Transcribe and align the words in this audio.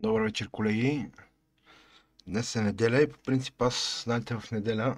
Добър 0.00 0.22
вечер, 0.22 0.48
колеги. 0.50 1.10
Днес 2.26 2.56
е 2.56 2.62
неделя 2.62 3.02
и 3.02 3.10
по 3.10 3.18
принцип 3.18 3.62
аз, 3.62 4.02
знаете, 4.04 4.34
в 4.34 4.50
неделя, 4.52 4.96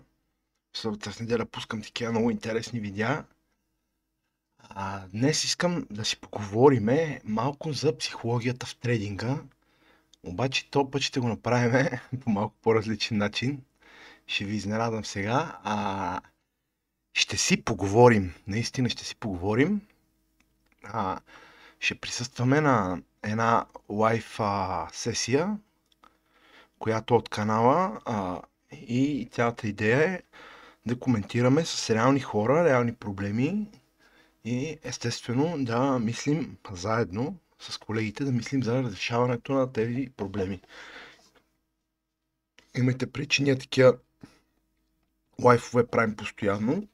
в 0.72 0.79
събота 0.79 1.11
в 1.11 1.21
неделя 1.21 1.46
пускам 1.46 1.82
такива 1.82 2.11
много 2.11 2.30
интересни 2.30 2.80
видеа. 2.80 3.24
А, 4.58 5.06
днес 5.08 5.44
искам 5.44 5.86
да 5.90 6.04
си 6.04 6.21
поговориме 6.21 7.21
малко 7.24 7.72
за 7.72 7.98
психологията 7.98 8.66
в 8.66 8.76
трейдинга. 8.76 9.42
Обаче 10.23 10.71
то 10.71 10.91
път 10.91 11.03
ще 11.03 11.21
го 11.21 11.29
направим 11.29 11.98
по 12.21 12.30
малко 12.30 12.55
по-различен 12.62 13.19
начин. 13.19 13.62
Ще 14.27 14.45
ви 14.45 14.57
изненадам 14.57 15.05
сега. 15.05 15.59
А, 15.64 16.21
ще 17.12 17.37
си 17.37 17.64
поговорим. 17.64 18.35
Наистина 18.46 18.89
ще 18.89 19.05
си 19.05 19.17
поговорим. 19.17 19.80
А, 20.85 21.21
ще 21.79 21.95
присъстваме 21.95 22.61
на 22.61 23.03
една 23.23 23.66
лайв 23.89 24.36
а, 24.41 24.89
сесия, 24.93 25.59
която 26.79 27.14
е 27.14 27.18
от 27.18 27.29
канала 27.29 28.00
а, 28.04 28.40
и 28.72 29.29
цялата 29.32 29.68
идея 29.68 30.03
е 30.04 30.22
да 30.86 30.99
коментираме 30.99 31.64
с 31.64 31.91
реални 31.91 32.20
хора, 32.20 32.64
реални 32.64 32.94
проблеми 32.94 33.67
и 34.44 34.78
естествено 34.83 35.64
да 35.64 35.98
мислим 35.98 36.56
заедно 36.70 37.36
с 37.58 37.78
колегите, 37.78 38.25
да 38.25 38.33
мислим 38.33 38.62
за 38.62 38.83
разрешаването 38.83 39.52
на 39.52 39.72
тези 39.72 40.11
проблеми. 40.16 40.61
Имайте 42.77 43.12
причини, 43.12 43.58
такива 43.58 43.98
лайфове 45.42 45.86
правим 45.86 46.16
постоянно. 46.16 46.89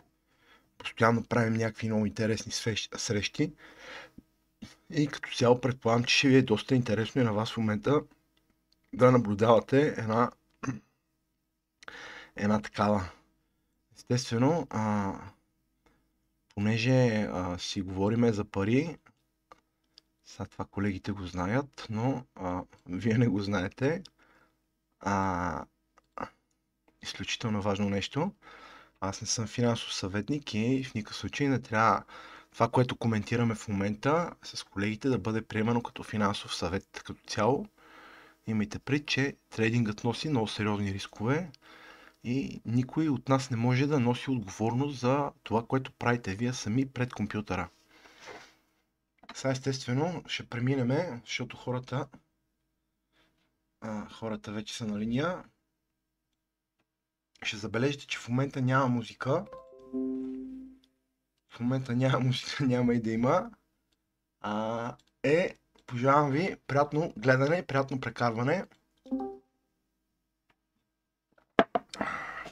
Постоянно 0.79 1.25
правим 1.25 1.55
някакви 1.55 1.87
много 1.87 2.07
интересни 2.07 2.53
срещи. 2.97 3.53
И 4.91 5.07
като 5.07 5.31
цяло 5.31 5.61
предполагам, 5.61 6.05
че 6.05 6.17
ще 6.17 6.29
ви 6.29 6.37
е 6.37 6.43
доста 6.43 6.75
интересно 6.75 7.21
и 7.21 7.25
на 7.25 7.33
вас 7.33 7.53
в 7.53 7.57
момента 7.57 8.01
да 8.93 9.13
наблюдавате 9.13 9.95
една, 9.99 10.31
една 12.37 12.63
такава. 12.63 13.11
Естествено, 13.97 14.67
а, 14.71 15.15
понеже 16.55 17.23
а, 17.23 17.59
си 17.59 17.81
говориме 17.83 18.33
за 18.33 18.45
пари, 18.45 18.97
сега 20.25 20.47
това 20.47 20.65
колегите 20.65 21.13
го 21.13 21.27
знаят, 21.27 21.87
но 21.91 22.25
а, 22.35 22.63
вие 22.89 23.19
не 23.19 23.29
го 23.29 23.41
знаете. 23.41 24.03
А, 25.01 25.65
изключително 27.03 27.63
важно 27.63 27.89
нещо. 27.89 28.33
Аз 29.01 29.21
не 29.21 29.27
съм 29.27 29.47
финансов 29.47 29.95
съветник 29.95 30.55
и 30.55 30.85
в 30.85 30.95
никакъв 30.95 31.17
случай 31.17 31.49
не 31.49 31.63
трябва 31.63 32.05
това, 32.57 32.69
което 32.69 32.97
коментираме 32.97 33.55
в 33.55 33.69
момента 33.69 34.33
с 34.43 34.65
колегите, 34.65 35.09
да 35.09 35.19
бъде 35.19 35.43
приемано 35.43 35.83
като 35.83 36.03
финансов 36.03 36.57
съвет 36.57 37.03
като 37.05 37.23
цяло. 37.27 37.67
Имайте 38.47 38.79
пред, 38.79 39.07
че 39.07 39.37
трейдингът 39.51 40.05
носи 40.05 40.29
много 40.29 40.49
сериозни 40.49 40.95
рискове 40.95 41.51
и 42.25 42.61
никой 42.65 43.09
от 43.09 43.29
нас 43.29 43.51
не 43.51 43.57
може 43.57 43.87
да 43.87 44.01
носи 44.01 44.31
отговорност 44.31 45.01
за 45.01 45.33
това, 45.43 45.67
което 45.67 45.93
правите 45.93 46.35
вие 46.35 46.53
сами 46.53 46.89
пред 46.89 47.13
компютъра. 47.15 47.69
Сега 49.35 49.53
естествено 49.53 50.23
ще 50.27 50.47
преминеме, 50.47 51.21
защото 51.25 51.57
хората, 51.57 52.07
а, 53.81 54.09
хората 54.09 54.53
вече 54.53 54.77
са 54.77 54.87
на 54.87 54.99
линия. 54.99 55.45
Ще 57.43 57.57
забележите, 57.57 58.07
че 58.07 58.19
в 58.19 58.29
момента 58.29 58.63
няма 58.63 58.87
музика. 58.87 59.45
В 61.57 61.61
момента 61.61 61.97
няма 61.97 62.33
няма 62.61 62.95
и 62.95 63.01
да 63.01 63.11
има. 63.11 63.51
А, 64.41 64.97
е, 65.23 65.57
пожелавам 65.87 66.31
ви 66.31 66.57
приятно 66.67 67.13
гледане 67.17 67.67
приятно 67.67 68.01
прекарване. 68.01 68.65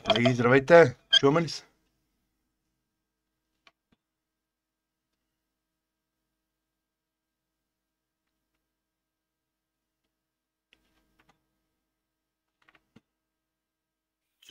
Колеги, 0.05 0.35
здравейте! 0.35 0.97
Чуваме 1.21 1.43
ли 1.43 1.49
се? 1.49 1.65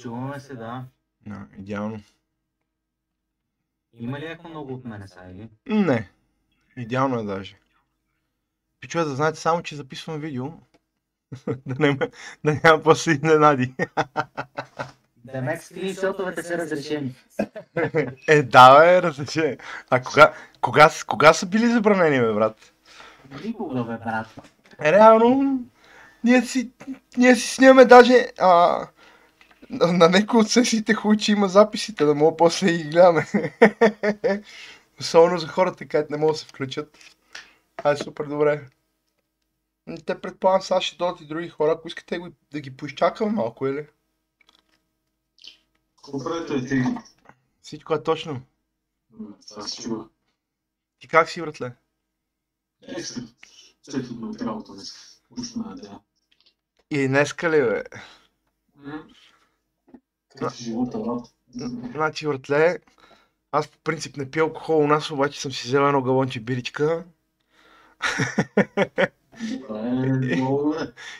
Чуваме 0.02 0.40
се, 0.40 0.56
да. 0.56 0.86
Да, 1.25 1.47
идеално. 1.58 2.00
Има 4.00 4.20
ли 4.20 4.26
ако 4.26 4.50
много 4.50 4.74
от 4.74 4.86
мене 4.86 5.08
са, 5.08 5.20
или? 5.31 5.50
Не. 5.66 6.09
Идеално 6.78 7.20
е 7.20 7.24
даже. 7.24 7.59
Пичове 8.80 9.04
да 9.04 9.16
знаете 9.16 9.40
само, 9.40 9.64
че 9.64 9.76
записвам 9.76 10.20
видео. 10.20 10.46
да, 11.66 11.76
няма, 11.80 11.98
да 12.46 12.59
няма 12.64 12.84
после 12.84 13.12
изненади. 13.12 13.74
Демек 15.26 15.64
скриншотовете 15.64 16.44
са 16.44 16.58
разрешени. 16.58 17.16
е, 18.28 18.44
да, 18.44 18.96
е, 18.98 19.02
разрешение. 19.02 19.58
А 19.90 20.02
кога, 20.02 20.34
кога, 20.62 20.90
кога 21.08 21.34
са 21.34 21.46
били 21.46 21.68
забранени, 21.68 22.20
бе, 22.20 22.34
брат? 22.34 22.74
Никога, 23.44 23.84
бе, 23.84 23.98
брат. 23.98 24.28
Е, 24.81 24.92
реално, 24.92 25.60
ние 26.24 26.42
си, 26.42 26.72
ние 27.18 27.36
си 27.36 27.56
снимаме 27.56 27.86
даже 27.86 28.28
а, 28.40 28.88
на, 29.74 29.94
на 29.94 30.10
някои 30.10 30.40
от 30.40 30.50
сесиите 30.50 30.94
хубаво, 30.94 31.20
че 31.20 31.32
има 31.32 31.48
записите, 31.48 32.06
да 32.06 32.16
мога 32.16 32.38
после 32.38 32.72
да 32.72 32.78
ги 32.78 32.84
гледаме. 32.84 33.28
Особено 35.00 35.38
за 35.38 35.48
хората, 35.48 35.88
където 35.88 36.12
не 36.12 36.18
могат 36.18 36.34
да 36.34 36.40
се 36.40 36.46
включат. 36.46 36.98
Ай, 37.84 37.98
супер 37.98 38.26
добре. 38.26 38.70
Те 40.06 40.22
предполагам, 40.22 40.62
сега 40.62 40.82
ще 40.82 40.98
дойдат 40.98 41.22
и 41.22 41.26
други 41.26 41.50
хора. 41.50 41.72
Ако 41.72 41.88
искате 41.88 42.20
да 42.52 42.60
ги 42.60 42.78
поизчакам 42.78 43.36
малко, 43.36 43.68
или? 43.68 43.88
Какво 45.96 46.24
правите 46.24 46.68
ти? 46.68 46.84
Всичко 47.62 47.94
е 47.94 48.04
точно. 48.04 48.42
Това 49.50 49.68
се 49.68 49.82
чува. 49.82 50.08
Ти 51.00 51.08
как 51.08 51.30
си, 51.30 51.42
братле? 51.42 51.76
Е, 52.82 53.04
след 53.84 54.10
от 54.22 54.42
работа 54.42 54.74
днес. 54.74 55.22
Пущо 55.36 55.60
на 55.60 55.76
деня. 55.76 56.00
И 56.90 57.08
днеска 57.08 57.50
ли, 57.50 57.62
бе? 57.62 57.80
Е 57.80 57.84
брат? 58.76 59.23
Значи, 61.94 62.28
братле, 62.28 62.80
аз 63.52 63.68
по 63.68 63.78
принцип 63.84 64.18
не 64.18 64.32
пия 64.32 64.44
алкохол 64.44 64.84
у 64.84 64.88
нас, 64.88 65.12
обаче 65.12 65.42
съм 65.42 65.52
си 65.52 65.68
взел 65.68 65.82
едно 65.82 66.02
галонче 66.02 66.40
биричка. 66.40 67.06
Е. 69.00 69.08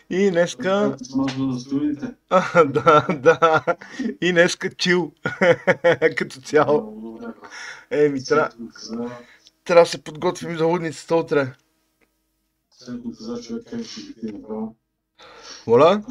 И 0.10 0.32
днеска... 0.32 0.98
Смазва 1.04 1.46
да 2.66 3.08
да. 3.20 3.64
И 4.22 4.32
днеска 4.32 4.76
чил. 4.76 5.12
Като 6.18 6.42
цяло. 6.42 7.00
Еми, 7.92 8.24
трябва 8.24 8.50
като 8.50 8.68
каза, 8.74 9.10
трябва 9.64 9.84
да 9.84 9.90
се 9.90 10.04
подготвим 10.04 10.58
за 10.58 10.66
лудницата 10.66 11.16
утре. 11.16 11.54
Моля? 15.68 16.04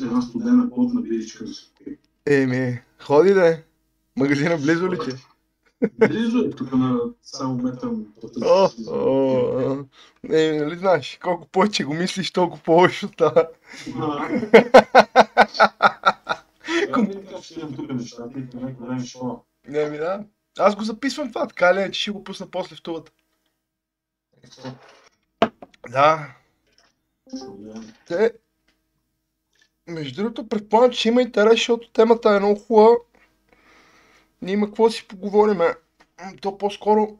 Една 0.00 0.22
студена 0.22 0.70
плотна 0.70 1.02
биричка 1.02 1.44
да 1.44 1.54
се. 1.54 1.66
Еми, 2.26 2.82
ходи 2.98 3.34
да 3.34 3.62
Магазина 4.16 4.56
близо 4.56 4.92
ли 4.92 4.98
ти? 4.98 5.10
Близо 5.98 6.38
е 6.38 6.50
тук 6.50 6.72
на 6.72 7.00
само 7.22 7.54
метър 7.54 7.88
от. 8.22 8.32
О, 8.42 8.70
о, 8.88 9.84
Еми, 10.32 10.58
нали 10.58 10.78
знаеш, 10.78 11.18
колко 11.22 11.48
повече 11.48 11.84
го 11.84 11.94
мислиш, 11.94 12.30
толкова 12.30 12.62
по-лошо 12.62 13.08
става. 13.08 13.48
Как 16.86 16.96
ми 16.96 17.14
да. 19.98 20.24
Аз 20.58 20.76
го 20.76 20.84
записвам 20.84 21.28
това, 21.28 21.46
така 21.46 21.74
ли 21.74 21.80
е, 21.80 21.90
че 21.90 22.00
ще 22.00 22.10
го 22.10 22.24
пусна 22.24 22.50
после 22.50 22.76
в 22.76 22.82
тулата. 22.82 23.12
Да, 25.90 26.34
те... 28.06 28.32
Между 29.90 30.22
другото, 30.22 30.48
предполагам, 30.48 30.90
че 30.92 31.08
има 31.08 31.22
интерес, 31.22 31.52
защото 31.52 31.90
темата 31.90 32.30
е 32.30 32.38
много 32.38 32.60
хубава. 32.60 32.96
Ние 34.42 34.54
има 34.54 34.66
какво 34.66 34.84
да 34.84 34.90
си 34.90 35.08
поговориме. 35.08 35.74
То 36.40 36.58
по-скоро... 36.58 37.18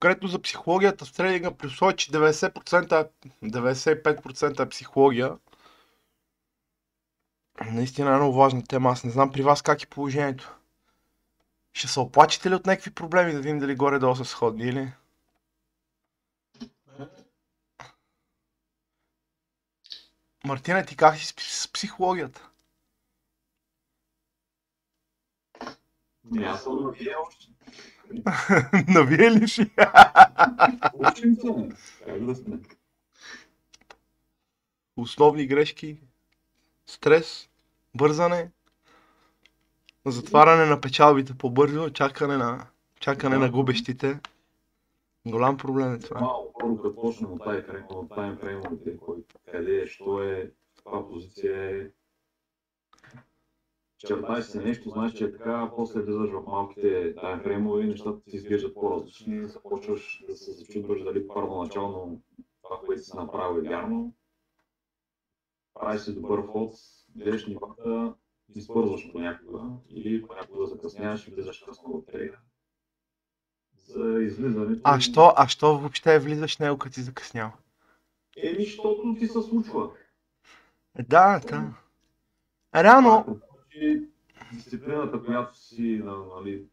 Конкретно 0.00 0.28
за 0.28 0.42
психологията 0.42 1.04
в 1.04 1.12
тренинга, 1.12 1.50
при 1.50 1.66
условие, 1.66 1.96
че 1.96 2.10
90%, 2.10 3.08
95% 3.44 4.62
е 4.62 4.68
психология. 4.68 5.32
Наистина 7.72 8.10
е 8.10 8.16
много 8.16 8.36
важна 8.36 8.64
тема. 8.64 8.90
Аз 8.90 9.04
не 9.04 9.10
знам 9.10 9.32
при 9.32 9.42
вас 9.42 9.62
как 9.62 9.82
е 9.82 9.86
положението. 9.86 10.56
Ще 11.72 11.88
се 11.88 12.00
оплачете 12.00 12.50
ли 12.50 12.54
от 12.54 12.66
някакви 12.66 12.90
проблеми, 12.90 13.32
да 13.32 13.40
видим 13.40 13.58
дали 13.58 13.74
горе-долу 13.74 14.16
са 14.16 14.24
сходни 14.24 14.64
или? 14.64 14.92
Мартина, 20.46 20.86
ти 20.86 20.96
как 20.96 21.16
си 21.16 21.26
с 21.26 21.32
пс- 21.32 21.62
с 21.62 21.72
психологията? 21.72 22.48
Не, 26.24 26.44
аз 26.46 26.62
съм 26.62 26.82
на 26.82 26.90
вие 26.90 27.14
още. 27.26 27.46
Навие 28.92 29.30
ли 29.30 29.48
си? 29.48 29.70
Учим 30.94 31.34
се, 31.34 31.50
не. 31.50 31.68
Как 32.06 32.24
да 32.24 32.34
сме? 32.34 32.58
Основни 34.96 35.46
грешки, 35.46 35.96
стрес, 36.86 37.48
бързане, 37.94 38.50
затваряне 40.06 40.64
на 40.64 40.80
печалбите 40.80 41.38
по-бързо, 41.38 41.90
чакане 41.90 42.36
на, 42.36 42.66
чакане 43.00 43.36
на 43.38 43.50
губещите. 43.50 44.20
Голям 45.26 45.56
проблем 45.56 45.94
е 45.94 45.98
това. 45.98 46.20
Малко 46.20 46.52
първо 46.60 46.82
като 46.82 47.00
от 47.00 47.44
тази 47.44 47.62
фрейм, 47.62 47.84
от 47.90 48.08
тази 48.08 48.36
фреймовете, 48.36 48.98
къде 49.50 49.82
е, 49.82 49.86
що 49.86 50.22
е, 50.22 50.52
каква 50.76 51.08
позиция 51.08 51.80
е. 51.80 51.90
Чертай 53.98 54.42
се 54.42 54.62
нещо, 54.62 54.90
знаеш, 54.90 55.12
че 55.12 55.24
е 55.24 55.32
така, 55.32 55.72
после 55.76 56.02
влизаш 56.02 56.30
в 56.30 56.42
малките 56.46 57.14
таймфреймове 57.14 57.82
и 57.82 57.86
нещата 57.86 58.20
ти 58.24 58.36
изглеждат 58.36 58.74
по-различни, 58.74 59.48
започваш 59.48 60.24
да 60.28 60.36
се 60.36 60.52
зачудваш 60.52 61.02
дали 61.02 61.28
първоначално 61.28 62.20
това, 62.62 62.80
което 62.86 63.02
си 63.02 63.16
направил 63.16 63.58
е 63.58 63.68
вярно. 63.68 64.14
Прави 65.74 65.98
си 65.98 66.14
добър 66.14 66.46
ход, 66.46 66.74
гледаш 67.16 67.46
нивата 67.46 68.14
и 68.54 68.60
свързваш 68.60 69.12
понякога 69.12 69.62
или 69.88 70.22
понякога 70.22 70.66
закъсняваш 70.66 71.28
и 71.28 71.30
влизаш 71.30 71.58
късно 71.58 71.92
в 71.92 72.12
трейда. 72.12 72.38
За 73.86 74.22
излизането... 74.22 74.80
А 74.84 75.00
що, 75.00 75.32
а 75.36 75.48
що 75.48 75.78
въобще 75.78 76.18
влизаш 76.18 76.56
в 76.56 76.60
него, 76.60 76.78
като 76.78 76.94
си 76.94 77.02
закъснял? 77.02 77.52
Еми, 78.36 78.64
защото 78.64 79.16
ти 79.18 79.26
се 79.26 79.42
случва. 79.42 79.90
Е, 80.98 81.02
Да, 81.02 81.40
да. 81.40 81.74
Реално, 82.74 83.40
дисциплината, 84.52 85.24
която 85.24 85.58
си 85.58 86.00
на- 86.04 86.24
нали, 86.36 86.66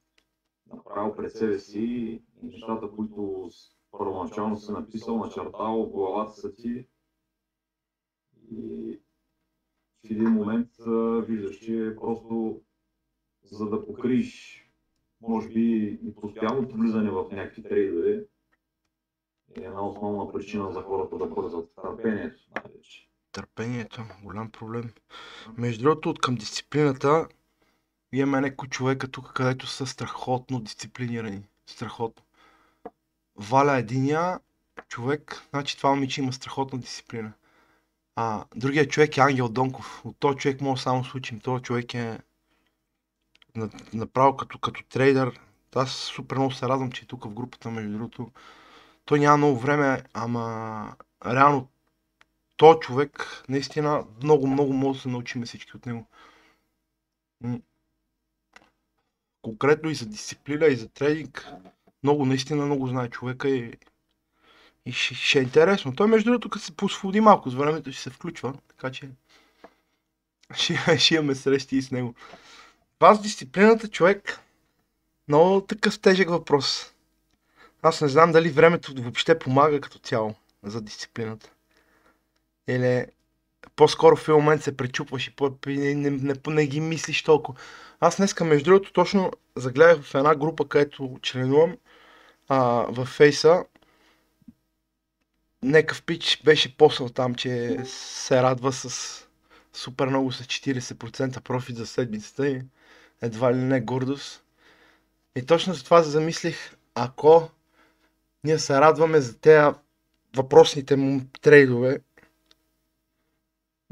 направил 0.74 1.16
пред 1.16 1.32
себе 1.32 1.60
си 1.60 2.22
нещата, 2.44 2.90
които 2.96 3.50
първоначално 3.92 4.58
си 4.58 4.72
написал, 4.72 5.18
начертал 5.18 5.86
главата 5.86 6.34
са 6.34 6.56
ти 6.56 6.88
и 8.52 9.00
в 10.08 10.12
един 10.12 10.30
момент 10.30 10.70
виждаш, 11.28 11.56
че 11.56 11.96
просто 12.02 12.62
за 13.44 13.70
да 13.70 13.86
покриеш 13.86 14.63
може 15.28 15.50
би 15.50 16.00
и 16.04 16.16
постоянното 16.16 16.76
влизане 16.76 17.10
в 17.12 17.26
някакви 17.32 17.64
трейдове 17.64 18.26
е 19.56 19.62
една 19.62 19.88
основна 19.88 20.34
причина 20.34 20.72
за 20.74 20.82
хората 20.82 21.18
да 21.18 21.26
бързат 21.26 21.70
търпението. 21.82 22.42
най-вече. 22.56 23.10
търпението, 23.32 24.02
голям 24.24 24.52
проблем. 24.52 24.94
Между 25.58 25.84
другото, 25.84 26.10
от 26.10 26.20
към 26.20 26.36
дисциплината, 26.36 27.28
имаме 28.14 28.42
някои 28.42 28.70
човека 28.70 29.08
тук, 29.08 29.34
където 29.34 29.68
са 29.68 29.86
страхотно 29.86 30.60
дисциплинирани. 30.60 31.44
Страхотно. 31.66 32.24
Валя 33.36 33.78
единия 33.78 34.40
човек, 34.88 35.48
значи 35.50 35.78
това 35.78 35.90
момиче 35.90 36.22
има 36.22 36.34
страхотна 36.34 36.80
дисциплина. 36.80 37.34
А 38.16 38.46
другия 38.56 38.88
човек 38.88 39.18
е 39.18 39.22
Ангел 39.22 39.50
Донков. 39.50 40.06
От 40.06 40.16
този 40.20 40.38
човек 40.38 40.62
може 40.62 40.82
само 40.82 41.04
случим. 41.04 41.40
Този 41.40 41.64
човек 41.64 41.94
е 41.94 42.20
направо 43.94 44.38
като, 44.38 44.60
като 44.60 44.84
трейдър. 44.84 45.40
Аз 45.76 45.92
супер 45.92 46.36
много 46.36 46.52
се 46.52 46.68
радвам, 46.68 46.92
че 46.92 47.04
е 47.04 47.08
тук 47.08 47.24
в 47.26 47.34
групата, 47.34 47.72
между 47.72 47.92
другото. 47.92 48.32
Той 49.06 49.20
няма 49.20 49.38
много 49.38 49.60
време, 49.60 50.04
ама 50.14 50.96
реално 51.26 51.68
той 52.58 52.80
човек, 52.80 53.44
наистина, 53.50 54.06
много, 54.24 54.48
много 54.48 54.74
може 54.74 54.98
да 54.98 55.02
се 55.02 55.10
научим 55.10 55.46
всички 55.46 55.78
от 55.78 55.86
него. 55.86 56.08
Конкретно 59.42 59.90
и 59.90 59.96
за 59.96 60.06
дисциплина, 60.06 60.66
и 60.66 60.76
за 60.76 60.90
тренинг. 60.90 61.48
Много, 62.04 62.26
наистина 62.26 62.66
много 62.66 62.88
знае 62.88 63.10
човека 63.10 63.50
и, 63.50 63.74
и 64.86 64.92
ще, 64.92 65.16
ще 65.16 65.40
е 65.40 65.42
интересно. 65.42 65.96
Той, 65.96 66.08
между 66.08 66.30
другото, 66.30 66.50
като 66.50 66.66
се 66.66 66.76
посводи 66.76 67.22
малко 67.22 67.50
с 67.50 67.56
времето, 67.56 67.92
ще 67.92 68.02
се 68.02 68.10
включва, 68.10 68.54
така 68.68 68.92
че 68.92 69.10
ще, 70.54 70.98
ще 71.00 71.16
имаме 71.16 71.36
срещи 71.36 71.78
и 71.78 71.82
с 71.82 71.92
него. 71.92 72.16
Това 73.04 73.16
с 73.16 73.22
дисциплината, 73.22 73.88
човек, 73.88 74.40
много 75.28 75.62
такъв 75.62 76.00
тежък 76.00 76.30
въпрос. 76.30 76.94
Аз 77.82 78.02
не 78.02 78.08
знам 78.08 78.32
дали 78.32 78.50
времето 78.50 78.94
въобще 78.98 79.40
помага 79.40 79.82
като 79.82 80.00
цяло 80.00 80.36
за 80.64 80.82
дисциплината. 80.82 81.52
Или 82.68 83.06
по-скоро 83.76 84.16
в 84.16 84.28
един 84.28 84.36
момент 84.36 84.64
се 84.64 84.78
пречупваш 84.78 85.28
и 85.28 85.36
по- 85.36 85.58
не, 85.68 85.96
не, 85.96 86.10
не, 86.10 86.34
не 86.48 86.68
ги 86.68 86.80
мислиш 86.80 87.24
толкова. 87.24 87.60
Аз 88.00 88.18
днеска, 88.18 88.44
между 88.44 88.66
другото, 88.66 88.94
точно 88.94 89.32
загледах 89.56 90.04
в 90.04 90.16
една 90.16 90.36
група, 90.36 90.68
където 90.68 91.20
членувам 91.22 91.78
а, 92.48 92.60
в 92.90 93.06
Фейса. 93.06 93.66
Некъв 95.64 96.04
пич 96.04 96.42
беше 96.46 96.78
послал 96.78 97.10
там, 97.10 97.36
че 97.36 97.78
се 97.86 98.44
радва 98.44 98.74
с 98.74 99.28
супер 99.74 100.08
много 100.08 100.32
с 100.32 100.44
40% 100.44 101.42
профит 101.42 101.76
за 101.76 101.88
седмицата 101.88 102.48
и 102.48 102.62
едва 103.24 103.54
ли 103.54 103.58
не 103.58 103.82
гордост. 103.82 104.44
И 105.36 105.46
точно 105.46 105.74
за 105.74 105.84
това 105.84 106.04
замислих, 106.04 106.76
ако 106.96 107.50
ние 108.44 108.60
се 108.60 108.82
радваме 108.82 109.22
за 109.22 109.38
тези 109.38 109.76
въпросните 110.36 110.96
му 110.96 111.22
трейдове, 111.42 112.00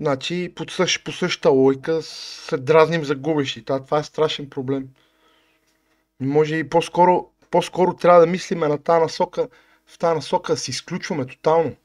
Значи 0.02 0.54
по, 0.56 0.70
същ, 0.70 1.10
същата 1.12 1.50
логика 1.50 2.02
се 2.02 2.58
дразним 2.58 3.04
за 3.04 3.16
губещи. 3.16 3.66
Това, 3.66 3.84
това 3.84 4.00
е 4.00 4.04
страшен 4.04 4.50
проблем. 4.50 4.88
Може 6.20 6.56
и 6.56 6.70
по-скоро, 6.70 7.30
по-скоро 7.52 7.96
трябва 7.96 8.20
да 8.20 8.28
мислиме 8.28 8.68
на 8.68 8.78
тази 8.78 9.02
насока, 9.02 9.48
в 9.86 9.98
тази 9.98 10.16
насока 10.16 10.54
да 10.54 10.58
си 10.58 10.72
изключваме 10.72 11.26
тотално. 11.26 11.76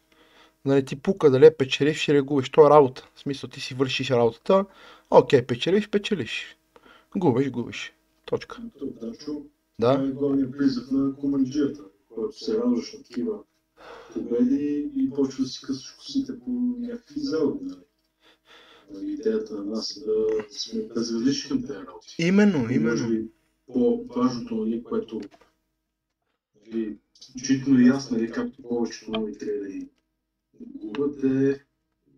Да 0.66 0.74
не 0.74 0.84
ти 0.84 1.02
пука 1.02 1.30
дали 1.30 1.46
е 1.46 1.56
печелиш 1.56 2.08
или 2.08 2.20
губиш. 2.20 2.50
Това 2.50 2.66
е 2.66 2.70
работа. 2.70 3.08
В 3.14 3.20
смисъл 3.20 3.50
ти 3.50 3.60
си 3.60 3.74
вършиш 3.74 4.10
работата. 4.10 4.64
Окей, 5.10 5.46
печелиш, 5.46 5.88
печелиш. 5.88 6.56
Губиш, 7.16 7.50
губиш. 7.50 7.92
Точка. 8.24 8.62
Дачо, 9.00 9.46
Да. 9.80 10.04
е 10.08 10.12
главният 10.12 10.52
призъв 10.58 10.90
на 10.90 11.16
команджията, 11.16 11.84
който 12.08 12.38
се 12.38 12.58
радваш 12.58 12.92
на 12.92 13.02
такива 13.02 13.38
победи 14.12 14.90
и 14.96 15.10
почва 15.10 15.44
да 15.44 15.48
си 15.48 15.60
късаш 15.66 15.90
косите 15.90 16.38
по 16.38 16.50
някакви 16.78 17.20
загуби. 17.20 17.64
Нали? 17.64 17.80
Нали, 18.92 19.12
Идеята 19.12 19.54
на 19.54 19.64
нас 19.64 19.96
е 19.96 20.00
да 20.00 20.26
сме 20.50 20.82
безразлични 20.94 21.48
към 21.48 21.60
тези 21.60 21.78
работи. 21.78 22.16
Именно, 22.18 22.70
именно. 22.70 23.28
по-важното, 23.72 24.54
нали, 24.54 24.82
което 24.82 25.20
нали, 26.66 26.98
изключително 27.20 27.80
и 27.80 27.88
аз, 27.88 28.10
нали, 28.10 28.30
както 28.30 28.62
повечето 28.62 29.10
нови 29.10 29.38
тренери 29.38 29.88
губят, 30.60 31.24
е 31.24 31.64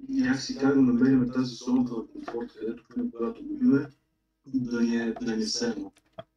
някакси 0.09 0.59
как 0.59 0.75
да 0.75 0.83
намерим 0.83 1.31
тази 1.33 1.55
зоната 1.55 1.95
на 1.95 2.07
комфорт, 2.07 2.53
където, 2.53 2.85
когато 3.13 3.45
губиме, 3.45 3.87
да 4.55 4.81
ни 4.81 4.97
е, 4.97 5.15
да 5.23 5.37
ни 5.37 5.43
е 5.43 5.47
все 5.47 5.67
едно. 5.67 5.93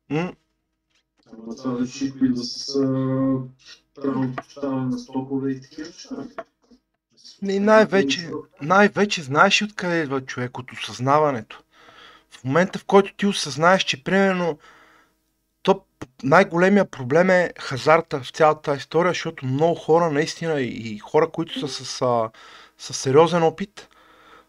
М, 0.10 0.34
Ама 1.34 1.56
това 1.56 1.74
вече 1.74 2.06
идва 2.06 2.28
да 2.28 2.44
с 2.44 2.76
а, 2.76 2.80
правилното 3.96 4.36
поставяне 4.36 4.86
на 4.86 5.00
стокове 5.00 5.52
и 5.52 5.62
такива 5.62 5.88
неща. 5.88 6.16
И 7.44 7.60
най-вече, 7.60 8.32
най-вече 8.62 9.24
знаеш 9.24 9.62
ли 9.62 9.66
откъде 9.66 10.02
идва 10.02 10.22
човек 10.26 10.58
от 10.58 10.72
осъзнаването. 10.72 11.64
В 12.30 12.44
момента, 12.44 12.80
в 12.80 12.86
който 12.86 13.14
ти 13.16 13.26
осъзнаеш, 13.26 13.84
че 13.84 14.04
примерно 14.04 14.58
то 15.64 15.82
най-големия 16.24 16.86
проблем 16.86 17.30
е 17.30 17.52
хазарта 17.60 18.20
в 18.24 18.32
цялата 18.32 18.62
тази 18.62 18.78
история, 18.78 19.10
защото 19.12 19.46
много 19.46 19.76
хора 19.76 20.12
наистина 20.12 20.62
и 20.62 20.68
и 20.96 21.00
хора, 21.00 21.30
които 21.30 21.60
са 21.60 21.86
с, 21.86 22.02
а, 22.02 22.30
с 22.78 22.94
сериозен 22.94 23.44
опит, 23.44 23.90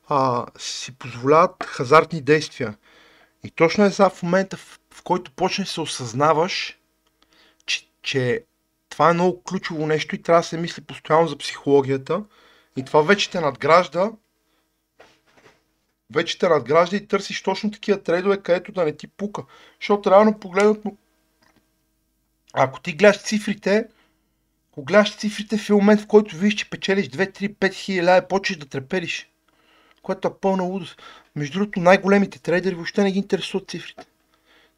а, 0.09 0.47
си 0.59 0.93
позволяват 0.99 1.65
хазартни 1.65 2.21
действия. 2.23 2.75
И 3.45 3.51
точно 3.51 3.85
е 3.85 3.91
сега 3.91 4.11
в 4.11 4.23
момента, 4.23 4.57
в, 4.57 4.81
в 4.95 5.03
който 5.03 5.33
почнеш 5.33 5.69
се 5.69 5.81
осъзнаваш, 5.81 6.79
че, 7.67 7.89
че 8.03 8.45
това 8.89 9.11
е 9.11 9.15
много 9.15 9.43
ключово 9.43 9.87
нещо 9.87 10.15
и 10.15 10.23
трябва 10.23 10.41
да 10.41 10.47
се 10.47 10.59
мисли 10.59 10.83
постоянно 10.83 11.29
за 11.29 11.39
психологията. 11.39 12.25
И 12.77 12.85
това 12.85 13.03
вече 13.03 13.31
те 13.31 13.41
надгражда. 13.41 14.11
Вече 16.15 16.39
те 16.39 16.49
надгражда 16.49 16.97
и 16.97 17.07
търсиш 17.07 17.43
точно 17.43 17.71
такива 17.71 18.03
трейдове, 18.03 18.43
където 18.43 18.73
да 18.73 18.85
не 18.85 18.97
ти 18.97 19.07
пука. 19.07 19.43
Защото 19.81 20.11
реално 20.11 20.41
погледнато, 20.41 20.97
ако 22.53 22.81
ти 22.81 22.93
гледаш 22.93 23.23
цифрите, 23.23 23.89
ако 24.73 24.85
гледаш 24.85 25.17
цифрите 25.17 25.59
в 25.59 25.69
момент, 25.71 26.01
в 26.01 26.07
който 26.07 26.37
видиш, 26.37 26.55
че 26.55 26.71
печелиш 26.71 27.09
2, 27.09 27.41
3, 27.41 27.55
5 27.55 27.75
хиляди 27.75 28.27
почнеш 28.29 28.59
да 28.59 28.67
трепериш. 28.67 29.32
Което 30.03 30.29
е 30.29 30.35
пълна 30.41 30.63
лудост. 30.63 31.03
Между 31.37 31.59
другото, 31.59 31.81
най-големите 31.81 32.39
трейдери 32.39 32.75
въобще 32.75 33.03
не 33.03 33.13
ги 33.13 33.19
интересуват 33.19 33.71
цифрите. 33.71 34.05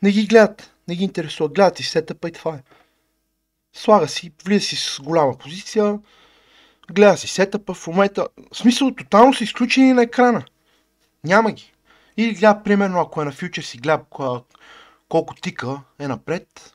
Не 0.03 0.11
ги 0.11 0.27
гледат. 0.27 0.73
Не 0.89 0.97
ги 0.97 1.05
интересуват. 1.05 1.55
Гледат 1.55 1.81
и 1.81 1.83
сетъпа 1.83 2.29
и 2.29 2.33
това 2.33 2.55
е. 2.55 2.63
Слага 3.73 4.09
си, 4.09 4.33
влиза 4.45 4.67
си 4.67 4.77
с 4.77 5.01
голяма 5.03 5.39
позиция, 5.39 5.99
гледа 6.93 7.17
си 7.17 7.29
сетъпа 7.29 7.75
в 7.75 7.87
момента. 7.87 8.29
В 8.53 8.57
смисъл, 8.57 8.95
тотално 8.95 9.35
са 9.35 9.45
изключени 9.45 9.93
на 9.93 10.03
екрана. 10.03 10.45
Няма 11.25 11.53
ги. 11.53 11.73
Или 12.17 12.35
гледа, 12.35 12.63
примерно, 12.65 13.01
ако 13.01 13.23
е 13.23 13.25
на 13.25 13.33
фьючер 13.33 13.63
си, 13.63 13.79
гледа 13.79 14.05
ко- 14.11 14.45
колко 15.09 15.35
тика 15.35 15.81
е 15.99 16.09
напред. 16.09 16.71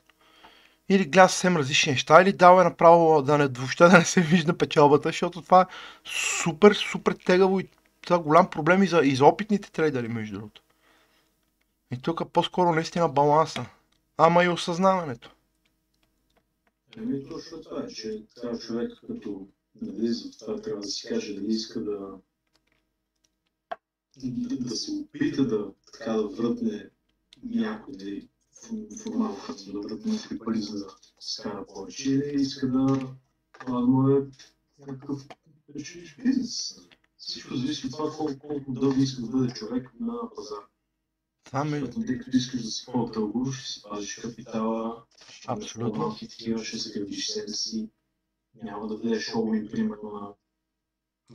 или 0.88 1.04
гледа 1.04 1.28
съвсем 1.28 1.56
различни 1.56 1.92
неща, 1.92 2.22
или 2.22 2.32
дава 2.32 2.60
е 2.60 2.64
направо 2.64 3.22
да 3.22 3.38
не, 3.38 3.46
въобще 3.46 3.84
да 3.84 3.98
не 3.98 4.04
се 4.04 4.20
вижда 4.20 4.58
печалбата, 4.58 5.08
защото 5.08 5.42
това 5.42 5.60
е 5.60 5.66
супер, 6.04 6.72
супер 6.74 7.12
тегаво 7.26 7.60
и 7.60 7.68
това 8.00 8.18
голям 8.18 8.50
проблем 8.50 8.82
и 8.82 8.86
за, 8.86 9.00
и 9.04 9.16
за 9.16 9.24
опитните 9.24 9.72
трейдери, 9.72 10.08
между 10.08 10.38
другото. 10.38 10.62
И 11.92 12.02
тук 12.02 12.32
по-скоро 12.32 12.74
наистина 12.74 13.08
баланса, 13.08 13.66
ама 14.16 14.44
и 14.44 14.48
осъзнаването. 14.48 15.30
Еми, 16.96 17.28
точно 17.28 17.60
това 17.62 17.84
е, 17.84 17.88
че 17.88 18.22
трябва 18.34 18.58
човек, 18.58 18.92
като 19.06 19.48
навлиза 19.82 20.30
в 20.30 20.38
това, 20.38 20.60
трябва 20.60 20.80
да 20.80 20.88
си 20.88 21.08
каже 21.08 21.34
дали 21.34 21.52
иска 21.52 21.80
да, 21.80 22.18
да, 24.16 24.56
да 24.56 24.76
се 24.76 24.92
опита 24.92 25.44
да, 25.46 25.72
така, 25.92 26.12
да 26.12 26.28
врътне 26.28 26.90
някой, 27.42 27.94
дали 27.96 28.28
формално 29.02 29.36
казвам, 29.46 29.80
да 29.80 29.88
врътне 29.88 30.12
някакви 30.12 30.38
пари, 30.38 30.62
за 30.62 30.78
да 30.78 30.86
скара 31.20 31.66
повече, 31.66 32.10
или 32.10 32.42
иска 32.42 32.68
да 32.68 33.16
това 33.60 33.80
да 33.80 33.86
му 33.86 34.08
е 34.08 34.26
някакъв 34.86 35.26
бизнес. 36.24 36.74
Всичко 37.20 37.54
зависи 37.54 37.86
от 37.86 37.92
това 37.92 38.16
колко, 38.16 38.38
колко 38.38 38.72
дълго 38.72 39.00
иска 39.00 39.22
да 39.22 39.28
бъде 39.28 39.52
човек 39.52 39.90
на 40.00 40.30
пазар. 40.36 40.64
Това 41.44 41.64
ми... 41.64 41.70
Защото 41.70 42.06
тъй 42.06 42.18
като 42.18 42.36
искаш 42.36 42.62
да 42.62 42.70
си 42.70 42.86
по-дълго, 42.86 43.52
ще 43.52 43.72
си 43.72 43.82
пазиш 43.82 44.16
капитала, 44.16 45.04
ще 45.30 45.52
Абсолютно. 45.52 45.92
по-малки 45.92 46.28
такива, 46.28 46.64
ще 46.64 46.78
се 46.78 47.00
градиш 47.00 47.26
себе 47.26 47.48
си, 47.52 47.90
няма 48.62 48.86
да 48.86 48.96
влезеш 48.96 49.28
all 49.28 49.70
примерно 49.70 50.10
на 50.12 50.34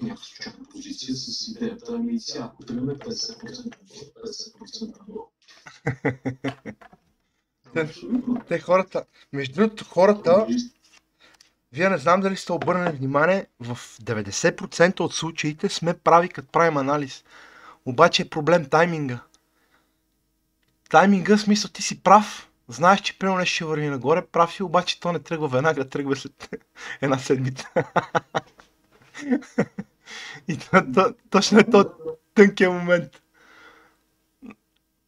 някаква 0.02 0.24
случайна 0.24 0.66
позиция 0.72 1.16
с 1.16 1.48
идеята, 1.48 1.96
ами 1.96 2.20
сега, 2.20 2.44
ако 2.46 2.66
тръгне 2.66 2.94
50% 2.94 3.66
надолу, 3.66 4.12
50% 4.26 5.00
надолу. 5.00 5.32
Абсолютно. 7.76 8.42
Те 8.48 8.60
хората, 8.60 9.06
между 9.34 9.56
другото 9.56 9.86
хората, 9.86 10.48
вие 11.76 11.90
не 11.90 11.98
знам 11.98 12.22
дали 12.22 12.36
сте 12.36 12.54
обърнали 12.54 12.98
внимание, 12.98 13.46
в 13.60 13.76
90% 13.76 15.00
от 15.00 15.14
случаите 15.14 15.70
сме 15.70 15.94
прави 15.94 16.30
като 16.30 16.48
правим 16.48 16.78
анализ. 16.78 17.24
Обаче 17.86 18.22
е 18.22 18.30
проблем 18.30 18.66
тайминга. 18.66 19.20
Тайминга, 20.90 21.38
смисъл 21.38 21.72
ти 21.72 21.82
си 21.82 22.04
прав, 22.04 22.50
знаеш, 22.68 23.02
че 23.02 23.20
примерно 23.20 23.38
нещо 23.40 23.56
ще 23.56 23.66
върви 23.66 23.88
нагоре, 23.88 24.26
прав 24.26 24.54
си, 24.54 24.64
обаче 24.64 25.00
то 25.00 25.12
не 25.12 25.20
тръгва 25.20 25.48
веднага, 25.48 25.90
тръгва 25.90 26.16
след 26.16 26.50
една 27.02 27.18
седмица. 27.18 27.68
И 30.48 30.58
то, 30.58 30.82
то, 30.94 31.14
точно 31.30 31.60
е 31.60 31.64
то 31.64 31.92
тънкия 32.34 32.72
момент. 32.72 33.22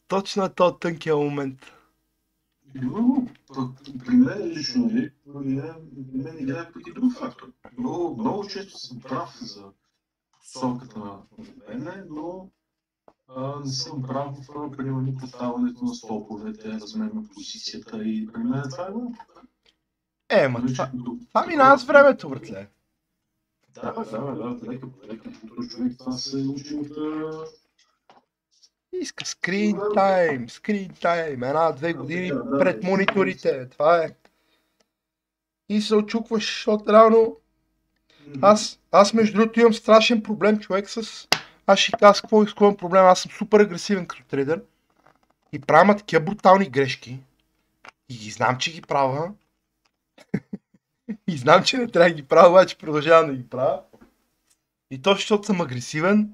Точно 0.08 0.44
е 0.44 0.48
то 0.48 0.78
тънкия 0.78 1.16
момент. 1.16 1.72
Пък 3.54 3.70
при 4.06 4.16
мен 4.16 4.42
лично, 4.44 4.88
при 4.88 5.12
мен, 6.12 6.38
играе 6.38 6.72
пък 6.72 6.82
и 6.88 6.92
друг 6.92 7.12
фактор. 7.18 7.52
Много, 7.78 8.22
много 8.22 8.46
често 8.46 8.78
съм 8.78 9.00
прав 9.00 9.38
за 9.40 9.64
посоката 10.32 10.98
на 10.98 11.22
мене, 11.68 12.04
но 12.10 12.50
а, 13.28 13.60
не 13.60 13.72
съм 13.72 14.02
прав 14.02 14.36
в 14.36 14.76
примерно 14.76 15.16
поставянето 15.20 15.84
на 15.84 15.94
стоповете, 15.94 16.72
размер 16.72 17.10
на 17.10 17.24
позицията 17.34 18.04
и 18.04 18.28
при 18.32 18.42
мен 18.42 18.62
това 18.70 18.86
е 18.86 18.90
много. 18.90 19.16
Е, 20.28 20.48
ма 20.48 20.66
това, 20.66 20.90
това 21.28 21.46
минава 21.46 21.78
с 21.78 21.84
времето, 21.84 22.28
братле. 22.28 22.68
Да, 23.74 23.92
да, 23.92 24.20
да, 24.20 24.70
лека 24.70 24.90
по 24.90 25.06
лека, 25.06 25.30
човек 25.68 25.98
това 25.98 26.12
се 26.12 26.36
учи 26.36 26.74
от 26.74 26.88
Иска 28.92 29.24
скрин 29.24 29.78
тайм, 29.94 30.50
скрин 30.50 30.90
тайм, 31.00 31.42
една-две 31.42 31.92
години 31.92 32.32
пред 32.58 32.82
мониторите, 32.82 33.68
това 33.68 34.04
е. 34.04 34.10
И 35.68 35.80
се 35.80 35.94
очукваш 35.94 36.68
от 36.68 36.88
рано. 36.88 37.36
Аз, 38.42 38.80
аз 38.92 39.14
между 39.14 39.38
другото 39.38 39.60
имам 39.60 39.74
страшен 39.74 40.22
проблем, 40.22 40.58
човек, 40.58 40.90
с... 40.90 41.28
Аз 41.66 41.78
ще 41.78 41.92
кажа 41.92 42.20
какво 42.20 42.44
имам 42.60 42.76
проблем. 42.76 43.04
Аз 43.04 43.20
съм 43.20 43.32
супер 43.32 43.60
агресивен 43.60 44.06
като 44.06 44.24
трейдер. 44.24 44.62
И 45.52 45.60
правя 45.60 45.96
такива 45.96 46.24
брутални 46.24 46.70
грешки. 46.70 47.18
И 48.08 48.14
ги 48.14 48.30
знам, 48.30 48.58
че 48.58 48.72
ги 48.72 48.82
правя. 48.82 49.32
и 51.28 51.36
знам, 51.36 51.64
че 51.64 51.78
не 51.78 51.88
трябва 51.88 52.08
да 52.08 52.14
ги 52.14 52.22
правя, 52.22 52.48
обаче 52.48 52.78
продължавам 52.78 53.30
да 53.30 53.36
ги 53.36 53.48
правя. 53.48 53.82
И 54.90 55.02
то, 55.02 55.14
защото 55.14 55.46
съм 55.46 55.60
агресивен, 55.60 56.30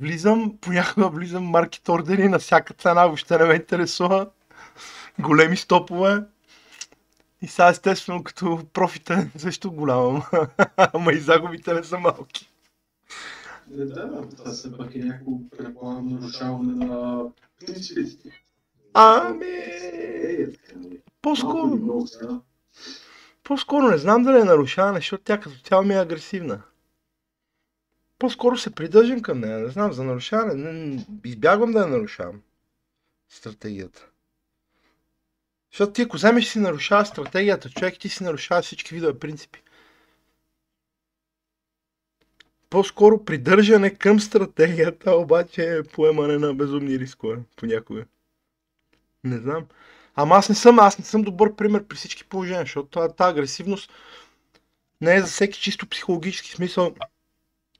влизам, 0.00 0.58
понякога 0.60 1.08
влизам 1.08 1.44
маркет 1.44 1.88
ордери 1.88 2.28
на 2.28 2.38
всяка 2.38 2.74
цена, 2.74 3.06
въобще 3.06 3.38
не 3.38 3.44
ме 3.44 3.54
интересува. 3.54 4.26
Големи 5.18 5.56
стопове. 5.56 6.22
И 7.42 7.46
сега 7.46 7.68
естествено, 7.68 8.22
като 8.24 8.60
профита 8.72 9.14
е 9.14 9.38
също 9.38 9.72
голям, 9.72 10.22
ама- 10.76 11.12
и 11.12 11.18
загубите 11.20 11.74
не 11.74 11.84
са 11.84 11.98
малки. 11.98 12.48
Не, 13.70 13.84
да, 13.84 14.28
това 14.36 14.50
все 14.50 14.76
пак 14.76 14.94
е 14.94 14.98
някакво, 14.98 15.30
предполагам, 15.58 16.08
нарушаване 16.08 16.86
на 16.86 17.22
принципите. 17.66 18.42
Ами, 18.94 19.46
Е, 19.46 20.46
нали. 20.76 20.98
По-скоро, 21.22 21.78
по-скоро 23.44 23.88
не 23.88 23.98
знам 23.98 24.22
дали 24.22 24.40
е 24.40 24.44
нарушаване, 24.44 24.98
защото 24.98 25.24
тя 25.24 25.40
като 25.40 25.56
цяло 25.60 25.82
ми 25.82 25.94
е 25.94 25.98
агресивна. 25.98 26.62
По-скоро 28.22 28.56
се 28.56 28.74
придържам 28.74 29.22
към 29.22 29.40
нея, 29.40 29.58
не 29.58 29.68
знам, 29.68 29.92
за 29.92 30.04
нарушаване. 30.04 30.72
не- 30.72 31.06
Избягвам 31.24 31.72
да 31.72 31.80
я 31.80 31.86
нарушавам. 31.86 32.42
Стратегията. 33.28 34.06
Защото 35.70 35.92
ти 35.92 36.02
ако 36.02 36.16
вземеш 36.16 36.46
си 36.46 36.58
нарушава 36.58 37.06
стратегията, 37.06 37.70
човек 37.70 37.98
ти 37.98 38.08
си 38.08 38.24
нарушава 38.24 38.62
всички 38.62 38.94
видове 38.94 39.18
принципи. 39.18 39.62
По-скоро 42.70 43.24
придържане 43.24 43.94
към 43.94 44.20
стратегията, 44.20 45.16
обаче 45.16 45.76
е 45.76 45.82
поемане 45.82 46.38
на 46.38 46.54
безумни 46.54 46.98
рискове 46.98 47.38
понякога. 47.56 48.04
Не 49.24 49.38
знам. 49.38 49.66
Ама 50.14 50.34
аз 50.34 50.48
не 50.48 50.54
съм, 50.54 50.78
аз 50.78 50.98
не 50.98 51.04
съм 51.04 51.22
добър 51.22 51.54
пример 51.54 51.84
при 51.84 51.96
всички 51.96 52.24
положения, 52.24 52.62
защото 52.62 52.88
тази 53.16 53.30
агресивност 53.30 53.92
не 55.00 55.14
е 55.14 55.20
за 55.20 55.26
всеки 55.26 55.60
чисто 55.60 55.88
психологически 55.88 56.50
смисъл. 56.50 56.94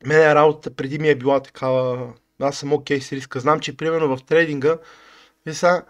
Мене 0.06 0.34
работата 0.34 0.74
преди 0.74 0.98
ми 0.98 1.08
е 1.08 1.14
била 1.14 1.40
такава, 1.40 2.12
аз 2.40 2.58
съм 2.58 2.72
окей 2.72 3.00
с 3.00 3.12
риска. 3.12 3.40
Знам, 3.40 3.60
че 3.60 3.76
примерно 3.76 4.16
в 4.16 4.24
трейдинга, 4.24 4.78
вие 5.46 5.54
сега, 5.54 5.82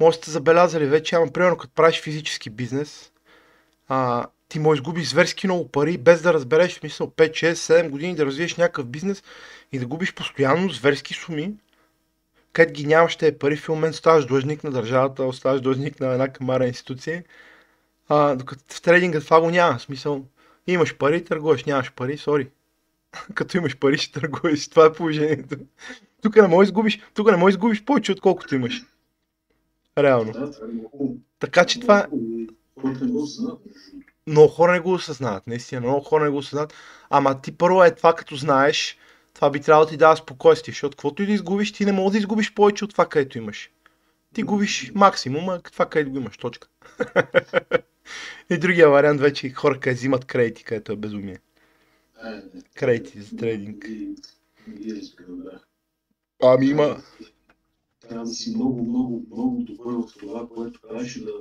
може 0.00 0.16
сте 0.16 0.30
забелязали 0.30 0.86
вече, 0.86 1.16
ама 1.16 1.32
примерно 1.32 1.56
като 1.56 1.74
правиш 1.74 2.00
физически 2.00 2.50
бизнес, 2.50 3.12
а, 3.88 4.26
ти 4.48 4.58
можеш 4.58 4.82
губиш 4.82 5.08
зверски 5.08 5.46
много 5.46 5.68
пари, 5.68 5.98
без 5.98 6.22
да 6.22 6.34
разбереш, 6.34 6.72
в 6.72 6.78
смисъл 6.78 7.10
5, 7.10 7.30
6, 7.30 7.52
7 7.52 7.88
години 7.88 8.14
да 8.14 8.26
развиеш 8.26 8.56
някакъв 8.56 8.86
бизнес 8.86 9.22
и 9.72 9.78
да 9.78 9.86
губиш 9.86 10.14
постоянно 10.14 10.68
зверски 10.68 11.14
суми, 11.14 11.54
където 12.52 12.72
ги 12.72 12.86
нямаш 12.86 13.16
тези 13.16 13.38
пари, 13.38 13.56
в 13.56 13.68
момент 13.68 13.94
ставаш 13.94 14.26
длъжник 14.26 14.64
на 14.64 14.70
държавата, 14.70 15.32
ставаш 15.32 15.60
длъжник 15.60 16.00
на 16.00 16.12
една 16.12 16.28
камара 16.28 16.66
институция, 16.66 17.24
а, 18.08 18.34
докато 18.34 18.74
в 18.74 18.82
трейдинга 18.82 19.20
това 19.20 19.40
го 19.40 19.50
няма, 19.50 19.80
смисъл, 19.80 20.24
имаш 20.66 20.96
пари, 20.96 21.24
търгуваш, 21.24 21.64
нямаш 21.64 21.92
пари, 21.92 22.18
сори. 22.18 22.48
Като 23.34 23.56
имаш 23.56 23.78
пари, 23.78 23.98
ще 23.98 24.20
търгуваш, 24.20 24.68
това 24.68 24.86
е 24.86 24.92
положението. 24.92 25.56
Тук 26.22 26.36
не 26.36 26.48
можеш 26.48 26.68
изгубиш, 26.68 27.02
тук 27.14 27.30
не 27.30 27.36
можеш 27.36 27.54
да 27.54 27.58
изгубиш 27.58 27.84
повече, 27.84 28.12
отколкото 28.12 28.54
имаш. 28.54 28.82
Реално. 29.98 30.30
Е. 30.30 31.06
Така 31.38 31.64
че 31.64 31.80
това, 31.80 32.06
другото. 32.10 33.60
много 34.26 34.48
хора 34.48 34.72
не 34.72 34.80
го 34.80 34.92
осъзнават, 34.92 35.46
наистина, 35.46 35.80
много 35.80 36.00
хора 36.00 36.24
не 36.24 36.30
го 36.30 36.36
осъзнават. 36.36 36.74
Ама 37.10 37.40
ти 37.40 37.56
първо 37.56 37.84
е 37.84 37.94
това, 37.94 38.14
като 38.14 38.36
знаеш, 38.36 38.98
това 39.34 39.50
би 39.50 39.60
трябвало 39.60 39.84
да 39.84 39.90
ти 39.90 39.96
дава 39.96 40.16
спокойствие, 40.16 40.72
защото 40.72 40.96
каквото 40.96 41.22
и 41.22 41.26
да 41.26 41.32
изгубиш, 41.32 41.72
ти 41.72 41.84
не 41.84 41.92
можеш 41.92 42.12
да 42.12 42.18
изгубиш 42.18 42.54
повече 42.54 42.84
от 42.84 42.90
това, 42.90 43.06
където 43.06 43.38
имаш. 43.38 43.70
Ти 44.34 44.42
губиш 44.42 44.92
максимума, 44.94 45.60
това 45.72 45.86
където 45.86 46.10
го 46.10 46.16
имаш, 46.16 46.36
точка. 46.36 46.68
и 48.50 48.58
другия 48.58 48.90
вариант 48.90 49.20
вече 49.20 49.50
хора, 49.50 49.80
където 49.80 49.98
взимат 49.98 50.24
кредити, 50.24 50.64
където 50.64 50.92
е 50.92 50.96
безумие. 50.96 51.38
Кредити 52.74 53.22
за 53.22 53.36
трейдинг. 53.36 53.88
Ами 56.42 56.66
има, 56.66 57.02
Трябва 58.00 58.24
да 58.24 58.30
си 58.30 58.54
много, 58.54 58.82
много, 58.82 59.26
много 59.32 59.62
добър 59.62 59.94
в 59.94 60.18
това, 60.18 60.48
което 60.48 60.80
правиш 60.80 61.20
да 61.20 61.32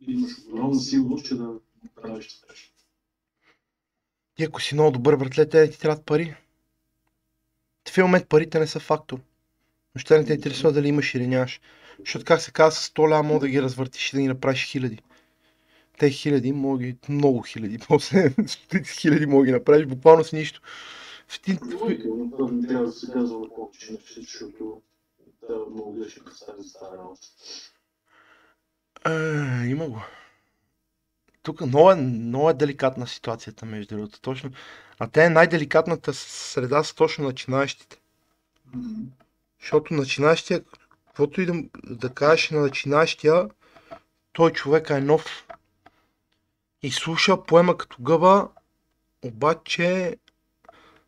имаш 0.00 0.32
огромна 0.48 0.80
сигурност, 0.80 1.26
че 1.26 1.34
да 1.34 1.54
правиш 1.94 2.40
това. 2.40 2.52
нещо. 2.52 2.74
ти 4.34 4.44
ако 4.44 4.60
си 4.60 4.74
много 4.74 4.90
добър, 4.90 5.16
братле, 5.16 5.48
те 5.48 5.70
ти 5.70 5.78
трябват 5.78 6.06
пари. 6.06 6.36
В 7.88 7.96
момент 7.98 8.28
парите 8.28 8.58
не 8.58 8.66
са 8.66 8.80
фактор. 8.80 9.20
Въобще 9.94 10.18
не 10.18 10.24
те 10.24 10.32
интересува 10.32 10.72
дали 10.72 10.88
имаш 10.88 11.14
или 11.14 11.26
нямаш. 11.26 11.60
Защото 11.98 12.24
как 12.24 12.40
се 12.40 12.52
казва, 12.52 12.80
с 12.80 12.90
100 12.90 13.10
ля 13.10 13.22
мога 13.22 13.40
да 13.40 13.48
ги 13.48 13.62
развъртиш 13.62 14.12
и 14.12 14.16
да 14.16 14.22
ги 14.22 14.28
направиш 14.28 14.64
хиляди. 14.64 14.98
Те 16.00 16.10
хиляди, 16.10 16.52
мога 16.52 16.78
да 16.78 16.84
ги, 16.84 16.96
много 17.08 17.42
хиляди, 17.42 17.78
после 17.88 18.34
стотици 18.46 19.00
хиляди 19.00 19.26
мога 19.26 19.42
да 19.42 19.46
ги 19.46 19.52
направиш 19.52 19.86
буквално 19.86 20.24
с 20.24 20.32
нищо. 20.32 20.60
В 21.28 21.40
ти, 21.40 21.58
трябва 22.68 22.86
да 22.86 22.92
се 22.92 23.12
казва 23.12 23.38
на 23.38 23.48
повече 23.54 23.92
неща, 23.92 24.20
защото 24.20 24.82
да 25.48 25.56
много 25.70 25.92
грешни 25.92 26.22
представи 26.24 26.62
за 26.62 26.78
тази 26.78 26.98
работа. 26.98 27.26
А, 29.04 29.64
има 29.64 29.88
го. 29.88 30.02
тук 31.42 31.60
много 31.60 31.90
е, 31.90 31.94
много 31.94 32.50
е 32.50 32.54
деликатна 32.54 33.06
ситуацията, 33.06 33.66
между 33.66 33.96
другото. 33.96 34.20
Точно. 34.20 34.50
А 34.98 35.08
те 35.08 35.24
е 35.24 35.30
най-деликатната 35.30 36.14
среда 36.14 36.84
са 36.84 36.94
точно 36.94 37.24
начинаещите. 37.24 38.00
Защото 39.60 39.94
начинаещия, 39.94 40.64
каквото 41.06 41.40
и 41.40 41.46
да, 41.46 41.54
да 41.84 42.14
кажеш 42.14 42.50
на 42.50 42.60
начинаещия, 42.60 43.48
той 44.32 44.52
човека 44.52 44.96
е 44.96 45.00
нов. 45.00 45.46
И 46.82 46.90
слуша, 46.90 47.44
поема 47.44 47.78
като 47.78 48.02
гъба, 48.02 48.48
обаче 49.22 50.16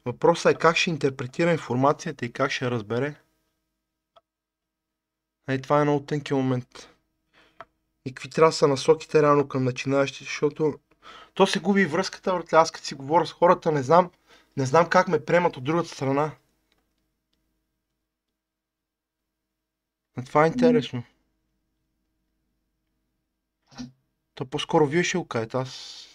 въпросът 0.05 0.55
е 0.55 0.59
как 0.59 0.77
ще 0.77 0.91
интерпретира 0.91 1.53
информацията 1.53 2.27
и 2.27 2.33
как 2.33 2.51
ще 2.51 2.71
разбере. 2.71 3.15
Ей, 5.49 5.63
това 5.63 5.81
е 5.81 5.85
много 5.85 6.05
тънки 6.05 6.35
момент. 6.35 6.89
И 8.05 8.15
какви 8.15 8.31
трябва 8.31 8.49
да 8.49 8.57
са 8.57 8.69
насоките 8.69 9.23
реално 9.23 9.49
към 9.49 9.65
начинаещи, 9.65 10.25
защото 10.25 10.79
то 11.35 11.47
се 11.47 11.61
губи 11.61 11.87
връзката, 11.87 12.33
братле. 12.33 12.59
Аз 12.59 12.71
като 12.71 12.87
си 12.87 12.95
говоря 12.95 13.27
с 13.27 13.33
хората, 13.33 13.73
не 13.73 13.83
знам, 13.83 14.11
не 14.57 14.67
знам 14.67 14.89
как 14.89 15.09
ме 15.09 15.25
приемат 15.25 15.57
от 15.57 15.65
другата 15.65 15.89
страна. 15.89 16.33
А 20.17 20.25
това 20.25 20.45
е 20.45 20.49
интересно. 20.49 21.05
То 24.35 24.45
по-скоро 24.45 24.87
вие 24.87 25.03
ще 25.03 25.19
го 25.19 25.25
кажете, 25.25 25.57
аз... 25.57 26.09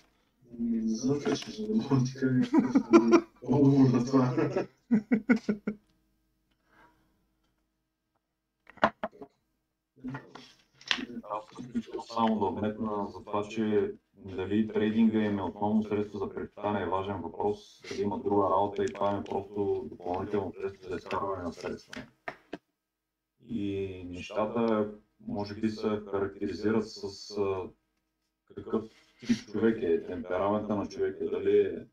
Не 0.59 0.95
знам, 0.95 1.21
че 1.21 1.35
ще 1.35 1.51
за 1.51 1.67
да 1.67 1.75
мога 1.75 1.95
да 1.95 2.03
ти 2.03 2.13
кажа 2.13 2.25
някакъв 2.31 2.75
отговор 3.43 3.89
на 3.89 4.05
това. 4.05 4.35
Аз 11.23 11.45
искам 11.75 12.01
само 12.01 12.39
да 12.39 12.45
вметна 12.45 13.07
за 13.07 13.23
това, 13.25 13.47
че 13.47 13.93
дали 14.15 14.67
трейдинга 14.67 15.19
им 15.19 15.39
е 15.39 15.43
основно 15.43 15.83
средство 15.83 16.17
за 16.17 16.33
препитание 16.33 16.81
е 16.81 16.89
важен 16.89 17.21
въпрос, 17.21 17.81
дали 17.89 18.01
има 18.01 18.19
друга 18.19 18.43
работа 18.43 18.83
и 18.83 18.93
това 18.93 19.17
е 19.17 19.23
просто 19.23 19.87
допълнително 19.89 20.53
средство 20.53 20.89
за 20.89 20.95
изкарване 20.95 21.43
на 21.43 21.53
средства. 21.53 22.03
И 23.49 24.03
нещата 24.09 24.91
може 25.27 25.55
би 25.55 25.69
се 25.69 26.01
характеризират 26.11 26.89
с 26.89 27.35
какъв 28.63 28.83
тип 29.27 29.37
човек 29.51 29.83
е, 29.83 30.03
темперамента 30.03 30.75
на 30.75 30.87
човека, 30.87 31.29
дали 31.29 31.59
е 31.59 31.85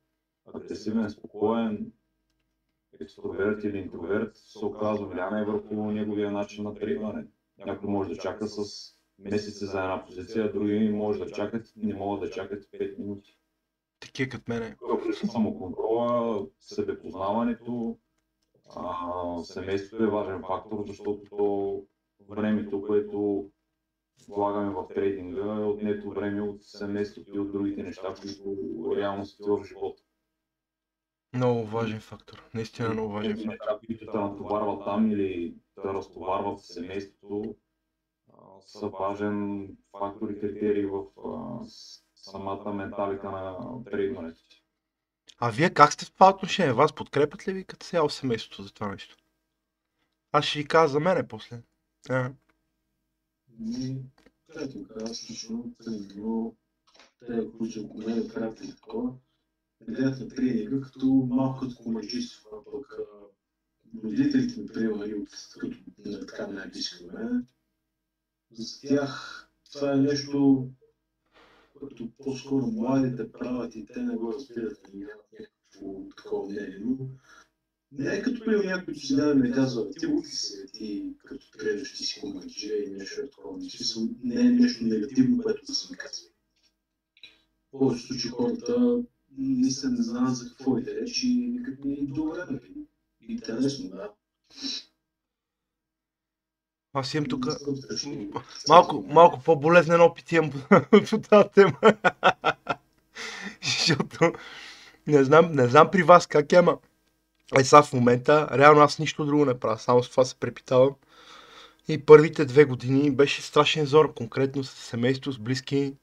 агресивен, 0.54 1.10
спокоен, 1.10 1.92
екстроверт 3.00 3.64
или 3.64 3.78
интроверт, 3.78 4.36
се 4.36 4.64
оказва 4.64 5.06
влияние 5.06 5.44
върху 5.44 5.74
неговия 5.74 6.30
начин 6.30 6.64
на 6.64 6.74
трейдване. 6.74 7.26
Някой 7.66 7.90
може 7.90 8.08
да 8.08 8.16
чака 8.16 8.46
с 8.46 8.90
месеци 9.18 9.64
за 9.64 9.80
една 9.80 10.04
позиция, 10.06 10.52
други 10.52 10.88
може 10.88 11.18
да 11.18 11.30
чакат, 11.30 11.72
не 11.76 11.94
могат 11.94 12.20
да 12.20 12.30
чакат 12.30 12.64
5 12.64 12.98
минути. 12.98 13.38
Такива 14.00 14.30
като 14.30 14.44
мене. 14.48 14.76
Самоконтрола, 15.30 16.46
себепознаването, 16.60 17.98
а, 18.76 19.44
семейството 19.44 20.04
е 20.04 20.10
важен 20.10 20.42
фактор, 20.46 20.84
защото 20.86 21.22
то 21.30 21.82
времето, 22.28 22.82
което 22.82 23.50
влагаме 24.28 24.70
в 24.70 24.88
трейдинга 24.94 25.40
е 25.40 25.64
отнето 25.64 26.10
време 26.10 26.42
от 26.42 26.64
семейството 26.64 27.36
и 27.36 27.38
от 27.38 27.52
другите 27.52 27.82
неща, 27.82 28.14
които 28.20 28.56
реално 28.96 29.26
са 29.26 29.36
в 29.46 29.64
живота. 29.64 30.02
Много 31.34 31.64
важен 31.64 32.00
фактор. 32.00 32.42
Наистина 32.54 32.88
много 32.88 33.12
важен 33.12 33.36
фактор. 33.36 33.48
неща, 33.48 33.78
които 33.86 34.06
те 34.06 34.18
натоварват 34.18 34.84
там 34.84 35.10
или 35.10 35.54
те 35.74 35.88
разтоварват 35.88 36.60
семейството, 36.60 37.56
са 38.66 38.88
важен 38.88 39.68
фактор 39.98 40.30
и 40.30 40.40
критерий 40.40 40.86
в 40.86 41.04
самата 42.14 42.72
менталика 42.72 43.30
на 43.30 43.58
трейдването. 43.84 44.40
А 45.38 45.50
вие 45.50 45.70
как 45.70 45.92
сте 45.92 46.04
в 46.04 46.12
това 46.12 46.30
отношение? 46.30 46.72
Вас 46.72 46.92
подкрепят 46.92 47.48
ли 47.48 47.52
ви 47.52 47.64
като 47.64 47.86
цяло 47.86 48.10
семейството 48.10 48.62
за 48.62 48.72
това 48.72 48.88
нещо? 48.88 49.16
Аз 50.32 50.44
ще 50.44 50.58
ви 50.58 50.68
кажа 50.68 50.88
за 50.88 51.00
мене 51.00 51.28
после. 51.28 51.62
А, 52.08 52.32
Ами, 53.60 54.02
както 54.52 54.84
казах, 54.84 55.30
лично, 55.30 55.74
тренинго, 55.84 56.56
те, 57.26 57.50
които 57.58 57.80
около 57.80 58.08
мен 58.08 58.28
правят 58.34 58.64
и 58.64 58.74
такова, 58.74 59.14
гледат 59.80 60.20
на 60.20 60.28
тренинга 60.28 60.80
като 60.80 61.06
малко 61.06 61.60
като 61.60 61.76
комаджиство, 61.76 62.48
а 62.52 62.70
пък 62.70 62.98
родителите 64.04 64.60
ми 64.60 64.66
приемали 64.66 65.14
от 65.14 65.28
като 65.60 65.76
на 66.06 66.26
така 66.26 66.46
мен. 67.12 67.46
За 68.50 68.80
тях 68.80 69.40
това 69.72 69.92
е 69.92 69.96
нещо, 69.96 70.68
което 71.78 72.10
по-скоро 72.16 72.66
младите 72.66 73.32
правят 73.32 73.74
и 73.74 73.86
те 73.86 74.02
не 74.02 74.16
го 74.16 74.32
разбират, 74.32 74.88
и 74.92 74.96
нямат 74.96 75.26
някакво 75.32 76.08
такова 76.16 76.48
мнение, 76.48 76.78
но 76.80 76.96
не 77.98 78.16
е 78.16 78.22
като 78.22 78.44
при 78.44 78.66
някой, 78.66 78.84
който 78.84 79.00
си 79.00 79.16
да 79.16 79.34
ми 79.34 79.52
казва, 79.52 79.90
ти 79.90 80.06
луки 80.06 80.28
се, 80.28 80.66
ти 80.66 81.12
като 81.24 81.50
тренираш, 81.50 81.92
ти 81.92 82.04
си 82.04 82.20
командже 82.20 82.72
и 82.86 82.90
нещо 82.90 83.20
е 83.20 83.30
такова. 83.30 83.58
В 83.58 83.70
смисъл, 83.70 84.02
не 84.22 84.40
е 84.40 84.44
нещо 84.44 84.84
негативно, 84.84 85.42
което 85.42 85.64
да 85.66 85.74
се 85.74 85.92
ми 85.92 85.96
казва. 85.96 86.28
В 87.68 87.78
повечето 87.78 88.06
случаи 88.06 88.30
хората 88.30 89.02
наистина 89.38 89.92
не 89.92 90.02
знаят 90.02 90.36
за 90.36 90.48
какво 90.48 90.78
иде 90.78 91.00
реч 91.00 91.22
и 91.22 91.28
никак 91.28 91.84
не 91.84 91.94
е 91.94 92.02
добре, 92.02 92.44
нали? 92.50 92.86
Интересно, 93.28 93.88
да. 93.88 94.10
аз 96.92 97.14
имам 97.14 97.28
тук 97.28 97.46
малко, 98.68 99.04
малко 99.08 99.40
по-болезнен 99.44 100.00
опит 100.00 100.32
имам 100.32 100.50
по, 100.50 101.18
тази 101.30 101.48
тема. 101.54 101.78
Защото 103.62 104.32
не 105.06 105.24
знам, 105.24 105.52
не 105.52 105.68
знам 105.68 105.90
при 105.90 106.02
вас 106.02 106.26
как 106.26 106.52
е, 106.52 106.56
ама 106.56 106.78
е 107.58 107.64
сега 107.64 107.82
в 107.82 107.92
момента, 107.92 108.48
реално 108.52 108.80
аз 108.80 108.98
нищо 108.98 109.24
друго 109.24 109.44
не 109.44 109.60
правя, 109.60 109.78
само 109.78 110.02
с 110.02 110.10
това 110.10 110.24
се 110.24 110.34
препитавам. 110.34 110.90
И 111.88 112.06
първите 112.06 112.44
две 112.44 112.64
години 112.64 113.10
беше 113.10 113.42
страшен 113.42 113.86
зор, 113.86 114.14
конкретно 114.14 114.64
с 114.64 114.70
семейство, 114.70 115.32
с 115.32 115.38
близки. 115.38 115.94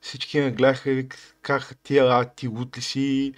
Всички 0.00 0.40
ме 0.40 0.50
гледаха 0.50 0.90
и 0.90 0.94
вик- 1.04 1.34
казаха 1.42 1.74
ти, 1.74 1.98
а 1.98 2.24
ти 2.24 2.48
лут 2.48 2.78
ли 2.78 2.82
си, 2.82 3.32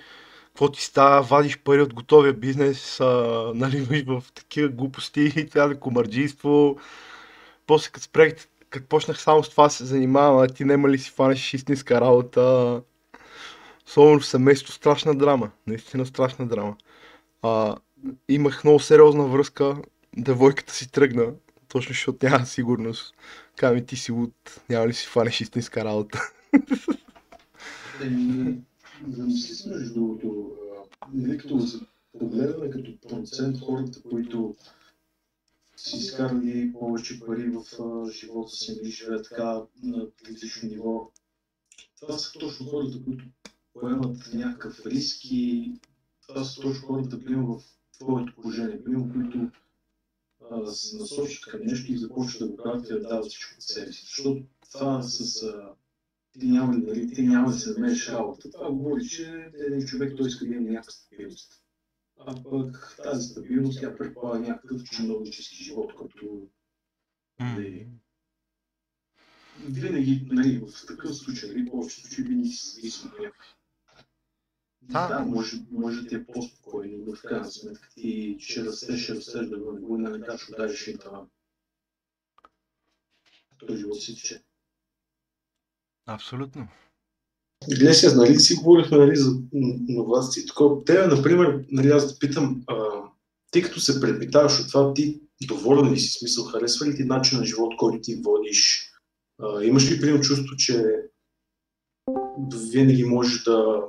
какво 0.47 0.73
ти 0.73 0.85
става, 0.85 1.23
вадиш 1.23 1.59
пари 1.59 1.83
от 1.83 1.95
готовия 1.95 2.33
бизнес, 2.33 3.01
а, 3.01 3.05
наливаш 3.55 4.05
в 4.07 4.33
такива 4.35 4.69
глупости, 4.69 5.33
и 5.37 5.49
трябва 5.51 5.75
да 5.75 5.81
комарджийство. 5.81 6.79
После 7.67 7.91
като 7.91 8.05
спрех, 8.05 8.35
като 8.71 8.87
почнах 8.87 9.21
само 9.21 9.45
с 9.45 9.49
това 9.49 9.71
се 9.71 9.85
занимавам, 9.85 10.39
а 10.39 10.49
ти 10.49 10.65
няма 10.65 10.89
ли 10.89 10.99
си 10.99 11.11
фанеш 11.11 11.55
истинска 11.55 12.01
работа. 12.01 12.83
Особено 13.87 14.21
в 14.21 14.27
семейство, 14.27 14.73
страшна 14.73 15.15
драма. 15.15 15.51
Наистина 15.67 16.07
страшна 16.07 16.47
драма. 16.47 16.77
А, 17.43 17.77
имах 18.29 18.65
много 18.65 18.81
сериозна 18.81 19.27
връзка. 19.29 19.77
Девойката 20.17 20.75
си 20.75 20.93
тръгна. 20.93 21.33
Точно 21.69 21.89
защото 21.89 22.27
няма 22.27 22.47
сигурност. 22.47 23.15
Каза 23.57 23.75
ми 23.75 23.87
ти 23.87 23.97
си 23.97 24.13
луд, 24.13 24.61
няма 24.69 24.89
ли 24.89 24.95
си 24.95 25.07
фанеш 25.07 25.41
истинска 25.41 25.85
работа. 25.85 26.21
Еми, 28.03 28.59
да 29.07 29.23
мисли 29.23 29.71
между 29.71 30.19
като 31.39 31.67
се 31.67 31.79
погледаме 32.19 32.71
като 32.71 33.01
процент 33.09 33.61
хората, 33.61 34.03
които 34.03 34.57
си 35.77 35.97
изкарали 35.97 36.73
повече 36.73 37.21
пари 37.21 37.51
в 37.51 37.65
живота 38.13 38.57
си, 38.57 38.77
нали, 38.77 38.91
живеят 38.91 39.29
така 39.29 39.63
на 39.83 40.07
различно 40.29 40.69
ниво. 40.69 41.11
Това 42.01 42.19
са 42.19 42.39
точно 42.39 42.67
хората, 42.67 43.05
които 43.05 43.25
поемат 43.73 44.31
някакъв 44.35 44.87
риск 44.87 45.25
и 45.25 45.73
това 46.31 46.45
са 46.45 46.61
точно 46.61 46.87
хората, 46.87 47.25
примерно 47.25 47.59
в 47.59 47.65
твоето 47.99 48.35
положение, 48.35 48.85
примерно, 48.85 49.13
които 49.13 49.51
се 50.73 50.97
насочат 50.97 51.45
към 51.45 51.61
нещо 51.63 51.93
и 51.93 51.99
започват 51.99 52.41
да 52.41 52.49
го 52.49 52.57
правят 52.57 52.87
и 52.91 52.93
да 52.93 53.01
дават 53.01 53.27
всичко 53.27 53.55
от 53.55 53.63
себе 53.63 53.93
си. 53.93 54.05
Защото 54.05 54.43
това 54.73 55.03
с 55.03 55.43
а, 55.43 55.75
ти 56.41 56.47
няма, 56.47 56.75
ли, 56.75 56.83
нали, 56.83 57.15
ти 57.15 57.23
няма 57.23 57.51
да 57.51 57.59
се 57.59 57.71
намериш 57.71 58.09
работа. 58.09 58.51
Това 58.51 58.71
говори, 58.71 59.09
че 59.09 59.53
един 59.55 59.87
човек 59.87 60.15
той 60.17 60.27
иска 60.27 60.47
да 60.47 60.55
има 60.55 60.71
някаква 60.71 60.93
стабилност. 60.93 61.63
А 62.19 62.43
пък 62.43 62.97
тази 63.03 63.29
стабилност 63.29 63.81
тя 63.81 63.97
предполага 63.97 64.49
някакъв 64.49 64.85
чиновнически 64.85 65.65
живот, 65.65 65.93
като 65.99 66.49
нали, 67.41 67.89
винаги, 69.69 70.29
нали, 70.31 70.59
в 70.59 70.87
такъв 70.87 71.17
случай, 71.17 71.51
нали, 71.51 71.71
повечето 71.71 72.01
случаи 72.01 72.25
винаги 72.25 72.49
си 72.49 72.75
зависим 72.75 73.11
от 73.11 73.19
някакъв. 73.19 73.60
Да. 74.83 75.09
Да, 75.09 75.21
може, 75.21 75.57
може 75.71 76.03
да 76.03 76.09
ти 76.09 76.15
е 76.15 76.27
по-спокойно, 76.27 77.05
но 77.07 77.15
в 77.15 77.23
крайна 77.23 77.51
сметка 77.51 77.89
ти 77.95 78.37
ще 78.41 78.65
растеш, 78.65 79.03
ще 79.03 79.15
растеш 79.15 79.47
да 79.49 79.59
го 79.59 79.87
война, 79.87 80.11
не 80.11 80.27
кажеш, 80.27 80.49
удариш 80.49 80.87
и 80.87 80.99
това. 80.99 81.27
Той 83.59 83.77
живот 83.77 84.03
си 84.03 84.15
тече. 84.15 84.43
Абсолютно. 86.07 86.69
Глеся, 87.79 88.17
нали 88.17 88.39
си 88.39 88.55
говорихме 88.55 88.99
нали, 88.99 89.17
за 89.17 89.41
новаци 89.89 90.41
и 90.41 90.47
такова. 90.47 90.85
Тебе, 90.85 91.07
например, 91.07 91.65
нали, 91.71 91.89
аз 91.89 92.13
да 92.13 92.19
питам, 92.19 92.65
а, 92.67 92.75
ти 93.51 93.63
като 93.63 93.81
се 93.81 94.01
предпитаваш 94.01 94.61
от 94.61 94.69
това, 94.69 94.95
ти 94.95 95.21
доволен 95.47 95.93
ли 95.93 95.99
си 95.99 96.19
смисъл, 96.19 96.45
харесва 96.45 96.87
ли 96.87 96.97
ти 96.97 97.05
начин 97.05 97.39
на 97.39 97.45
живот, 97.45 97.77
който 97.77 98.01
ти 98.01 98.21
водиш? 98.25 98.91
А, 99.43 99.65
имаш 99.65 99.91
ли 99.91 100.01
примерно 100.01 100.23
чувство, 100.23 100.57
че 100.57 100.85
винаги 102.73 103.05
можеш 103.05 103.43
да... 103.43 103.83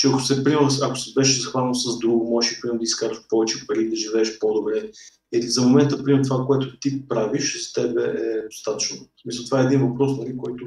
Че 0.00 0.08
ако 0.08 0.20
се, 0.20 0.44
примерно, 0.44 0.68
ако 0.82 0.96
се 0.96 1.12
беше 1.14 1.40
захванал 1.40 1.74
с 1.74 1.98
друго, 1.98 2.30
можеш 2.30 2.60
примерно, 2.60 2.78
да 2.78 2.84
изкараш 2.84 3.28
повече 3.28 3.66
пари, 3.66 3.90
да 3.90 3.96
живееш 3.96 4.38
по-добре. 4.38 4.90
Или 5.32 5.48
за 5.48 5.62
момента, 5.62 6.04
примерно, 6.04 6.24
това, 6.24 6.46
което 6.46 6.78
ти 6.78 7.08
правиш, 7.08 7.68
с 7.68 7.72
тебе 7.72 8.02
е 8.02 8.42
достатъчно. 8.42 9.06
Смисъл, 9.22 9.44
това 9.44 9.60
е 9.60 9.64
един 9.64 9.88
въпрос, 9.88 10.18
нали, 10.18 10.36
който 10.36 10.64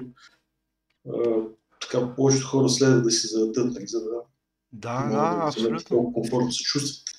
а, 1.10 1.42
така 1.82 2.16
повечето 2.16 2.48
хора 2.48 2.70
следва 2.70 3.02
да 3.02 3.12
си 3.12 3.28
зададат, 3.28 3.74
нали, 3.74 3.88
за 3.88 4.00
да 4.00 4.10
Да, 4.72 5.04
да, 5.04 5.10
да 5.10 5.48
абсолютно. 5.48 6.14
комфортно 6.14 6.52
се 6.52 6.64
чувстват. 6.64 7.10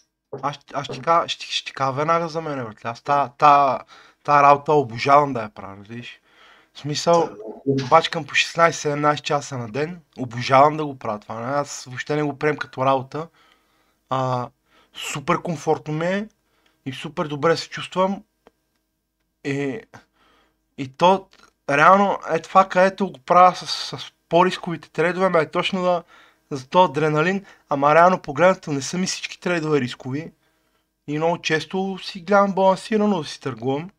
Аз, 0.42 0.58
аз 0.72 0.84
ще, 0.84 1.00
кажа, 1.00 1.28
ще, 1.28 1.46
ще 1.46 1.72
кажа 1.72 1.92
веднага 1.92 2.28
за 2.28 2.40
мен, 2.40 2.64
братле. 2.64 2.90
Аз 2.90 3.02
та, 3.02 3.32
та, 3.38 3.80
та 4.24 4.42
работа 4.42 4.72
обожавам 4.72 5.32
да 5.32 5.42
я 5.42 5.50
правя, 5.50 5.82
видиш. 5.88 6.20
В 6.74 6.78
смисъл, 6.78 7.20
е 7.20 7.26
хубаво. 7.26 7.53
Бачкам 7.66 8.24
по 8.24 8.34
16-17 8.34 9.20
часа 9.20 9.58
на 9.58 9.68
ден. 9.68 10.00
Обожавам 10.18 10.76
да 10.76 10.86
го 10.86 10.98
правя 10.98 11.18
това. 11.18 11.34
Аз 11.34 11.84
въобще 11.84 12.16
не 12.16 12.22
го 12.22 12.38
прием 12.38 12.56
като 12.56 12.86
работа. 12.86 13.28
А, 14.10 14.48
супер 14.94 15.42
комфортно 15.42 15.94
ми 15.94 16.06
е 16.06 16.28
и 16.86 16.92
супер 16.92 17.26
добре 17.26 17.56
се 17.56 17.68
чувствам. 17.68 18.22
И, 19.44 19.80
и 20.78 20.88
то, 20.88 21.26
реално, 21.70 22.18
е 22.32 22.42
това, 22.42 22.68
където 22.68 23.12
го 23.12 23.18
правя 23.18 23.56
с, 23.56 23.66
с 23.66 24.12
по-рисковите 24.28 24.90
трейдове, 24.90 25.28
ме 25.28 25.40
е 25.40 25.50
точно 25.50 25.82
да, 25.82 26.02
за 26.50 26.68
този 26.68 26.90
адреналин, 26.90 27.44
ама 27.68 27.94
реално 27.94 28.22
погледнато 28.22 28.72
не 28.72 28.82
са 28.82 28.98
ми 28.98 29.06
всички 29.06 29.40
трейдове 29.40 29.80
рискови. 29.80 30.32
И 31.06 31.18
много 31.18 31.38
често 31.38 31.98
си 32.02 32.20
гледам 32.20 32.52
балансирано 32.52 33.18
да 33.18 33.24
си 33.24 33.40
търгувам. 33.40 33.90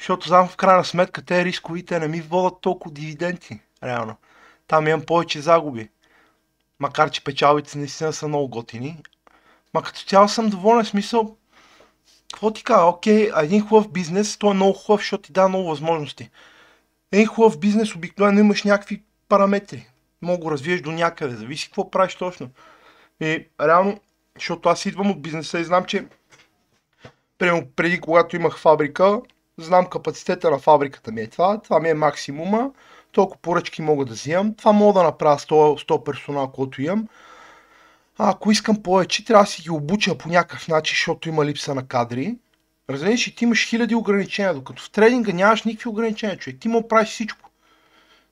Защото 0.00 0.28
знам 0.28 0.48
в 0.48 0.56
крайна 0.56 0.84
сметка 0.84 1.22
те 1.22 1.44
рисковите 1.44 1.98
не 1.98 2.08
ми 2.08 2.20
водят 2.20 2.60
толкова 2.60 2.94
дивиденти, 2.94 3.60
реално. 3.84 4.16
Там 4.66 4.88
имам 4.88 5.02
повече 5.06 5.40
загуби. 5.40 5.88
Макар, 6.78 7.10
че 7.10 7.24
печалбите 7.24 7.78
наистина 7.78 8.12
са 8.12 8.28
много 8.28 8.48
готини. 8.48 9.02
Ма 9.74 9.82
като 9.82 10.00
цяло 10.00 10.28
съм 10.28 10.48
доволен, 10.48 10.84
смисъл, 10.84 11.36
какво 12.32 12.52
ти 12.52 12.64
кажа, 12.64 12.84
окей, 12.84 13.30
един 13.36 13.66
хубав 13.66 13.92
бизнес, 13.92 14.38
той 14.38 14.50
е 14.50 14.54
много 14.54 14.72
хубав, 14.72 15.00
защото 15.00 15.22
ти 15.22 15.32
дава 15.32 15.48
много 15.48 15.68
възможности. 15.68 16.30
Един 17.12 17.26
хубав 17.26 17.58
бизнес 17.58 17.94
обикновено 17.94 18.40
имаш 18.40 18.64
някакви 18.64 19.02
параметри. 19.28 19.88
Мога 20.22 20.38
го 20.38 20.50
развиеш 20.50 20.80
до 20.80 20.92
някъде, 20.92 21.36
зависи 21.36 21.66
какво 21.66 21.90
правиш 21.90 22.14
точно. 22.14 22.50
И 23.20 23.46
реално, 23.60 24.00
защото 24.36 24.68
аз 24.68 24.86
идвам 24.86 25.10
от 25.10 25.22
бизнеса 25.22 25.60
и 25.60 25.64
знам, 25.64 25.84
че 25.84 26.06
примерно 27.38 27.66
преди 27.76 28.00
когато 28.00 28.36
имах 28.36 28.58
фабрика, 28.58 29.20
знам 29.64 29.86
капацитета 29.86 30.50
на 30.50 30.58
фабриката 30.58 31.12
ми 31.12 31.20
е 31.20 31.26
това, 31.26 31.60
това 31.60 31.80
ми 31.80 31.88
е 31.88 31.94
максимума, 31.94 32.70
толкова 33.12 33.40
поръчки 33.42 33.82
мога 33.82 34.04
да 34.04 34.12
взимам, 34.12 34.54
това 34.54 34.72
мога 34.72 35.00
да 35.00 35.06
направя 35.06 35.38
100, 35.38 35.88
100 35.88 36.04
персонал, 36.04 36.48
който 36.48 36.82
имам. 36.82 37.08
А 38.18 38.30
ако 38.30 38.50
искам 38.50 38.82
повече, 38.82 39.24
трябва 39.24 39.44
да 39.44 39.50
си 39.50 39.62
ги 39.62 39.70
обуча 39.70 40.18
по 40.18 40.28
някакъв 40.28 40.68
начин, 40.68 40.94
защото 40.94 41.28
има 41.28 41.44
липса 41.44 41.74
на 41.74 41.86
кадри. 41.86 42.36
Разбираш, 42.90 43.26
и 43.26 43.34
ти 43.34 43.44
имаш 43.44 43.68
хиляди 43.68 43.94
ограничения, 43.94 44.54
докато 44.54 44.82
в 44.82 44.90
трейдинга 44.90 45.32
нямаш 45.32 45.62
никакви 45.62 45.88
ограничения, 45.88 46.38
човек. 46.38 46.60
Ти 46.60 46.68
му 46.68 46.88
правиш 46.88 47.08
всичко. 47.08 47.50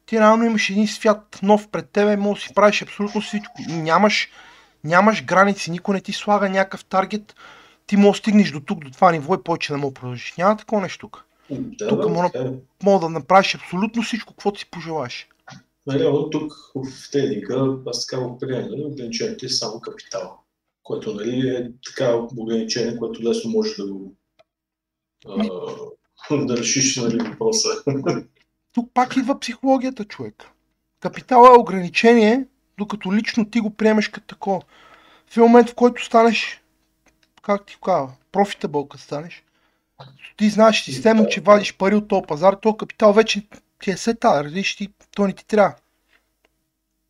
Ти 0.07 0.21
реално 0.21 0.45
имаш 0.45 0.71
един 0.71 0.89
свят 0.89 1.39
нов 1.43 1.69
пред 1.69 1.91
тебе, 1.91 2.17
може 2.17 2.41
да 2.41 2.47
си 2.47 2.55
правиш 2.55 2.83
абсолютно 2.83 3.21
всичко. 3.21 3.55
Нямаш, 3.69 4.29
нямаш 4.85 5.25
граници, 5.25 5.71
никой 5.71 5.95
не 5.95 6.01
ти 6.01 6.13
слага 6.13 6.49
някакъв 6.49 6.85
таргет. 6.85 7.35
Ти 7.89 7.97
може 7.97 8.11
да 8.11 8.19
стигнеш 8.19 8.51
до 8.51 8.61
тук, 8.61 8.85
до 8.85 8.91
това 8.91 9.13
ниво 9.13 9.35
и 9.35 9.43
повече 9.45 9.73
не 9.73 9.79
мога 9.79 9.91
да 9.91 10.01
продължиш. 10.01 10.35
Няма 10.39 10.57
такова 10.57 10.83
нещо 10.83 10.99
тук. 10.99 11.25
Да, 11.51 11.89
Тук 11.89 12.01
да, 12.01 12.09
мога- 12.09 12.31
е. 12.35 12.53
Мога 12.85 13.07
да 13.07 13.09
направиш 13.09 13.55
абсолютно 13.55 14.03
всичко, 14.03 14.33
каквото 14.33 14.61
си 14.61 14.71
пожелаеш. 14.71 15.29
Нали, 15.87 16.05
но 16.05 16.31
тук 16.31 16.53
в 16.75 17.11
трейдинга, 17.13 17.67
аз 17.87 18.07
така 18.07 18.23
го 18.23 18.39
приемам, 18.39 18.71
нали, 18.71 18.85
ограничението 18.85 19.47
е 19.47 19.49
само 19.49 19.81
капитал, 19.81 20.39
което 20.83 21.15
нали, 21.15 21.49
е 21.49 21.71
така 21.87 22.17
ограничение, 22.17 22.97
което 22.97 23.23
лесно 23.23 23.51
може 23.51 23.75
да 23.77 23.93
го 23.93 24.15
а, 26.31 26.47
да 26.47 26.57
решиш 26.57 26.97
нали, 26.97 27.19
въпроса. 27.19 27.69
Тук 28.75 28.91
пак 28.95 29.17
идва 29.17 29.41
психологията, 29.41 30.05
човек. 30.05 30.45
Капитала 31.01 31.49
е 31.49 31.59
ограничение, 31.59 32.47
докато 32.79 33.15
лично 33.15 33.51
ти 33.51 33.61
го 33.61 33.71
приемеш 33.71 34.09
като 34.09 34.27
такова. 34.27 34.61
В 35.31 35.37
момент, 35.37 35.71
в 35.71 35.75
който 35.75 36.05
станеш, 36.05 36.63
как 37.49 37.67
ти 37.67 37.77
казва, 37.85 38.13
профитабъл 38.33 38.89
като 38.89 39.03
станеш, 39.03 39.45
ти 40.37 40.51
знаеш 40.51 40.83
системно, 40.83 41.29
че 41.29 41.41
вадиш 41.41 41.77
пари 41.77 41.95
от 41.95 42.09
този 42.09 42.23
пазар, 42.29 42.55
този 42.55 42.77
капитал 42.77 43.13
вече 43.13 43.47
ти 43.83 43.91
е 43.91 43.97
сета, 43.97 44.45
разбираш, 44.45 44.77
ти, 44.77 44.89
то 45.17 45.27
не 45.27 45.33
ти 45.33 45.47
трябва. 45.47 45.75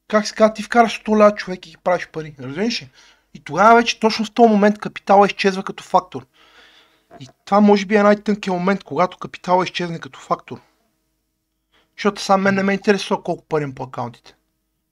Как 0.09 0.27
се 0.27 0.35
казва, 0.35 0.55
ти 0.55 0.62
вкараш 0.62 1.03
100 1.03 1.18
ля 1.18 1.35
човек 1.35 1.66
и 1.66 1.70
ги 1.70 1.77
правиш 1.77 2.09
пари, 2.12 2.35
разбираш 2.40 2.83
ли? 2.83 2.90
И 3.35 3.40
тогава 3.40 3.77
вече 3.77 4.01
точно 4.01 4.24
в 4.24 4.33
този 4.33 4.48
момент 4.48 4.79
капитала 4.79 5.27
изчезва 5.27 5.62
като 5.62 5.85
фактор. 5.85 6.27
И 7.20 7.29
това 7.44 7.61
може 7.61 7.87
би 7.87 7.96
е 7.96 8.03
най-тънкият 8.03 8.57
момент, 8.57 8.85
когато 8.85 9.18
капитала 9.18 9.64
изчезне 9.64 9.98
като 9.98 10.18
фактор. 10.18 10.61
Защото 11.96 12.22
сам 12.22 12.42
мен 12.42 12.55
не 12.55 12.62
ме 12.62 12.72
интересува 12.72 13.22
колко 13.22 13.44
пари 13.44 13.62
имам 13.62 13.74
по 13.74 13.83
акаунтите. 13.83 14.35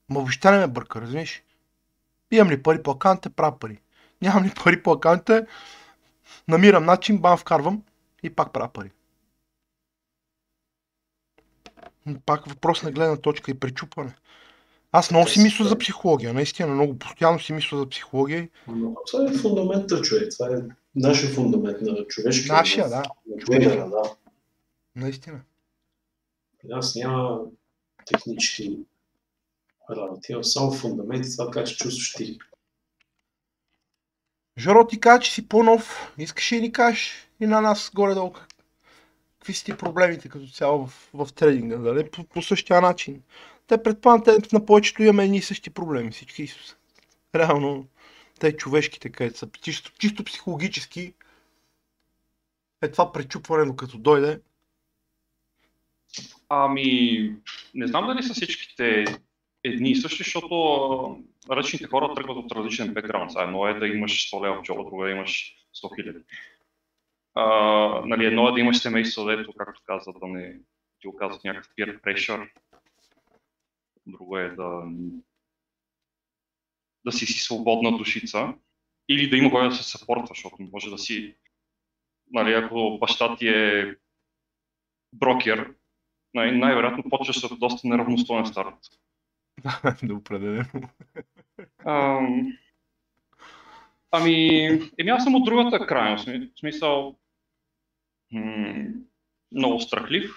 Ма 0.09 0.21
въобще 0.21 0.51
не 0.51 0.59
ме 0.59 0.67
бърка, 0.67 1.01
разбираш? 1.01 1.43
Имам 2.31 2.51
ли 2.51 2.63
пари 2.63 2.83
по 2.83 2.91
акаунтите, 2.91 3.31
правя 3.31 3.59
пари. 3.59 3.79
Нямам 4.23 4.45
ли 4.45 4.53
пари 4.65 4.83
по 4.83 4.93
акаунтите, 4.93 5.47
намирам 6.49 6.85
начин, 6.85 7.19
бам, 7.19 7.39
вкарвам 7.39 7.83
и 8.23 8.31
пак 8.31 8.53
правя 8.53 8.69
пари. 8.69 8.91
Пак 12.27 12.47
въпрос 12.47 12.83
на 12.83 12.93
гледна 12.93 13.17
точка 13.17 13.51
и 13.51 13.61
пречупване. 13.61 14.15
Аз 14.93 15.11
много 15.11 15.29
си 15.29 15.41
мисля 15.41 15.65
за 15.65 15.79
психология, 15.79 16.35
наистина, 16.35 16.69
много 16.69 16.99
постоянно 16.99 17.41
си 17.41 17.53
мисля 17.53 17.79
за 17.79 17.89
психология. 17.89 18.49
Но 18.69 18.95
това 19.07 19.25
е 19.25 19.35
фундамента, 19.35 20.03
човек. 20.03 20.33
Това 20.39 20.57
е 20.57 20.61
нашия 20.95 21.31
фундамент 21.31 21.81
на 21.81 22.07
човешкия. 22.07 22.55
Нашия, 22.55 22.89
да, 22.89 23.03
На 23.27 23.45
трейдера, 23.47 23.89
да. 23.89 24.03
наистина. 24.97 25.41
Нас 26.65 26.95
няма 26.95 27.41
технически 28.07 28.79
работи, 29.91 30.33
има 30.33 30.45
само 30.45 30.73
фундамент 30.73 31.27
и 31.27 31.37
това 31.37 31.51
как 31.51 31.69
се 31.69 31.77
чувстваш 31.77 32.13
ти. 32.13 32.39
Жоро, 34.59 34.87
ти 34.87 35.01
каза, 35.01 35.21
че 35.21 35.33
си 35.33 35.49
по-нов. 35.49 36.13
Искаш 36.19 36.53
ли 36.53 36.61
ни 36.61 36.73
кажеш 36.73 37.29
и 37.41 37.47
на 37.47 37.61
нас 37.61 37.91
горе-долу 37.95 38.33
как- 38.33 38.49
какви 39.39 39.55
са 39.55 39.65
ти 39.65 39.77
проблемите 39.77 40.29
като 40.29 40.47
цяло 40.47 40.87
в, 40.87 41.11
в 41.15 41.33
трейдинга, 41.33 41.79
нали? 41.79 42.11
По, 42.11 42.25
по 42.25 42.43
същия 42.43 42.81
начин. 42.81 43.23
Те 43.67 43.83
предполагам, 43.83 44.37
на 44.53 44.67
повечето 44.67 45.03
имаме 45.03 45.25
едни 45.25 45.37
и 45.37 45.43
същи 45.43 45.71
проблеми, 45.71 46.11
всички. 46.11 46.49
Реално, 47.35 47.89
те 48.41 48.57
човешките, 48.57 49.09
където 49.09 49.39
са 49.39 49.49
чисто, 49.63 49.93
чисто 49.99 50.25
психологически, 50.25 51.15
е 52.83 52.91
това 52.91 53.13
пречупване, 53.13 53.65
докато 53.65 53.99
дойде. 53.99 54.41
Ами, 56.49 57.33
не 57.75 57.87
знам 57.87 58.07
дали 58.07 58.23
са 58.23 58.35
всичките 58.35 59.05
едни 59.65 59.91
и 59.91 59.97
същи, 59.97 60.25
защото 60.25 61.25
ръчните 61.51 61.87
хора 61.87 62.15
тръгват 62.15 62.37
от 62.37 62.53
различен 62.53 62.95
бекграунд. 62.95 63.33
Сега 63.33 63.45
Едно 63.45 63.67
е 63.67 63.75
да 63.75 63.87
имаш 63.87 64.31
100 64.31 64.45
лева 64.45 64.57
в 64.57 64.63
джоба, 64.63 64.85
друго 64.85 65.05
е 65.05 65.09
да 65.09 65.17
имаш 65.17 65.57
100 65.85 65.97
хиляди. 65.97 66.25
Нали, 68.09 68.25
едно 68.27 68.49
е 68.49 68.53
да 68.53 68.61
имаш 68.61 68.79
семейство, 68.79 69.25
дето, 69.25 69.53
както 69.53 69.83
каза, 69.85 70.13
да 70.13 70.27
не 70.27 70.61
ти 71.01 71.09
оказват 71.09 71.45
някакъв 71.45 71.73
peer 71.79 72.01
pressure. 72.01 72.51
Друго 74.07 74.39
е 74.39 74.49
да, 74.49 74.83
да 77.05 77.13
си 77.13 77.27
си 77.27 77.41
свободна 77.41 77.99
душица. 77.99 78.55
Или 79.09 79.31
да 79.31 79.37
има 79.37 79.51
кой 79.51 79.69
да 79.69 79.75
се 79.75 79.91
съпортва, 79.99 80.27
защото 80.29 80.57
може 80.73 80.91
да 80.91 80.99
си, 80.99 81.35
нали, 82.31 82.53
ако 82.53 82.99
баща 82.99 83.37
ти 83.37 83.49
е 83.49 83.97
брокер, 85.13 85.75
най- 86.35 86.53
най-вероятно 86.53 87.11
почваш 87.11 87.41
с 87.41 87.59
доста 87.59 87.89
неравностоен 87.89 88.47
старт. 88.47 88.75
да 90.03 90.15
определено. 90.15 90.89
Ам, 91.85 92.53
ами, 94.11 94.67
еми 94.99 95.11
аз 95.11 95.25
съм 95.25 95.35
от 95.35 95.45
другата 95.45 95.87
крайност. 95.87 96.27
В 96.27 96.59
смисъл, 96.59 97.17
м- 98.33 98.85
много 99.53 99.81
страхлив. 99.81 100.31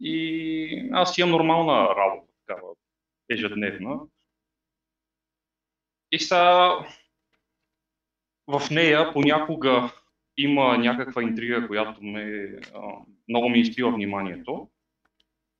И 0.00 0.88
аз 0.92 1.18
имам 1.18 1.30
нормална 1.30 1.88
работа, 1.96 2.32
такава 2.46 2.68
ежедневна. 3.30 4.00
И 6.12 6.18
сега 6.18 6.78
в 8.46 8.70
нея 8.70 9.12
понякога 9.12 9.92
има 10.36 10.78
някаква 10.78 11.22
интрига, 11.22 11.66
която 11.66 12.04
ме, 12.04 12.52
а, 12.74 12.80
много 13.28 13.48
ми 13.48 13.58
изпива 13.58 13.90
вниманието. 13.90 14.70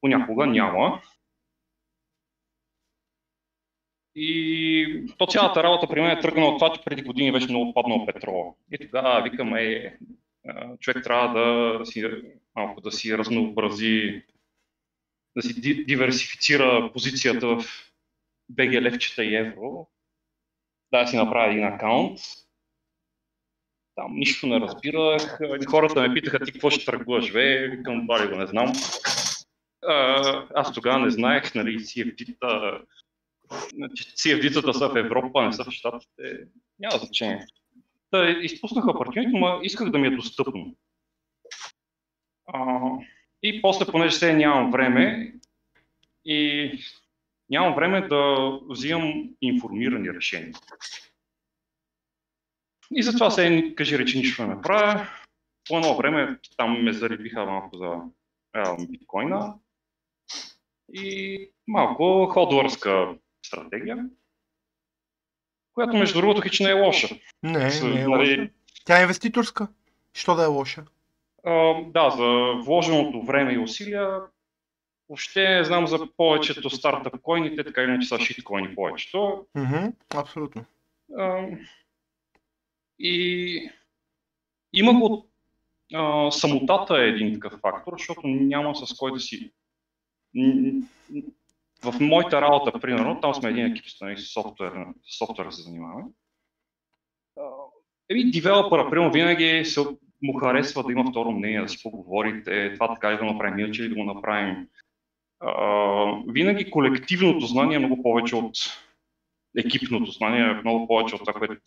Понякога 0.00 0.46
няма. 0.46 1.02
И 4.22 5.06
то 5.18 5.26
цялата 5.26 5.62
работа 5.62 5.86
при 5.88 6.00
мен 6.00 6.10
е 6.10 6.20
тръгнала 6.20 6.52
от 6.52 6.58
това, 6.58 6.72
че 6.72 6.84
преди 6.84 7.02
години 7.02 7.32
беше 7.32 7.48
много 7.48 7.74
паднал 7.74 8.06
петрола. 8.06 8.52
И 8.72 8.78
тогава 8.78 9.22
викаме, 9.22 9.62
е, 9.62 9.96
човек 10.80 11.04
трябва 11.04 11.40
да 11.40 11.86
си, 11.86 12.04
малко 12.56 12.80
да 12.80 12.92
си 12.92 13.18
разнообрази 13.18 14.22
да 15.36 15.42
си 15.42 15.60
ди- 15.60 15.84
диверсифицира 15.84 16.90
позицията 16.92 17.46
в 17.46 17.64
BG 18.52 18.80
левчета 18.80 19.24
и 19.24 19.36
евро, 19.36 19.86
да 20.92 21.06
си 21.06 21.16
направя 21.16 21.52
един 21.52 21.64
акаунт. 21.64 22.18
Там 23.94 24.14
нищо 24.14 24.46
не 24.46 24.60
разбирах. 24.60 25.38
Хората 25.70 26.00
ме 26.00 26.14
питаха 26.14 26.44
ти 26.44 26.52
какво 26.52 26.70
ще 26.70 26.84
търгуваш, 26.84 27.32
бе, 27.32 27.68
викам, 27.68 28.06
бали 28.06 28.28
го 28.28 28.36
не 28.36 28.46
знам. 28.46 28.72
Аз 30.54 30.72
тогава 30.74 30.98
не 30.98 31.10
знаех, 31.10 31.54
нали, 31.54 31.78
CFD-та, 31.78 32.80
значи, 33.74 34.04
CFD-тата 34.04 34.72
са 34.72 34.88
в 34.88 34.96
Европа, 34.96 35.46
не 35.46 35.52
са 35.52 35.64
в 35.64 35.70
Штатите. 35.70 36.46
Няма 36.78 36.98
значение. 36.98 37.46
Та, 38.10 38.30
изпуснах 38.30 38.86
опортунитет, 38.86 39.32
но 39.32 39.60
исках 39.62 39.90
да 39.90 39.98
ми 39.98 40.06
е 40.06 40.16
достъпно. 40.16 40.74
А, 42.46 42.80
и 43.42 43.62
после, 43.62 43.86
понеже 43.86 44.16
сега 44.16 44.32
нямам 44.32 44.70
време 44.70 45.34
и 46.24 46.72
нямам 47.50 47.74
време 47.74 48.08
да 48.08 48.50
взимам 48.68 49.30
информирани 49.40 50.14
решения. 50.14 50.52
И 52.94 53.02
затова 53.02 53.30
се 53.30 53.74
кажи 53.76 53.98
речи 53.98 54.18
нищо 54.18 54.46
не 54.46 54.62
правя. 54.62 55.08
По 55.68 55.78
едно 55.78 55.96
време 55.96 56.38
там 56.56 56.82
ме 56.82 56.92
заребиха 56.92 57.46
малко 57.46 57.76
за 57.76 58.00
а, 58.52 58.76
биткоина 58.86 59.54
и 60.92 61.38
малко 61.66 62.26
ходвърска 62.32 63.14
стратегия, 63.46 64.08
която 65.74 65.96
между 65.96 66.20
другото 66.20 66.40
хич 66.40 66.60
не 66.60 66.70
е 66.70 66.72
лоша. 66.72 67.08
Не, 67.42 67.70
С, 67.70 67.82
не 67.82 68.00
е 68.00 68.08
нали, 68.08 68.36
лоша. 68.36 68.50
Тя 68.84 68.98
е 68.98 69.02
инвеститорска. 69.02 69.68
Що 70.14 70.34
да 70.34 70.44
е 70.44 70.46
лоша? 70.46 70.84
А, 71.44 71.82
да, 71.82 72.10
за 72.10 72.52
вложеното 72.64 73.22
време 73.22 73.52
и 73.52 73.58
усилия, 73.58 74.20
въобще 75.08 75.48
не 75.48 75.64
знам 75.64 75.86
за 75.86 76.08
повечето 76.16 76.70
стартъп 76.70 77.20
койните, 77.22 77.64
така 77.64 77.82
или 77.82 77.90
иначе 77.90 78.08
са 78.08 78.18
шиткоини 78.18 78.74
повечето. 78.74 79.46
Мгм, 79.54 79.86
абсолютно. 80.14 80.64
А, 81.18 81.46
и 82.98 83.70
има 84.72 84.94
го 84.94 85.30
а, 85.94 86.30
самотата 86.30 87.02
е 87.02 87.08
един 87.08 87.34
такъв 87.34 87.60
фактор, 87.60 87.92
защото 87.98 88.20
няма 88.24 88.76
с 88.76 88.96
кой 88.96 89.12
да 89.12 89.20
си... 89.20 89.50
В 91.84 92.00
моята 92.00 92.40
работа, 92.40 92.80
примерно, 92.80 93.20
там 93.20 93.34
сме 93.34 93.50
един 93.50 93.66
екип, 93.66 93.84
нали, 94.00 94.18
с 94.18 94.32
софтуер, 94.32 94.72
с 95.04 95.18
софтуер 95.18 95.50
се 95.50 95.62
занимаваме. 95.62 96.04
Еми, 98.10 98.30
девелопера, 98.30 98.90
примерно, 98.90 99.12
винаги 99.12 99.64
се, 99.64 99.80
му 100.22 100.38
харесва 100.38 100.82
да 100.82 100.92
има 100.92 101.10
второ 101.10 101.30
мнение, 101.30 101.60
да 101.60 101.68
си 101.68 101.82
поговорите, 101.82 102.72
това 102.74 102.94
така 102.94 103.12
ли 103.12 103.16
да 103.16 103.24
го 103.24 103.32
направим, 103.32 103.58
иначе 103.58 103.82
ли 103.82 103.88
да 103.88 103.94
го 103.94 104.04
направим. 104.04 104.68
А, 105.40 105.54
винаги 106.28 106.70
колективното 106.70 107.46
знание 107.46 107.76
е 107.76 107.78
много 107.78 108.02
повече 108.02 108.36
от 108.36 108.56
екипното 109.58 110.10
знание, 110.10 110.40
е 110.40 110.54
много 110.54 110.88
повече 110.88 111.14
от 111.14 111.20
това, 111.20 111.32
което 111.32 111.60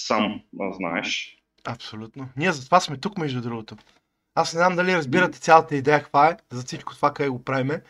сам 0.00 0.42
знаеш. 0.72 1.38
Абсолютно. 1.64 2.28
Ние 2.36 2.52
затова 2.52 2.80
сме 2.80 2.96
тук, 2.96 3.18
между 3.18 3.40
другото. 3.40 3.76
Аз 4.34 4.54
не 4.54 4.58
знам 4.58 4.76
дали 4.76 4.96
разбирате 4.96 5.40
цялата 5.40 5.76
идея 5.76 6.02
каква 6.02 6.28
е, 6.28 6.36
за 6.50 6.62
всичко 6.62 6.94
това, 6.94 7.14
къде 7.14 7.28
го 7.28 7.44
правиме. 7.44 7.82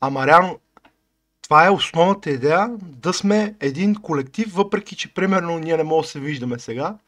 Ама 0.00 0.26
реално, 0.26 0.60
това 1.44 1.66
е 1.66 1.70
основната 1.70 2.30
идея 2.30 2.70
да 2.80 3.12
сме 3.12 3.54
един 3.60 3.94
колектив, 3.94 4.54
въпреки 4.54 4.96
че 4.96 5.14
примерно 5.14 5.58
ние 5.58 5.76
не 5.76 5.82
можем 5.82 6.02
да 6.02 6.08
се 6.08 6.20
виждаме 6.20 6.58
сега. 6.58 6.98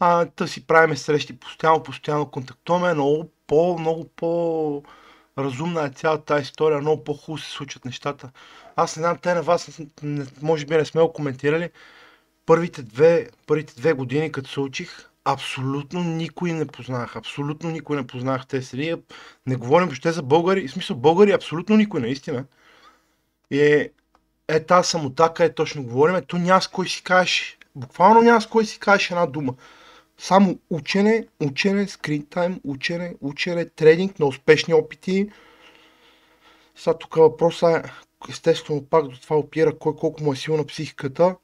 А, 0.00 0.26
да 0.36 0.48
си 0.48 0.66
правиме 0.66 0.96
срещи 0.96 1.38
постоянно, 1.38 1.82
постоянно 1.82 2.30
контактуваме, 2.30 2.94
много 2.94 3.30
по, 3.46 3.78
много 3.78 4.08
по 4.16 4.82
разумна 5.38 5.86
е 5.86 5.90
цялата 5.90 6.24
тази 6.24 6.42
история, 6.42 6.80
много 6.80 7.04
по-хубаво 7.04 7.38
се 7.38 7.50
случват 7.50 7.84
нещата. 7.84 8.30
Аз 8.76 8.96
не 8.96 9.00
знам, 9.00 9.18
те 9.22 9.34
на 9.34 9.42
вас, 9.42 9.80
може 10.42 10.66
би 10.66 10.76
не 10.76 10.84
сме 10.84 11.02
го 11.02 11.12
коментирали, 11.12 11.70
първите 12.46 12.82
две, 12.82 13.28
първите 13.46 13.74
две 13.76 13.92
години, 13.92 14.32
като 14.32 14.50
се 14.50 14.60
учих, 14.60 15.10
абсолютно 15.24 16.04
никой 16.04 16.52
не 16.52 16.66
познах. 16.66 17.16
Абсолютно 17.16 17.70
никой 17.70 17.96
не 17.96 18.06
познах 18.06 18.46
тези. 18.46 18.94
Не 19.46 19.56
говорим 19.56 19.88
въобще 19.88 20.12
за 20.12 20.22
българи. 20.22 20.68
В 20.68 20.72
смисъл 20.72 20.96
българи, 20.96 21.32
абсолютно 21.32 21.76
никой, 21.76 22.00
наистина. 22.00 22.44
И 23.52 23.60
е, 23.62 23.90
е 24.48 24.60
тази 24.60 24.88
самотака, 24.88 25.44
е 25.44 25.54
точно 25.54 25.84
говорим. 25.84 26.16
Ето 26.16 26.38
няма 26.38 26.62
с 26.62 26.68
кой 26.68 26.88
си 26.88 27.02
кажеш. 27.02 27.58
Буквално 27.74 28.22
няма 28.22 28.40
с 28.40 28.46
кой 28.46 28.66
си 28.66 28.78
кажеш 28.78 29.10
една 29.10 29.26
дума. 29.26 29.54
Само 30.18 30.58
учене, 30.70 31.26
учене, 31.40 31.88
скрин 31.88 32.26
тайм, 32.26 32.60
учене, 32.64 33.14
учене, 33.20 33.64
тренинг 33.64 34.18
на 34.18 34.26
успешни 34.26 34.74
опити. 34.74 35.30
Сега 36.76 36.98
тук 36.98 37.14
въпросът 37.14 37.86
е, 37.86 37.90
естествено, 38.30 38.84
пак 38.84 39.08
до 39.08 39.20
това 39.20 39.36
опира 39.36 39.78
кой 39.78 39.96
колко 39.96 40.22
му 40.22 40.32
е 40.32 40.36
силна 40.36 40.66
психиката. 40.66 41.36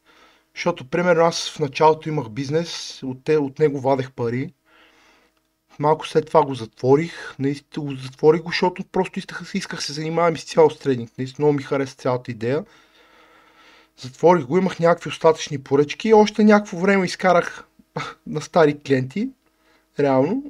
Защото, 0.54 0.90
примерно, 0.90 1.24
аз 1.24 1.50
в 1.50 1.58
началото 1.58 2.08
имах 2.08 2.28
бизнес, 2.28 3.02
от, 3.02 3.24
те, 3.24 3.36
от 3.38 3.58
него 3.58 3.80
вадех 3.80 4.12
пари. 4.12 4.52
Малко 5.78 6.08
след 6.08 6.26
това 6.26 6.42
го 6.44 6.54
затворих. 6.54 7.34
Наистина 7.38 7.86
го 7.86 7.94
затворих 7.94 8.42
защото 8.46 8.84
просто 8.84 9.18
исках, 9.18 9.50
исках 9.54 9.84
се 9.84 9.92
занимавам 9.92 10.34
изцяло 10.34 10.70
с 10.70 10.78
тренинг. 10.78 11.10
Наистина 11.18 11.44
много 11.44 11.56
ми 11.56 11.62
хареса 11.62 11.96
цялата 11.96 12.30
идея. 12.30 12.64
Затворих 13.96 14.44
го, 14.44 14.58
имах 14.58 14.80
някакви 14.80 15.08
остатъчни 15.08 15.58
поръчки 15.58 16.14
още 16.14 16.44
някакво 16.44 16.78
време 16.78 17.06
изкарах 17.06 17.64
на 18.26 18.40
стари 18.40 18.78
клиенти. 18.86 19.28
Реално. 19.98 20.42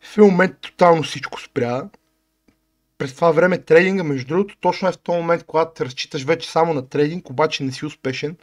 В 0.00 0.18
един 0.18 0.30
момент 0.30 0.56
тотално 0.60 1.02
всичко 1.02 1.40
спря. 1.40 1.88
През 2.98 3.14
това 3.14 3.30
време 3.30 3.58
трейдинга, 3.58 4.04
между 4.04 4.28
другото, 4.28 4.56
точно 4.60 4.88
е 4.88 4.92
в 4.92 4.98
този 4.98 5.18
момент, 5.18 5.44
когато 5.44 5.84
разчиташ 5.84 6.24
вече 6.24 6.50
само 6.50 6.74
на 6.74 6.88
трейдинг, 6.88 7.30
обаче 7.30 7.64
не 7.64 7.72
си 7.72 7.86
успешен, 7.86 8.36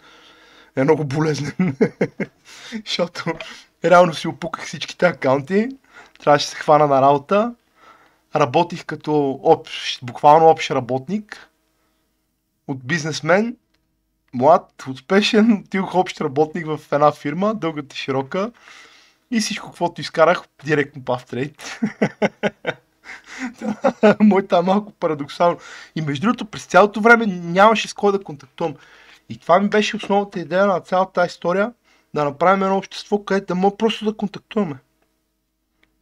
е 0.75 0.83
много 0.83 1.05
болезнен. 1.05 1.77
Защото 2.85 3.33
реално 3.89 4.13
си 4.13 4.27
опуках 4.27 4.65
всичките 4.65 5.05
акаунти, 5.05 5.69
трябваше 6.19 6.45
да 6.45 6.49
се 6.49 6.55
хвана 6.55 6.87
на 6.87 7.01
работа. 7.01 7.55
Работих 8.35 8.85
като 8.85 9.39
общ, 9.43 10.05
буквално 10.05 10.47
общ 10.47 10.71
работник 10.71 11.49
от 12.67 12.85
бизнесмен, 12.85 13.55
млад, 14.33 14.83
успешен, 14.89 15.63
отидох 15.65 15.95
общ 15.95 16.21
работник 16.21 16.65
в 16.65 16.79
една 16.91 17.11
фирма, 17.11 17.55
дългата 17.55 17.95
широка. 17.95 18.51
И 19.31 19.39
всичко, 19.39 19.67
каквото 19.67 20.01
изкарах, 20.01 20.43
директно 20.65 21.05
пав 21.05 21.25
трейд. 21.25 21.79
Моята 24.19 24.57
е 24.57 24.61
малко 24.61 24.91
парадоксално. 24.91 25.57
И 25.95 26.01
между 26.01 26.21
другото, 26.21 26.45
през 26.45 26.65
цялото 26.65 27.01
време 27.01 27.25
нямаше 27.25 27.87
с 27.87 27.93
кой 27.93 28.11
да 28.11 28.23
контактувам. 28.23 28.75
И 29.29 29.37
това 29.37 29.59
ми 29.59 29.69
беше 29.69 29.95
основната 29.95 30.39
идея 30.39 30.65
на 30.65 30.79
цялата 30.79 31.11
тази 31.11 31.27
история, 31.27 31.71
да 32.15 32.25
направим 32.25 32.63
едно 32.63 32.77
общество, 32.77 33.23
където 33.23 33.47
да 33.47 33.55
може 33.55 33.75
просто 33.77 34.05
да 34.05 34.17
контактуваме. 34.17 34.75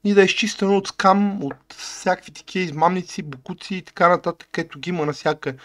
И 0.03 0.13
да 0.13 0.21
е 0.21 0.25
изчистено 0.25 0.77
от 0.77 0.87
скам, 0.87 1.43
от 1.43 1.73
всякакви 1.77 2.31
такива 2.31 2.65
измамници, 2.65 3.23
букуци 3.23 3.75
и 3.75 3.81
така 3.81 4.09
нататък, 4.09 4.49
където 4.51 4.79
ги 4.79 4.89
има 4.89 5.05
навсякъде. 5.05 5.57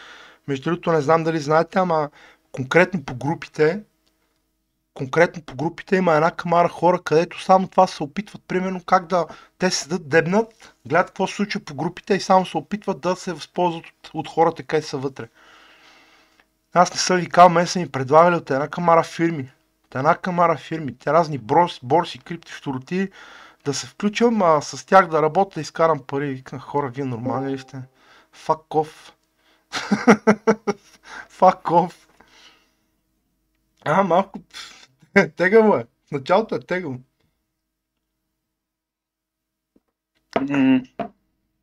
Между 0.49 0.71
другото, 0.71 0.93
не 0.93 1.01
знам 1.01 1.25
дали 1.25 1.39
знаете, 1.39 1.79
ама 1.79 2.11
конкретно 2.53 3.03
по 3.05 3.15
групите, 3.15 3.83
конкретно 4.95 5.43
по 5.43 5.55
групите 5.55 5.97
има 5.97 6.15
една 6.15 6.31
камара 6.31 6.69
хора, 6.69 7.01
където 7.05 7.43
само 7.43 7.69
това 7.69 7.87
се 7.87 8.03
опитват, 8.03 8.43
примерно 8.49 8.85
как 8.85 9.07
да 9.07 9.27
те 9.59 9.71
седат, 9.71 10.09
дебнат, 10.09 10.75
гледат 10.87 11.07
какво 11.07 11.27
се 11.27 11.35
случва 11.35 11.61
по 11.61 11.75
групите 11.75 12.15
и 12.15 12.21
само 12.21 12.47
се 12.47 12.57
опитват 12.57 13.01
да 13.01 13.17
се 13.17 13.33
възползват 13.33 13.87
от, 13.87 14.11
от 14.15 14.29
хората, 14.29 14.63
където 14.63 14.89
са 14.89 14.99
вътре. 14.99 15.29
Аз 16.73 16.93
не 16.93 16.99
съм 16.99 17.17
викал, 17.17 17.49
мен 17.49 17.67
са 17.67 17.79
ми 17.79 17.89
предлагали 17.89 18.37
от 18.37 18.51
една 18.51 18.69
камара 18.69 19.03
фирми. 19.03 19.51
Една 19.95 20.17
камара 20.17 20.57
фирми. 20.57 20.99
Те 20.99 21.13
разни 21.13 21.39
борси, 21.39 21.81
борси 21.83 22.19
крипти, 22.19 22.53
второти, 22.53 23.11
да 23.65 23.75
се 23.75 23.87
включвам, 23.87 24.43
а 24.43 24.61
с 24.61 24.87
тях 24.87 25.09
да 25.09 25.23
работя, 25.23 25.55
да 25.55 25.61
изкарам 25.61 26.01
пари. 26.07 26.27
Викнах, 26.27 26.63
хора, 26.63 26.89
вие 26.89 27.05
нормални 27.05 27.53
ли 27.53 27.59
сте? 27.59 27.83
Fuck 28.35 28.69
off. 28.69 29.13
Fuck 31.31 31.63
off. 31.63 31.95
А, 33.85 34.03
малко 34.03 34.39
тегаво 35.37 35.77
е. 35.77 35.87
В 36.09 36.11
началото 36.11 36.55
е 36.55 36.61
тегаво. 36.61 36.99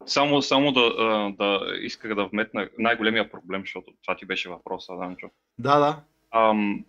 Само, 0.06 0.42
само 0.42 0.72
да, 0.72 0.90
да 1.38 1.60
исках 1.82 2.16
да 2.16 2.26
вметна 2.26 2.70
най-големия 2.80 3.32
проблем, 3.32 3.62
защото 3.62 3.94
това 4.02 4.16
ти 4.16 4.26
беше 4.26 4.50
въпроса, 4.50 4.96
Данчо. 4.96 5.30
Да, 5.60 5.80
да. 5.80 6.02
Ам, 6.32 6.86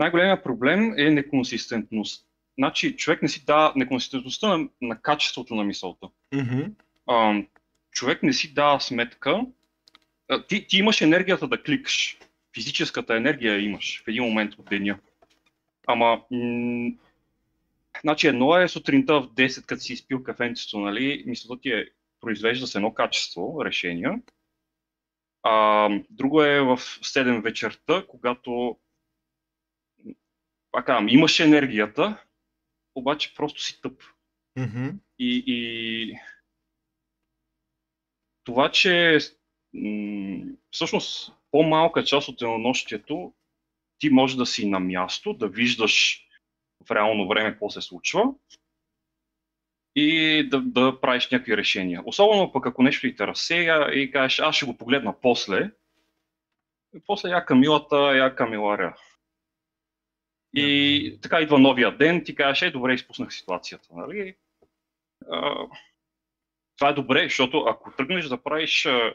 най-големия 0.00 0.42
проблем 0.42 0.94
е 0.98 1.10
неконсистентност. 1.10 2.26
Значи, 2.58 2.96
човек 2.96 3.22
не 3.22 3.28
си 3.28 3.44
дава 3.44 3.72
неконсистентността 3.76 4.58
на, 4.58 4.68
на 4.80 5.00
качеството 5.02 5.54
на 5.54 5.64
мисълта. 5.64 6.08
Мгм. 6.34 6.62
Ам, 7.10 7.46
човек 7.92 8.22
не 8.22 8.32
си 8.32 8.54
дава 8.54 8.80
сметка. 8.80 9.40
А, 10.28 10.46
ти, 10.46 10.66
ти 10.66 10.78
имаш 10.78 11.00
енергията 11.00 11.48
да 11.48 11.62
кликаш. 11.62 12.18
Физическата 12.54 13.16
енергия 13.16 13.60
имаш 13.60 14.02
в 14.04 14.08
един 14.08 14.22
момент 14.22 14.54
от 14.54 14.64
деня. 14.64 14.98
Ама, 15.86 16.22
м- 16.30 16.90
значи 18.00 18.26
едно 18.28 18.56
е 18.56 18.68
сутринта 18.68 19.20
в 19.20 19.28
10, 19.28 19.66
като 19.66 19.82
си 19.82 19.92
изпил 19.92 20.22
кафенцето, 20.22 20.80
нали, 20.80 21.24
мисълта 21.26 21.60
ти 21.60 21.70
е 21.70 21.86
произвежда 22.20 22.66
с 22.66 22.74
едно 22.74 22.94
качество 22.94 23.64
решения. 23.64 24.20
А, 25.42 25.88
друго 26.10 26.42
е 26.42 26.60
в 26.60 26.78
7 26.78 27.42
вечерта, 27.42 28.04
когато 28.08 28.76
пак 30.72 30.86
казвам, 30.86 31.08
имаш 31.08 31.40
енергията, 31.40 32.24
обаче 32.94 33.34
просто 33.34 33.62
си 33.62 33.80
тъп. 33.82 34.02
Мгм. 34.56 34.88
И, 35.18 35.44
и 35.46 36.18
това, 38.44 38.70
че 38.70 39.18
м- 39.74 40.44
всъщност 40.70 41.32
по-малка 41.50 42.04
част 42.04 42.28
от 42.28 42.38
денонощието 42.38 43.32
ти 43.98 44.10
може 44.10 44.36
да 44.36 44.46
си 44.46 44.68
на 44.68 44.80
място, 44.80 45.32
да 45.32 45.48
виждаш 45.48 46.26
в 46.86 46.90
реално 46.90 47.28
време 47.28 47.50
какво 47.50 47.70
се 47.70 47.80
случва 47.80 48.24
и 49.96 50.48
да, 50.48 50.60
да 50.60 51.00
правиш 51.00 51.30
някакви 51.30 51.56
решения. 51.56 52.02
Особено 52.04 52.52
пък 52.52 52.66
ако 52.66 52.82
нещо 52.82 53.06
и 53.06 53.16
те 53.16 53.26
разсея 53.26 54.00
и 54.00 54.10
кажеш, 54.10 54.38
аз 54.38 54.56
ще 54.56 54.66
го 54.66 54.76
погледна 54.76 55.20
после, 55.20 55.70
и 56.94 57.00
после 57.06 57.28
я 57.28 57.44
Камилата, 57.44 57.96
я 57.96 58.34
Камиларя. 58.34 58.96
И 60.54 61.18
така 61.22 61.40
идва 61.40 61.58
новия 61.58 61.96
ден, 61.96 62.24
ти 62.24 62.34
кажеш, 62.34 62.62
е, 62.62 62.70
добре, 62.70 62.94
изпуснах 62.94 63.32
ситуацията. 63.32 63.88
Нали? 63.92 64.36
А, 65.30 65.66
това 66.76 66.90
е 66.90 66.94
добре, 66.94 67.22
защото 67.22 67.58
ако 67.58 67.96
тръгнеш 67.96 68.24
да 68.24 68.42
правиш 68.42 68.86
а, 68.86 69.14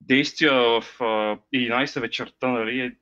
действия 0.00 0.52
в 0.52 0.84
а, 1.00 1.38
11 1.54 2.00
вечерта, 2.00 2.48
нали, 2.48 2.80
е... 2.80 2.96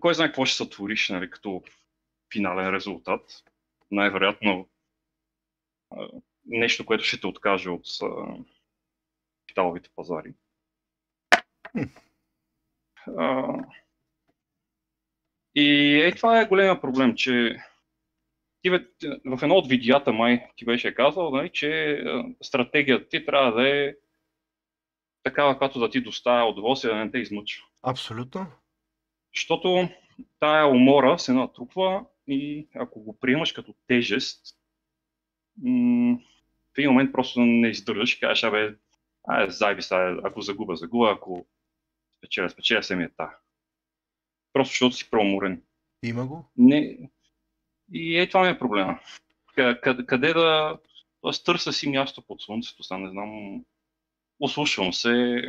кой 0.00 0.14
знае 0.14 0.28
какво 0.28 0.44
ще 0.44 0.56
сътвориш 0.56 1.08
нали, 1.08 1.30
като 1.30 1.62
финален 2.32 2.74
резултат. 2.74 3.44
Най-вероятно 3.90 4.68
а, 5.90 6.08
нещо, 6.44 6.86
което 6.86 7.04
ще 7.04 7.20
те 7.20 7.26
откаже 7.26 7.70
от 7.70 7.86
а, 8.02 8.36
капиталовите 9.40 9.90
пазари. 9.96 10.34
А, 13.18 13.54
и 15.54 15.96
е, 16.00 16.14
това 16.14 16.40
е 16.40 16.46
големия 16.46 16.80
проблем, 16.80 17.14
че 17.14 17.56
ти 18.62 18.70
бе, 18.70 18.86
в 19.24 19.42
едно 19.42 19.54
от 19.54 19.68
видеята 19.68 20.12
май 20.12 20.46
ти 20.56 20.64
беше 20.64 20.94
казал, 20.94 21.30
нали, 21.30 21.50
че 21.52 22.02
стратегията 22.42 23.08
ти 23.08 23.26
трябва 23.26 23.52
да 23.52 23.68
е 23.68 23.94
такава, 25.22 25.58
която 25.58 25.80
да 25.80 25.90
ти 25.90 26.00
доставя 26.00 26.50
удоволствие, 26.50 26.90
да 26.90 26.96
не 26.96 27.10
те 27.10 27.18
измъчва. 27.18 27.66
Абсолютно. 27.82 28.46
Защото 29.34 29.88
тая 30.40 30.66
умора 30.66 31.18
се 31.18 31.32
натрупва 31.32 32.04
и 32.26 32.68
ако 32.74 33.00
го 33.00 33.18
приемаш 33.18 33.52
като 33.52 33.74
тежест, 33.86 34.56
м- 35.62 36.18
в 36.74 36.78
един 36.78 36.90
момент 36.90 37.12
просто 37.12 37.40
не 37.40 37.68
издържаш 37.68 38.14
и 38.14 38.20
кажеш, 38.20 38.44
абе, 38.44 38.74
ай, 39.28 39.50
сега, 39.50 40.20
ако 40.24 40.40
загуба, 40.40 40.76
загуба, 40.76 41.12
ако 41.12 41.46
спечеля, 42.16 42.50
спечеля 42.50 42.82
се 42.82 42.96
ми 42.96 43.04
е 43.04 43.08
та. 43.16 43.36
Просто 44.52 44.70
защото 44.72 44.96
си 44.96 45.10
преуморен. 45.10 45.62
Има 46.02 46.26
го. 46.26 46.44
Не. 46.56 47.10
И 47.92 48.18
е 48.18 48.28
това 48.28 48.42
ми 48.42 48.48
е 48.48 48.58
проблема. 48.58 49.00
Къ- 49.56 49.80
Къде, 49.80 50.06
къде 50.06 50.32
да... 50.32 50.78
Тоест, 51.20 51.44
търся 51.44 51.72
си 51.72 51.88
място 51.88 52.22
под 52.22 52.42
слънцето, 52.42 52.82
сега 52.82 52.98
не 52.98 53.10
знам. 53.10 53.64
Ослушвам 54.40 54.92
се. 54.92 55.42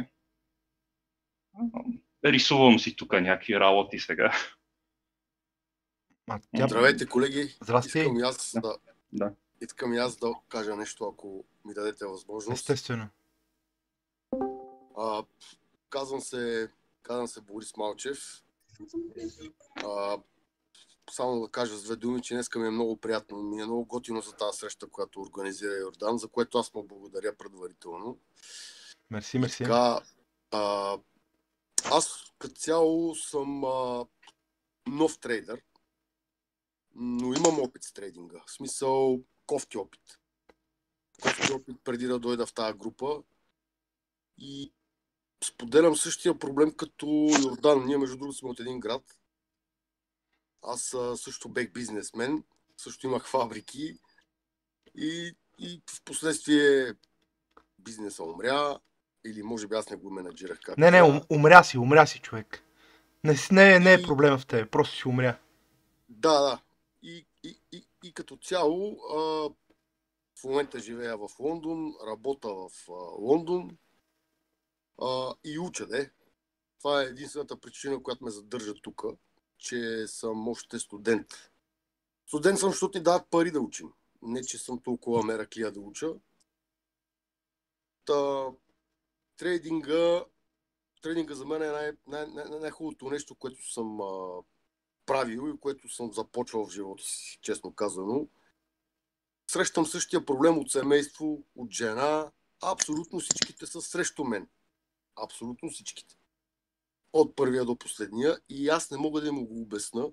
Рисувам 2.26 2.80
си 2.80 2.96
тук 2.96 3.14
някакви 3.14 3.60
работи 3.60 4.00
сега. 4.00 4.32
А, 6.30 6.40
тя... 6.58 6.68
Здравейте, 6.68 7.06
колеги. 7.06 7.58
Здрасти. 7.62 8.00
Искам 8.00 8.18
и 8.18 8.22
аз 8.22 8.52
да, 8.62 8.78
Да. 9.14 9.34
искам 9.62 9.94
и 9.94 9.98
аз 9.98 10.18
да 10.18 10.34
кажа 10.50 10.76
нещо, 10.76 11.06
ако 11.06 11.46
ми 11.66 11.74
дадете 11.74 12.06
възможност. 12.06 12.60
Естествено. 12.60 13.08
А, 14.98 15.24
казвам 15.90 16.22
се, 16.22 16.72
казвам 17.02 17.28
се 17.28 17.42
Борис 17.42 17.78
Малчев. 17.78 18.44
А, 19.76 20.18
само 21.12 21.42
да 21.42 21.50
кажа 21.50 21.78
с 21.78 21.84
две 21.84 21.96
думи, 21.96 22.22
че 22.22 22.34
днеска 22.34 22.60
ми 22.60 22.68
е 22.68 22.72
много 22.72 22.98
приятно. 22.98 23.44
Ми 23.44 23.62
е 23.62 23.66
много 23.66 23.86
готино 23.86 24.22
за 24.22 24.34
тази 24.34 24.58
среща, 24.58 24.88
която 24.88 25.22
организира 25.22 25.78
Йордан, 25.78 26.18
за 26.18 26.28
което 26.28 26.58
аз 26.58 26.74
му 26.74 26.84
благодаря 26.84 27.36
предварително. 27.38 28.20
Мерси, 29.10 29.40
мерси. 29.40 29.64
Така, 29.64 30.00
а, 30.52 30.98
аз 31.92 32.34
като 32.40 32.56
цяло 32.56 33.16
съм 33.16 33.64
а, 33.64 34.06
нов 34.88 35.20
трейдър, 35.20 35.62
но 36.96 37.34
имам 37.34 37.60
опит 37.60 37.84
с 37.84 37.94
трейдинга. 37.94 38.42
В 38.48 38.52
смисъл, 38.52 39.24
кофти 39.46 39.78
опит. 39.78 40.20
Кофти 41.22 41.54
опит 41.54 41.78
преди 41.84 42.08
да 42.08 42.20
дойда 42.20 42.46
в 42.46 42.54
тази 42.54 42.78
група. 42.78 43.24
И 44.38 44.74
споделям 45.44 45.96
същия 45.96 46.40
проблем 46.40 46.72
като 46.72 47.06
Йордан. 47.44 47.86
Ние, 47.86 47.98
между 47.98 48.18
другото, 48.18 48.38
сме 48.38 48.50
от 48.50 48.60
един 48.60 48.80
град. 48.80 49.04
Аз 50.62 50.96
също 51.16 51.50
бех 51.50 51.72
бизнесмен, 51.72 52.44
също 52.78 53.08
имах 53.08 53.28
фабрики 53.28 54.00
и, 54.96 55.36
и 55.60 55.82
в 55.90 56.04
последствие 56.04 56.94
бизнеса 57.80 58.24
умря, 58.24 58.80
или 59.26 59.44
може 59.44 59.68
би 59.68 59.76
аз 59.76 59.90
не 59.90 59.96
го 59.96 60.12
менеджирах 60.12 60.60
как. 60.64 60.78
Не, 60.78 60.92
не, 60.92 61.04
ум, 61.04 61.22
умря 61.30 61.64
си, 61.64 61.78
умря 61.78 62.06
си 62.06 62.20
човек. 62.20 62.64
Не, 63.24 63.36
не, 63.52 63.80
не 63.80 63.94
е 63.94 64.00
И- 64.00 64.04
проблема 64.04 64.38
в 64.38 64.46
тебе, 64.48 64.70
просто 64.70 64.96
си 64.96 65.08
умря. 65.08 65.40
Да, 66.10 66.42
да. 66.42 66.62
И, 67.04 67.26
и, 67.44 67.62
и, 67.72 67.86
и 68.04 68.14
като 68.14 68.38
цяло, 68.38 68.98
а, 69.14 69.18
в 70.40 70.44
момента 70.44 70.80
живея 70.80 71.18
в 71.18 71.30
Лондон, 71.40 71.94
работя 72.08 72.50
в 72.50 72.70
а, 72.90 72.94
Лондон 73.20 73.78
а, 75.02 75.34
и 75.44 75.60
уча, 75.60 75.88
де. 75.88 76.12
Това 76.80 77.02
е 77.02 77.06
единствената 77.06 77.60
причина, 77.60 78.04
която 78.04 78.24
ме 78.24 78.32
задържа 78.32 78.74
тук, 78.74 79.04
че 79.58 80.08
съм 80.08 80.48
още 80.48 80.80
студент. 80.80 81.28
Студент 82.28 82.60
съм, 82.60 82.70
защото 82.70 82.98
ни 82.98 83.04
дават 83.04 83.30
пари 83.30 83.52
да 83.52 83.60
учим. 83.60 83.94
Не, 84.22 84.42
че 84.42 84.58
съм 84.58 84.80
толкова 84.80 85.24
мераклия 85.24 85.72
да 85.72 85.80
уча. 85.80 86.14
Та, 88.06 88.46
трейдинга, 89.38 90.26
трейдинга 91.02 91.34
за 91.36 91.46
мен 91.46 91.62
е 91.62 91.68
най- 91.68 91.92
най- 92.08 92.28
най- 92.28 92.60
най-хубавото 92.60 93.10
нещо, 93.10 93.36
което 93.36 93.72
съм 93.72 94.02
а, 94.02 94.42
правил 95.06 95.54
и 95.56 95.60
което 95.60 95.90
съм 95.90 96.14
започвал 96.14 96.68
в 96.68 96.72
живота 96.72 97.04
си, 97.04 97.40
честно 97.42 97.74
казано. 97.74 98.28
Срещам 99.52 99.86
същия 99.86 100.26
проблем 100.26 100.58
от 100.58 100.72
семейство, 100.72 101.44
от 101.56 101.72
жена. 101.72 102.32
Абсолютно 102.62 103.20
всичките 103.20 103.66
са 103.66 103.82
срещу 103.82 104.24
мен. 104.24 104.48
Абсолютно 105.24 105.70
всичките. 105.70 106.16
От 107.14 107.36
първия 107.36 107.66
до 107.66 107.78
последния. 107.78 108.40
И 108.50 108.70
аз 108.70 108.92
не 108.92 108.98
мога 108.98 109.22
да 109.22 109.34
му 109.34 109.46
го 109.46 109.62
обясна 109.62 110.12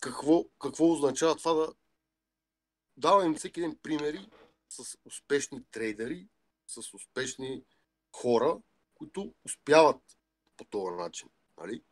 какво, 0.00 0.44
какво 0.58 0.92
означава 0.92 1.36
това 1.36 1.52
да 1.54 1.74
давам 2.96 3.26
им 3.26 3.34
всеки 3.34 3.60
ден 3.60 3.78
примери 3.82 4.30
с 4.68 4.98
успешни 5.04 5.64
трейдери, 5.70 6.28
с 6.66 6.94
успешни 6.94 7.64
хора, 8.12 8.60
които 8.94 9.34
успяват 9.44 10.02
по 10.56 10.64
този 10.64 10.96
начин. 10.96 11.28
Нали? 11.58 11.82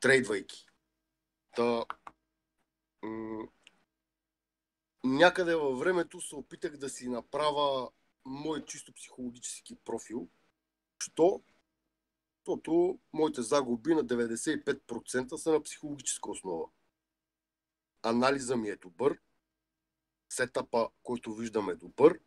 Трейдвайки. 0.00 0.66
Та, 1.56 1.84
м- 3.02 3.48
някъде 5.04 5.54
във 5.54 5.78
времето 5.78 6.20
се 6.20 6.36
опитах 6.36 6.76
да 6.76 6.88
си 6.88 7.08
направя 7.08 7.90
мой 8.24 8.64
чисто 8.64 8.92
психологически 8.92 9.76
профил. 9.84 10.28
Що? 11.02 11.42
Защото 12.38 12.98
моите 13.12 13.42
загуби 13.42 13.94
на 13.94 14.04
95% 14.04 15.36
са 15.36 15.52
на 15.52 15.62
психологическа 15.62 16.30
основа. 16.30 16.68
Анализа 18.02 18.56
ми 18.56 18.68
е 18.68 18.76
добър, 18.76 19.18
сетъпа, 20.28 20.88
който 21.02 21.34
виждам 21.34 21.70
е 21.70 21.74
добър, 21.74 22.20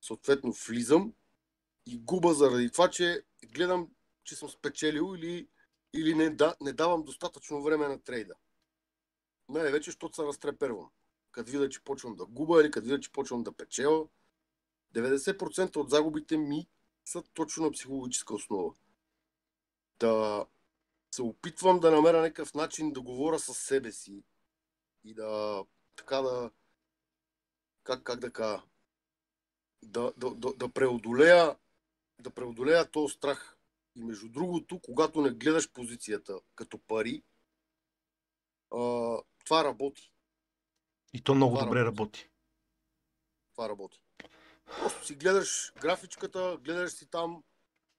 съответно 0.00 0.52
влизам 0.68 1.14
и 1.86 1.98
губа 1.98 2.34
заради 2.34 2.70
това, 2.70 2.90
че 2.90 3.22
гледам, 3.44 3.88
че 4.24 4.36
съм 4.36 4.48
спечелил 4.48 5.14
или, 5.16 5.48
или 5.94 6.14
не, 6.14 6.30
да, 6.30 6.56
не 6.60 6.72
давам 6.72 7.04
достатъчно 7.04 7.62
време 7.62 7.88
на 7.88 8.02
трейда. 8.02 8.34
Най-вече, 9.48 9.90
защото 9.90 10.16
се 10.16 10.22
разтрепервам. 10.22 10.90
Като 11.30 11.50
видя, 11.50 11.68
че 11.68 11.84
почвам 11.84 12.16
да 12.16 12.26
губа 12.26 12.60
или 12.60 12.70
като 12.70 12.84
видя, 12.84 13.00
че 13.00 13.12
почвам 13.12 13.42
да 13.42 13.52
печела. 13.52 14.08
90% 14.94 15.76
от 15.76 15.90
загубите 15.90 16.36
ми 16.36 16.68
са 17.08 17.22
точно 17.34 17.64
на 17.64 17.70
психологическа 17.70 18.34
основа. 18.34 18.74
Да 19.98 20.46
се 21.14 21.22
опитвам 21.22 21.80
да 21.80 21.90
намеря 21.90 22.20
някакъв 22.20 22.54
начин 22.54 22.92
да 22.92 23.00
говоря 23.00 23.38
с 23.38 23.54
себе 23.54 23.92
си 23.92 24.24
и 25.04 25.14
да 25.14 25.64
така 25.96 26.22
да 26.22 26.50
как, 27.82 28.02
как 28.02 28.20
да 28.20 28.32
кажа 28.32 28.62
да, 29.82 30.12
да, 30.16 30.34
да, 30.34 30.52
да 30.52 30.68
преодолея 30.68 31.56
да 32.20 32.30
преодолея 32.30 32.90
този 32.90 33.14
страх. 33.14 33.58
И 33.96 34.04
между 34.04 34.28
другото, 34.28 34.80
когато 34.80 35.22
не 35.22 35.30
гледаш 35.30 35.72
позицията 35.72 36.40
като 36.54 36.78
пари, 36.78 37.22
а, 38.70 38.78
това 39.44 39.64
работи. 39.64 40.12
И 41.12 41.22
то 41.22 41.34
много 41.34 41.54
Това 41.54 41.64
добре 41.66 41.84
работи. 41.84 41.96
работи. 42.00 42.30
Това 43.52 43.68
работи. 43.68 44.02
Просто 44.68 45.06
си 45.06 45.14
гледаш 45.14 45.72
графичката, 45.80 46.58
гледаш 46.64 46.92
си 46.92 47.06
там 47.06 47.42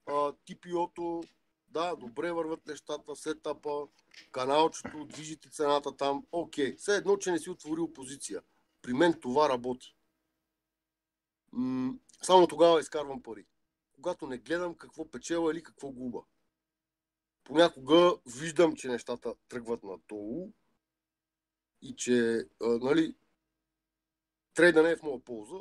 TPO-то, 0.07 1.23
да, 1.67 1.95
добре 1.95 2.31
върват 2.31 2.67
нещата, 2.67 3.15
сетапа, 3.15 3.87
каналчето, 4.31 5.05
движите 5.05 5.49
цената 5.49 5.97
там, 5.97 6.25
окей. 6.31 6.75
Все 6.75 6.95
едно, 6.95 7.17
че 7.17 7.31
не 7.31 7.39
си 7.39 7.49
отворил 7.49 7.93
позиция. 7.93 8.41
При 8.81 8.93
мен 8.93 9.19
това 9.19 9.49
работи. 9.49 9.95
М- 11.51 11.93
само 12.21 12.47
тогава 12.47 12.79
изкарвам 12.79 13.23
пари. 13.23 13.45
Когато 13.95 14.27
не 14.27 14.37
гледам 14.37 14.75
какво 14.75 15.11
печела 15.11 15.51
или 15.51 15.63
какво 15.63 15.91
губа. 15.91 16.19
Понякога 17.43 18.15
виждам, 18.25 18.75
че 18.75 18.87
нещата 18.87 19.35
тръгват 19.47 19.83
надолу 19.83 20.51
и 21.81 21.95
че, 21.95 22.47
а, 22.61 22.67
нали, 22.67 23.15
трейда 24.53 24.83
не 24.83 24.91
е 24.91 24.95
в 24.95 25.03
моя 25.03 25.19
полза 25.19 25.57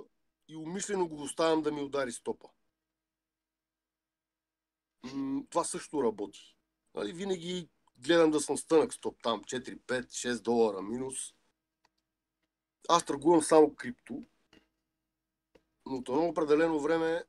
и 0.49 0.57
умишлено 0.57 1.09
го 1.09 1.23
оставям 1.23 1.63
да 1.63 1.73
ми 1.73 1.83
удари 1.83 2.13
стопа. 2.13 2.49
Това 5.51 5.65
също 5.65 6.03
работи. 6.03 6.57
Нали, 6.95 7.13
винаги 7.13 7.69
гледам 7.97 8.31
да 8.31 8.41
съм 8.41 8.59
стънък 8.59 8.95
стоп 8.95 9.23
там, 9.23 9.45
4, 9.45 9.79
5, 9.79 10.07
6 10.07 10.43
долара 10.43 10.83
минус. 10.83 11.35
Аз 12.89 13.05
търгувам 13.05 13.43
само 13.43 13.75
крипто, 13.75 14.23
но 15.87 15.97
от 15.97 16.09
едно 16.09 16.29
определено 16.29 16.81
време 16.81 17.25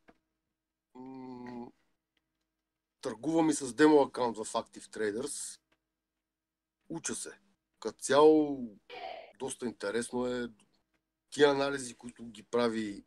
търгувам 3.02 3.50
и 3.50 3.54
с 3.54 3.74
демо 3.74 4.02
акаунт 4.02 4.38
в 4.38 4.46
Active 4.46 4.86
Traders. 4.86 5.60
Уча 6.90 7.16
се. 7.16 7.40
Като 7.80 8.00
цяло, 8.00 8.60
доста 9.40 9.66
интересно 9.66 10.28
е. 10.28 10.50
Тия 11.30 11.50
анализи, 11.50 11.96
които 11.96 12.26
ги 12.26 12.44
прави 12.44 13.06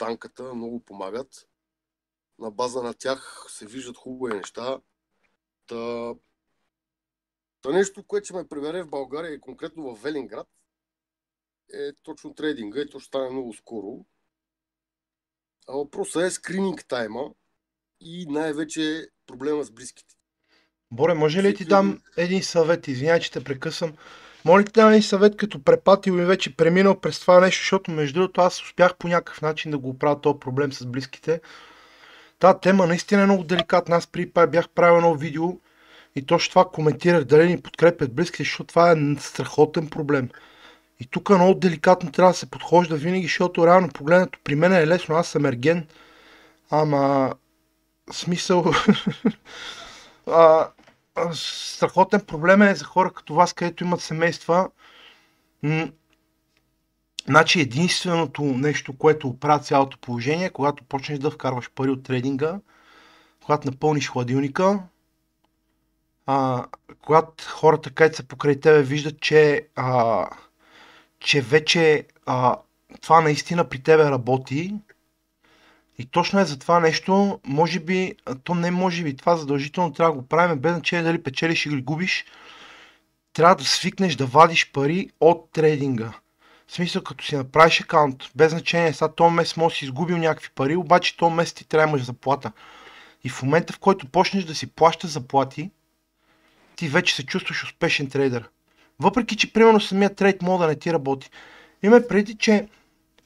данката, 0.00 0.54
много 0.54 0.84
помагат. 0.84 1.48
На 2.38 2.50
база 2.50 2.82
на 2.82 2.94
тях 2.94 3.46
се 3.48 3.66
виждат 3.66 3.96
хубави 3.96 4.34
неща. 4.34 4.80
Та, 5.66 6.14
та 7.62 7.70
нещо, 7.72 8.04
което 8.06 8.24
ще 8.24 8.34
ме 8.34 8.48
прибере 8.48 8.82
в 8.82 8.90
България 8.90 9.34
и 9.34 9.40
конкретно 9.40 9.94
в 9.94 10.02
Велинград, 10.02 10.48
е 11.72 11.92
точно 12.02 12.34
трейдинга 12.34 12.80
и 12.80 12.90
то 12.90 13.00
ще 13.00 13.06
стане 13.06 13.30
много 13.30 13.52
скоро. 13.52 14.06
А 15.68 15.72
въпросът 15.72 16.22
е 16.22 16.30
скрининг 16.30 16.84
тайма 16.88 17.30
и 18.00 18.26
най-вече 18.26 19.08
проблема 19.26 19.64
с 19.64 19.70
близките. 19.70 20.14
Боре, 20.90 21.14
може 21.14 21.42
ли 21.42 21.54
ти 21.54 21.64
дам 21.64 22.02
един 22.16 22.42
съвет? 22.42 22.88
Извинявай, 22.88 23.20
че 23.20 23.32
те 23.32 23.44
прекъсвам. 23.44 23.96
Моля 24.44 24.64
ти 24.64 24.80
един 24.80 25.02
съвет 25.02 25.36
като 25.36 25.64
препатил 25.64 26.12
и 26.12 26.24
вече 26.24 26.56
преминал 26.56 27.00
през 27.00 27.20
това 27.20 27.40
нещо, 27.40 27.62
защото 27.62 27.90
между 27.90 28.20
другото 28.20 28.40
аз 28.40 28.62
успях 28.62 28.94
по 28.94 29.08
някакъв 29.08 29.42
начин 29.42 29.70
да 29.70 29.78
го 29.78 29.88
оправя 29.88 30.20
този 30.20 30.38
проблем 30.40 30.72
с 30.72 30.86
близките. 30.86 31.40
Та 32.38 32.58
тема 32.58 32.86
наистина 32.86 33.22
е 33.22 33.26
много 33.26 33.44
деликатна. 33.44 33.96
Аз 33.96 34.06
при 34.06 34.32
бях 34.48 34.68
правил 34.68 34.96
едно 34.96 35.14
видео 35.14 35.58
и 36.16 36.26
точно 36.26 36.50
това 36.50 36.64
коментирах 36.64 37.24
дали 37.24 37.48
ни 37.48 37.60
подкрепят 37.60 38.14
близките, 38.14 38.42
защото 38.42 38.66
това 38.66 38.90
е 38.90 38.96
страхотен 39.18 39.88
проблем. 39.88 40.28
И 41.00 41.06
тук 41.06 41.30
много 41.30 41.54
деликатно 41.54 42.12
трябва 42.12 42.32
да 42.32 42.38
се 42.38 42.50
подхожда 42.50 42.96
винаги, 42.96 43.22
защото 43.22 43.66
реално 43.66 43.88
погледнато 43.88 44.38
при 44.44 44.54
мен 44.54 44.72
е 44.72 44.86
лесно, 44.86 45.16
аз 45.16 45.28
съм 45.28 45.46
ерген, 45.46 45.86
ама 46.70 47.34
смисъл 48.12 48.64
а, 50.26 50.68
страхотен 51.32 52.20
проблем 52.20 52.62
е 52.62 52.74
за 52.74 52.84
хора 52.84 53.12
като 53.12 53.34
вас, 53.34 53.52
където 53.52 53.84
имат 53.84 54.00
семейства. 54.00 54.70
Значи 57.26 57.60
единственото 57.60 58.42
нещо, 58.42 58.98
което 58.98 59.28
оправя 59.28 59.58
цялото 59.62 59.98
положение, 59.98 60.46
е 60.46 60.50
когато 60.50 60.84
почнеш 60.84 61.18
да 61.18 61.30
вкарваш 61.30 61.70
пари 61.70 61.90
от 61.90 62.02
трейдинга, 62.02 62.60
когато 63.44 63.70
напълниш 63.70 64.10
хладилника, 64.10 64.82
а, 66.26 66.66
когато 67.02 67.44
хората, 67.48 67.90
където 67.90 68.16
са 68.16 68.22
покрай 68.22 68.60
тебе, 68.60 68.82
виждат, 68.82 69.20
че, 69.20 69.68
а, 69.76 70.26
че 71.20 71.40
вече 71.40 72.06
а, 72.26 72.56
това 73.00 73.20
наистина 73.20 73.68
при 73.68 73.82
тебе 73.82 74.04
работи. 74.04 74.74
И 75.98 76.06
точно 76.06 76.40
е 76.40 76.44
за 76.44 76.58
това 76.58 76.80
нещо, 76.80 77.40
може 77.46 77.80
би, 77.80 78.14
то 78.44 78.54
не 78.54 78.70
може 78.70 79.02
би, 79.02 79.16
това 79.16 79.36
задължително 79.36 79.92
трябва 79.92 80.14
да 80.14 80.20
го 80.20 80.28
правим, 80.28 80.58
без 80.58 80.72
значение 80.72 81.04
дали 81.04 81.22
печелиш 81.22 81.66
или 81.66 81.82
губиш, 81.82 82.24
трябва 83.32 83.54
да 83.54 83.64
свикнеш 83.64 84.16
да 84.16 84.26
вадиш 84.26 84.72
пари 84.72 85.10
от 85.20 85.52
трейдинга. 85.52 86.12
В 86.66 86.72
смисъл, 86.72 87.02
като 87.02 87.24
си 87.24 87.36
направиш 87.36 87.80
акаунт, 87.80 88.24
без 88.34 88.50
значение, 88.50 88.92
сега 88.92 89.12
този 89.12 89.34
месец 89.34 89.56
може 89.56 89.72
да 89.72 89.78
си 89.78 89.84
изгубил 89.84 90.18
някакви 90.18 90.48
пари, 90.54 90.76
обаче 90.76 91.16
този 91.16 91.34
месец 91.34 91.54
ти 91.54 91.68
трябва 91.68 91.88
имаш 91.88 92.04
заплата. 92.04 92.52
И 93.24 93.28
в 93.28 93.42
момента, 93.42 93.72
в 93.72 93.78
който 93.78 94.06
почнеш 94.06 94.44
да 94.44 94.54
си 94.54 94.66
плащаш 94.66 95.10
заплати, 95.10 95.70
ти 96.76 96.88
вече 96.88 97.14
се 97.14 97.26
чувстваш 97.26 97.64
успешен 97.64 98.10
трейдър. 98.10 98.48
Въпреки, 99.00 99.36
че 99.36 99.52
примерно 99.52 99.80
самият 99.80 100.16
трейд 100.16 100.42
може 100.42 100.60
да 100.60 100.66
не 100.66 100.76
ти 100.76 100.92
работи. 100.92 101.30
Има 101.82 102.00
преди, 102.08 102.34
че 102.34 102.68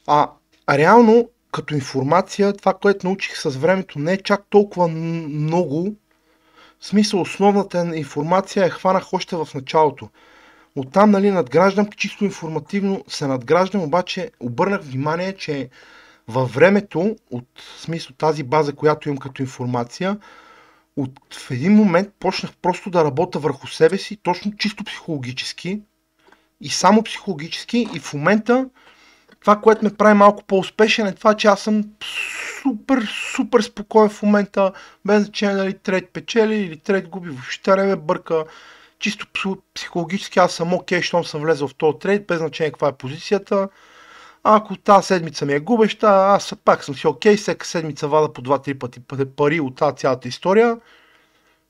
а, 0.06 0.30
реално 0.70 1.28
като 1.54 1.74
информация, 1.74 2.52
това, 2.52 2.74
което 2.74 3.06
научих 3.06 3.36
с 3.36 3.50
времето, 3.50 3.98
не 3.98 4.12
е 4.12 4.22
чак 4.22 4.42
толкова 4.50 4.88
много. 4.88 5.96
В 6.80 6.86
смисъл, 6.86 7.20
основната 7.20 7.96
информация 7.96 8.66
е 8.66 8.70
хванах 8.70 9.12
още 9.12 9.36
в 9.36 9.48
началото. 9.54 10.08
Оттам, 10.76 11.10
нали, 11.10 11.30
надграждам, 11.30 11.86
чисто 11.96 12.24
информативно 12.24 13.04
се 13.08 13.26
надграждам, 13.26 13.82
обаче 13.82 14.30
обърнах 14.40 14.82
внимание, 14.82 15.32
че 15.32 15.68
във 16.28 16.54
времето, 16.54 17.16
от 17.30 17.48
смисъл 17.78 18.16
тази 18.16 18.42
база, 18.42 18.72
която 18.72 19.08
имам 19.08 19.18
като 19.18 19.42
информация, 19.42 20.18
от 20.96 21.34
в 21.34 21.50
един 21.50 21.72
момент 21.74 22.08
почнах 22.18 22.52
просто 22.62 22.90
да 22.90 23.04
работя 23.04 23.38
върху 23.38 23.66
себе 23.66 23.98
си, 23.98 24.16
точно 24.16 24.56
чисто 24.56 24.84
психологически 24.84 25.80
и 26.60 26.68
само 26.68 27.02
психологически 27.02 27.88
и 27.94 27.98
в 27.98 28.14
момента 28.14 28.68
това, 29.44 29.60
което 29.60 29.84
ме 29.84 29.94
прави 29.94 30.14
малко 30.14 30.44
по-успешен 30.44 31.06
е 31.06 31.14
това, 31.14 31.34
че 31.34 31.48
аз 31.48 31.60
съм 31.60 31.84
супер, 32.62 33.08
супер 33.36 33.60
спокоен 33.60 34.08
в 34.08 34.22
момента, 34.22 34.72
без 35.04 35.22
значение 35.22 35.56
дали 35.56 35.78
трет 35.78 36.10
печели 36.10 36.54
или 36.54 36.76
трет 36.78 37.08
губи, 37.08 37.30
въобще 37.30 37.76
не 37.76 37.82
ме 37.82 37.96
бърка. 37.96 38.44
Чисто 38.98 39.26
психо- 39.32 39.62
психологически 39.74 40.38
аз 40.38 40.52
съм 40.52 40.74
окей, 40.74 41.02
щом 41.02 41.24
съм 41.24 41.40
влезъл 41.40 41.68
в 41.68 41.74
този 41.74 41.98
трейд, 41.98 42.26
без 42.26 42.38
значение 42.38 42.70
каква 42.70 42.88
е 42.88 42.96
позицията. 42.96 43.68
А 44.44 44.56
ако 44.56 44.76
тази 44.76 45.06
седмица 45.06 45.46
ми 45.46 45.52
е 45.52 45.60
губеща, 45.60 46.08
аз 46.08 46.54
пак 46.64 46.84
съм 46.84 46.94
си 46.94 47.06
окей, 47.06 47.36
всяка 47.36 47.66
седмица 47.66 48.08
вада 48.08 48.32
по 48.32 48.42
2-3 48.42 48.78
пъти 48.78 49.00
пари 49.36 49.60
от 49.60 49.76
тази 49.76 49.96
цялата 49.96 50.28
история. 50.28 50.76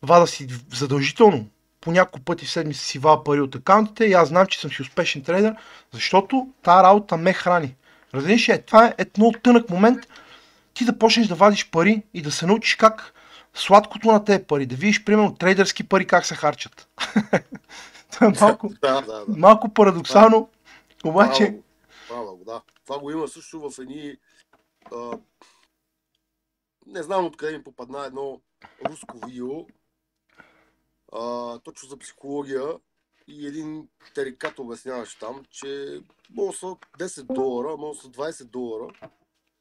Вада 0.02 0.26
си 0.26 0.48
задължително. 0.74 1.46
По 1.84 1.92
няколко 1.92 2.24
пъти 2.24 2.46
в 2.46 2.50
седмица 2.50 2.80
си 2.80 2.98
вада 2.98 3.24
пари 3.24 3.40
от 3.40 3.54
акаунтите 3.54 4.04
и 4.04 4.12
аз 4.12 4.28
знам, 4.28 4.46
че 4.46 4.60
съм 4.60 4.70
си 4.70 4.82
успешен 4.82 5.22
трейдер, 5.22 5.56
защото 5.92 6.48
тази 6.62 6.82
работа 6.82 7.16
ме 7.16 7.32
храни. 7.32 7.76
Разбираш 8.14 8.48
ли, 8.48 8.62
това 8.62 8.86
е 8.86 8.94
едно 8.98 9.32
тънък 9.32 9.70
момент, 9.70 10.06
ти 10.74 10.84
да 10.84 10.98
почнеш 10.98 11.26
да 11.26 11.34
вадиш 11.34 11.70
пари 11.70 12.02
и 12.14 12.22
да 12.22 12.30
се 12.30 12.46
научиш 12.46 12.74
как 12.74 13.12
сладкото 13.54 14.12
на 14.12 14.24
тези 14.24 14.44
пари, 14.44 14.66
да 14.66 14.76
видиш 14.76 15.04
примерно 15.04 15.34
трейдърски 15.34 15.88
пари 15.88 16.06
как 16.06 16.26
се 16.26 16.34
харчат. 16.34 16.88
Това 18.12 18.26
е 18.26 18.30
малко, 18.40 18.68
Да, 18.82 19.00
да, 19.00 19.24
да. 19.24 19.24
малко 19.28 19.74
парадоксално, 19.74 20.48
обаче... 21.04 21.60
Право, 22.08 22.24
право, 22.24 22.44
да. 22.44 22.62
Това 22.84 22.98
го 22.98 23.10
има 23.10 23.28
също 23.28 23.70
в 23.70 23.78
едни... 23.78 24.16
А, 24.92 25.18
не 26.86 27.02
знам 27.02 27.24
откъде 27.24 27.58
ми 27.58 27.64
попадна 27.64 28.06
едно 28.06 28.40
руско 28.88 29.26
видео, 29.26 29.66
а, 31.14 31.58
точно 31.58 31.88
за 31.88 31.98
психология 31.98 32.62
и 33.28 33.46
един 33.46 33.88
терикат 34.14 34.58
обясняваше 34.58 35.18
там, 35.18 35.42
че 35.50 36.00
може 36.30 36.58
са 36.58 36.66
10 36.98 37.34
долара, 37.34 37.76
може 37.76 38.00
са 38.00 38.08
20 38.08 38.44
долара, 38.44 38.92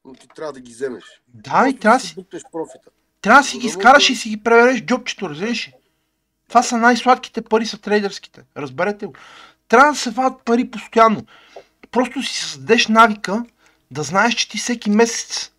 но 0.06 0.14
ти 0.14 0.28
трябва 0.28 0.54
да 0.54 0.60
ги 0.60 0.72
вземеш. 0.72 1.04
Да, 1.28 1.68
и 1.70 1.80
трябва 1.80 1.98
да 2.00 2.06
си 2.06 2.16
профита. 2.52 2.90
трябва 3.22 3.42
да 3.42 3.48
си 3.48 3.58
ги 3.58 3.62
да 3.62 3.68
изкараш 3.68 4.04
може- 4.04 4.14
и 4.14 4.16
си 4.16 4.30
ги 4.30 4.44
преведеш 4.44 4.82
в 4.82 4.86
джобчето, 4.86 5.30
разбираш? 5.30 5.72
Това 6.48 6.64
са 6.64 6.78
най-сладките 6.78 7.42
пари, 7.42 7.66
са 7.66 7.78
трейдърските. 7.78 8.44
Разберете 8.58 9.06
го. 9.06 9.14
Трябва 9.68 9.92
да 9.92 9.98
се 9.98 10.12
вадят 10.12 10.44
пари 10.46 10.72
постоянно. 10.72 11.26
Просто 11.92 12.24
си 12.24 12.40
създадеш 12.40 12.88
навика 12.88 13.46
да 13.92 14.04
знаеш, 14.04 14.34
че 14.34 14.50
ти 14.50 14.58
всеки 14.58 14.90
месец 14.90 15.52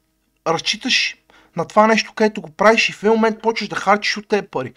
разчиташ 0.46 1.16
на 1.56 1.64
това 1.64 1.86
нещо, 1.86 2.12
където 2.14 2.42
го 2.42 2.50
правиш 2.50 2.88
и 2.88 2.92
в 2.92 3.02
един 3.02 3.14
момент 3.14 3.42
почваш 3.42 3.68
да 3.68 3.76
харчиш 3.76 4.16
от 4.16 4.28
тези 4.28 4.46
пари. 4.46 4.74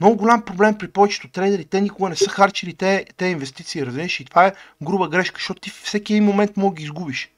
Много 0.00 0.16
голям 0.16 0.42
проблем 0.42 0.78
при 0.78 0.88
повечето 0.88 1.28
трейдери, 1.28 1.64
те 1.64 1.80
никога 1.80 2.08
не 2.08 2.16
са 2.16 2.30
харчили 2.30 2.74
те, 2.74 3.06
те 3.16 3.26
инвестиции, 3.26 3.86
разбираш? 3.86 4.20
И 4.20 4.24
това 4.24 4.46
е 4.46 4.52
груба 4.82 5.08
грешка, 5.08 5.36
защото 5.38 5.60
ти 5.60 5.70
всеки 5.70 6.12
един 6.12 6.24
момент 6.24 6.56
мога 6.56 6.74
ги 6.74 6.82
изгубиш. 6.82 7.30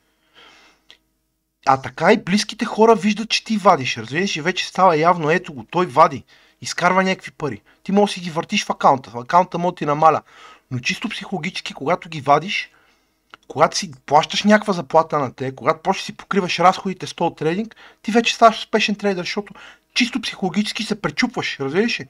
А 1.67 1.77
така 1.83 2.13
и 2.13 2.23
близките 2.23 2.65
хора 2.65 2.95
виждат, 2.95 3.31
че 3.31 3.45
ти 3.45 3.57
вадиш, 3.57 3.97
разбираш? 3.97 4.37
И 4.37 4.41
вече 4.41 4.69
става 4.69 4.97
явно, 4.97 5.31
ето 5.31 5.53
го, 5.53 5.65
той 5.65 5.87
вади, 5.87 6.25
изкарва 6.61 7.03
някакви 7.03 7.31
пари. 7.31 7.63
Ти 7.83 7.93
можеш 7.93 8.15
да 8.15 8.21
си 8.21 8.25
ги 8.25 8.31
въртиш 8.31 8.65
в 8.65 8.71
акаунта, 8.71 9.11
в 9.11 9.19
акаунта 9.19 9.59
да 9.59 9.75
ти 9.75 9.87
намаля. 9.87 10.23
Но 10.71 10.79
чисто 10.79 11.09
психологически, 11.09 11.75
когато 11.75 12.09
ги 12.09 12.21
вадиш, 12.21 12.71
когато 13.49 13.79
си 13.79 13.91
плащаш 14.07 14.45
някаква 14.45 14.73
заплата 14.73 15.19
на 15.19 15.33
те, 15.33 15.55
когато 15.55 15.83
почнеш 15.83 16.05
си 16.05 16.17
покриваш 16.17 16.59
разходите 16.59 17.07
с 17.07 17.15
този 17.15 17.35
трейдинг, 17.35 17.77
ти 18.03 18.11
вече 18.11 18.35
ставаш 18.35 18.59
успешен 18.59 18.95
трейдър, 18.95 19.23
защото 19.23 19.55
чисто 19.95 20.21
психологически 20.21 20.83
се 20.85 21.01
пречупваш, 21.01 21.57
разбираш 21.61 22.01
ли? 22.01 22.07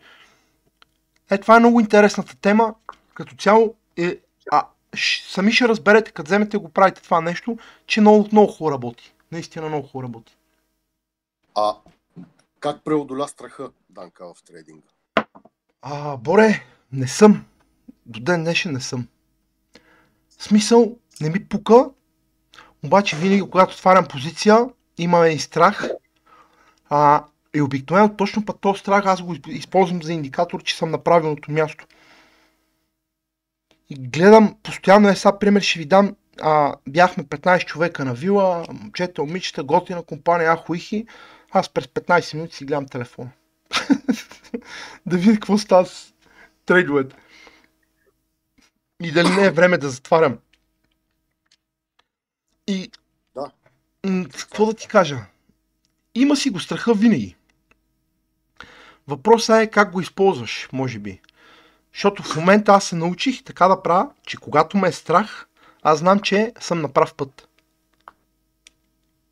Е, 1.30 1.38
това 1.38 1.56
е 1.56 1.60
много 1.60 1.80
интересната 1.80 2.36
тема. 2.36 2.74
Като 3.14 3.36
цяло, 3.36 3.74
е, 3.96 4.18
а, 4.50 4.66
сами 5.28 5.52
ще 5.52 5.68
разберете, 5.68 6.10
като 6.10 6.28
вземете 6.28 6.56
го 6.58 6.68
правите 6.68 7.02
това 7.02 7.20
нещо, 7.20 7.58
че 7.86 8.00
много, 8.00 8.28
много 8.32 8.52
хубаво 8.52 8.72
работи. 8.72 9.14
Наистина 9.32 9.68
много 9.68 9.86
хубаво 9.86 10.02
работи. 10.02 10.36
А 11.54 11.76
как 12.60 12.84
преодоля 12.84 13.28
страха 13.28 13.70
Данка 13.90 14.34
в 14.34 14.42
трейдинга? 14.42 14.88
А, 15.82 16.16
Боре, 16.16 16.64
не 16.92 17.08
съм. 17.08 17.44
До 18.06 18.20
ден 18.20 18.44
днешен 18.44 18.72
не 18.72 18.80
съм. 18.80 19.08
В 20.38 20.44
смисъл, 20.44 20.96
не 21.20 21.30
ми 21.30 21.44
пука, 21.44 21.90
обаче 22.84 23.16
винаги, 23.16 23.42
когато 23.42 23.74
отварям 23.74 24.06
позиция, 24.08 24.66
имаме 24.98 25.28
и 25.28 25.38
страх. 25.38 25.88
А, 26.88 27.24
и 27.58 27.62
обикновено 27.62 28.16
точно 28.16 28.44
път 28.44 28.60
този 28.60 28.80
страх 28.80 29.06
аз 29.06 29.22
го 29.22 29.36
използвам 29.48 30.02
за 30.02 30.12
индикатор, 30.12 30.62
че 30.62 30.76
съм 30.76 30.90
на 30.90 31.04
правилното 31.04 31.52
място. 31.52 31.86
И 33.90 33.94
гледам, 33.94 34.56
постоянно 34.62 35.08
е 35.08 35.16
сега 35.16 35.38
пример, 35.38 35.62
ще 35.62 35.78
ви 35.78 35.84
дам, 35.84 36.16
а, 36.40 36.74
бяхме 36.88 37.24
15 37.24 37.64
човека 37.64 38.04
на 38.04 38.14
вила, 38.14 38.64
момчета, 38.72 39.22
момичета, 39.22 39.62
готина 39.62 40.02
компания, 40.02 40.56
ахуихи. 40.56 41.06
Аз 41.50 41.68
през 41.68 41.86
15 41.86 42.34
минути 42.34 42.56
си 42.56 42.64
гледам 42.64 42.86
телефона. 42.86 43.30
да 45.06 45.16
видя 45.16 45.32
какво 45.32 45.58
става 45.58 45.86
с 45.86 46.14
трейдовете. 46.66 47.16
И 49.02 49.12
дали 49.12 49.28
не 49.28 49.44
е 49.44 49.50
време 49.50 49.78
да 49.78 49.90
затварям. 49.90 50.38
И... 52.66 52.90
Да. 53.34 53.50
Какво 54.38 54.66
да 54.66 54.74
ти 54.74 54.88
кажа? 54.88 55.18
Има 56.14 56.36
си 56.36 56.50
го 56.50 56.60
страха 56.60 56.94
винаги. 56.94 57.37
Въпросът 59.08 59.62
е 59.62 59.70
как 59.70 59.92
го 59.92 60.00
използваш, 60.00 60.68
може 60.72 60.98
би. 60.98 61.20
Защото 61.92 62.22
в 62.22 62.36
момента 62.36 62.72
аз 62.72 62.84
се 62.84 62.96
научих 62.96 63.44
така 63.44 63.68
да 63.68 63.82
правя, 63.82 64.10
че 64.26 64.36
когато 64.36 64.76
ме 64.76 64.88
е 64.88 64.92
страх, 64.92 65.48
аз 65.82 65.98
знам, 65.98 66.20
че 66.20 66.52
съм 66.60 66.80
на 66.80 66.92
прав 66.92 67.14
път. 67.14 67.48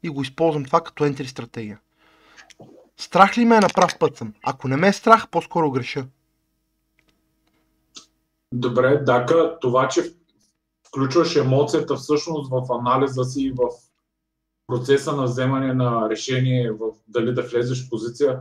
И 0.03 0.09
го 0.09 0.23
използвам 0.23 0.65
това 0.65 0.81
като 0.81 1.05
ентри 1.05 1.27
стратегия. 1.27 1.81
Страх 2.97 3.39
ли 3.39 3.45
ме 3.45 3.57
е 3.57 3.61
на 3.61 3.69
прав 3.75 3.99
път 3.99 4.17
съм? 4.17 4.35
Ако 4.43 4.69
не 4.69 4.77
ме 4.77 4.89
е 4.89 4.93
страх, 4.93 5.29
по-скоро 5.29 5.71
греша. 5.71 6.07
Добре, 8.53 8.97
Дака, 8.97 9.59
това, 9.61 9.89
че 9.89 10.15
включваш 10.89 11.37
емоцията 11.37 11.97
всъщност 11.97 12.51
в 12.51 12.67
анализа 12.71 13.25
си 13.25 13.43
и 13.43 13.53
в 13.53 13.69
процеса 14.67 15.13
на 15.13 15.25
вземане 15.25 15.75
на 15.75 16.11
решение, 16.11 16.71
в 16.71 16.91
дали 17.09 17.35
да 17.35 17.43
влезеш 17.43 17.87
в 17.87 17.91
позиция, 17.91 18.41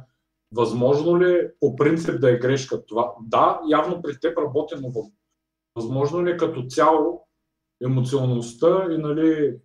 възможно 0.55 1.19
ли 1.19 1.33
е 1.33 1.51
по 1.59 1.75
принцип 1.75 2.21
да 2.21 2.31
е 2.31 2.39
грешка 2.39 2.85
това? 2.85 3.13
Да, 3.21 3.61
явно 3.69 4.01
при 4.01 4.19
теб 4.19 4.37
работи, 4.37 4.75
но 4.81 5.11
възможно 5.75 6.25
ли 6.25 6.31
е 6.31 6.37
като 6.37 6.65
цяло 6.69 7.27
емоционалността 7.83 8.87
и 8.91 8.97
нали, 8.97 9.57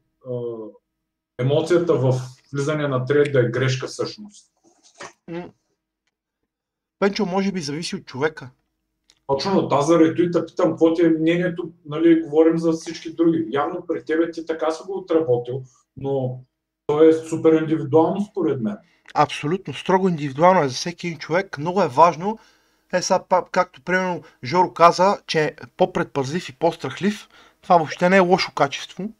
емоцията 1.38 1.95
в 1.95 2.14
влизане 2.53 2.88
на 2.88 3.05
трейд 3.05 3.32
да 3.32 3.41
е 3.41 3.51
грешка 3.51 3.86
всъщност? 3.86 4.53
Пенчо, 6.99 7.26
може 7.26 7.53
би 7.53 7.61
зависи 7.61 7.97
от 7.97 8.05
човека. 8.05 8.51
Точно 9.26 9.68
тази 9.68 9.86
заради 9.86 10.22
и 10.22 10.30
те 10.30 10.47
питам, 10.47 10.70
какво 10.70 10.95
ти 10.95 11.03
е 11.03 11.09
мнението, 11.09 11.72
нали, 11.84 12.22
говорим 12.22 12.59
за 12.59 12.72
всички 12.72 13.14
други. 13.14 13.47
Явно 13.51 13.86
при 13.88 14.05
тебе 14.05 14.30
ти 14.30 14.47
така 14.47 14.70
си 14.70 14.82
го 14.86 14.99
отработил, 14.99 15.62
но 15.97 16.45
то 16.91 17.05
е 17.05 17.12
супер 17.12 17.53
индивидуално 17.53 18.20
според 18.20 18.61
мен. 18.61 18.76
Абсолютно, 19.14 19.74
строго 19.74 20.09
индивидуално 20.09 20.62
е 20.62 20.68
за 20.68 20.74
всеки 20.74 21.07
един 21.07 21.18
човек. 21.18 21.59
Много 21.59 21.82
е 21.82 21.88
важно. 21.88 22.38
Е, 22.93 23.03
сега, 23.03 23.20
както 23.53 23.82
примерно 23.82 24.22
Жоро 24.45 24.72
каза, 24.72 25.18
че 25.26 25.45
е 25.45 25.53
по-предпазлив 25.76 26.49
и 26.49 26.53
по-страхлив, 26.53 27.28
това 27.62 27.76
въобще 27.76 28.09
не 28.09 28.16
е 28.16 28.20
лошо 28.20 28.53
качество. 28.53 29.11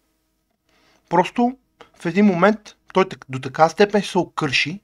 Просто 1.08 1.56
в 2.00 2.06
един 2.06 2.26
момент 2.26 2.58
той 2.92 3.04
до 3.28 3.38
така 3.38 3.68
степен 3.68 4.02
ще 4.02 4.10
се 4.10 4.18
окърши, 4.18 4.80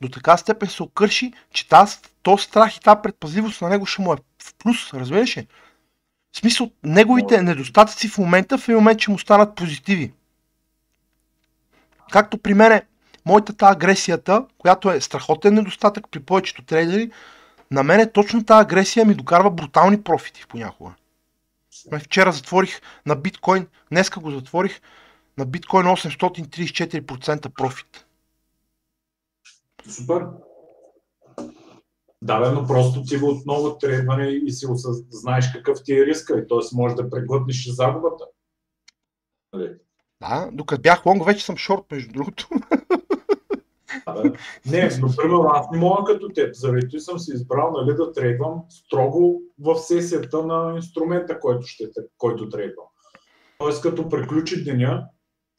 до 0.00 0.08
така 0.08 0.36
степен 0.36 0.68
се 0.68 0.82
окърши, 0.82 1.32
че 1.52 1.68
тази, 1.68 1.96
този 2.22 2.44
страх 2.44 2.76
и 2.76 2.80
тази 2.80 3.00
предпазливост 3.02 3.62
на 3.62 3.68
него 3.68 3.86
ще 3.86 4.02
му 4.02 4.12
е 4.12 4.16
в 4.42 4.54
плюс, 4.58 4.94
разбираш 4.94 5.36
ли? 5.36 5.46
В 6.32 6.36
смисъл, 6.36 6.70
неговите 6.84 7.42
недостатъци 7.42 8.08
в 8.08 8.18
момента, 8.18 8.58
в 8.58 8.68
един 8.68 8.76
момент 8.76 9.00
ще 9.00 9.10
му 9.10 9.18
станат 9.18 9.54
позитиви. 9.54 10.12
Както 12.12 12.38
при 12.38 12.54
мене, 12.54 12.86
моята 13.26 13.56
тази 13.56 13.72
агресията, 13.72 14.46
която 14.58 14.90
е 14.90 15.00
страхотен 15.00 15.54
недостатък 15.54 16.10
при 16.10 16.20
повечето 16.20 16.64
трейдери, 16.64 17.10
на 17.70 17.82
мен 17.82 18.00
е 18.00 18.12
точно 18.12 18.44
тази 18.44 18.62
агресия 18.62 19.06
ми 19.06 19.14
докарва 19.14 19.50
брутални 19.50 20.02
профити 20.02 20.44
понякога. 20.48 20.94
Вчера 22.00 22.32
затворих 22.32 22.80
на 23.06 23.16
биткоин, 23.16 23.66
днеска 23.90 24.20
го 24.20 24.30
затворих 24.30 24.80
на 25.38 25.46
биткоин 25.46 25.86
834% 25.86 27.48
профит. 27.48 28.06
Супер. 29.88 30.26
Да, 32.22 32.40
бе, 32.40 32.50
но 32.50 32.66
просто 32.66 33.02
ти 33.02 33.18
го 33.18 33.28
отново 33.28 33.78
требване 33.78 34.26
и 34.26 34.52
си 34.52 34.66
осъз... 34.66 34.96
знаеш 35.10 35.52
какъв 35.52 35.78
ти 35.84 35.92
е 35.92 36.06
риска 36.06 36.38
и 36.38 36.48
т.е. 36.48 36.76
можеш 36.76 36.96
да 36.96 37.10
преглътнеш 37.10 37.68
загубата. 37.68 38.24
Да, 40.22 40.48
докато 40.52 40.82
бях 40.82 41.06
лонг, 41.06 41.26
вече 41.26 41.44
съм 41.44 41.56
шорт, 41.56 41.82
между 41.90 42.12
другото. 42.12 42.48
Не, 44.66 44.90
но 45.00 45.08
примерно 45.16 45.48
аз 45.52 45.70
не 45.72 45.78
мога 45.78 46.04
като 46.04 46.28
теб, 46.28 46.54
заради 46.54 47.00
съм 47.00 47.18
си 47.18 47.32
избрал 47.34 47.72
нали, 47.72 47.96
да 47.96 48.12
трейдвам 48.12 48.62
строго 48.68 49.40
в 49.58 49.78
сесията 49.78 50.42
на 50.42 50.72
инструмента, 50.76 51.40
който, 51.40 51.66
ще, 51.66 51.84
който 52.18 52.48
трейдвам. 52.48 52.86
Тоест 53.58 53.82
като 53.82 54.08
приключи 54.08 54.64
деня, 54.64 55.08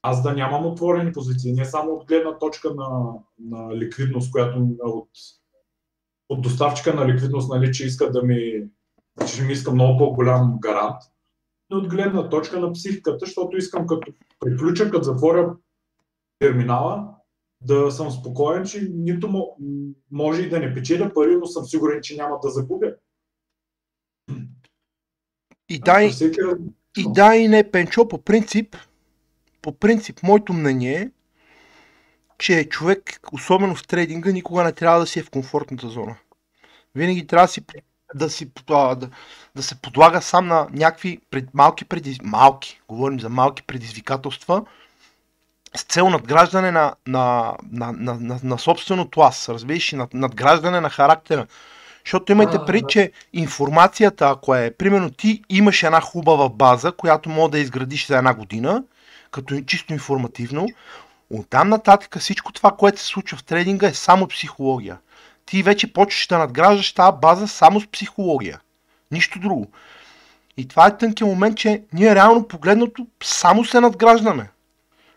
аз 0.01 0.23
да 0.23 0.33
нямам 0.33 0.65
отворени 0.65 1.11
позиции, 1.11 1.53
не 1.53 1.65
само 1.65 1.91
от 1.91 2.07
гледна 2.07 2.37
точка 2.37 2.73
на, 2.75 3.13
на 3.39 3.75
ликвидност, 3.75 4.31
която 4.31 4.67
от, 4.79 5.09
от 6.29 6.41
доставчика 6.41 6.93
на 6.93 7.07
ликвидност, 7.07 7.49
нали, 7.49 7.73
че 7.73 7.85
иска 7.85 8.11
да 8.11 8.23
ми, 8.23 8.63
че 9.27 9.43
ми 9.43 9.53
иска 9.53 9.71
много 9.71 9.97
по-голям 9.97 10.57
гарант, 10.61 11.01
но 11.73 11.79
от 11.79 11.87
гледна 11.87 12.29
точка 12.29 12.59
на 12.59 12.71
психиката, 12.71 13.17
защото 13.19 13.57
искам 13.57 13.87
като 13.87 14.13
приключа, 14.39 14.91
като 14.91 15.03
затворя 15.03 15.55
терминала, 16.39 17.09
да 17.61 17.91
съм 17.91 18.11
спокоен, 18.11 18.65
че 18.65 18.89
нито 18.93 19.27
мо- 19.27 19.55
може 20.11 20.41
и 20.41 20.49
да 20.49 20.59
не 20.59 20.73
печеля 20.73 21.13
пари, 21.13 21.35
но 21.35 21.45
съм 21.45 21.65
сигурен, 21.65 22.01
че 22.01 22.15
няма 22.15 22.39
да 22.43 22.49
загубя. 22.49 22.93
И 25.69 25.79
да, 25.79 26.03
и, 26.03 26.09
Всеки 26.09 26.39
и 26.97 27.05
да 27.07 27.35
и 27.35 27.47
не, 27.47 27.71
Пенчо, 27.71 28.07
по 28.07 28.17
принцип, 28.17 28.75
по 29.61 29.71
принцип, 29.71 30.23
моето 30.23 30.53
мнение 30.53 30.93
е, 30.93 31.11
че 32.37 32.69
човек, 32.69 33.19
особено 33.33 33.75
в 33.75 33.87
трейдинга, 33.87 34.31
никога 34.31 34.63
не 34.63 34.71
трябва 34.71 34.99
да 34.99 35.05
си 35.05 35.19
е 35.19 35.23
в 35.23 35.29
комфортната 35.29 35.89
зона. 35.89 36.17
Винаги 36.95 37.27
трябва 37.27 37.47
да 37.47 37.51
си, 37.51 37.61
да, 38.15 38.29
си, 38.29 38.49
а, 38.69 38.95
да, 38.95 39.09
да 39.55 39.63
се 39.63 39.75
подлага 39.75 40.21
сам 40.21 40.47
на 40.47 40.67
някакви 40.71 41.19
пред, 41.31 41.53
малки, 41.53 41.85
предиз... 41.85 42.17
малки, 42.23 42.81
говорим 42.87 43.19
за 43.19 43.29
малки 43.29 43.63
предизвикателства, 43.63 44.63
с 45.75 45.83
цел 45.83 46.09
надграждане 46.09 46.71
на, 46.71 46.95
на, 47.07 47.53
на, 47.71 47.91
на, 47.91 48.13
на, 48.13 48.39
на 48.43 48.59
собственото 48.59 49.21
аз, 49.21 49.49
разбираш, 49.49 49.91
и 49.91 49.95
над, 49.95 50.13
надграждане 50.13 50.81
на 50.81 50.89
характера. 50.89 51.47
Защото 52.05 52.31
имайте 52.31 52.57
преди, 52.67 52.83
че 52.87 53.11
информацията, 53.33 54.29
ако 54.29 54.55
е, 54.55 54.71
примерно 54.77 55.09
ти 55.09 55.43
имаш 55.49 55.83
една 55.83 56.01
хубава 56.01 56.49
база, 56.49 56.91
която 56.91 57.29
може 57.29 57.51
да 57.51 57.59
изградиш 57.59 58.07
за 58.07 58.17
една 58.17 58.33
година, 58.33 58.83
като 59.31 59.61
чисто 59.61 59.93
информативно, 59.93 60.67
оттам 61.29 61.69
нататък 61.69 62.19
всичко 62.19 62.53
това, 62.53 62.71
което 62.71 62.99
се 62.99 63.05
случва 63.05 63.37
в 63.37 63.43
трейдинга 63.43 63.87
е 63.87 63.93
само 63.93 64.27
психология. 64.27 64.97
Ти 65.45 65.63
вече 65.63 65.93
почваш 65.93 66.27
да 66.27 66.37
надграждаш 66.37 66.93
тази 66.93 67.17
база 67.21 67.47
само 67.47 67.81
с 67.81 67.87
психология. 67.87 68.61
Нищо 69.11 69.39
друго. 69.39 69.67
И 70.57 70.67
това 70.67 70.87
е 70.87 70.97
тънкият 70.97 71.29
момент, 71.29 71.57
че 71.57 71.83
ние 71.93 72.15
реално 72.15 72.47
погледнато 72.47 73.07
само 73.23 73.65
се 73.65 73.79
надграждаме. 73.79 74.49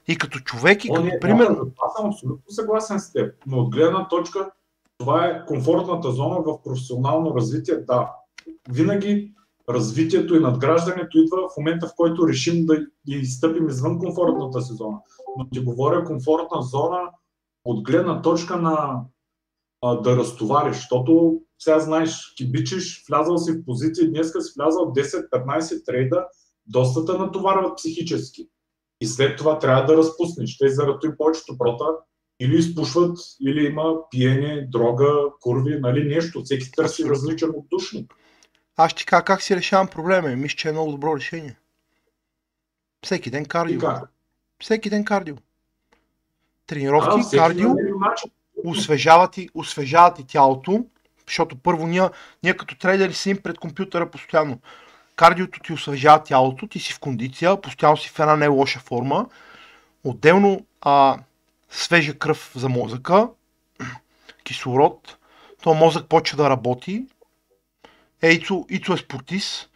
И 0.09 0.19
като 0.19 0.39
човек, 0.39 0.85
и 0.85 0.91
О, 0.91 0.95
като 0.95 1.07
не, 1.07 1.21
примерно... 1.21 1.55
да, 1.55 1.71
Аз 1.87 1.95
съм 1.97 2.07
абсолютно 2.07 2.45
съгласен 2.49 3.01
с 3.01 3.13
теб, 3.13 3.35
но 3.47 3.59
от 3.59 3.71
гледна 3.71 4.09
точка 4.09 4.51
това 4.99 5.27
е 5.27 5.47
комфортната 5.47 6.13
зона 6.13 6.41
в 6.41 6.63
професионално 6.63 7.35
развитие. 7.35 7.77
Да, 7.77 8.13
винаги 8.69 9.33
развитието 9.69 10.37
и 10.37 10.41
надграждането 10.41 11.19
идва 11.19 11.49
в 11.49 11.57
момента, 11.57 11.87
в 11.87 11.95
който 11.97 12.29
решим 12.29 12.67
да 12.67 12.87
изстъпим 13.07 13.69
извън 13.69 13.99
комфортната 13.99 14.63
си 14.63 14.73
зона. 14.75 14.99
Но 15.39 15.49
ти 15.49 15.61
говоря 15.61 16.05
комфортна 16.05 16.63
зона 16.63 17.01
от 17.65 17.85
гледна 17.85 18.23
точка 18.23 18.57
на 18.57 19.01
а, 19.83 19.95
да 20.01 20.17
разтовариш, 20.17 20.77
защото 20.77 21.41
сега 21.59 21.81
знаеш, 21.81 22.35
кибичиш, 22.37 23.05
влязал 23.09 23.39
си 23.39 23.53
в 23.53 23.65
позиции, 23.65 24.09
днеска 24.09 24.43
си 24.43 24.53
влязал 24.59 24.83
10-15 24.83 25.87
трейда, 25.87 26.27
доста 26.67 27.05
те 27.05 27.13
натоварват 27.13 27.77
психически. 27.77 28.49
И 29.01 29.07
след 29.07 29.39
това 29.39 29.59
трябва 29.59 29.85
да 29.85 29.97
разпуснеш. 29.97 30.59
Те 30.59 30.69
заради 30.69 31.09
повечето 31.19 31.59
прота 31.59 31.85
или 32.41 32.57
изпушват, 32.57 33.19
или 33.41 33.67
има 33.67 33.95
пиене, 34.11 34.69
дрога, 34.73 35.13
курви, 35.41 35.79
нали 35.81 36.15
нещо. 36.15 36.43
Всеки 36.45 36.73
търси 36.73 37.05
различен 37.05 37.51
отдушник. 37.57 38.15
Аз 38.77 38.95
ти 38.95 39.07
кажа 39.07 39.25
как 39.25 39.43
си 39.43 39.57
решавам 39.57 39.89
проблема 39.89 40.29
мисля, 40.29 40.57
че 40.57 40.69
е 40.69 40.73
много 40.73 40.91
добро 40.91 41.17
решение. 41.17 41.57
Всеки 43.05 43.31
ден 43.31 43.45
кардио. 43.45 43.81
Всеки 44.63 44.91
ден 44.91 45.05
кардио. 45.05 45.35
А, 45.37 45.39
Тренировки, 46.67 47.23
всеки 47.23 47.37
кардио, 47.37 47.69
начин. 48.01 48.31
Освежава 48.71 49.31
ти, 49.31 49.49
освежава 49.55 50.15
ти 50.15 50.27
тялото, 50.27 50.85
защото 51.27 51.57
първо 51.57 51.87
ние, 51.87 52.09
ние 52.43 52.57
като 52.57 52.79
трейдери 52.79 53.15
седим 53.15 53.43
пред 53.43 53.59
компютъра 53.59 54.11
постоянно. 54.11 54.59
Кардиото 55.17 55.61
ти 55.61 55.73
освежава 55.73 56.23
тялото, 56.23 56.67
ти 56.67 56.79
си 56.79 56.93
в 56.93 57.01
кондиция, 57.01 57.61
постоянно 57.61 57.97
си 57.97 58.09
в 58.09 58.21
една 58.21 58.37
не 58.37 58.47
лоша 58.47 58.81
форма. 58.81 59.27
Отделно 60.05 60.67
а, 60.81 61.19
свежа 61.71 62.19
кръв 62.19 62.53
за 62.55 62.69
мозъка, 62.69 63.29
кислород, 64.45 65.17
то 65.63 65.75
мозък 65.75 66.09
почва 66.09 66.37
да 66.37 66.51
работи. 66.51 67.07
Ейцо, 68.23 68.67
Ицо 68.71 68.93
е 68.93 68.97
спортист. 68.97 69.71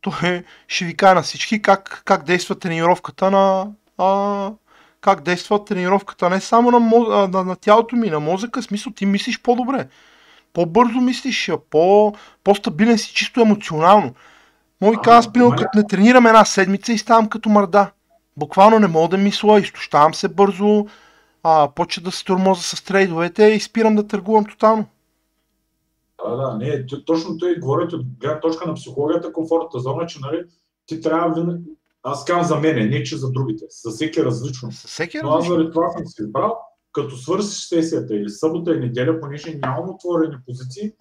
Той 0.00 0.44
ще 0.68 0.84
ви 0.84 0.96
кажа 0.96 1.14
на 1.14 1.22
всички 1.22 1.62
как, 1.62 2.02
как 2.04 2.24
действа 2.24 2.58
тренировката 2.58 3.30
на, 3.30 3.72
а, 3.98 4.52
как 5.06 5.22
действа 5.22 5.64
тренировката 5.64 6.30
не 6.30 6.40
само 6.40 6.70
на, 6.70 6.80
мо- 6.80 7.24
а, 7.24 7.28
на, 7.28 7.44
на 7.44 7.56
тялото 7.56 7.96
ми, 7.96 8.10
на 8.10 8.20
мозъка, 8.20 8.62
смисъл 8.62 8.92
ти 8.92 9.06
мислиш 9.06 9.42
по-добре. 9.42 9.88
По-бързо 10.52 11.00
мислиш, 11.00 11.50
по, 11.70 12.14
по-стабилен 12.44 12.98
си 12.98 13.14
чисто 13.14 13.40
емоционално. 13.40 14.14
Кажа, 14.80 15.18
аз, 15.18 15.32
примерно, 15.32 15.56
като 15.56 15.78
не 15.78 15.86
тренирам 15.86 16.26
една 16.26 16.44
седмица 16.44 16.92
и 16.92 16.98
ставам 16.98 17.28
като 17.28 17.48
мърда. 17.48 17.90
Буквално 18.36 18.78
не 18.78 18.86
мога 18.86 19.08
да 19.08 19.22
мисля, 19.22 19.60
изтощавам 19.60 20.14
се 20.14 20.28
бързо, 20.28 20.86
а, 21.42 21.68
почва 21.74 22.02
да 22.02 22.10
се 22.10 22.24
тормоза 22.24 22.62
с 22.62 22.84
трейдовете 22.84 23.44
и 23.44 23.60
спирам 23.60 23.96
да 23.96 24.06
търгувам 24.06 24.44
тотално. 24.44 24.84
Да, 26.24 26.36
да, 26.36 26.54
не, 26.54 26.86
точно 27.06 27.38
той 27.38 27.58
говорят 27.58 27.92
от 27.92 28.06
гледна 28.20 28.40
точка 28.40 28.68
на 28.68 28.74
психологията, 28.74 29.32
комфортната 29.32 29.78
зона, 29.78 30.06
че 30.06 30.18
нали, 30.22 30.44
ти 30.86 31.00
трябва 31.00 31.34
винаги... 31.34 31.70
Аз 32.08 32.24
казвам 32.24 32.44
за 32.44 32.56
мене, 32.56 32.86
не 32.86 33.02
че 33.02 33.16
за 33.16 33.32
другите. 33.32 33.64
За 33.84 33.90
всеки 33.90 34.20
е 34.20 34.24
различно. 34.24 34.72
С 34.72 34.86
всеки 34.86 35.18
Но 35.22 35.28
аз 35.28 35.34
различно. 35.34 35.54
заради 35.54 35.72
това 35.72 35.90
съм 35.90 36.06
си 36.06 36.22
избрал, 36.22 36.58
като 36.92 37.16
свършиш 37.16 37.68
сесията 37.68 38.16
или 38.16 38.28
събота 38.30 38.74
и 38.74 38.80
неделя, 38.80 39.20
понеже 39.20 39.54
нямам 39.54 39.90
отворени 39.90 40.36
позиции, 40.46 40.92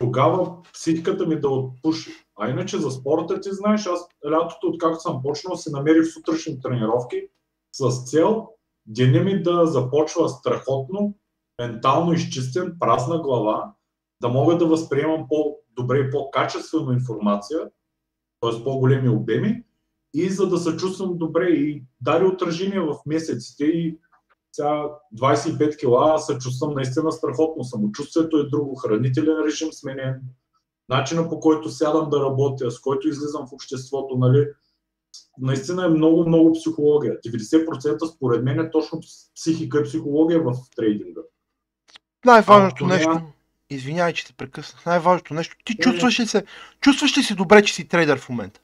тогава 0.00 0.62
психиката 0.72 1.26
ми 1.26 1.40
да 1.40 1.48
отпуши. 1.48 2.10
А 2.40 2.50
иначе 2.50 2.78
за 2.78 2.90
спорта 2.90 3.40
ти 3.40 3.48
знаеш, 3.52 3.86
аз 3.86 4.08
лятото, 4.30 4.66
откакто 4.66 5.00
съм 5.00 5.22
почнал, 5.22 5.56
си 5.56 5.70
намерих 5.72 6.06
сутрешни 6.06 6.60
тренировки 6.60 7.22
с 7.72 8.10
цел 8.10 8.48
деня 8.86 9.20
ми 9.20 9.42
да 9.42 9.66
започва 9.66 10.28
страхотно, 10.28 11.14
ментално 11.60 12.12
изчистен, 12.12 12.76
празна 12.80 13.18
глава, 13.18 13.72
да 14.22 14.28
мога 14.28 14.58
да 14.58 14.66
възприемам 14.66 15.26
по-добре 15.28 15.98
и 15.98 16.10
по-качествено 16.10 16.92
информация, 16.92 17.60
т.е. 18.40 18.64
по-големи 18.64 19.08
обеми, 19.08 19.65
и 20.16 20.30
за 20.30 20.48
да 20.48 20.58
се 20.58 20.76
чувствам 20.76 21.18
добре 21.18 21.48
и 21.48 21.82
даде 22.00 22.24
отражение 22.24 22.80
в 22.80 22.96
месеците 23.06 23.64
и 23.64 23.98
сега 24.52 24.84
25 25.14 25.78
кила 25.78 26.18
се 26.18 26.38
чувствам 26.38 26.74
наистина 26.74 27.12
страхотно. 27.12 27.64
Самочувствието 27.64 28.36
е 28.36 28.48
друго, 28.48 28.74
хранителен 28.74 29.44
режим 29.46 29.72
сменен, 29.72 30.20
начина 30.88 31.28
по 31.28 31.40
който 31.40 31.70
сядам 31.70 32.10
да 32.10 32.20
работя, 32.20 32.70
с 32.70 32.80
който 32.80 33.08
излизам 33.08 33.46
в 33.46 33.52
обществото, 33.52 34.18
нали, 34.18 34.46
наистина 35.38 35.84
е 35.84 35.88
много, 35.88 36.28
много 36.28 36.52
психология. 36.52 37.14
90% 37.26 38.04
според 38.04 38.44
мен 38.44 38.60
е 38.60 38.70
точно 38.70 39.00
психика 39.34 39.80
и 39.80 39.84
психология 39.84 40.42
в 40.42 40.54
трейдинга. 40.76 41.20
Най-важното 42.24 42.84
А, 42.84 42.88
нещо, 42.88 43.22
извинявай, 43.70 44.12
че 44.12 44.26
те 44.26 44.32
прекъснах, 44.32 44.86
най-важното 44.86 45.34
нещо, 45.34 45.56
ти 45.64 45.76
чувстваш 45.76 46.20
ли 46.20 46.26
се, 46.26 46.44
чувстваш 46.80 47.18
ли 47.18 47.22
се 47.22 47.34
добре, 47.34 47.62
че 47.62 47.74
си 47.74 47.88
трейдър 47.88 48.18
в 48.20 48.28
момента? 48.28 48.60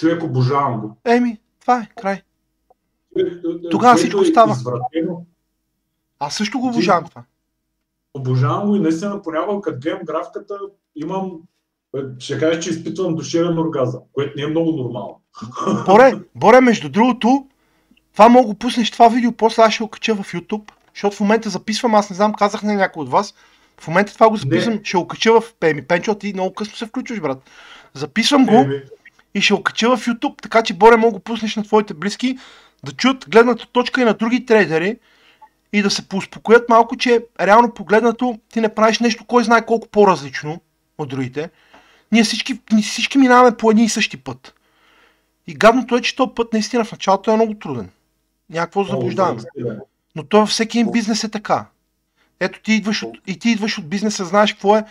Човек 0.00 0.22
обожавам 0.22 0.80
го. 0.80 0.96
Еми, 1.04 1.38
това 1.60 1.78
е, 1.80 1.88
край. 2.00 2.22
Тогава 3.42 3.70
Тогава 3.70 3.96
всичко 3.96 4.24
става. 4.24 4.52
Е 4.52 4.56
извратено, 4.56 5.26
Аз 6.18 6.34
също 6.34 6.60
го 6.60 6.68
обожавам 6.68 7.04
това. 7.04 7.22
обожавам 8.14 8.68
го 8.68 8.76
и 8.76 8.80
наистина 8.80 9.22
понякога, 9.22 9.60
като 9.62 9.78
гледам 9.80 10.00
графиката, 10.04 10.58
имам, 10.96 11.32
е, 11.96 12.00
ще 12.18 12.38
кажа, 12.38 12.60
че 12.60 12.70
изпитвам 12.70 13.14
душевен 13.14 13.58
оргазъм, 13.58 14.00
което 14.12 14.32
не 14.36 14.42
е 14.42 14.46
много 14.46 14.70
нормално. 14.70 15.20
Боре, 15.86 16.12
Боре, 16.34 16.60
между 16.60 16.88
другото, 16.88 17.46
това 18.12 18.28
мога 18.28 18.46
го 18.46 18.54
пуснеш 18.54 18.90
това 18.90 19.08
видео, 19.08 19.32
после 19.32 19.62
аз 19.62 19.74
ще 19.74 19.84
го 19.84 19.90
кача 19.90 20.14
в 20.14 20.32
YouTube, 20.32 20.70
защото 20.94 21.16
в 21.16 21.20
момента 21.20 21.50
записвам, 21.50 21.94
аз 21.94 22.10
не 22.10 22.16
знам, 22.16 22.34
казах 22.34 22.62
на 22.62 22.74
някой 22.74 23.02
от 23.02 23.10
вас, 23.10 23.34
в 23.80 23.88
момента 23.88 24.14
това 24.14 24.30
го 24.30 24.36
записвам, 24.36 24.74
Не. 24.74 24.80
ще 24.84 24.96
го 24.96 25.08
кача 25.08 25.40
в 25.40 25.54
Пеми. 25.60 25.82
Пенчо, 25.82 26.14
ти 26.14 26.32
много 26.32 26.54
късно 26.54 26.76
се 26.76 26.86
включваш, 26.86 27.20
брат. 27.20 27.50
Записвам 27.94 28.46
го 28.46 28.54
Еми, 28.54 28.82
и 29.34 29.40
ще 29.40 29.54
го 29.54 29.62
кача 29.62 29.96
в 29.96 30.06
YouTube, 30.06 30.42
така 30.42 30.62
че 30.62 30.74
Боре 30.74 30.96
мога 30.96 31.12
го 31.12 31.20
пуснеш 31.20 31.56
на 31.56 31.62
твоите 31.62 31.94
близки, 31.94 32.38
да 32.84 32.92
чуят 32.92 33.30
гледната 33.30 33.66
точка 33.66 34.00
и 34.02 34.04
на 34.04 34.14
други 34.14 34.46
трейдери 34.46 34.98
и 35.72 35.82
да 35.82 35.90
се 35.90 36.08
поуспокоят 36.08 36.68
малко, 36.68 36.96
че 36.96 37.24
реално 37.40 37.74
погледнато 37.74 38.38
ти 38.52 38.60
не 38.60 38.74
правиш 38.74 38.98
нещо, 38.98 39.24
кой 39.24 39.44
знае 39.44 39.66
колко 39.66 39.88
по-различно 39.88 40.60
от 40.98 41.08
другите. 41.08 41.50
Ние 42.12 42.24
всички, 42.24 42.60
ние 42.72 42.82
всички 42.82 43.18
минаваме 43.18 43.56
по 43.56 43.70
един 43.70 43.84
и 43.84 43.88
същи 43.88 44.16
път. 44.16 44.54
И 45.46 45.54
гадното 45.54 45.96
е, 45.96 46.00
че 46.00 46.16
този 46.16 46.30
път 46.36 46.52
наистина 46.52 46.84
в 46.84 46.92
началото 46.92 47.30
е 47.30 47.36
много 47.36 47.54
труден. 47.54 47.90
Някакво 48.50 48.84
заблуждаваме. 48.84 49.42
Но 50.16 50.24
то 50.24 50.40
във 50.40 50.48
всеки 50.48 50.78
един 50.78 50.92
бизнес 50.92 51.24
е 51.24 51.30
така. 51.30 51.66
Ето 52.40 52.60
ти 52.62 52.72
идваш 52.72 53.02
от, 53.02 53.18
и 53.26 53.38
ти 53.38 53.50
идваш 53.50 53.78
от 53.78 53.88
бизнеса, 53.88 54.24
знаеш 54.24 54.52
какво 54.52 54.76
е, 54.76 54.84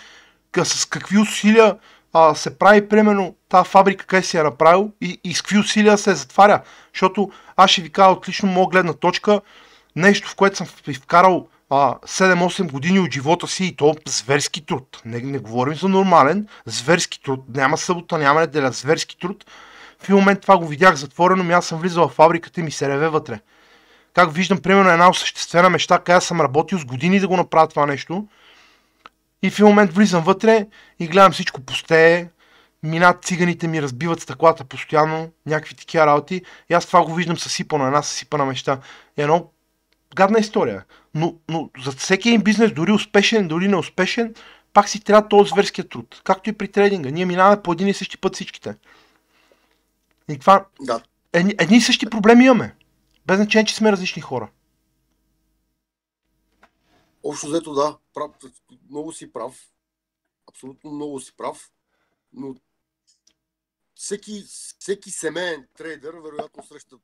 с 0.64 0.86
какви 0.86 1.18
усилия 1.18 1.78
а, 2.14 2.36
се 2.36 2.58
прави, 2.58 2.88
примерно, 2.88 3.36
тази 3.50 3.70
фабрика, 3.70 4.06
къде 4.06 4.24
си 4.24 4.38
я 4.38 4.44
направил 4.44 4.92
и, 5.02 5.20
и 5.24 5.34
с 5.34 5.42
какви 5.42 5.60
усилия 5.60 5.98
се 5.98 6.16
затваря. 6.16 6.62
Защото 6.94 7.32
аз 7.56 7.72
ще 7.72 7.82
ви 7.82 7.90
кажа 7.90 8.12
отлично 8.12 8.50
моя 8.50 8.68
гледна 8.68 8.94
точка, 8.94 9.42
нещо, 9.96 10.30
в 10.30 10.36
което 10.36 10.58
съм 10.58 10.68
вкарал 11.02 11.48
а, 11.70 11.96
7-8 11.96 12.72
години 12.72 13.00
от 13.00 13.14
живота 13.14 13.48
си 13.48 13.66
и 13.66 13.76
то 13.76 13.96
зверски 14.08 14.66
труд. 14.66 15.02
Не, 15.06 15.20
не 15.20 15.40
говорим 15.40 15.76
за 15.76 15.88
нормален, 15.88 16.48
зверски 16.66 17.22
труд. 17.22 17.44
Няма 17.56 17.78
събота, 17.78 18.18
няма 18.18 18.40
неделя, 18.40 18.72
зверски 18.72 19.18
труд. 19.20 19.46
В 20.00 20.04
един 20.04 20.16
момент 20.16 20.42
това 20.42 20.58
го 20.58 20.68
видях 20.68 20.96
затворено, 20.96 21.44
ми 21.44 21.54
аз 21.54 21.66
съм 21.66 21.80
влизал 21.80 22.08
в 22.08 22.14
фабриката 22.14 22.60
и 22.60 22.64
ми 22.64 22.72
се 22.72 22.90
реве 22.90 23.10
вътре 23.10 23.40
как 24.14 24.34
виждам, 24.34 24.62
примерно, 24.62 24.90
една 24.90 25.10
осъществена 25.10 25.70
мечта, 25.70 26.00
къде 26.00 26.22
съм 26.22 26.42
работил 26.42 26.80
с 26.80 26.86
години 26.86 27.20
да 27.20 27.28
го 27.28 27.38
направя 27.38 27.68
това 27.68 27.86
нещо. 27.86 28.28
И 29.42 29.50
в 29.50 29.60
един 29.60 29.68
момент 29.68 29.94
влизам 29.94 30.24
вътре 30.24 30.68
и 31.00 31.08
гледам 31.08 31.32
всичко 31.32 31.62
пустее, 31.62 32.30
минат 32.84 33.24
циганите 33.24 33.68
ми, 33.68 33.82
разбиват 33.82 34.22
стъклата 34.22 34.64
постоянно, 34.64 35.30
някакви 35.46 35.76
такива 35.76 36.06
работи. 36.06 36.42
И 36.70 36.74
аз 36.74 36.86
това 36.86 37.06
го 37.06 37.14
виждам 37.14 37.38
съсипано, 37.38 37.88
една 37.88 38.02
съсипана 38.02 38.46
мечта. 38.46 38.80
И 39.18 39.22
едно 39.22 39.50
гадна 40.16 40.40
история. 40.40 40.84
Но, 41.16 41.36
но 41.50 41.70
за 41.84 41.92
всеки 41.92 42.30
един 42.30 42.42
бизнес, 42.42 42.72
дори 42.72 42.92
успешен, 42.92 43.48
дори 43.48 43.68
неуспешен, 43.68 44.34
пак 44.74 44.90
си 44.90 45.00
трябва 45.00 45.28
този 45.28 45.50
зверския 45.50 45.90
труд. 45.90 46.22
Както 46.24 46.50
и 46.50 46.54
при 46.54 46.68
трейдинга. 46.68 47.10
Ние 47.10 47.26
минаваме 47.26 47.62
по 47.62 47.72
един 47.72 47.88
и 47.88 47.94
същи 47.94 48.18
път 48.18 48.36
всичките. 48.36 48.76
И 50.30 50.40
това, 50.40 50.66
Да. 50.82 51.02
едни, 51.34 51.56
едни 51.60 51.78
и 51.78 51.82
същи 51.82 52.10
проблеми 52.10 52.46
имаме. 52.46 52.76
Без 53.26 53.38
значение, 53.38 53.66
че 53.66 53.76
сме 53.76 53.92
различни 53.92 54.22
хора. 54.22 54.48
Общо 57.30 57.48
взето 57.48 57.74
да, 57.74 57.98
прав, 58.14 58.32
много 58.90 59.14
си 59.14 59.34
прав. 59.34 59.72
Абсолютно 60.48 60.92
много 60.92 61.20
си 61.20 61.34
прав. 61.38 61.72
Но 62.34 62.56
всеки, 63.96 64.44
всеки 64.80 65.12
семейен 65.12 65.68
трейдер 65.78 66.14
вероятно 66.14 66.64
среща 66.64 66.96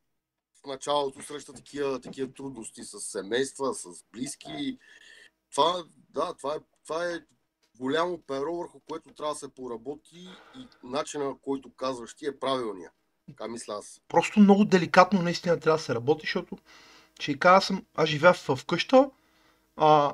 в 0.64 0.68
началото 0.68 1.22
среща 1.22 1.54
такива, 1.54 2.02
такива 2.02 2.34
трудности 2.34 2.84
с 2.84 3.00
семейства, 3.00 3.74
с 3.74 3.88
близки. 4.12 4.78
Това, 5.52 5.84
да, 6.10 6.34
това 6.34 6.56
е, 6.56 6.60
това 6.84 7.06
е 7.06 7.20
голямо 7.78 8.22
перо, 8.22 8.56
върху 8.56 8.80
което 8.80 9.14
трябва 9.14 9.34
да 9.34 9.40
се 9.40 9.54
поработи 9.54 10.30
и 10.56 10.68
начина, 10.84 11.36
който 11.42 11.74
казваш 11.74 12.16
ти 12.16 12.28
е 12.28 12.40
правилния. 12.40 12.92
Така 13.28 13.48
мисля 13.48 13.74
аз. 13.74 14.02
Просто 14.08 14.40
много 14.40 14.66
деликатно 14.66 15.22
наистина 15.22 15.60
трябва 15.60 15.78
да 15.78 15.84
се 15.84 15.96
работи, 15.96 16.22
защото 16.24 16.58
че 17.20 17.32
и 17.32 17.38
съм, 17.62 17.86
аз 17.96 18.10
живея 18.10 18.34
в, 18.34 18.56
в 18.56 18.66
къща, 18.66 19.12
а, 19.78 20.14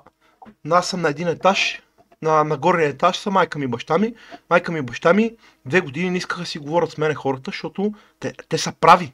аз 0.70 0.90
съм 0.90 1.02
на 1.02 1.10
един 1.10 1.28
етаж, 1.28 1.82
на, 2.22 2.44
на 2.44 2.58
горния 2.58 2.90
етаж 2.90 3.18
са 3.18 3.32
майка 3.32 3.60
ми 3.60 3.66
и 3.66 3.68
баща 3.68 3.98
ми. 3.98 4.14
Майка 4.50 4.72
ми 4.72 4.80
и 4.80 4.82
баща 4.82 5.14
ми 5.14 5.36
две 5.66 5.82
години 5.82 6.10
не 6.10 6.18
искаха 6.18 6.42
да 6.42 6.48
си 6.48 6.60
говорят 6.60 6.92
с 6.92 6.98
мене 6.98 7.16
хората, 7.16 7.44
защото 7.46 7.94
те, 8.20 8.34
те 8.50 8.58
са 8.58 8.72
прави. 8.72 9.14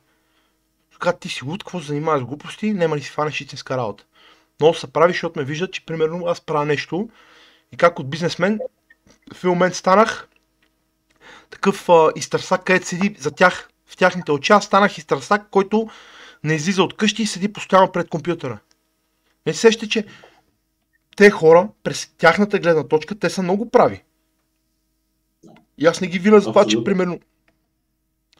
Когато 0.99 1.19
ти 1.19 1.29
си 1.29 1.45
луд, 1.45 1.63
какво 1.63 1.79
се 1.79 1.87
занимаваш 1.87 2.21
с 2.21 2.25
глупости, 2.25 2.73
няма 2.73 2.97
ли 2.97 3.01
си 3.01 3.09
фанеш 3.09 3.41
истинска 3.41 3.77
работа. 3.77 4.03
Много 4.59 4.75
са 4.75 4.87
прави, 4.87 5.13
защото 5.13 5.39
ме 5.39 5.45
виждат, 5.45 5.73
че 5.73 5.85
примерно 5.85 6.27
аз 6.27 6.41
правя 6.41 6.65
нещо 6.65 7.09
и 7.71 7.77
как 7.77 7.99
от 7.99 8.09
бизнесмен 8.09 8.59
в 9.33 9.37
един 9.37 9.49
момент 9.49 9.75
станах 9.75 10.27
такъв 11.49 11.89
а, 11.89 12.11
изтърсак, 12.15 12.63
където 12.63 12.87
седи 12.87 13.15
за 13.19 13.31
тях, 13.31 13.69
в 13.85 13.97
тяхните 13.97 14.31
очи. 14.31 14.53
Аз 14.53 14.65
станах 14.65 14.97
изтърсак, 14.97 15.49
който 15.49 15.89
не 16.43 16.53
излиза 16.53 16.83
от 16.83 16.97
къщи 16.97 17.21
и 17.23 17.27
седи 17.27 17.53
постоянно 17.53 17.91
пред 17.91 18.09
компютъра. 18.09 18.59
Не 19.45 19.53
се 19.53 19.59
сеща, 19.59 19.87
че 19.87 20.05
те 21.17 21.29
хора, 21.29 21.69
през 21.83 22.11
тяхната 22.17 22.59
гледна 22.59 22.83
точка, 22.83 23.19
те 23.19 23.29
са 23.29 23.43
много 23.43 23.69
прави. 23.69 24.03
И 25.77 25.85
аз 25.85 26.01
не 26.01 26.07
ги 26.07 26.19
виля 26.19 26.39
за 26.39 26.49
това, 26.49 26.65
че 26.65 26.83
примерно, 26.83 27.19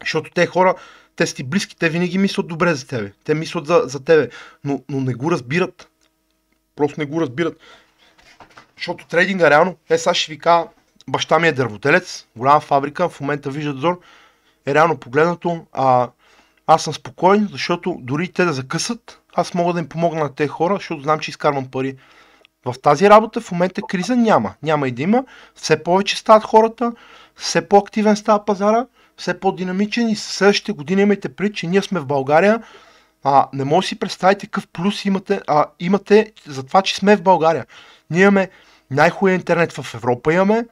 защото 0.02 0.32
те 0.32 0.46
хора, 0.46 0.76
те 1.16 1.28
са 1.28 1.36
ти 1.36 1.44
близки, 1.44 1.78
те 1.78 1.90
винаги 1.90 2.18
мислят 2.18 2.48
добре 2.48 2.74
за 2.74 2.88
тебе. 2.88 3.12
Те 3.24 3.34
мислят 3.34 3.68
за, 3.68 3.82
за 3.86 4.04
тебе, 4.04 4.30
но, 4.64 4.84
но 4.90 5.02
не 5.02 5.14
го 5.14 5.32
разбират. 5.32 5.90
Просто 6.76 7.00
не 7.00 7.06
го 7.06 7.22
разбират. 7.22 7.58
Защото 8.78 9.08
трейдинга 9.08 9.50
реално, 9.50 9.76
е 9.90 9.98
сега 9.98 10.14
ще 10.14 10.32
ви 10.32 10.40
кажа, 10.40 10.68
баща 11.10 11.40
ми 11.40 11.48
е 11.48 11.52
дърводелец, 11.52 12.26
голяма 12.36 12.60
фабрика, 12.60 13.10
в 13.10 13.22
момента 13.22 13.50
вижда 13.50 13.74
дозор, 13.74 14.00
е 14.66 14.74
реално 14.74 14.98
погледнато, 14.98 15.66
а, 15.72 16.10
аз 16.68 16.84
съм 16.84 16.94
спокоен, 16.94 17.48
защото 17.52 17.98
дори 18.02 18.32
те 18.32 18.46
да 18.46 18.54
закъсат, 18.54 19.22
аз 19.36 19.54
мога 19.54 19.74
да 19.74 19.80
им 19.80 19.90
помогна 19.90 20.24
на 20.24 20.36
тези 20.36 20.48
хора, 20.48 20.76
защото 20.76 21.02
знам, 21.02 21.20
че 21.20 21.32
изкарвам 21.32 21.72
пари. 21.72 21.98
В 22.74 22.82
тази 22.82 23.10
работа 23.10 23.42
в 23.42 23.52
момента 23.52 23.82
криза 23.90 24.16
няма. 24.16 24.54
Няма 24.64 24.88
и 24.88 24.92
да 24.92 25.02
има. 25.02 25.24
Все 25.56 25.84
повече 25.84 26.18
стават 26.18 26.44
хората, 26.44 26.92
все 27.36 27.70
по-активен 27.70 28.16
става 28.16 28.46
пазара, 28.46 28.86
все 29.18 29.40
по-динамичен 29.40 30.10
и 30.10 30.16
следващите 30.16 30.72
години 30.72 31.02
имайте 31.02 31.30
пред, 31.30 31.56
че 31.56 31.68
ние 31.68 31.82
сме 31.82 32.00
в 32.00 32.06
България. 32.06 32.64
А, 33.24 33.48
не 33.54 33.64
може 33.64 33.86
да 33.86 33.88
си 33.88 34.00
представите 34.00 34.46
какъв 34.46 34.68
плюс 34.68 35.06
имате, 35.06 35.42
а, 35.48 35.66
имате 35.80 36.32
за 36.48 36.64
това, 36.64 36.82
че 36.82 36.96
сме 36.96 37.16
в 37.16 37.22
България. 37.22 37.66
Ние 38.10 38.22
имаме 38.22 38.50
най-хубавия 38.92 39.36
интернет 39.36 39.74
в 39.74 39.94
Европа, 39.96 40.34
имаме 40.34 40.66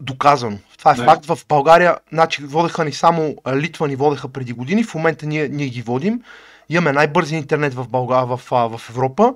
доказано. 0.00 0.58
Това 0.78 0.92
е 0.92 0.94
Не. 0.94 1.04
факт. 1.04 1.26
В 1.26 1.38
България, 1.48 1.96
значи, 2.12 2.42
водеха 2.44 2.84
ни 2.84 2.92
само 2.92 3.34
Литва 3.54 3.88
ни 3.88 3.96
водеха 3.96 4.28
преди 4.28 4.52
години, 4.52 4.84
в 4.84 4.94
момента 4.94 5.26
ние, 5.26 5.48
ние 5.48 5.68
ги 5.68 5.82
водим. 5.82 6.22
Имаме 6.68 6.92
най-бързи 6.92 7.36
интернет 7.36 7.74
в, 7.74 7.88
България, 7.88 8.26
в, 8.26 8.40
а, 8.52 8.78
в 8.78 8.90
Европа. 8.90 9.34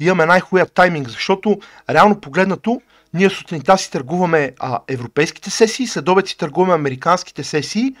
Имаме 0.00 0.26
най-хубавия 0.26 0.66
тайминг, 0.66 1.08
защото 1.08 1.58
реално 1.90 2.20
погледнато, 2.20 2.80
ние 3.14 3.30
сутринта 3.30 3.78
си 3.78 3.90
търгуваме 3.90 4.52
а, 4.60 4.80
европейските 4.88 5.50
сесии, 5.50 5.86
след 5.86 6.08
обед 6.08 6.28
си 6.28 6.38
търгуваме 6.38 6.74
американските 6.74 7.44
сесии 7.44 7.96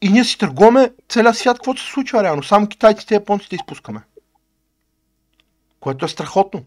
и 0.00 0.08
ние 0.08 0.24
си 0.24 0.38
търгуваме 0.38 0.92
целия 1.08 1.34
свят, 1.34 1.56
каквото 1.56 1.82
се 1.82 1.92
случва 1.92 2.22
реално. 2.22 2.42
Само 2.42 2.66
китайците 2.66 3.14
и 3.14 3.16
японците 3.16 3.56
изпускаме. 3.56 4.00
Което 5.80 6.04
е 6.04 6.08
страхотно. 6.08 6.64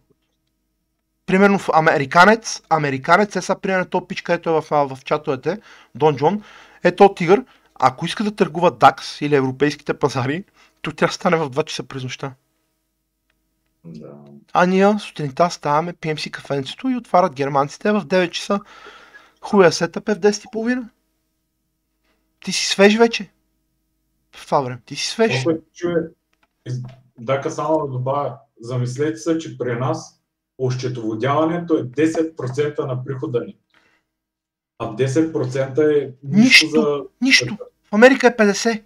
Примерно 1.26 1.60
в 1.60 1.70
американец, 1.74 2.62
американец 2.70 3.36
е 3.36 3.42
сега 3.42 3.60
примерно 3.60 3.86
то 3.86 4.08
пич, 4.08 4.22
където 4.22 4.50
е 4.50 4.62
в, 4.62 4.72
а, 4.72 4.76
в 4.96 4.98
чатовете, 5.06 5.60
Дон 5.96 6.16
Джон, 6.16 6.44
е 6.84 6.96
то 6.96 7.14
тигър, 7.14 7.44
ако 7.80 8.06
иска 8.06 8.24
да 8.24 8.36
търгува 8.36 8.72
DAX 8.72 9.26
или 9.26 9.36
европейските 9.36 9.94
пазари, 9.94 10.44
то 10.82 10.92
тя 10.92 11.08
стане 11.08 11.38
в 11.38 11.50
2 11.50 11.66
часа 11.66 11.84
през 11.84 12.04
нощта. 12.04 12.34
Да. 13.86 14.16
А 14.54 14.66
ние 14.66 15.00
сутринта 15.00 15.50
ставаме, 15.50 15.94
пием 15.94 16.20
си 16.20 16.32
кафенцето 16.32 16.90
и 16.90 16.96
отварят 16.96 17.34
германците 17.34 17.92
в 17.92 18.06
9 18.06 18.30
часа. 18.30 18.60
Хубавия 19.42 19.72
сетъп 19.72 20.10
е 20.10 20.16
в 20.16 20.20
10.30. 20.20 20.88
Ти 22.46 22.52
си 22.52 22.66
свеж 22.66 22.98
вече. 22.98 23.32
В 24.36 24.46
това 24.46 24.62
време. 24.62 24.82
Ти 24.86 24.96
си 24.96 25.08
свеж. 25.08 25.46
Е, 26.66 26.72
Дака 27.20 27.52
само 27.52 27.78
да 27.78 27.92
добавя, 27.92 28.38
замислете 28.62 29.16
се, 29.16 29.38
че 29.38 29.58
при 29.58 29.76
нас 29.76 30.22
ощетоводяването 30.58 31.78
е 31.78 31.84
10% 31.84 32.80
на 32.80 33.06
прихода 33.06 33.40
ни. 33.40 33.58
А 34.80 34.96
10% 34.96 36.04
е 36.04 36.14
нищо, 36.24 36.66
Нищо. 36.66 36.82
за... 36.82 37.04
Нищо. 37.22 37.58
В 37.84 37.94
Америка 37.94 38.28
е 38.28 38.38
50. 38.38 38.84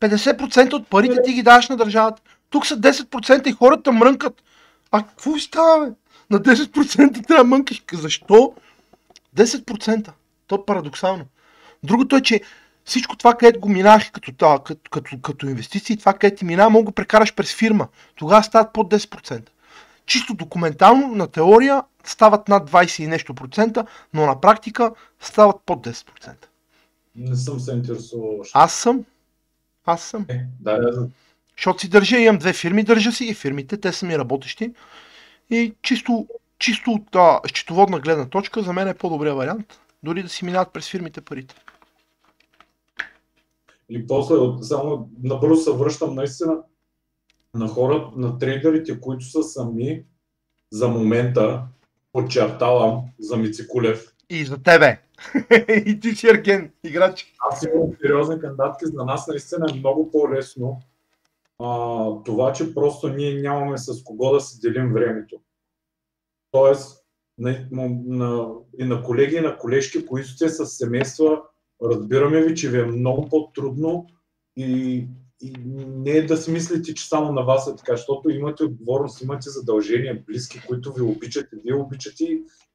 50% 0.00 0.72
от 0.72 0.88
парите 0.88 1.22
ти 1.22 1.32
ги 1.32 1.42
даваш 1.42 1.68
на 1.68 1.76
държавата. 1.76 2.22
Тук 2.50 2.66
са 2.66 2.76
10% 2.76 3.48
и 3.48 3.52
хората 3.52 3.92
мрънкат. 3.92 4.42
А 4.90 5.02
какво 5.02 5.38
става, 5.38 5.86
бе? 5.86 5.92
На 6.30 6.40
10% 6.40 7.26
трябва 7.26 7.44
мънкаш. 7.44 7.82
Защо? 7.92 8.54
10%. 9.36 10.10
То 10.46 10.54
е 10.54 10.64
парадоксално. 10.66 11.24
Другото 11.82 12.16
е, 12.16 12.22
че 12.22 12.40
всичко 12.84 13.16
това, 13.16 13.34
където 13.34 13.60
го 13.60 13.68
минаваш 13.68 14.10
като, 14.10 14.60
като, 14.64 14.88
като, 14.90 15.20
като 15.20 15.46
инвестиции, 15.46 15.96
това, 15.96 16.12
където 16.12 16.38
ти 16.38 16.44
минава, 16.44 16.70
мога 16.70 16.84
го 16.84 16.92
прекараш 16.92 17.34
през 17.34 17.54
фирма. 17.54 17.88
Тогава 18.14 18.42
стават 18.42 18.72
под 18.72 18.92
10%. 18.92 19.48
Чисто 20.06 20.34
документално, 20.34 21.14
на 21.14 21.26
теория, 21.26 21.82
стават 22.04 22.48
над 22.48 22.70
20 22.70 23.02
и 23.02 23.06
нещо 23.06 23.34
процента, 23.34 23.86
но 24.14 24.26
на 24.26 24.40
практика 24.40 24.92
стават 25.20 25.56
под 25.66 25.86
10%. 25.86 26.34
Не 27.16 27.36
съм 27.36 27.60
се 27.60 27.72
интересувал. 27.72 28.42
Аз 28.54 28.74
съм. 28.74 29.04
Аз 29.84 30.02
съм. 30.02 30.26
Е, 30.28 30.46
да, 30.60 30.78
да, 30.78 31.08
Защото 31.60 31.80
си 31.80 31.88
държа, 31.88 32.18
имам 32.18 32.38
две 32.38 32.52
фирми, 32.52 32.84
държа 32.84 33.12
си 33.12 33.24
и 33.24 33.34
фирмите, 33.34 33.76
те 33.76 33.92
са 33.92 34.06
ми 34.06 34.18
работещи. 34.18 34.74
И 35.50 35.74
чисто, 35.82 36.26
чисто 36.58 36.90
от 36.90 37.16
а, 37.16 37.40
счетоводна 37.46 38.00
гледна 38.00 38.28
точка, 38.28 38.62
за 38.62 38.72
мен 38.72 38.88
е 38.88 38.94
по-добрия 38.94 39.34
вариант, 39.34 39.80
дори 40.02 40.22
да 40.22 40.28
си 40.28 40.44
минават 40.44 40.72
през 40.72 40.90
фирмите 40.90 41.20
парите. 41.20 41.54
И 43.88 44.06
после, 44.06 44.34
само 44.62 45.10
набързо 45.22 45.56
се 45.56 45.72
връщам 45.72 46.14
наистина 46.14 46.56
на 47.54 47.68
хора, 47.68 48.10
на 48.16 48.38
трейдерите, 48.38 49.00
които 49.00 49.24
са 49.24 49.42
сами 49.42 50.04
за 50.70 50.88
момента, 50.88 51.62
подчертавам, 52.12 53.02
за 53.18 53.36
Мицикулев. 53.36 54.14
И 54.30 54.44
за 54.44 54.62
тебе. 54.62 55.00
и 55.86 56.00
ти 56.00 56.14
си 56.14 56.28
Ерген, 56.28 56.70
играч. 56.84 57.34
Аз 57.50 57.62
имам 57.62 57.90
сериозни 58.02 58.40
кандидатки, 58.40 58.86
за 58.86 59.04
нас 59.04 59.26
наистина 59.26 59.66
е 59.70 59.74
много 59.74 60.10
по-лесно 60.10 60.80
а, 61.60 62.22
това, 62.24 62.52
че 62.52 62.74
просто 62.74 63.08
ние 63.08 63.42
нямаме 63.42 63.78
с 63.78 64.04
кого 64.04 64.32
да 64.32 64.40
си 64.40 64.60
делим 64.60 64.92
времето. 64.92 65.40
Тоест, 66.50 67.04
на, 67.38 67.66
на, 67.70 68.54
и 68.78 68.84
на 68.84 69.02
колеги, 69.02 69.36
и 69.36 69.40
на 69.40 69.58
колежки, 69.58 70.06
които 70.06 70.28
сте 70.28 70.48
с 70.48 70.66
семейства, 70.66 71.42
разбираме 71.82 72.42
ви, 72.42 72.54
че 72.54 72.70
ви 72.70 72.80
е 72.80 72.84
много 72.84 73.28
по-трудно 73.28 74.06
и, 74.56 75.06
и 75.40 75.54
не 75.86 76.10
е 76.10 76.26
да 76.26 76.36
си 76.36 76.50
мислите, 76.52 76.94
че 76.94 77.08
само 77.08 77.32
на 77.32 77.42
вас 77.42 77.68
е 77.68 77.76
така, 77.76 77.96
защото 77.96 78.30
имате 78.30 78.64
отговорност, 78.64 79.22
имате 79.22 79.50
задължения, 79.50 80.22
близки, 80.26 80.60
които 80.68 80.92
ви 80.92 81.02
обичат 81.02 81.48
и 81.52 81.60
вие 81.64 81.74
обичате 81.74 82.24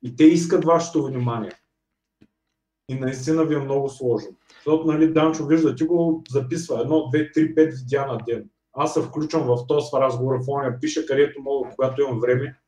и 0.03 0.15
те 0.15 0.23
искат 0.23 0.65
вашето 0.65 1.05
внимание. 1.05 1.51
И 2.89 2.95
наистина 2.95 3.45
ви 3.45 3.55
е 3.55 3.59
много 3.59 3.89
сложно. 3.89 4.29
Защото, 4.55 4.87
нали, 4.87 5.13
Данчо 5.13 5.45
вижда, 5.45 5.75
ти 5.75 5.83
го 5.83 6.23
записва 6.29 6.81
едно, 6.81 7.09
две, 7.09 7.31
три, 7.31 7.55
пет 7.55 7.73
видеа 7.73 8.05
на 8.05 8.17
ден. 8.17 8.49
Аз 8.75 8.93
се 8.93 9.01
включвам 9.01 9.43
в 9.43 9.67
този 9.67 9.87
разговор, 9.93 10.35
в 10.35 10.49
оня 10.49 10.77
пиша 10.81 11.05
където 11.05 11.41
мога, 11.41 11.69
когато 11.75 12.01
имам 12.01 12.19
време. 12.19 12.59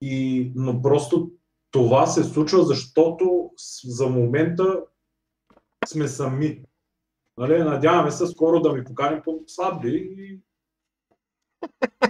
И, 0.00 0.52
но 0.54 0.82
просто 0.82 1.30
това 1.70 2.06
се 2.06 2.24
случва, 2.24 2.62
защото 2.62 3.50
за 3.84 4.06
момента 4.06 4.82
сме 5.86 6.08
сами. 6.08 6.62
Нали, 7.38 7.58
надяваме 7.58 8.10
се 8.10 8.26
скоро 8.26 8.60
да 8.60 8.72
ми 8.72 8.84
покани 8.84 9.20
по 9.24 9.40
слабли 9.46 10.14
и 10.18 10.40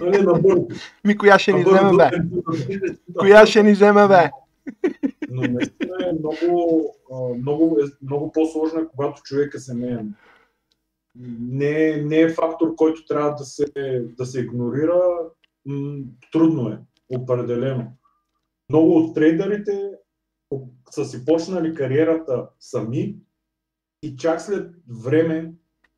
нали, 0.01 0.21
набързо. 0.21 0.67
Ми 1.05 1.17
коя 1.17 1.39
ще 1.39 1.53
ни 1.53 1.63
вземе, 1.63 1.97
бе? 1.97 2.09
Коя 3.19 3.45
ще 3.45 3.63
ни 3.63 3.71
вземе, 3.71 4.07
бе? 4.07 4.29
Но 5.29 5.41
наистина 5.41 5.95
е 6.09 6.13
много, 6.19 6.95
много, 7.37 7.77
е, 7.79 7.83
много 8.01 8.31
по-сложно, 8.31 8.79
е, 8.79 8.87
когато 8.87 9.21
човек 9.21 9.53
е 9.53 9.59
семейен. 9.59 10.15
Не, 11.15 12.01
не 12.01 12.19
е 12.19 12.29
фактор, 12.29 12.75
който 12.75 13.05
трябва 13.05 13.35
да 13.35 13.43
се, 13.43 13.65
да 14.17 14.25
се 14.25 14.39
игнорира. 14.39 15.01
Трудно 16.31 16.69
е, 16.69 16.79
определено. 17.09 17.91
Много 18.69 18.97
от 18.97 19.15
трейдерите 19.15 19.91
са 20.89 21.05
си 21.05 21.25
почнали 21.25 21.75
кариерата 21.75 22.49
сами 22.59 23.15
и 24.03 24.15
чак 24.15 24.41
след 24.41 24.75
време 25.03 25.53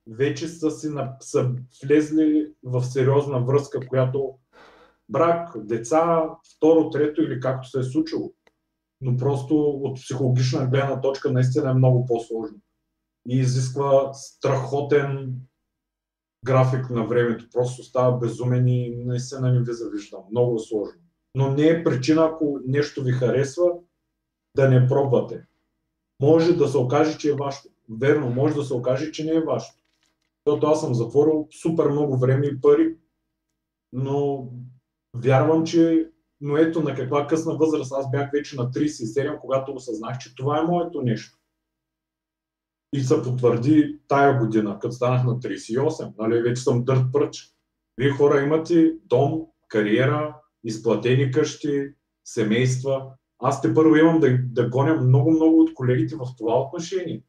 вече 0.08 0.48
са, 0.48 0.72
си, 0.72 0.90
на- 0.90 1.16
са 1.20 1.52
влезли 1.84 2.54
в 2.64 2.84
сериозна 2.84 3.42
връзка, 3.46 3.88
която 3.88 4.34
брак, 5.10 5.66
деца, 5.66 6.30
второ, 6.56 6.90
трето 6.90 7.22
или 7.22 7.40
както 7.40 7.70
се 7.70 7.80
е 7.80 7.84
случило 7.84 8.34
но 9.02 9.18
просто 9.18 9.56
от 9.70 9.96
психологична 9.96 10.68
гледна 10.68 11.02
точка 11.02 11.32
наистина 11.32 11.70
е 11.70 11.74
много 11.74 12.06
по-сложно. 12.06 12.58
И 13.30 13.38
изисква 13.38 14.14
страхотен 14.14 15.36
график 16.46 16.90
на 16.90 17.08
времето. 17.08 17.48
Просто 17.54 17.84
става 17.84 18.18
безумен 18.18 18.68
и 18.68 19.04
наистина 19.06 19.52
не 19.52 19.60
ви 19.60 19.74
завиждам. 19.74 20.22
Много 20.32 20.56
е 20.56 20.60
сложно. 20.60 21.02
Но 21.36 21.54
не 21.54 21.68
е 21.68 21.84
причина, 21.84 22.30
ако 22.34 22.60
нещо 22.66 23.04
ви 23.04 23.12
харесва, 23.12 23.72
да 24.56 24.70
не 24.70 24.88
пробвате. 24.88 25.46
Може 26.22 26.54
да 26.54 26.68
се 26.68 26.78
окаже, 26.78 27.18
че 27.18 27.30
е 27.30 27.36
вашето. 27.36 27.70
Верно, 27.90 28.30
може 28.30 28.56
да 28.56 28.64
се 28.64 28.74
окаже, 28.74 29.12
че 29.12 29.26
не 29.26 29.32
е 29.32 29.42
вашето. 29.42 29.84
Защото 30.46 30.68
аз 30.68 30.82
съм 30.82 30.94
затворил 30.94 31.48
супер 31.62 31.88
много 31.88 32.18
време 32.18 32.46
и 32.46 32.62
пари. 32.62 32.96
Но 33.94 34.50
вярвам, 35.16 35.66
че 35.66 36.12
но 36.42 36.58
ето 36.58 36.82
на 36.82 36.96
каква 36.96 37.28
късна 37.28 37.56
възраст. 37.56 37.92
Аз 37.92 38.12
бях 38.12 38.32
вече 38.32 38.56
на 38.56 38.72
37, 38.72 39.40
когато 39.40 39.74
осъзнах, 39.74 40.18
че 40.18 40.36
това 40.36 40.60
е 40.60 40.64
моето 40.64 41.02
нещо. 41.02 41.38
И 42.94 43.00
се 43.00 43.24
потвърди 43.24 44.00
тая 44.08 44.40
година, 44.40 44.80
като 44.82 44.92
станах 44.96 45.24
на 45.24 45.40
38. 45.40 46.14
Нали, 46.18 46.42
вече 46.42 46.62
съм 46.62 46.84
дърт 46.84 47.04
пръч. 47.14 47.48
Вие 47.98 48.10
хора 48.10 48.42
имате 48.42 48.94
дом, 49.06 49.42
кариера, 49.68 50.36
изплатени 50.64 51.32
къщи, 51.32 51.88
семейства. 52.26 53.04
Аз 53.40 53.62
те 53.62 53.74
първо 53.74 53.96
имам 53.96 54.20
да, 54.20 54.38
да 54.44 54.70
гоня 54.70 54.94
много-много 54.96 55.60
от 55.62 55.74
колегите 55.74 56.16
в 56.16 56.26
това 56.38 56.60
отношение. 56.62 57.22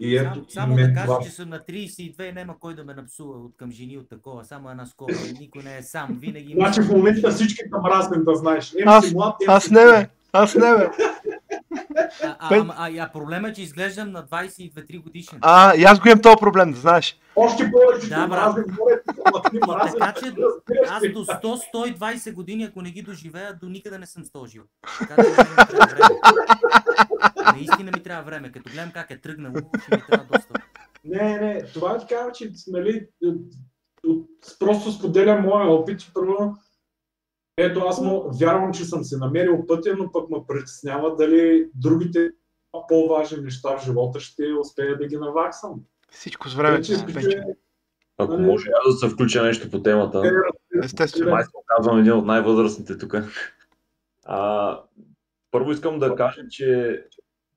И 0.00 0.16
ето, 0.16 0.34
Сам, 0.34 0.44
само 0.48 0.74
мен 0.74 0.88
да 0.88 0.94
кажа, 0.94 1.06
това- 1.06 1.20
че 1.24 1.30
съм 1.30 1.48
на 1.48 1.58
32 1.58 2.30
и 2.30 2.32
няма 2.32 2.58
кой 2.60 2.74
да 2.74 2.84
ме 2.84 2.94
напсува 2.94 3.38
от 3.38 3.56
към 3.56 3.72
жени 3.72 3.98
от 3.98 4.08
такова. 4.08 4.44
Само 4.44 4.70
една 4.70 4.86
скоба. 4.86 5.12
Никой 5.40 5.62
не 5.62 5.78
е 5.78 5.82
сам. 5.82 6.18
Винаги 6.20 6.52
има... 6.52 6.60
Значи 6.66 6.80
в 6.88 6.92
момента 6.92 7.30
всички 7.30 7.62
там 7.70 7.82
мразим 7.82 8.24
да 8.24 8.34
знаеш. 8.34 8.74
Ем 8.78 8.88
Аз- 8.88 9.12
млад, 9.12 9.36
ем 9.42 9.50
Аз 9.50 9.70
не 9.70 9.84
бе, 9.84 10.08
аз 10.32 10.54
не 10.54 10.60
бе. 10.76 10.90
А, 12.22 12.36
а, 12.38 12.74
а, 12.76 12.90
а, 12.98 13.12
проблема 13.12 13.48
е, 13.48 13.52
че 13.52 13.62
изглеждам 13.62 14.10
на 14.10 14.24
22-3 14.26 15.02
годишен. 15.02 15.38
А, 15.42 15.74
и 15.76 15.84
аз 15.84 16.00
го 16.00 16.08
имам 16.08 16.22
този 16.22 16.36
проблем, 16.40 16.72
да 16.72 16.78
знаеш. 16.78 17.18
Още 17.36 17.70
повече 17.70 18.08
Да, 18.08 18.26
брат. 18.26 18.56
ти. 19.50 19.60
Така 19.98 20.12
че 20.20 20.34
Аз 20.88 21.02
до 21.02 21.24
100-120 21.24 22.32
години, 22.32 22.64
ако 22.64 22.82
не 22.82 22.90
ги 22.90 23.02
доживея, 23.02 23.58
до 23.60 23.68
никъде 23.68 23.98
не 23.98 24.06
съм 24.06 24.24
100 24.24 24.50
жил. 24.50 24.62
Така 24.98 25.22
че. 25.22 25.30
Наистина 27.54 27.90
ми 27.94 28.02
трябва 28.02 28.22
време. 28.22 28.52
Като 28.52 28.70
гледам 28.70 28.90
как 28.90 29.10
е 29.10 29.20
тръгнало, 29.20 29.56
ще 29.82 29.96
ми 29.96 30.02
трябва 30.08 30.26
доста. 30.32 30.54
Не, 31.04 31.38
не, 31.38 31.62
това 31.62 31.94
е 31.94 31.98
така, 31.98 32.32
че 32.34 32.50
нали, 32.66 33.06
просто 34.58 34.92
споделям 34.92 35.42
моя 35.42 35.66
опит 35.66 36.02
и 36.02 36.10
първо 36.14 36.56
ето 37.56 37.80
аз 37.80 38.00
му 38.00 38.30
вярвам, 38.40 38.72
че 38.72 38.84
съм 38.84 39.04
се 39.04 39.18
намерил 39.18 39.66
пътя, 39.66 39.94
но 39.98 40.12
пък 40.12 40.30
ме 40.30 40.38
притеснява 40.48 41.16
дали 41.16 41.66
другите 41.74 42.30
по-важни 42.88 43.42
неща 43.42 43.76
в 43.76 43.84
живота 43.84 44.20
ще 44.20 44.42
успея 44.60 44.98
да 44.98 45.06
ги 45.06 45.16
наваксам. 45.16 45.80
Всичко 46.10 46.48
с 46.48 46.54
времето 46.54 46.90
вече, 46.90 47.14
Пенчо. 47.14 47.38
Ако 48.18 48.32
Нали? 48.32 48.46
може 48.46 48.70
аз 48.80 48.94
да 48.94 48.98
се 48.98 49.14
включа 49.14 49.42
нещо 49.42 49.70
по 49.70 49.82
темата. 49.82 50.22
Естествено. 50.82 51.30
Май 51.30 51.44
се 51.44 51.50
оказвам 51.54 51.98
един 51.98 52.12
от 52.12 52.26
най-възрастните 52.26 52.98
тук. 52.98 53.14
А, 54.24 54.80
първо 55.50 55.72
искам 55.72 55.98
да 55.98 56.14
кажа, 56.14 56.40
че 56.50 57.00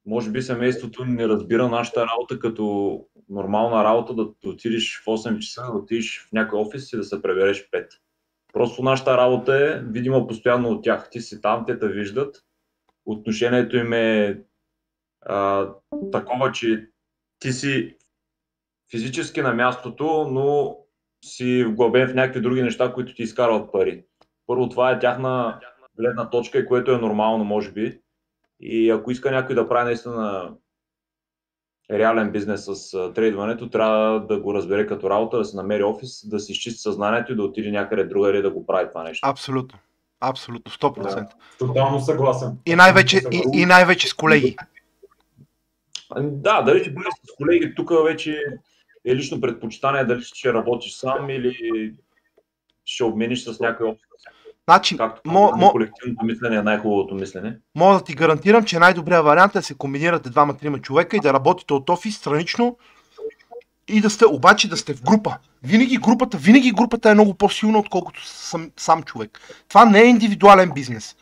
може 0.05 0.31
би 0.31 0.41
семейството 0.41 1.05
не 1.05 1.27
разбира 1.27 1.69
нашата 1.69 2.07
работа 2.07 2.39
като 2.39 2.99
нормална 3.29 3.83
работа 3.83 4.13
да 4.13 4.49
отидеш 4.49 5.01
в 5.03 5.05
8 5.05 5.39
часа, 5.39 5.61
да 5.71 5.77
отидеш 5.77 6.27
в 6.29 6.31
някой 6.31 6.59
офис 6.59 6.93
и 6.93 6.97
да 6.97 7.03
се 7.03 7.21
пребереш 7.21 7.67
в 7.67 7.71
5. 7.71 7.87
Просто 8.55 8.83
нашата 8.83 9.17
работа 9.17 9.55
е 9.55 9.79
видима 9.79 10.27
постоянно 10.27 10.69
от 10.69 10.83
тях. 10.83 11.09
Ти 11.09 11.21
си 11.21 11.41
там, 11.41 11.63
те 11.67 11.79
те 11.79 11.87
виждат. 11.87 12.35
Отношението 13.05 13.77
им 13.77 13.93
е 13.93 14.41
а, 15.21 15.67
такова, 16.11 16.51
че 16.51 16.89
ти 17.39 17.51
си 17.51 17.97
физически 18.91 19.41
на 19.41 19.53
мястото, 19.53 20.27
но 20.31 20.77
си 21.25 21.63
вглъбен 21.63 22.07
в 22.07 22.15
някакви 22.15 22.41
други 22.41 22.61
неща, 22.61 22.93
които 22.93 23.15
ти 23.15 23.23
изкарват 23.23 23.71
пари. 23.71 24.05
Първо, 24.47 24.69
това 24.69 24.91
е 24.91 24.99
тяхна 24.99 25.59
гледна 25.97 26.29
точка 26.29 26.65
което 26.65 26.91
е 26.91 26.97
нормално, 26.97 27.43
може 27.43 27.71
би. 27.71 28.01
И 28.59 28.89
ако 28.89 29.11
иска 29.11 29.31
някой 29.31 29.55
да 29.55 29.67
прави 29.69 29.85
наистина 29.85 30.53
реален 31.91 32.31
бизнес 32.31 32.65
с 32.65 33.13
трейдването, 33.13 33.69
трябва 33.69 34.25
да 34.25 34.39
го 34.39 34.53
разбере 34.53 34.87
като 34.87 35.09
работа, 35.09 35.37
да 35.37 35.45
се 35.45 35.55
намери 35.55 35.83
офис, 35.83 36.29
да 36.29 36.39
си 36.39 36.51
изчисти 36.51 36.81
съзнанието 36.81 37.31
и 37.31 37.35
да 37.35 37.43
отиде 37.43 37.71
някъде 37.71 38.03
другаде 38.03 38.41
да 38.41 38.51
го 38.51 38.65
прави 38.65 38.89
това 38.89 39.03
нещо. 39.03 39.29
Абсолютно. 39.29 39.79
Абсолютно, 40.19 40.71
100%. 40.71 41.27
Тотално 41.59 41.99
съгласен. 41.99 42.57
И 42.65 42.75
най-вече, 42.75 43.21
и, 43.31 43.43
и 43.53 43.65
най-вече 43.65 44.07
с 44.07 44.13
колеги. 44.13 44.55
Да, 46.21 46.61
дали 46.61 46.79
ще 46.79 46.91
бъде 46.91 47.09
с 47.23 47.35
колеги, 47.37 47.75
тук 47.75 47.91
вече 48.05 48.41
е 49.05 49.15
лично 49.15 49.41
предпочитание 49.41 50.05
дали 50.05 50.21
ще 50.21 50.53
работиш 50.53 50.93
сам 50.93 51.29
или 51.29 51.93
ще 52.85 53.03
обмениш 53.03 53.43
с 53.43 53.59
някой 53.59 53.87
опит. 53.87 54.01
Значи, 54.69 54.97
Както 54.97 55.21
мо, 55.31 55.51
мо, 55.57 55.71
колективното 55.71 56.25
мислене 56.25 56.55
е 56.55 56.61
най-хубавото 56.61 57.15
мислене. 57.15 57.57
мога 57.75 57.97
да 57.97 58.03
ти 58.03 58.13
гарантирам, 58.13 58.63
че 58.63 58.79
най-добрият 58.79 59.25
вариант 59.25 59.55
е 59.55 59.59
да 59.59 59.63
се 59.63 59.73
комбинирате 59.73 60.29
двама-трима 60.29 60.79
човека 60.79 61.17
и 61.17 61.19
да 61.19 61.33
работите 61.33 61.73
от 61.73 61.89
офис 61.89 62.15
странично 62.15 62.77
и 63.87 64.01
да 64.01 64.09
сте, 64.09 64.25
обаче 64.25 64.69
да 64.69 64.77
сте 64.77 64.93
в 64.93 65.01
група. 65.03 65.37
Винаги 65.63 65.97
групата, 65.97 66.37
винаги 66.37 66.71
групата 66.71 67.09
е 67.09 67.13
много 67.13 67.33
по-силна, 67.33 67.79
отколкото 67.79 68.27
сам, 68.27 68.71
сам 68.77 69.03
човек. 69.03 69.39
Това 69.69 69.85
не 69.85 70.01
е 70.01 70.05
индивидуален 70.05 70.71
бизнес. 70.75 71.15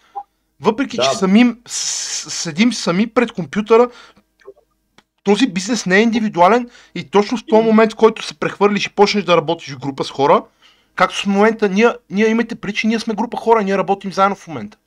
Въпреки, 0.62 0.98
Да. 0.98 1.04
че 1.04 1.10
самим, 1.10 1.58
седим 1.68 2.74
сами 2.74 3.08
пред 3.08 3.32
компютъра, 3.32 3.90
този 5.24 5.48
бизнес 5.48 5.86
не 5.86 5.98
е 5.98 6.02
индивидуален 6.02 6.70
и 6.96 7.10
точно 7.10 7.38
в 7.38 7.44
този 7.50 7.64
момент, 7.66 7.94
в 7.94 7.96
който 7.96 8.24
се 8.24 8.34
прехвърлиш 8.40 8.86
и 8.86 8.90
почнеш 8.96 9.24
да 9.24 9.38
работиш 9.38 9.74
в 9.74 9.80
група 9.80 10.04
с 10.04 10.12
хора, 10.12 10.44
както 10.96 11.16
в 11.16 11.28
момента, 11.28 11.70
ние, 11.70 11.90
ние 12.10 12.28
имате 12.28 12.56
причини, 12.56 12.92
ние 12.92 13.00
сме 13.00 13.14
група 13.14 13.38
хора, 13.38 13.64
ние 13.64 13.78
работим 13.78 14.12
заедно 14.12 14.36
в 14.36 14.48
момента. 14.48 14.78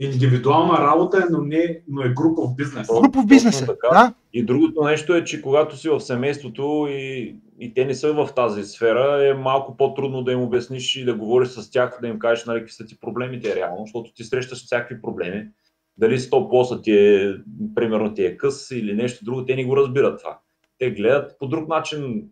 Индивидуална 0.00 0.78
работа 0.78 1.18
е, 1.18 1.30
но, 1.30 1.42
не, 1.42 1.80
но 1.88 2.02
е 2.02 2.08
групов 2.08 2.56
бизнес. 2.56 2.88
Групов 3.02 3.26
бизнес 3.26 3.62
е, 3.62 3.66
да. 3.66 4.14
И 4.32 4.44
другото 4.44 4.84
нещо 4.84 5.14
е, 5.14 5.24
че 5.24 5.42
когато 5.42 5.76
си 5.76 5.88
в 5.88 6.00
семейството 6.00 6.86
и, 6.90 7.36
и 7.60 7.74
те 7.74 7.84
не 7.84 7.94
са 7.94 8.12
в 8.12 8.28
тази 8.36 8.64
сфера, 8.64 9.28
е 9.28 9.34
малко 9.34 9.76
по-трудно 9.76 10.22
да 10.22 10.32
им 10.32 10.40
обясниш 10.40 10.96
и 10.96 11.04
да 11.04 11.14
говориш 11.14 11.48
с 11.48 11.70
тях, 11.70 11.98
да 12.02 12.08
им 12.08 12.18
кажеш 12.18 12.44
нали, 12.44 12.58
какви 12.58 12.72
са 12.72 12.86
ти 12.86 13.00
проблемите 13.00 13.56
реално, 13.56 13.84
защото 13.84 14.12
ти 14.12 14.24
срещаш 14.24 14.64
всякакви 14.64 15.02
проблеми. 15.02 15.48
Дали 15.96 16.18
100 16.18 16.50
поса 16.50 16.82
ти 16.82 16.92
е, 16.92 17.34
примерно 17.74 18.14
ти 18.14 18.24
е 18.24 18.36
къс 18.36 18.70
или 18.70 18.94
нещо 18.94 19.24
друго, 19.24 19.44
те 19.44 19.56
не 19.56 19.64
го 19.64 19.76
разбират 19.76 20.18
това. 20.18 20.38
Те 20.78 20.90
гледат 20.90 21.38
по 21.38 21.46
друг 21.46 21.68
начин 21.68 22.28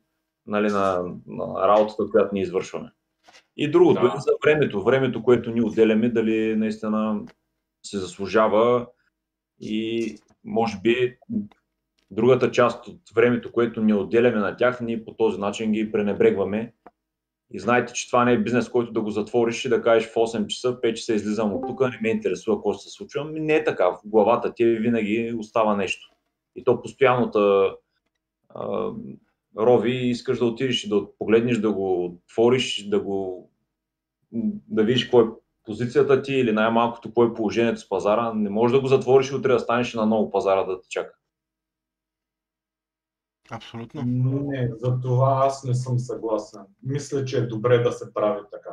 нали, 0.46 0.68
на, 0.68 1.02
на 1.26 1.68
работата, 1.68 2.10
която 2.10 2.34
ние 2.34 2.42
извършваме. 2.42 2.90
И 3.56 3.70
другото 3.70 4.00
Да. 4.00 4.14
е 4.16 4.20
за 4.20 4.30
времето. 4.44 4.84
Времето, 4.84 5.22
което 5.22 5.50
ни 5.50 5.62
отделяме, 5.62 6.08
дали 6.08 6.56
наистина 6.56 7.20
се 7.82 7.98
заслужава 7.98 8.86
и 9.60 10.16
може 10.44 10.80
би 10.82 11.18
другата 12.10 12.50
част 12.50 12.88
от 12.88 13.00
времето, 13.14 13.52
което 13.52 13.82
ни 13.82 13.94
отделяме 13.94 14.36
на 14.36 14.56
тях, 14.56 14.80
ние 14.80 15.04
по 15.04 15.14
този 15.14 15.40
начин 15.40 15.72
ги 15.72 15.92
пренебрегваме. 15.92 16.72
И 17.50 17.60
знаете, 17.60 17.92
че 17.92 18.06
това 18.06 18.24
не 18.24 18.32
е 18.32 18.38
бизнес, 18.38 18.68
който 18.68 18.92
да 18.92 19.00
го 19.00 19.10
затвориш 19.10 19.64
и 19.64 19.68
да 19.68 19.82
кажеш 19.82 20.08
в 20.08 20.14
8 20.14 20.46
часа, 20.46 20.72
в 20.72 20.80
5 20.80 20.94
часа 20.94 21.14
излизам 21.14 21.54
от 21.54 21.66
тук, 21.66 21.80
не 21.80 21.98
ме 22.02 22.08
интересува 22.08 22.56
какво 22.56 22.74
се 22.74 22.90
случва. 22.90 23.20
Ами 23.20 23.40
Не 23.40 23.54
е 23.54 23.64
така. 23.64 23.90
В 23.90 23.98
главата 24.04 24.54
ти 24.54 24.64
винаги 24.64 25.34
остава 25.38 25.76
нещо. 25.76 26.10
И 26.56 26.64
то 26.64 26.82
постоянно 26.82 27.30
та, 27.30 27.74
а, 28.48 28.90
рови 29.58 29.92
и 29.92 30.10
искаш 30.10 30.38
да 30.38 30.44
отидеш 30.44 30.84
и 30.84 30.88
да 30.88 31.06
погледнеш, 31.18 31.58
да 31.58 31.72
го 31.72 32.04
отвориш, 32.04 32.88
да 32.88 33.00
го 33.00 33.50
да 34.68 34.84
видиш 34.84 35.04
какво 35.04 35.20
е 35.20 35.30
позицията 35.64 36.22
ти 36.22 36.34
или 36.34 36.52
най-малкото 36.52 37.08
какво 37.08 37.24
е 37.24 37.34
положението 37.34 37.80
с 37.80 37.88
пазара. 37.88 38.32
Не 38.34 38.50
можеш 38.50 38.74
да 38.74 38.80
го 38.80 38.86
затвориш 38.86 39.30
и 39.30 39.34
утре 39.34 39.52
да 39.52 39.60
станеш 39.60 39.94
на 39.94 40.06
ново 40.06 40.30
пазара 40.30 40.64
да 40.64 40.80
те 40.80 40.88
чака. 40.88 41.14
Абсолютно. 43.50 44.02
Не, 44.04 44.70
за 44.76 45.00
това 45.00 45.42
аз 45.46 45.64
не 45.64 45.74
съм 45.74 45.98
съгласен. 45.98 46.60
Мисля, 46.82 47.24
че 47.24 47.38
е 47.38 47.46
добре 47.46 47.78
да 47.78 47.92
се 47.92 48.14
прави 48.14 48.40
така. 48.52 48.70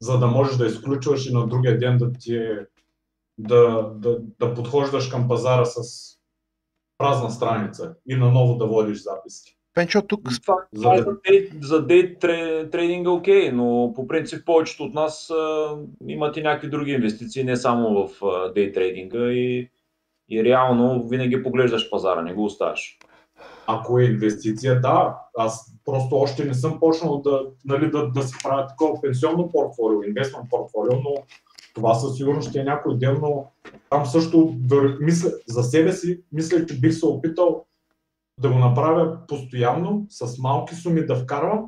За 0.00 0.18
да 0.18 0.26
можеш 0.26 0.56
да 0.56 0.66
изключваш 0.66 1.26
и 1.26 1.32
на 1.32 1.46
другия 1.46 1.78
ден 1.78 1.98
да 1.98 2.12
ти 2.12 2.36
е, 2.36 2.66
да, 3.38 3.90
да, 3.94 4.18
да 4.20 4.54
подхождаш 4.54 5.08
към 5.08 5.28
пазара 5.28 5.64
с 5.64 5.80
празна 6.98 7.30
страница 7.30 7.94
и 8.08 8.16
наново 8.16 8.56
да 8.56 8.66
водиш 8.66 9.02
записки. 9.02 9.55
Пенчо, 9.76 10.02
тук 10.02 10.20
Това, 10.42 10.56
За 10.72 10.82
това 10.82 10.96
за 10.98 11.16
дей, 11.28 11.50
за 11.62 11.86
дей 11.86 12.18
тре- 12.18 12.70
трейдинга 12.70 13.10
окей, 13.10 13.52
но 13.52 13.92
по 13.96 14.06
принцип 14.06 14.46
повечето 14.46 14.84
от 14.84 14.94
нас 14.94 15.30
а, 15.30 15.76
имат 16.08 16.36
и 16.36 16.42
някакви 16.42 16.68
други 16.68 16.92
инвестиции, 16.92 17.44
не 17.44 17.56
само 17.56 18.08
в 18.08 18.20
дей 18.54 18.72
трейдинга 18.72 19.32
и, 19.32 19.70
и 20.28 20.44
реално 20.44 21.08
винаги 21.08 21.42
поглеждаш 21.42 21.90
пазара, 21.90 22.22
не 22.22 22.34
го 22.34 22.44
оставаш. 22.44 22.98
Ако 23.66 23.98
е 23.98 24.04
инвестиция, 24.04 24.80
да. 24.80 25.18
Аз 25.38 25.72
просто 25.84 26.16
още 26.16 26.44
не 26.44 26.54
съм 26.54 26.80
почнал 26.80 27.20
да, 27.20 27.42
нали, 27.64 27.90
да, 27.90 28.10
да 28.10 28.22
си 28.22 28.34
правя 28.42 28.66
такова 28.66 29.00
пенсионно 29.00 29.50
портфолио, 29.52 30.02
инвестмент 30.02 30.50
портфолио, 30.50 30.96
но 31.04 31.14
това 31.74 31.94
със 31.94 32.16
сигурност 32.16 32.50
ще 32.50 32.60
е 32.60 32.64
някой 32.64 32.98
ден, 32.98 33.18
но 33.22 33.50
там 33.90 34.06
също 34.06 34.54
мисля, 35.00 35.30
за 35.48 35.62
себе 35.62 35.92
си, 35.92 36.20
мисля, 36.32 36.66
че 36.66 36.80
бих 36.80 36.94
се 36.94 37.06
опитал 37.06 37.66
да 38.38 38.52
го 38.52 38.58
направя 38.58 39.26
постоянно, 39.26 40.06
с 40.08 40.38
малки 40.38 40.74
суми 40.74 41.06
да 41.06 41.16
вкарвам 41.16 41.66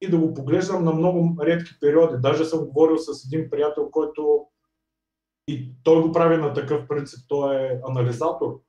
и 0.00 0.10
да 0.10 0.18
го 0.18 0.34
поглеждам 0.34 0.84
на 0.84 0.92
много 0.92 1.36
редки 1.42 1.72
периоди. 1.80 2.16
Даже 2.18 2.44
съм 2.44 2.64
говорил 2.64 2.98
с 2.98 3.26
един 3.26 3.50
приятел, 3.50 3.90
който 3.90 4.46
и 5.48 5.74
той 5.82 6.02
го 6.02 6.12
прави 6.12 6.36
на 6.36 6.54
такъв 6.54 6.88
принцип, 6.88 7.24
той 7.28 7.56
е 7.56 7.80
анализатор, 7.88 8.60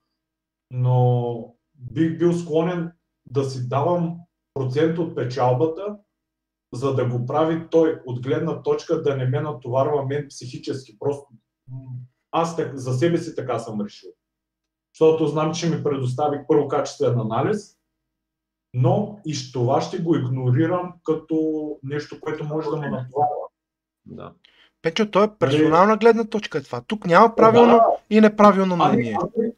но 0.71 1.55
бих 1.75 2.17
бил 2.17 2.33
склонен 2.33 2.91
да 3.25 3.43
си 3.43 3.69
давам 3.69 4.17
процент 4.53 4.97
от 4.97 5.15
печалбата 5.15 5.97
за 6.73 6.95
да 6.95 7.09
го 7.09 7.25
прави 7.25 7.67
той 7.71 8.01
от 8.05 8.23
гледна 8.23 8.61
точка 8.61 9.01
да 9.01 9.15
не 9.15 9.25
ме 9.25 9.41
натоварва 9.41 10.05
мен 10.05 10.27
психически. 10.29 10.99
Просто 10.99 11.27
аз 12.31 12.55
так, 12.55 12.77
за 12.77 12.93
себе 12.93 13.17
си 13.17 13.35
така 13.35 13.59
съм 13.59 13.81
решил. 13.81 14.09
Защото 14.93 15.27
знам, 15.27 15.53
че 15.53 15.69
ми 15.69 15.83
предостави 15.83 16.39
първо 16.47 16.67
качествен 16.67 17.19
анализ, 17.19 17.77
но 18.73 19.19
и 19.25 19.35
с 19.35 19.51
това 19.51 19.81
ще 19.81 19.97
го 19.97 20.15
игнорирам 20.15 20.93
като 21.03 21.37
нещо, 21.83 22.19
което 22.19 22.43
може 22.43 22.69
да 22.69 22.77
ме 22.77 22.89
натоварва. 22.89 23.47
Да. 24.05 24.31
Печо, 24.81 25.11
то 25.11 25.23
е 25.23 25.35
персонална 25.39 25.97
гледна 25.97 26.23
точка 26.23 26.57
е 26.57 26.61
това. 26.61 26.81
Тук 26.81 27.05
няма 27.05 27.35
правилно 27.35 27.71
Да, 27.73 27.85
и 28.09 28.21
неправилно 28.21 28.77
Ами, 28.79 28.93
мнение. 28.97 29.17
не- 29.37 29.51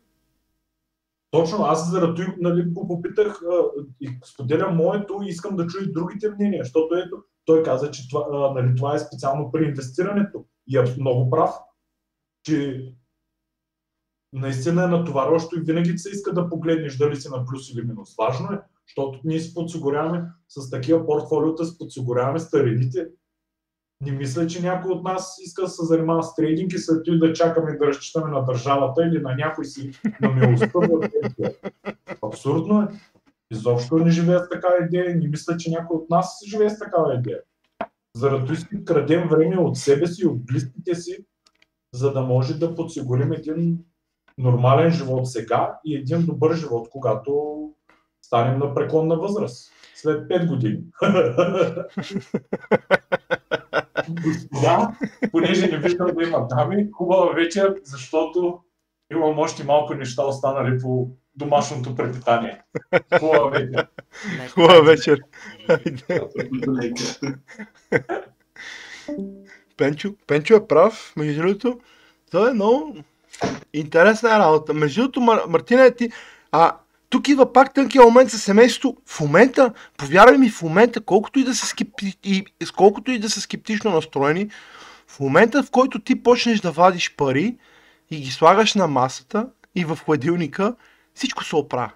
Точно, 1.32 1.66
аз 1.66 1.92
заради 1.92 2.22
това, 2.24 2.36
нали, 2.38 2.64
го 2.66 2.88
попитах 2.88 3.42
а, 3.52 3.64
и 4.02 4.10
споделям 4.26 4.76
моето 4.76 5.20
и 5.24 5.30
искам 5.30 5.56
да 5.56 5.68
чуя 5.68 5.84
и 5.84 5.94
другите 5.94 6.30
мнения, 6.30 6.64
защото 6.64 6.96
ето, 6.96 7.18
той 7.46 7.64
каза, 7.64 7.92
че 7.92 8.10
това, 8.10 8.26
а, 8.32 8.54
нали, 8.54 8.76
това 8.76 8.96
е 8.96 9.00
специално 9.00 9.52
при 9.52 9.66
инвестирането 9.66 10.46
и 10.68 10.78
е 10.78 10.84
много 11.00 11.30
прав, 11.30 11.56
че 12.44 12.86
наистина 14.36 14.84
е 14.84 14.88
натоварващо 14.88 15.60
и 15.60 15.62
винаги 15.62 15.98
се 15.98 16.10
иска 16.10 16.34
да 16.34 16.50
погледнеш 16.50 16.98
дали 16.98 17.16
си 17.16 17.30
на 17.30 17.46
плюс 17.46 17.74
или 17.74 17.82
минус. 17.82 18.16
Важно 18.18 18.54
е, 18.54 18.60
защото 18.88 19.20
ние 19.24 19.40
си 19.40 19.54
подсигуряваме 19.54 20.24
с 20.50 20.70
такива 20.70 21.06
портфолиота, 21.06 21.66
си 21.66 21.78
подсигуряваме 21.78 22.40
старините. 22.40 23.08
Не 24.02 24.12
мисля, 24.12 24.48
че 24.48 24.62
някой 24.62 24.92
от 24.92 25.04
нас 25.04 25.38
иска 25.42 25.62
да 25.62 25.68
се 25.68 25.86
занимава 25.86 26.24
с 26.24 26.36
трейдинг 26.36 26.74
и 26.74 26.78
след 26.78 27.06
това 27.06 27.18
да 27.18 27.34
чакаме 27.34 27.78
да 27.78 27.88
разчитаме 27.88 28.32
на 28.32 28.46
държавата 28.46 29.06
или 29.06 29.22
на 29.22 29.36
някой 29.36 29.66
си 29.66 29.92
на 30.22 30.30
милостта. 30.30 30.70
Абсурдно 32.24 32.82
е. 32.82 32.88
Изобщо 33.52 33.98
не 33.98 34.12
живея 34.12 34.40
с 34.40 34.50
такава 34.50 34.86
идея. 34.86 35.16
Не 35.16 35.28
мисля, 35.28 35.58
че 35.58 35.72
някой 35.72 35.98
от 35.98 36.10
нас 36.10 36.40
живее 36.48 36.70
с 36.70 36.80
такава 36.80 37.16
идея. 37.16 37.40
Заради 38.16 38.56
си 38.56 38.86
крадем 38.86 39.28
време 39.28 39.58
от 39.58 39.78
себе 39.78 40.08
си, 40.08 40.26
от 40.26 40.46
близките 40.46 40.96
си, 40.96 41.26
за 41.94 42.14
да 42.14 42.22
може 42.22 42.60
да 42.60 42.76
подсигурим 42.76 43.32
един 43.32 43.86
нормален 44.38 44.92
живот 44.92 45.28
сега 45.32 45.80
и 45.86 45.96
един 45.96 46.26
добър 46.26 46.56
живот, 46.56 46.88
когато 46.92 47.62
станем 48.26 48.60
на 48.60 48.76
преклонна 48.76 49.16
възраст. 49.16 49.72
След 49.96 50.30
5 50.30 50.48
години. 50.48 50.80
Господа, 54.10 54.98
понеже 55.32 55.68
не 55.68 55.78
виждам 55.78 56.08
да 56.16 56.24
има 56.24 56.48
дами, 56.48 56.88
хубава 56.92 57.34
вечер, 57.34 57.76
защото 57.84 58.60
имам 59.12 59.40
още 59.40 59.64
малко 59.64 59.94
неща 59.94 60.26
останали 60.26 60.80
по 60.80 61.10
домашното 61.36 61.96
препитание. 61.96 62.62
Хубава 63.20 63.50
вечер. 63.50 63.88
Хубава 64.54 64.82
вечер. 64.82 65.20
Пенчо, 69.78 70.16
Пенчо 70.28 70.56
е 70.56 70.68
прав, 70.68 71.14
между 71.18 71.42
другото. 71.42 71.80
Това 72.32 72.50
е 72.50 72.54
много 72.54 72.96
интересна 73.74 74.40
работа. 74.40 74.74
Между 74.74 75.02
другото, 75.02 75.20
Мар- 75.20 75.48
Мартина, 75.48 75.92
ти, 75.92 76.10
а, 76.52 76.76
тук 77.10 77.28
идва 77.28 77.54
пак 77.54 77.74
тънкия 77.74 78.04
момент 78.04 78.32
със 78.32 78.44
семейството. 78.44 78.98
В 79.06 79.20
момента, 79.20 79.74
повярвай 79.98 80.38
ми, 80.38 80.50
в 80.50 80.62
момента, 80.62 81.02
колкото 81.02 81.40
и 81.40 81.44
да 81.44 81.56
са, 81.56 81.66
скепти, 81.66 82.18
и, 82.24 82.46
колкото 82.76 83.12
и 83.12 83.20
да 83.20 83.30
са 83.30 83.42
скептично 83.42 83.92
настроени, 83.92 84.50
в 85.08 85.20
момента, 85.20 85.64
в 85.64 85.72
който 85.72 86.00
ти 86.00 86.24
почнеш 86.24 86.60
да 86.60 86.72
вадиш 86.72 87.16
пари 87.16 87.58
и 88.12 88.18
ги 88.18 88.32
слагаш 88.32 88.74
на 88.74 88.88
масата 88.88 89.48
и 89.76 89.86
в 89.86 90.00
хладилника, 90.06 90.76
всичко 91.14 91.44
се 91.44 91.56
оправя. 91.56 91.92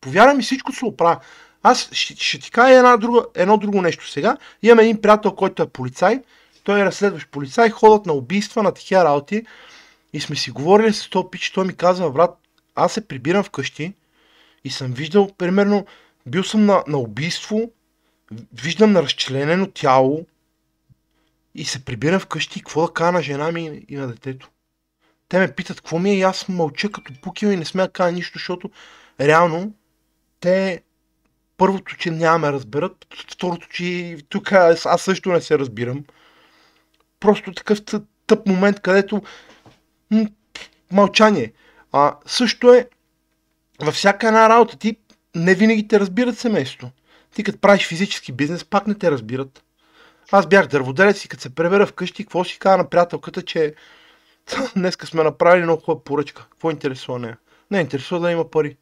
Повярвай 0.00 0.36
ми, 0.36 0.42
всичко 0.42 0.72
се 0.72 0.84
оправя. 0.84 1.20
Аз 1.62 1.88
ще, 1.92 2.16
ще 2.16 2.38
ти 2.38 2.50
кажа 2.50 2.74
една 2.74 2.96
друга, 2.96 3.24
едно 3.34 3.56
друго 3.56 3.82
нещо 3.82 4.08
сега. 4.08 4.36
Имам 4.62 4.78
един 4.78 5.00
приятел, 5.00 5.32
който 5.32 5.62
е 5.62 5.68
полицай. 5.68 6.22
Той 6.64 6.80
е 6.80 6.84
разследващ 6.84 7.30
полицай, 7.30 7.70
ходят 7.70 8.06
на 8.06 8.12
убийства, 8.12 8.62
на 8.62 8.72
такива 8.72 9.04
работи. 9.04 9.42
И 10.12 10.20
сме 10.20 10.36
си 10.36 10.50
говорили 10.50 10.92
с 10.92 11.10
този 11.10 11.26
пич, 11.30 11.50
той 11.50 11.64
ми 11.64 11.76
казва, 11.76 12.10
брат, 12.10 12.38
аз 12.74 12.92
се 12.92 13.08
прибирам 13.08 13.44
вкъщи 13.44 13.94
и 14.64 14.70
съм 14.70 14.92
виждал, 14.92 15.30
примерно, 15.38 15.86
бил 16.26 16.44
съм 16.44 16.66
на, 16.66 16.84
на 16.86 16.98
убийство, 16.98 17.70
виждам 18.52 18.92
на 18.92 19.02
разчленено 19.02 19.66
тяло 19.66 20.26
и 21.54 21.64
се 21.64 21.84
прибирам 21.84 22.20
вкъщи 22.20 22.58
и 22.58 22.62
какво 22.62 22.86
да 22.86 22.92
кажа 22.92 23.12
на 23.12 23.22
жена 23.22 23.52
ми 23.52 23.84
и 23.88 23.96
на 23.96 24.08
детето. 24.08 24.50
Те 25.28 25.38
ме 25.38 25.54
питат 25.54 25.80
какво 25.80 25.98
ми 25.98 26.10
е 26.10 26.18
и 26.18 26.22
аз 26.22 26.48
мълча 26.48 26.92
като 26.92 27.12
пукил 27.20 27.48
и 27.48 27.56
не 27.56 27.64
сме 27.64 27.82
да 27.82 27.88
кажа 27.88 28.12
нищо, 28.12 28.38
защото 28.38 28.70
реално 29.20 29.74
те 30.40 30.82
първото, 31.56 31.96
че 31.96 32.10
няма 32.10 32.38
ме 32.38 32.52
разберат, 32.52 33.06
второто, 33.30 33.68
че 33.68 34.16
тук 34.28 34.52
аз, 34.52 35.02
също 35.02 35.32
не 35.32 35.40
се 35.40 35.58
разбирам. 35.58 36.04
Просто 37.20 37.52
такъв 37.52 37.78
тъп, 38.26 38.46
момент, 38.46 38.80
където 38.80 39.22
мълчание. 40.92 41.52
А 41.92 42.16
също 42.26 42.72
е 42.72 42.88
във 43.80 43.94
всяка 43.94 44.26
една 44.28 44.48
работа 44.48 44.78
ти 44.78 44.96
не 45.34 45.54
винаги 45.54 45.88
те 45.88 46.00
разбират 46.00 46.38
семейството. 46.38 46.92
Ти 47.34 47.44
като 47.44 47.58
правиш 47.58 47.88
физически 47.88 48.32
бизнес, 48.32 48.64
пак 48.64 48.86
не 48.86 48.94
те 48.94 49.10
разбират. 49.10 49.64
Аз 50.32 50.46
бях 50.46 50.66
дърводелец 50.66 51.24
и 51.24 51.28
като 51.28 51.42
се 51.42 51.54
пребера 51.54 51.86
вкъщи, 51.86 52.24
какво 52.24 52.44
си 52.44 52.58
каза 52.58 52.76
на 52.76 52.90
приятелката, 52.90 53.42
че 53.42 53.74
днеска 54.76 55.06
сме 55.06 55.22
направили 55.22 55.64
много 55.64 55.82
хубава 55.82 56.04
поръчка. 56.04 56.46
Какво 56.50 56.70
интересува 56.70 57.18
нея? 57.18 57.38
Не 57.70 57.80
интересува 57.80 58.20
да 58.20 58.30
има 58.30 58.50
пари. 58.50 58.76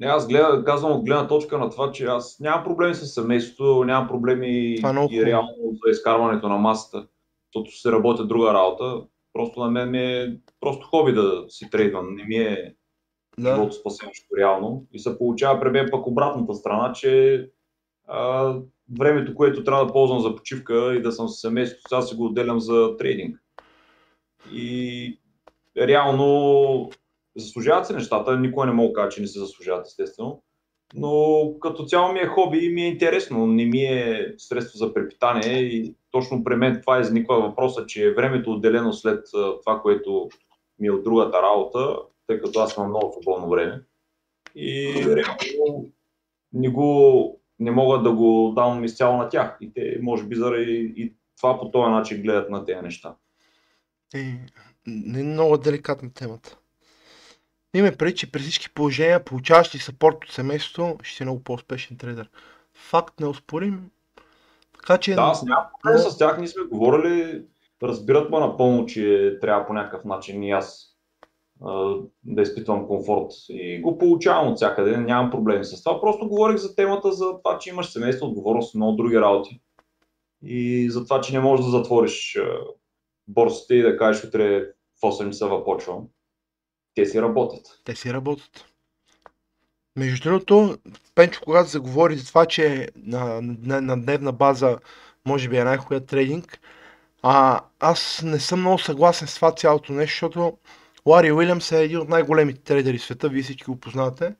Не, 0.00 0.06
аз 0.06 0.28
гледа, 0.28 0.64
казвам 0.64 0.92
от 0.92 1.04
гледна 1.04 1.26
точка 1.28 1.58
на 1.58 1.70
това, 1.70 1.92
че 1.92 2.04
аз 2.04 2.40
нямам 2.40 2.64
проблеми 2.64 2.94
с 2.94 3.06
семейството, 3.06 3.84
нямам 3.84 4.08
проблеми 4.08 4.48
е 4.48 4.78
и 5.10 5.26
реално 5.26 5.54
за 5.84 5.90
изкарването 5.90 6.48
на 6.48 6.56
масата, 6.56 7.06
защото 7.54 7.78
се 7.78 7.92
работя 7.92 8.26
друга 8.26 8.54
работа. 8.54 9.02
Просто 9.32 9.60
на 9.60 9.70
мен 9.70 9.90
ми 9.90 9.98
е 9.98 10.36
просто 10.60 10.86
хоби 10.86 11.12
да 11.12 11.44
си 11.48 11.70
трейдвам. 11.70 12.14
Не 12.14 12.24
ми 12.24 12.36
е 12.36 12.74
Да. 13.38 13.54
живото 13.54 13.72
спасяващо 13.72 14.26
реално. 14.38 14.86
И 14.92 14.98
се 14.98 15.18
получава 15.18 15.60
при 15.60 15.70
мен 15.70 15.88
пък 15.90 16.06
обратната 16.06 16.54
страна, 16.54 16.92
че 16.92 17.50
а, 18.06 18.54
времето, 18.98 19.34
което 19.34 19.64
трябва 19.64 19.86
да 19.86 19.92
ползвам 19.92 20.20
за 20.20 20.36
почивка 20.36 20.94
и 20.94 21.02
да 21.02 21.12
съм 21.12 21.28
с 21.28 21.40
семейството, 21.40 21.88
сега 21.88 22.02
си 22.02 22.14
го 22.14 22.24
отделям 22.24 22.60
за 22.60 22.96
трейдинг. 22.96 23.42
И 24.52 25.18
реално 25.76 26.90
заслужават 27.36 27.86
се 27.86 27.92
нещата, 27.92 28.38
никой 28.38 28.66
не 28.66 28.72
мога 28.72 28.88
да 28.88 28.94
кажа, 28.94 29.08
че 29.08 29.20
не 29.20 29.26
се 29.26 29.38
заслужават, 29.38 29.86
естествено. 29.86 30.42
Но 30.94 31.52
като 31.60 31.84
цяло 31.84 32.12
ми 32.12 32.18
е 32.18 32.26
хоби 32.26 32.58
и 32.58 32.68
ми 32.68 32.82
е 32.82 32.88
интересно, 32.88 33.46
не 33.46 33.64
ми 33.64 33.80
е 33.80 34.34
средство 34.38 34.78
за 34.78 34.94
препитание 34.94 35.58
и 35.58 35.94
точно 36.10 36.44
при 36.44 36.56
мен 36.56 36.80
това 36.80 37.00
изниква 37.00 37.40
въпроса, 37.40 37.86
че 37.86 38.14
времето 38.14 38.52
отделено 38.52 38.92
след 38.92 39.26
това, 39.64 39.80
което 39.82 40.28
ми 40.78 40.86
е 40.86 40.90
от 40.90 41.04
другата 41.04 41.42
работа, 41.42 41.96
тъй 42.26 42.40
като 42.40 42.60
аз 42.60 42.76
имам 42.76 42.88
много 42.88 43.12
свободно 43.12 43.48
време. 43.48 43.82
И 44.54 44.94
реално 45.06 45.90
не, 46.52 46.68
го, 46.68 47.40
не 47.58 47.70
мога 47.70 47.98
да 47.98 48.12
го 48.12 48.52
дам 48.56 48.84
изцяло 48.84 49.16
на 49.16 49.28
тях. 49.28 49.56
И 49.60 49.72
те, 49.72 49.98
може 50.02 50.24
би, 50.24 50.36
заради 50.36 50.94
и 50.96 51.12
това 51.36 51.58
по 51.58 51.70
този 51.70 51.90
начин 51.90 52.22
гледат 52.22 52.50
на 52.50 52.64
тези 52.64 52.80
неща. 52.82 53.14
Е, 54.14 54.24
не 54.86 55.20
е 55.20 55.22
много 55.22 55.58
деликатна 55.58 56.12
темата. 56.12 56.58
Име 57.76 57.96
преди, 57.96 58.14
че 58.14 58.32
при 58.32 58.40
всички 58.40 58.70
положения, 58.70 59.24
получаваш 59.24 59.74
ли 59.74 59.78
сапорт 59.78 60.24
от 60.24 60.30
семейството, 60.30 60.98
ще 61.02 61.16
си 61.16 61.22
много 61.22 61.42
по-успешен 61.42 61.96
трейдер. 61.96 62.30
Факт 62.74 63.20
неоспорим. 63.20 63.90
Така 64.72 64.98
че... 64.98 65.14
Да, 65.14 65.32
нямам 65.44 65.64
проблем 65.82 65.98
с 65.98 66.18
тях, 66.18 66.38
ние 66.38 66.48
сме 66.48 66.62
говорили, 66.62 67.42
разбират 67.82 68.30
ме 68.30 68.38
напълно, 68.38 68.86
че 68.86 69.38
трябва 69.40 69.66
по 69.66 69.72
някакъв 69.72 70.04
начин 70.04 70.42
и 70.42 70.50
аз 70.50 70.96
да 72.24 72.42
изпитвам 72.42 72.86
комфорт 72.86 73.30
и 73.48 73.80
го 73.80 73.98
получавам 73.98 74.48
от 74.48 74.56
всякъде, 74.56 74.96
нямам 74.96 75.30
проблеми 75.30 75.64
с 75.64 75.82
това. 75.82 76.00
Просто 76.00 76.28
говорих 76.28 76.56
за 76.56 76.76
темата 76.76 77.12
за 77.12 77.24
това, 77.44 77.58
че 77.58 77.70
имаш 77.70 77.86
семейство, 77.86 78.26
отговорност 78.26 78.74
и 78.74 78.76
много 78.76 78.96
други 78.96 79.20
работи. 79.20 79.60
И 80.42 80.90
за 80.90 81.04
това, 81.04 81.20
че 81.20 81.32
не 81.32 81.40
можеш 81.40 81.64
да 81.64 81.70
затвориш 81.70 82.38
борсите 83.28 83.74
и 83.74 83.82
да 83.82 83.96
кажеш 83.96 84.24
утре 84.24 84.66
в 84.98 85.00
8 85.02 85.26
часа 85.26 85.64
почвам. 85.64 86.06
Те 86.96 87.06
си 87.06 87.22
работят. 87.22 87.80
Те 87.84 87.94
си 87.94 88.12
работят. 88.12 88.64
Между 89.96 90.28
другото, 90.28 90.78
Пенчо, 91.14 91.40
когато 91.44 91.68
заговори 91.68 92.16
за 92.16 92.26
това, 92.26 92.46
че 92.46 92.88
на, 92.96 93.40
на, 93.42 93.80
на 93.80 94.02
дневна 94.02 94.32
база 94.32 94.78
може 95.26 95.48
би 95.48 95.56
е 95.56 95.64
най-хубавият 95.64 96.06
трейдинг, 96.06 96.60
а, 97.22 97.60
аз 97.80 98.22
не 98.24 98.40
съм 98.40 98.60
много 98.60 98.78
съгласен 98.78 99.28
с 99.28 99.34
това 99.34 99.52
цялото 99.52 99.92
нещо, 99.92 100.14
защото 100.14 100.58
Лари 101.06 101.32
Уилямс 101.32 101.72
е 101.72 101.84
един 101.84 101.98
от 101.98 102.08
най-големите 102.08 102.60
трейдери 102.60 102.98
в 102.98 103.02
света, 103.02 103.28
вие 103.28 103.42
всички 103.42 103.64
го 103.64 103.80
познавате. 103.80 104.34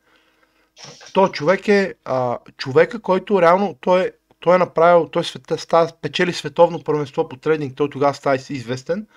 Той 1.13 1.31
човек 1.31 1.67
е 1.67 1.93
а, 2.05 2.39
човека, 2.57 2.99
който 3.01 3.41
реално 3.41 3.77
той, 3.81 4.11
той 4.39 4.55
е 4.55 4.59
направил, 4.59 5.07
той 5.07 5.23
света, 5.23 5.57
става, 5.57 5.91
печели 6.01 6.33
световно 6.33 6.83
първенство 6.83 7.29
по 7.29 7.37
трейдинг, 7.37 7.75
той 7.75 7.89
тогава 7.89 8.13
става 8.13 8.35
известен 8.35 9.07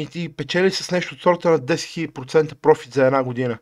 и 0.00 0.06
ти 0.06 0.36
печели 0.36 0.70
с 0.70 0.90
нещо 0.90 1.14
от 1.14 1.20
сорта 1.20 1.50
на 1.50 1.58
10 1.58 2.10
000% 2.12 2.54
профит 2.54 2.92
за 2.92 3.06
една 3.06 3.22
година. 3.22 3.58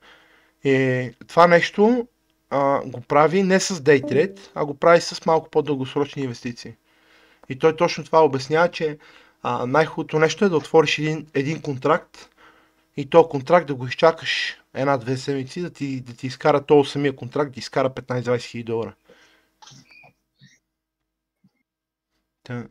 И 0.65 1.11
това 1.27 1.47
нещо 1.47 2.09
а, 2.51 2.81
го 2.85 3.01
прави 3.01 3.43
не 3.43 3.61
с 3.61 3.81
trade, 3.81 4.41
а 4.55 4.65
го 4.65 4.75
прави 4.75 5.01
с 5.01 5.27
малко 5.27 5.51
по-дългосрочни 5.51 6.23
инвестиции. 6.23 6.75
И 7.49 7.59
той 7.59 7.77
точно 7.77 8.05
това 8.05 8.25
обяснява, 8.25 8.71
че 8.71 8.99
а, 9.43 9.67
най-хубавото 9.67 10.19
нещо 10.19 10.45
е 10.45 10.49
да 10.49 10.57
отвориш 10.57 10.99
един, 10.99 11.27
един 11.35 11.63
контракт 11.63 12.29
и 12.97 13.11
то 13.11 13.29
контракт 13.29 13.67
да 13.67 13.75
го 13.75 13.87
изчакаш 13.87 14.57
една-две 14.75 15.17
седмици, 15.17 15.61
да 15.61 15.71
ти, 15.71 16.01
да 16.01 16.17
ти 16.17 16.27
изкара 16.27 16.67
този 16.67 16.91
самия 16.91 17.17
контракт, 17.17 17.53
да 17.53 17.59
изкара 17.59 17.91
15-20 17.91 18.41
хиляди 18.43 18.65
долара. 18.65 18.95
Та. 22.43 22.67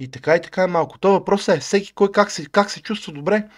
И 0.00 0.10
така 0.10 0.36
и 0.36 0.42
така 0.42 0.62
е 0.62 0.66
малко. 0.66 0.98
То 0.98 1.12
въпрос 1.12 1.48
е 1.48 1.60
всеки 1.60 1.92
кой 1.92 2.12
как 2.12 2.30
се, 2.30 2.46
как 2.46 2.70
се 2.70 2.82
чувства 2.82 3.12
добре. 3.12 3.48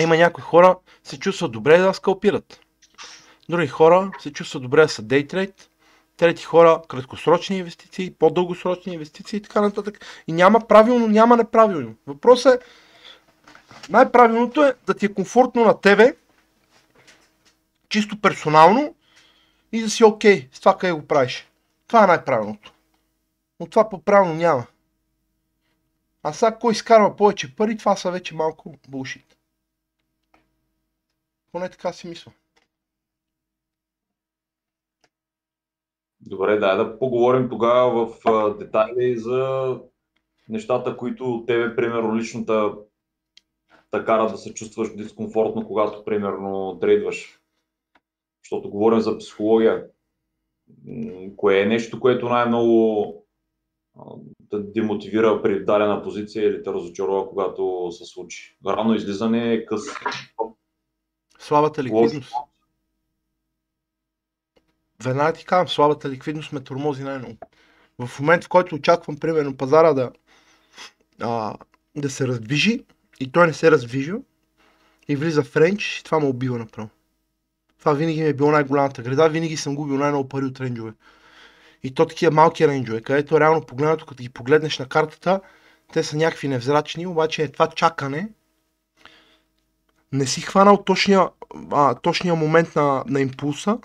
Има 0.00 0.16
някои 0.16 0.42
хора 0.42 0.76
се 1.04 1.18
чувстват 1.18 1.52
добре 1.52 1.78
да 1.78 1.94
скалпират. 1.94 2.60
Други 3.48 3.66
хора 3.66 4.10
се 4.18 4.32
чувстват 4.32 4.62
добре 4.62 4.82
да 4.82 4.88
са 4.88 5.02
дейтрейд. 5.02 5.70
Трети 6.16 6.44
хора 6.44 6.82
краткосрочни 6.88 7.58
инвестиции, 7.58 8.14
по-дългосрочни 8.14 8.92
инвестиции 8.92 9.36
и 9.36 9.42
така 9.42 9.60
нататък. 9.60 10.06
И 10.26 10.32
няма 10.32 10.60
правилно, 10.60 11.08
няма 11.08 11.36
неправилно. 11.36 11.94
Въпросът 12.06 12.62
е, 12.62 12.64
най-правилното 13.90 14.64
е 14.64 14.74
да 14.86 14.94
ти 14.94 15.06
е 15.06 15.14
комфортно 15.14 15.64
на 15.64 15.80
тебе, 15.80 16.16
чисто 17.88 18.20
персонално 18.20 18.94
и 19.72 19.80
да 19.80 19.90
си 19.90 20.04
окей 20.04 20.42
okay 20.42 20.56
с 20.56 20.60
това 20.60 20.78
къде 20.78 20.92
го 20.92 21.06
правиш. 21.06 21.48
Това 21.86 22.04
е 22.04 22.06
най-правилното. 22.06 22.72
Но 23.60 23.66
това 23.66 23.88
по-правилно 23.88 24.34
няма. 24.34 24.66
А 26.28 26.32
сега 26.32 26.58
кой 26.58 26.72
изкарва 26.72 27.16
повече 27.16 27.56
пари, 27.56 27.76
това 27.76 27.96
са 27.96 28.10
вече 28.10 28.34
малко 28.34 28.74
булшит. 28.88 29.38
Поне 31.52 31.68
така 31.68 31.92
си 31.92 32.08
мисля. 32.08 32.32
Добре, 36.20 36.58
да, 36.58 36.76
да 36.76 36.98
поговорим 36.98 37.48
тогава 37.48 38.06
в 38.06 38.54
детайли 38.58 39.18
за 39.18 39.80
нещата, 40.48 40.96
които 40.96 41.44
тебе, 41.46 41.76
примерно, 41.76 42.16
личната 42.16 42.74
те 43.90 44.04
кара 44.04 44.30
да 44.30 44.36
се 44.38 44.54
чувстваш 44.54 44.96
дискомфортно, 44.96 45.66
когато, 45.66 46.04
примерно, 46.04 46.78
трейдваш. 46.80 47.40
Защото 48.44 48.70
говорим 48.70 49.00
за 49.00 49.18
психология. 49.18 49.86
Кое 51.36 51.60
е 51.60 51.66
нещо, 51.66 52.00
което 52.00 52.28
най-много 52.28 53.24
а, 54.52 54.56
те 54.56 54.72
демотивира 54.74 55.42
при 55.42 55.64
дадена 55.64 56.02
позиция 56.02 56.48
или 56.48 56.62
те 56.62 56.72
разочарова, 56.72 57.28
когато 57.28 57.88
се 57.92 58.04
случи? 58.04 58.56
Рано 58.66 58.94
излизане, 58.94 59.64
къс... 59.66 59.82
Слабата 61.38 61.82
ликвидност. 61.82 62.32
Веднага 65.04 65.32
ти 65.32 65.44
казвам, 65.44 65.68
слабата 65.68 66.10
ликвидност 66.10 66.52
ме 66.52 66.60
тормози 66.60 67.02
най-много. 67.02 67.36
В 67.98 68.20
момент, 68.20 68.44
в 68.44 68.48
който 68.48 68.74
очаквам, 68.74 69.16
примерно, 69.16 69.56
пазара 69.56 69.92
да, 69.92 70.12
а, 71.20 71.54
да 71.96 72.10
се 72.10 72.28
раздвижи 72.28 72.84
и 73.20 73.32
той 73.32 73.46
не 73.46 73.52
се 73.52 73.70
раздвижи 73.70 74.12
и 75.08 75.16
влиза 75.16 75.42
в 75.42 75.56
рейндж, 75.56 76.02
това 76.04 76.20
ме 76.20 76.26
убива 76.26 76.58
направо. 76.58 76.88
Това 77.78 77.92
винаги 77.92 78.22
ми 78.22 78.28
е 78.28 78.34
било 78.34 78.50
най-голямата 78.50 79.02
греда, 79.02 79.28
винаги 79.28 79.56
съм 79.56 79.74
губил 79.74 79.96
най-много 79.96 80.28
пари 80.28 80.44
от 80.44 80.60
рейнджове. 80.60 80.92
И 81.82 81.94
то 81.94 82.06
такива 82.06 82.32
малки 82.32 82.68
рейнджове, 82.68 83.02
където 83.02 83.40
реално 83.40 83.66
погледнато, 83.66 84.06
като 84.06 84.22
ги 84.22 84.28
погледнеш 84.28 84.78
на 84.78 84.88
картата, 84.88 85.40
те 85.92 86.04
са 86.04 86.16
някакви 86.16 86.48
невзрачни, 86.48 87.06
обаче 87.06 87.42
е 87.42 87.52
това 87.52 87.70
чакане. 87.70 88.28
Не 90.12 90.26
си 90.26 90.40
хванал 90.40 90.84
точния, 90.84 91.28
а, 91.72 91.94
точния 91.94 92.34
момент 92.34 92.76
на, 92.76 93.04
на 93.06 93.20
импулса, 93.20 93.78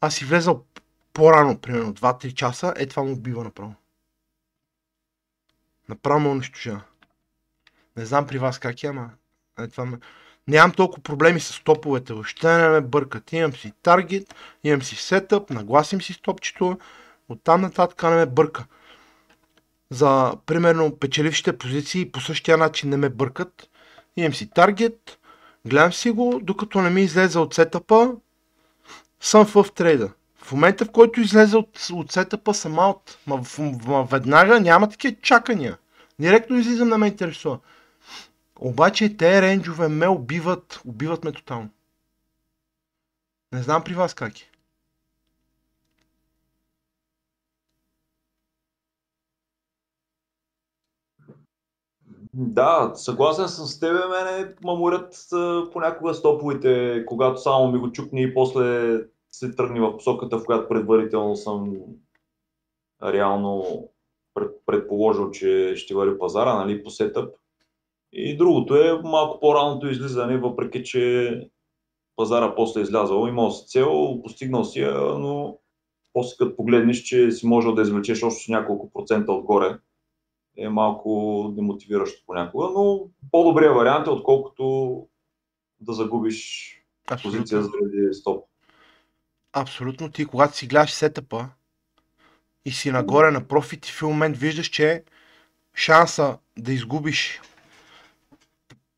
а 0.00 0.10
си 0.10 0.24
влезал 0.24 0.64
по-рано, 1.12 1.58
примерно 1.58 1.94
2-3 1.94 2.34
часа, 2.34 2.74
е 2.76 2.86
това 2.86 3.02
му 3.02 3.12
убива 3.12 3.44
направо. 3.44 3.74
Направо 5.88 6.20
ме 6.20 6.28
унищожава. 6.28 6.82
Не 7.96 8.06
знам 8.06 8.26
при 8.26 8.38
вас 8.38 8.58
как 8.58 8.82
е, 8.82 8.86
ама 8.86 9.10
е, 9.58 9.68
това 9.68 9.84
ме... 9.84 9.98
Нямам 10.48 10.72
толкова 10.72 11.02
проблеми 11.02 11.40
с 11.40 11.64
топовете, 11.64 12.12
въобще 12.12 12.58
не 12.58 12.68
ме 12.68 12.80
бъркат. 12.80 13.32
Имам 13.32 13.52
си 13.52 13.72
таргет, 13.82 14.34
имам 14.64 14.82
си 14.82 14.96
сетъп, 14.96 15.50
нагласим 15.50 16.02
си 16.02 16.12
стопчето, 16.12 16.78
оттам 17.28 17.60
нататък 17.60 18.02
не 18.02 18.10
ме 18.10 18.26
бърка. 18.26 18.64
За, 19.90 20.32
примерно, 20.46 20.96
печелившите 20.96 21.58
позиции 21.58 22.12
по 22.12 22.20
същия 22.20 22.58
начин 22.58 22.90
не 22.90 22.96
ме 22.96 23.08
бъркат. 23.08 23.68
Имам 24.16 24.34
си 24.34 24.50
таргет, 24.50 25.18
гледам 25.66 25.92
си 25.92 26.10
го, 26.10 26.40
докато 26.42 26.80
не 26.80 26.90
ми 26.90 27.02
излезе 27.02 27.38
от 27.38 27.54
сетъпа, 27.54 28.12
съм 29.20 29.46
в 29.46 29.66
трейда. 29.74 30.10
В 30.42 30.52
момента, 30.52 30.84
в 30.84 30.90
който 30.90 31.20
излезе 31.20 31.56
от, 31.56 31.88
от 31.92 32.12
сетъпа, 32.12 32.54
съм 32.54 32.78
аут. 32.78 33.18
Ма, 33.26 33.42
в, 33.44 33.58
ма 33.58 34.04
веднага 34.10 34.60
няма 34.60 34.88
такива 34.88 35.16
чакания. 35.22 35.78
Директно 36.18 36.58
излизам, 36.58 36.88
не 36.88 36.96
ме 36.96 37.06
интересува. 37.06 37.58
Обаче 38.64 39.16
те 39.16 39.42
рейнджове 39.42 39.88
ме 39.88 40.08
убиват, 40.08 40.80
убиват 40.86 41.24
ме 41.24 41.32
тотално. 41.32 41.70
Не 43.52 43.62
знам 43.62 43.84
при 43.84 43.94
вас 43.94 44.14
как 44.14 44.40
е. 44.40 44.50
Да, 52.34 52.92
съгласен 52.94 53.48
съм 53.48 53.66
с 53.66 53.80
тебе, 53.80 53.98
мене 54.08 54.54
маморят 54.64 55.28
понякога 55.72 56.14
стоповете, 56.14 57.04
когато 57.06 57.40
само 57.40 57.72
ми 57.72 57.78
го 57.78 57.92
чукне 57.92 58.22
и 58.22 58.34
после 58.34 58.96
се 59.30 59.54
тръгне 59.54 59.80
в 59.80 59.96
посоката, 59.96 60.38
в 60.38 60.44
която 60.44 60.68
предварително 60.68 61.36
съм 61.36 61.76
реално 63.02 63.64
пред, 64.34 64.50
предположил, 64.66 65.30
че 65.30 65.72
ще 65.76 65.94
вари 65.94 66.18
пазара, 66.18 66.54
нали, 66.54 66.84
по 66.84 66.90
сетъп. 66.90 67.41
И 68.12 68.36
другото 68.36 68.76
е 68.76 69.00
малко 69.02 69.40
по-раното 69.40 69.88
излизане, 69.88 70.38
въпреки 70.38 70.84
че 70.84 71.40
пазара 72.16 72.54
после 72.54 72.80
е 72.80 72.82
излязъл, 72.82 73.26
имал 73.26 73.50
си 73.50 73.66
цел, 73.66 74.20
постигнал 74.22 74.64
си 74.64 74.80
я, 74.80 74.94
но 74.94 75.58
после 76.12 76.36
като 76.38 76.56
погледнеш, 76.56 76.98
че 76.98 77.30
си 77.30 77.46
можел 77.46 77.74
да 77.74 77.82
извлечеш 77.82 78.22
още 78.22 78.44
с 78.44 78.48
няколко 78.48 78.92
процента 78.92 79.32
отгоре, 79.32 79.78
е 80.56 80.68
малко 80.68 81.52
демотивиращо 81.56 82.22
понякога, 82.26 82.68
но 82.74 83.00
по-добрият 83.30 83.76
вариант 83.76 84.06
е 84.06 84.10
отколкото 84.10 85.06
да 85.80 85.92
загубиш 85.92 86.68
Абсолютно. 87.10 87.38
позиция 87.38 87.62
заради 87.62 88.14
стоп. 88.14 88.44
Абсолютно. 89.52 90.10
Ти, 90.10 90.24
когато 90.24 90.56
си 90.56 90.66
гледаш 90.66 90.92
сетъпа 90.92 91.48
и 92.64 92.70
си 92.70 92.90
нагоре 92.90 93.30
на 93.30 93.48
профит, 93.48 93.86
в 93.86 94.02
момент 94.02 94.36
виждаш, 94.36 94.66
че 94.66 95.04
шанса 95.74 96.38
да 96.58 96.72
изгубиш 96.72 97.40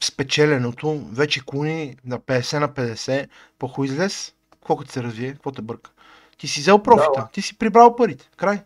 спечеленото 0.06 1.00
вече 1.12 1.46
клони 1.46 1.96
на 2.04 2.18
50 2.18 2.58
на 2.58 2.68
50, 2.68 3.28
по 3.58 3.84
излез, 3.84 4.34
колко 4.60 4.86
се 4.86 5.02
развие, 5.02 5.32
какво 5.32 5.52
те 5.52 5.62
бърка. 5.62 5.90
Ти 6.38 6.48
си 6.48 6.60
взел 6.60 6.78
профита, 6.78 7.10
Да. 7.16 7.28
ти 7.32 7.42
си 7.42 7.58
прибрал 7.58 7.96
парите, 7.96 8.30
край. 8.36 8.62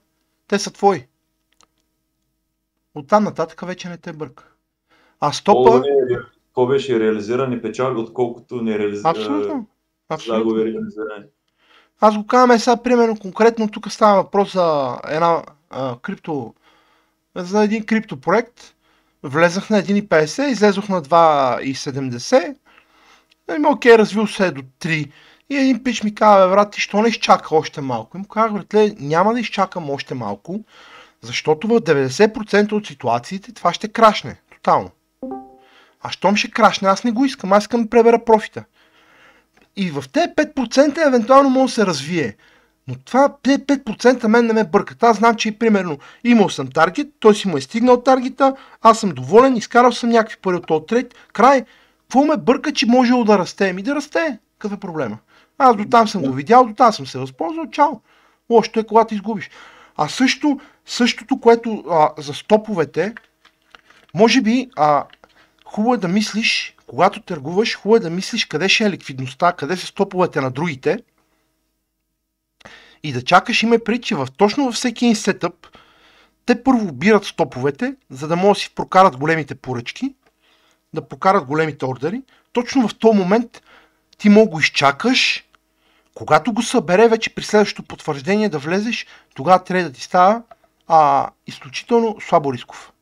Те 0.49 0.59
са 0.59 0.71
твои. 0.71 1.07
Оттам 2.95 3.25
нататък 3.25 3.61
вече 3.67 3.89
не 3.89 3.97
те 3.97 4.13
бърка. 4.13 4.45
А 5.21 5.33
стопа, 5.33 5.83
е, 5.87 6.15
какво 6.47 6.67
беше 6.67 7.01
реализирани 7.01 7.63
печалби, 7.63 8.01
отколкото 8.01 8.63
не 8.63 8.79
реализирани 8.79 9.19
абсолютно. 9.19 9.67
Абсолютно. 10.09 10.45
загуби 10.45 10.61
реализирани. 10.61 11.25
Аз 12.01 12.17
го 12.17 12.27
казвам 12.27 12.59
сега, 12.59 12.83
примерно, 12.83 13.17
конкретно 13.19 13.71
тук 13.71 13.93
става 13.93 14.23
въпрос 14.23 14.53
за 14.53 14.99
една 15.09 15.43
а, 15.71 15.97
крипто, 16.03 16.55
за 17.35 17.65
един 17.65 17.87
криптопроект. 17.87 18.75
Влезах 19.23 19.71
на 19.71 19.83
1,50, 19.83 20.47
излезох 20.47 20.89
на 20.89 21.03
2,70. 21.03 22.57
И 23.57 23.59
ми, 23.59 23.67
окей, 23.67 23.99
развил 23.99 24.27
се 24.27 24.47
е 24.47 24.51
до 24.51 24.63
3. 24.63 25.11
И 25.51 25.57
един 25.57 25.85
пич 25.85 26.03
ми 26.03 26.15
казва, 26.15 26.49
брат, 26.49 26.71
ти 26.71 26.81
що 26.81 27.03
не 27.03 27.09
изчака 27.09 27.57
още 27.57 27.81
малко? 27.81 28.17
И 28.17 28.21
му 28.21 28.27
казах, 28.27 28.53
братле, 28.53 28.95
няма 28.99 29.35
да 29.35 29.41
изчакам 29.41 29.91
още 29.91 30.15
малко, 30.15 30.61
защото 31.21 31.69
в 31.69 31.71
90% 31.71 32.73
от 32.73 32.87
ситуациите 32.87 33.53
това 33.53 33.73
ще 33.73 33.89
крашне. 33.89 34.41
Тотално. 34.55 34.91
А 36.03 36.11
щом 36.11 36.37
ще 36.37 36.51
крашне, 36.51 36.89
аз 36.89 37.05
не 37.05 37.13
го 37.13 37.25
искам. 37.25 37.53
Аз 37.53 37.63
искам 37.63 37.83
да 37.83 37.91
пребера 37.91 38.25
профита. 38.25 38.65
И 39.77 39.91
в 39.91 40.05
тези 40.13 40.29
5% 40.29 41.07
евентуално 41.07 41.51
може 41.51 41.71
да 41.71 41.75
се 41.75 41.87
развие. 41.87 42.37
Но 42.89 42.95
това 43.05 43.37
тези 43.43 43.59
5% 43.59 44.27
мен 44.27 44.47
не 44.47 44.53
ме 44.53 44.65
бъркат. 44.65 45.03
Аз 45.03 45.17
знам, 45.17 45.37
че 45.37 45.59
примерно 45.59 45.99
имал 46.25 46.49
съм 46.49 46.67
таргет, 46.67 47.09
той 47.21 47.35
си 47.35 47.49
му 47.49 47.57
е 47.57 47.61
стигнал 47.61 48.03
таргета, 48.03 48.55
аз 48.83 49.01
съм 49.01 49.11
доволен, 49.11 49.57
изкарал 49.57 49.93
съм 49.93 50.11
някакви 50.11 50.37
пари 50.37 50.57
от 50.57 50.67
този 50.67 50.87
трейд. 50.87 51.15
Край. 51.33 51.65
Какво 52.01 52.25
ме 52.25 52.37
бърка, 52.37 52.73
че 52.73 52.87
можело 52.87 53.25
да 53.25 53.39
расте? 53.39 53.73
Ми 53.73 53.83
да 53.83 53.95
расте. 53.95 54.39
Какъв 54.59 54.77
е 54.77 54.81
проблема? 54.81 55.19
Аз 55.59 55.77
до 55.77 55.85
там 55.85 56.09
съм 56.09 56.23
го 56.23 56.33
видял, 56.33 56.65
до 56.65 56.75
там 56.75 56.93
съм 56.93 57.07
се 57.07 57.19
възползвал, 57.19 57.67
чао. 57.67 58.01
Лошото 58.51 58.81
е 58.81 58.87
когато 58.87 59.15
изгубиш. 59.15 59.51
А 59.97 60.09
също, 60.09 60.61
същото, 60.87 61.41
което 61.41 61.85
а, 61.91 62.11
за 62.19 62.35
стоповете, 62.35 63.15
може 64.15 64.41
би 64.41 64.71
а, 64.77 65.05
хубаво 65.65 65.95
е 65.95 65.99
да 65.99 66.09
мислиш, 66.09 66.77
когато 66.87 67.23
търгуваш, 67.23 67.77
хубаво 67.77 67.97
е 67.97 68.01
да 68.01 68.11
мислиш 68.11 68.47
къде 68.47 68.69
ще 68.69 68.85
е 68.85 68.91
ликвидността, 68.91 69.53
къде 69.53 69.77
са 69.77 69.87
стоповете 69.87 70.41
на 70.41 70.51
другите 70.51 70.99
и 73.03 73.13
да 73.13 73.23
чакаш 73.23 73.63
има 73.63 73.79
пред, 73.85 74.03
че 74.03 74.15
в, 74.15 74.29
точно 74.37 74.65
във 74.65 74.75
всеки 74.75 75.05
един 75.05 75.17
сетъп 75.17 75.55
те 76.47 76.63
първо 76.63 76.93
бират 76.93 77.25
стоповете, 77.25 77.95
за 78.11 78.29
да 78.29 78.37
могат 78.37 78.57
да 78.57 78.61
си 78.61 78.75
прокарат 78.75 79.17
големите 79.17 79.55
поръчки, 79.55 80.15
да 80.95 81.09
покарат 81.09 81.45
големите 81.45 81.85
ордери. 81.85 82.23
Точно 82.53 82.89
в 82.89 82.99
този 82.99 83.19
момент 83.19 83.63
ти 84.19 84.29
мога 84.29 84.51
го 84.51 84.61
изчакаш, 84.61 85.45
когато 86.15 86.53
го 86.53 86.63
събере 86.63 87.09
вече 87.09 87.35
при 87.35 87.43
следващото 87.43 87.89
потвърждение 87.89 88.49
да 88.49 88.59
влезеш, 88.59 89.07
тогава 89.35 89.65
трябва 89.65 89.89
да 89.89 89.93
ти 89.93 90.03
става 90.03 90.43
а, 90.87 91.29
изключително 91.47 92.17
слабо 92.21 92.53
рисков. 92.53 92.93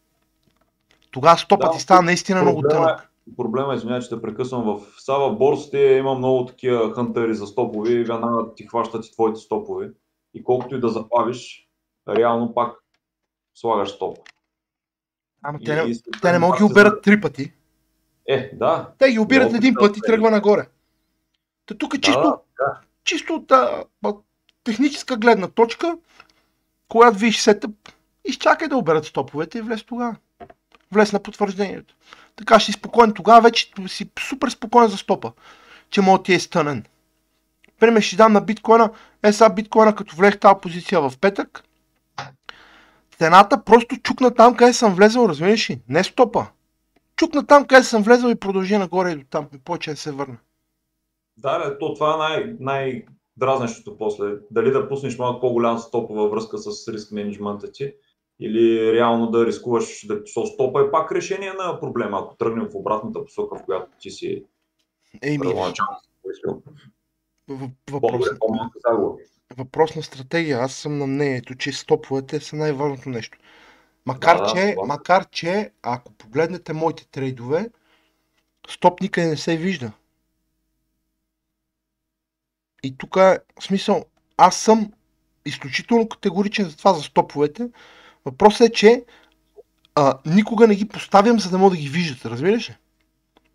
Тогава 1.10 1.38
стопът 1.38 1.70
Да, 1.70 1.76
ти 1.76 1.82
става 1.82 2.02
наистина 2.02 2.42
много 2.42 2.62
проблема 2.62 2.84
е- 2.84 2.86
тънък. 2.86 3.05
Проблема 3.36 3.72
е, 3.72 3.76
извинявай, 3.76 4.02
че 4.02 4.08
те 4.08 4.22
прекъсвам. 4.22 4.64
В, 4.64 4.78
в 5.08 5.36
борсите 5.36 5.78
има 5.78 6.14
много 6.14 6.46
такива 6.46 6.94
хънтери 6.94 7.34
за 7.34 7.46
стопове 7.46 7.90
и 7.90 8.04
веднага 8.04 8.54
ти 8.54 8.66
хващат 8.66 9.06
и 9.06 9.12
твоите 9.12 9.40
стопове. 9.40 9.90
И 10.34 10.44
колкото 10.44 10.74
и 10.76 10.80
да 10.80 10.88
забавиш, 10.88 11.68
реално 12.08 12.54
пак 12.54 12.76
слагаш 13.54 13.88
стоп. 13.88 14.18
Ама 15.42 15.58
И- 15.60 15.64
те 15.64 15.74
не, 15.74 15.90
и- 15.90 16.02
те 16.22 16.32
не 16.32 16.38
могат 16.38 16.58
да 16.58 16.66
ги 16.66 16.72
оберат 16.72 17.02
три 17.02 17.20
пъти. 17.20 17.52
Е, 18.28 18.50
да. 18.56 18.92
Те 18.98 19.12
ги 19.12 19.18
обират 19.18 19.52
един 19.54 19.74
да 19.74 19.80
път 19.80 19.96
и 19.96 20.00
тръгва 20.00 20.30
нагоре. 20.30 20.68
Та 21.66 21.74
тук 21.74 21.94
е 21.94 22.00
чисто, 22.00 22.22
Да, 22.22 22.40
да. 22.58 22.80
чисто 23.04 23.34
от 23.34 23.52
а, 23.52 23.84
а, 24.04 24.14
техническа 24.64 25.16
гледна 25.16 25.48
точка, 25.48 25.98
когато 26.88 27.18
видиш 27.18 27.40
сетъп, 27.40 27.70
изчакай 28.24 28.68
да 28.68 28.76
оберат 28.76 29.04
стоповете 29.04 29.58
и 29.58 29.62
влез 29.62 29.84
тогава. 29.84 30.16
Влез 30.92 31.12
на 31.12 31.22
потвърждението. 31.22 31.94
Така 32.36 32.60
ще 32.60 32.72
си 32.72 32.78
спокоен. 32.78 33.12
Тогава 33.12 33.40
вече 33.40 33.72
си 33.86 34.10
супер 34.28 34.48
спокоен 34.48 34.88
за 34.88 34.96
стопа, 34.96 35.32
че 35.90 36.00
мога 36.00 36.22
ти 36.22 36.34
е 36.34 36.40
стънен. 36.40 36.84
Пример 37.80 38.00
ще 38.00 38.16
дам 38.16 38.32
на 38.32 38.40
биткоина. 38.40 38.90
Е 39.22 39.32
сега 39.32 39.48
биткоина, 39.48 39.94
като 39.94 40.16
влех 40.16 40.38
тази 40.38 40.54
позиция 40.62 41.00
в 41.00 41.12
петък, 41.20 41.64
цената 43.18 43.64
просто 43.64 43.96
чукна 44.02 44.34
там, 44.34 44.56
къде 44.56 44.72
съм 44.72 44.94
влезъл, 44.94 45.28
разбираш 45.28 45.70
ли? 45.70 45.80
Не 45.88 46.04
стопа. 46.04 46.46
Чукна 47.16 47.46
там, 47.46 47.64
къде 47.64 47.82
съм 47.82 48.02
влезъл 48.02 48.30
и 48.30 48.34
продължи 48.34 48.78
нагоре 48.78 49.10
и 49.10 49.16
до 49.16 49.24
там. 49.30 49.48
И 49.54 49.58
повече 49.58 49.90
да 49.90 49.96
се 49.96 50.12
върна. 50.12 50.36
Да, 51.36 51.58
бе, 51.58 51.78
то 51.78 51.94
това 51.94 52.14
е 52.14 52.16
най- 52.16 52.56
най-дразнещото 52.60 53.98
после. 53.98 54.24
Дали 54.50 54.70
да 54.70 54.88
пуснеш 54.88 55.18
малко 55.18 55.40
по-голям 55.40 55.78
стоп 55.78 56.10
във 56.10 56.30
връзка 56.30 56.58
с 56.58 56.88
риск 56.88 57.12
менеджмента 57.12 57.72
ти, 57.72 57.92
или 58.40 58.92
реално 58.92 59.26
да 59.26 59.46
рискуваш 59.46 60.06
да 60.06 60.24
то 60.24 60.46
стопа 60.46 60.80
е 60.80 60.90
пак 60.90 61.12
решение 61.12 61.52
на 61.52 61.80
проблема, 61.80 62.20
ако 62.24 62.36
тръгнем 62.36 62.68
в 62.70 62.74
обратната 62.74 63.24
посока, 63.24 63.58
в 63.58 63.64
която 63.64 63.90
ти 64.00 64.10
си 64.10 64.44
Ейми, 65.22 65.44
първоначално 65.44 65.98
въпрос, 69.56 69.96
на 69.96 70.02
стратегия. 70.02 70.58
Аз 70.58 70.74
съм 70.74 70.98
на 70.98 71.06
мнението, 71.06 71.54
че 71.54 71.72
стоповете 71.72 72.40
са 72.40 72.56
най-важното 72.56 73.08
нещо. 73.08 73.38
Макар, 74.06 74.38
Да, 74.38 74.44
че, 74.44 74.50
съгласен. 74.50 74.86
макар 74.86 75.30
че, 75.30 75.70
ако 75.82 76.12
погледнете 76.12 76.72
моите 76.72 77.06
трейдове, 77.08 77.70
стоп 78.68 79.00
никъде 79.00 79.26
не 79.26 79.36
се 79.36 79.56
вижда. 79.56 79.92
И 82.82 82.96
тук 82.98 83.14
в 83.14 83.42
смисъл, 83.60 84.04
аз 84.36 84.56
съм 84.56 84.92
изключително 85.46 86.08
категоричен 86.08 86.64
за 86.68 86.76
това 86.76 86.94
за 86.94 87.02
стоповете. 87.02 87.68
Въпросът 88.26 88.68
е, 88.68 88.72
че 88.72 89.04
а, 89.94 90.18
никога 90.26 90.66
не 90.66 90.74
ги 90.74 90.88
поставям, 90.88 91.40
за 91.40 91.50
да 91.50 91.58
мога 91.58 91.76
да 91.76 91.82
ги 91.82 91.88
виждат. 91.88 92.26
Разбираш 92.26 92.70
ли? 92.70 92.76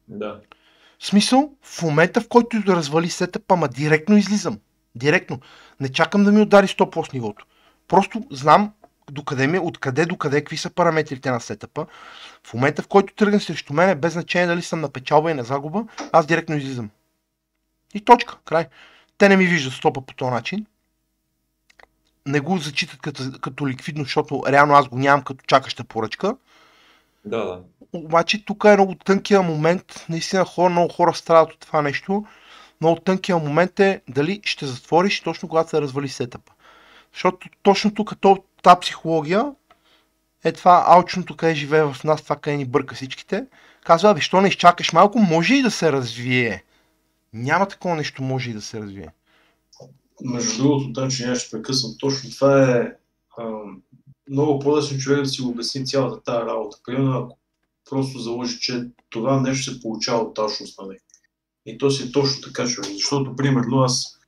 Да. 0.08 0.40
В 1.00 1.06
смисъл, 1.06 1.52
в 1.62 1.82
момента 1.82 2.22
в 2.22 2.28
който 2.28 2.62
да 2.62 2.76
развали 2.76 3.10
сетъпа, 3.10 3.54
ама 3.54 3.68
директно 3.68 4.18
излизам. 4.18 4.60
Директно. 4.96 5.40
Не 5.80 5.90
чакам 5.90 6.24
да 6.24 6.32
ми 6.32 6.42
удари 6.42 6.68
100 6.68 7.14
нивото. 7.14 7.46
Просто 7.88 8.24
знам 8.32 8.74
докъде 9.12 9.48
ми, 9.48 9.60
откъде 9.60 10.06
до 10.06 10.18
къде, 10.18 10.42
какви 10.42 10.58
са 10.58 10.70
параметрите 10.70 11.32
на 11.32 11.40
сетъпа. 11.40 11.86
В 12.44 12.54
момента 12.54 12.82
в 12.82 12.88
който 12.88 13.16
тръгне 13.16 13.40
срещу 13.40 13.74
мен, 13.74 14.00
без 14.00 14.14
значение 14.14 14.48
дали 14.48 14.62
съм 14.62 14.82
на 14.82 14.90
печалба 14.90 15.32
и 15.32 15.34
на 15.34 15.44
загуба, 15.44 15.84
аз 16.12 16.26
директно 16.26 16.56
излизам. 16.56 16.90
И 17.94 18.02
точка, 18.02 18.38
край. 18.46 18.68
Те 19.18 19.30
не 19.30 19.38
ми 19.38 19.46
виждат 19.46 19.74
стопа 19.74 20.02
по 20.02 20.14
този 20.14 20.32
начин. 20.32 20.66
Не 22.26 22.40
го 22.40 22.58
зачитат 22.58 23.02
като, 23.02 23.24
като 23.42 23.68
ликвидно, 23.68 24.04
защото 24.04 24.44
реално 24.48 24.74
аз 24.74 24.88
го 24.88 24.98
нямам 24.98 25.24
като 25.24 25.44
чакаща 25.48 25.84
поръчка. 25.84 26.36
Да, 27.26 27.38
да. 27.38 27.62
Обаче 27.94 28.46
тук 28.46 28.64
е 28.64 28.74
много 28.74 28.96
тънкия 28.96 29.42
момент. 29.42 30.06
Наистина 30.10 30.46
хора, 30.46 30.70
много 30.70 30.94
хора 30.94 31.14
страдат 31.14 31.54
от 31.54 31.60
това 31.60 31.82
нещо. 31.82 32.26
Много 32.82 33.00
тънкия 33.00 33.38
момент 33.38 33.80
е 33.80 34.02
дали 34.10 34.42
ще 34.44 34.66
затвориш 34.66 35.22
точно 35.22 35.50
когато 35.50 35.70
се 35.70 35.82
развали 35.82 36.10
сетъпа. 36.10 36.52
Защото 37.14 37.50
точно 37.64 37.94
тук 37.94 38.14
то, 38.20 38.44
тази 38.64 38.80
психология 38.82 39.52
е 40.44 40.52
това 40.52 40.84
алчното, 40.88 41.38
къде 41.38 41.56
живее 41.56 41.84
в 41.84 41.98
нас, 42.04 42.22
това 42.22 42.36
къде 42.36 42.58
ни 42.58 42.66
бърка 42.66 42.96
всичките. 42.96 43.46
Казва, 43.84 44.10
абе, 44.10 44.22
що 44.22 44.42
не 44.42 44.48
изчакаш 44.48 44.94
малко, 44.94 45.20
може 45.20 45.56
и 45.56 45.62
да 45.62 45.72
се 45.72 45.92
развие. 45.92 46.64
Няма 47.34 47.68
такова 47.68 47.96
нещо, 47.96 48.24
може 48.24 48.50
и 48.50 48.54
да 48.54 48.62
се 48.62 48.80
развие. 48.80 49.08
Между 50.24 50.64
другото, 50.64 50.94
там, 50.94 51.10
че 51.10 51.36
ще 51.36 51.52
прекъсвам, 51.52 51.96
точно 52.00 52.30
това 52.30 52.78
е 52.78 52.94
а, 53.38 53.44
много 54.30 54.60
по-лесно 54.60 54.98
човек 54.98 55.24
да 55.24 55.30
си 55.30 55.42
обясни 55.42 55.86
цялата 55.86 56.24
тази 56.24 56.46
работа. 56.46 56.78
Примерно, 56.86 57.18
ако 57.18 57.38
просто 57.90 58.20
заложи, 58.20 58.60
че 58.60 58.88
това 59.10 59.42
нещо 59.42 59.72
се 59.72 59.82
получава 59.82 60.22
от 60.22 60.34
точност, 60.34 60.80
нали? 60.82 60.98
И 61.66 61.78
то 61.78 61.92
си 61.92 62.04
е 62.04 62.12
точно 62.12 62.42
така, 62.42 62.68
човек. 62.68 62.92
Защото, 62.92 63.36
примерно, 63.36 63.78
аз 63.78 64.20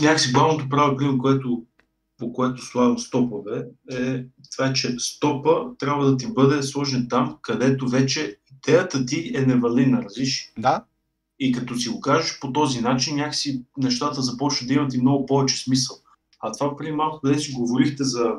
някакси 0.00 0.32
главното 0.32 0.68
правило, 0.68 0.96
примерно, 0.96 1.18
което, 1.18 1.64
по 2.18 2.32
което 2.32 2.62
слагам 2.62 2.98
стопове, 2.98 3.66
е 3.90 4.24
това, 4.52 4.72
че 4.72 4.96
стопа 4.98 5.76
трябва 5.78 6.10
да 6.10 6.16
ти 6.16 6.26
бъде 6.26 6.62
сложен 6.62 7.06
там, 7.10 7.38
където 7.42 7.88
вече 7.88 8.38
идеята 8.52 9.06
ти 9.06 9.32
е 9.36 9.40
невалидна, 9.40 10.02
разбираш? 10.02 10.52
Да? 10.58 10.84
И 11.38 11.52
като 11.52 11.76
си 11.76 11.88
го 11.88 12.00
кажеш 12.00 12.38
по 12.40 12.52
този 12.52 12.80
начин, 12.80 13.16
някакси 13.16 13.64
нещата 13.76 14.22
започват 14.22 14.68
да 14.68 14.74
имат 14.74 14.94
и 14.94 15.00
много 15.00 15.26
повече 15.26 15.56
смисъл. 15.56 15.96
А 16.40 16.52
това 16.52 16.76
преди 16.76 16.92
малко, 16.92 17.20
къде 17.20 17.38
си 17.38 17.52
говорихте 17.52 18.04
за, 18.04 18.32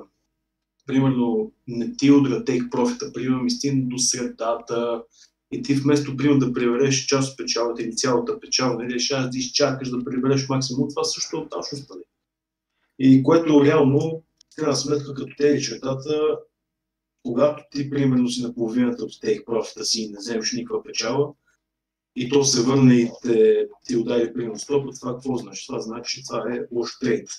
примерно, 0.85 1.51
не 1.67 1.95
ти 1.97 2.11
удра 2.11 2.45
тейк 2.45 2.71
профита, 2.71 3.13
примерно, 3.13 3.49
стигна 3.49 3.89
до 3.89 3.97
средата 3.97 5.03
и 5.51 5.61
ти 5.61 5.73
вместо, 5.73 6.17
примерно, 6.17 6.39
да 6.39 6.53
прибереш 6.53 7.05
част 7.05 7.31
от 7.31 7.37
печалата 7.37 7.83
или 7.83 7.95
цялата 7.95 8.39
печалба, 8.39 8.83
нали, 8.83 8.93
решаваш 8.93 9.29
да 9.29 9.37
изчакаш 9.37 9.89
да 9.89 10.03
прибереш 10.03 10.49
максимум, 10.49 10.89
това 10.89 11.03
също 11.03 11.37
е 11.37 11.49
точно 11.49 11.77
стане. 11.77 12.03
И 12.99 13.23
което 13.23 13.65
реално, 13.65 14.23
в 14.53 14.55
крайна 14.55 14.75
сметка, 14.75 15.13
като 15.13 15.33
те 15.37 15.61
чертата, 15.61 16.37
когато 17.23 17.63
ти, 17.71 17.89
примерно, 17.89 18.29
си 18.29 18.41
на 18.41 18.53
половината 18.53 19.03
от 19.03 19.21
тейк 19.21 19.45
профита 19.45 19.85
си 19.85 20.01
и 20.01 20.09
не 20.09 20.17
вземеш 20.17 20.53
никаква 20.53 20.83
печала, 20.83 21.33
и 22.15 22.29
то 22.29 22.43
се 22.43 22.63
върне 22.63 22.93
и 22.93 23.11
те, 23.23 23.65
ти 23.85 23.95
удари 23.97 24.33
примерно 24.33 24.59
стоп, 24.59 24.95
това 24.99 25.13
какво 25.13 25.35
значи? 25.35 25.67
Това 25.67 25.79
значи, 25.79 26.17
че 26.17 26.27
това 26.27 26.39
е 26.51 26.59
лош 26.71 26.99
трейд. 26.99 27.29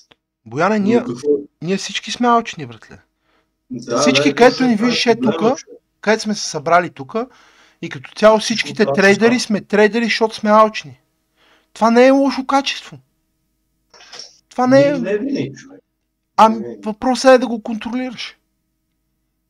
Бояне, 0.47 0.79
ние, 0.79 0.99
какво... 0.99 1.29
ние 1.63 1.77
всички 1.77 2.13
сме 2.13 2.29
алчни, 2.29 2.67
братле. 2.67 2.99
Да, 3.71 3.99
Всички, 3.99 4.29
да, 4.29 4.35
където 4.35 4.65
ни 4.65 4.77
виждаш 4.77 5.07
е 5.07 5.17
човек. 5.17 5.59
където 6.01 6.23
сме 6.23 6.35
се 6.35 6.49
събрали 6.49 6.91
тук 6.91 7.15
и 7.83 7.89
като 7.89 8.11
цяло 8.17 8.39
всичките 8.39 8.83
Това 8.85 8.95
трейдери 8.95 9.35
става. 9.35 9.41
сме 9.41 9.61
трейдери, 9.61 10.05
защото 10.05 10.35
сме 10.35 10.51
алчни. 10.51 11.01
Това 11.73 11.91
не 11.91 12.07
е 12.07 12.11
лошо 12.11 12.47
качество. 12.47 12.99
Това 14.49 14.67
не 14.67 14.99
Не, 14.99 15.13
е... 15.13 15.19
не 15.19 15.53
човек. 15.53 15.81
А 16.37 16.49
не. 16.49 16.77
въпросът 16.85 17.31
е 17.35 17.39
да 17.39 17.47
го 17.47 17.63
контролираш. 17.63 18.37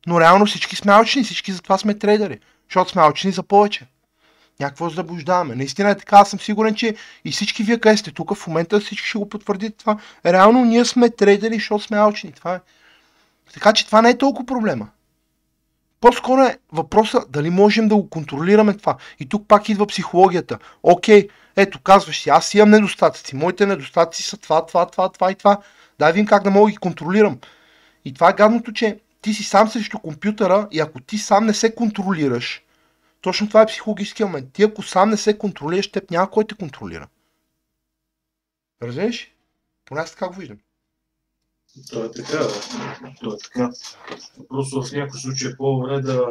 Но 0.07 0.21
реално 0.21 0.45
всички 0.45 0.75
сме 0.75 0.91
алчни, 0.91 1.23
всички 1.23 1.51
затова 1.53 1.77
сме 1.77 1.99
трейдери. 1.99 2.39
Защото 2.69 2.91
сме 2.91 3.01
алчни 3.01 3.31
за 3.31 3.43
повече. 3.43 3.87
Някакво 4.59 4.89
заблуждаваме. 4.89 5.55
Наистина 5.55 5.89
е 5.89 5.97
така, 5.97 6.15
аз 6.15 6.29
съм 6.29 6.39
сигурен, 6.39 6.75
че 6.75 6.95
и 7.25 7.31
всички 7.31 7.63
вие 7.63 7.79
къде 7.79 7.97
сте 7.97 8.11
тук, 8.11 8.35
в 8.35 8.47
момента 8.47 8.79
всички 8.79 9.07
ще 9.07 9.17
го 9.17 9.29
потвърдите 9.29 9.77
това. 9.77 9.97
Реално 10.25 10.65
ние 10.65 10.85
сме 10.85 11.09
трейдери, 11.09 11.55
защото 11.55 11.83
сме 11.83 11.97
алчни. 11.97 12.31
Това 12.31 12.55
е. 12.55 12.59
Така 13.53 13.73
че 13.73 13.85
това 13.85 14.01
не 14.01 14.09
е 14.09 14.17
толкова 14.17 14.45
проблема. 14.45 14.89
По-скоро 16.01 16.41
е 16.41 16.57
въпроса 16.71 17.25
дали 17.29 17.49
можем 17.49 17.87
да 17.87 17.95
го 17.95 18.09
контролираме 18.09 18.77
това. 18.77 18.97
И 19.19 19.29
тук 19.29 19.47
пак 19.47 19.69
идва 19.69 19.87
психологията. 19.87 20.59
Окей, 20.83 21.27
ето 21.55 21.79
казваш 21.79 22.19
си, 22.19 22.29
аз 22.29 22.53
имам 22.53 22.69
недостатъци. 22.69 23.35
Моите 23.35 23.65
недостатъци 23.65 24.23
са 24.23 24.37
това, 24.37 24.65
това, 24.65 24.85
това, 24.85 25.09
това 25.09 25.31
и 25.31 25.35
това. 25.35 25.57
Дай 25.99 26.11
видим 26.11 26.25
как 26.25 26.43
да 26.43 26.51
мога 26.51 26.67
да 26.67 26.71
ги 26.71 26.77
контролирам. 26.77 27.37
И 28.05 28.13
това 28.13 28.29
е 28.29 28.33
гадното, 28.33 28.73
че 28.73 28.99
ти 29.21 29.33
си 29.33 29.43
сам 29.43 29.69
срещу 29.69 29.99
компютъра 29.99 30.67
и 30.71 30.79
ако 30.79 30.99
ти 30.99 31.17
сам 31.17 31.45
не 31.45 31.53
се 31.53 31.75
контролираш, 31.75 32.61
точно 33.21 33.47
това 33.47 33.61
е 33.61 33.65
психологическия 33.65 34.25
момент. 34.25 34.53
Ти 34.53 34.63
ако 34.63 34.83
сам 34.83 35.09
не 35.09 35.17
се 35.17 35.37
контролираш, 35.37 35.91
теб 35.91 36.11
няма 36.11 36.31
кой 36.31 36.47
те 36.47 36.55
контролира. 36.55 37.07
Разбираш? 38.81 39.33
Поне 39.85 40.01
аз 40.01 40.11
така 40.11 40.27
го 40.27 40.33
виждам. 40.33 40.59
То 41.89 42.05
е 42.05 42.11
така, 42.11 42.37
да. 42.37 42.49
То 43.19 43.33
е 43.33 43.37
така. 43.37 43.69
Просто 44.49 44.81
в 44.81 44.91
някои 44.91 45.19
случаи 45.19 45.51
е 45.51 45.57
по-добре 45.57 46.01
да, 46.01 46.25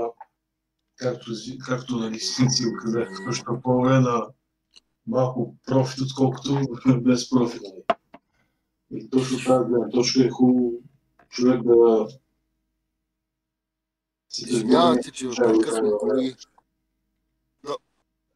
както, 0.96 1.30
както 1.66 1.96
нали 1.96 2.20
си 2.20 2.64
го 2.64 2.76
казах, 2.84 3.08
е 3.40 3.62
по-добре 3.62 4.00
на 4.00 4.26
малко 5.06 5.56
профит, 5.66 6.00
отколкото 6.00 6.60
без 7.00 7.30
профит. 7.30 7.62
Нали. 7.62 8.00
И 8.90 9.10
точно 9.10 9.38
тази 9.38 9.68
гледна 9.68 9.88
точка 9.88 10.24
е 10.24 10.30
хубаво 10.30 10.72
човек 11.28 11.62
да 11.62 12.08
си 14.28 14.44
Извинявам 14.48 15.02
се, 15.02 15.10
че 15.10 15.26
откъсвам 15.26 15.92
колеги. 16.00 16.36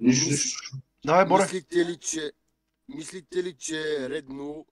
Нищо. 0.00 0.76
Давай, 1.04 1.24
Боре. 1.24 1.42
Мислите 1.42 1.84
ли, 1.84 1.96
че, 1.96 2.32
мислите 2.88 3.42
ли, 3.42 3.56
че 3.56 3.80
е 3.80 4.08
редно 4.08 4.66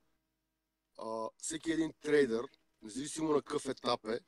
а, 0.98 1.28
всеки 1.38 1.72
един 1.72 1.92
трейдър, 2.00 2.44
независимо 2.82 3.32
на 3.32 3.42
какъв 3.42 3.66
етап 3.66 4.04
е, 4.04 4.20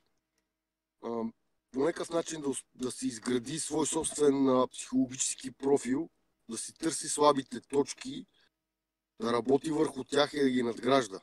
а, 1.03 1.23
по 1.71 1.79
някакъв 1.79 2.09
начин 2.09 2.41
да, 2.41 2.49
да 2.75 2.91
си 2.91 3.07
изгради 3.07 3.59
свой 3.59 3.87
собствен 3.87 4.49
а, 4.49 4.67
психологически 4.67 5.51
профил, 5.51 6.09
да 6.49 6.57
си 6.57 6.73
търси 6.73 7.09
слабите 7.09 7.61
точки, 7.61 8.25
да 9.21 9.33
работи 9.33 9.71
върху 9.71 10.03
тях 10.03 10.33
и 10.33 10.43
да 10.43 10.49
ги 10.49 10.63
надгражда. 10.63 11.19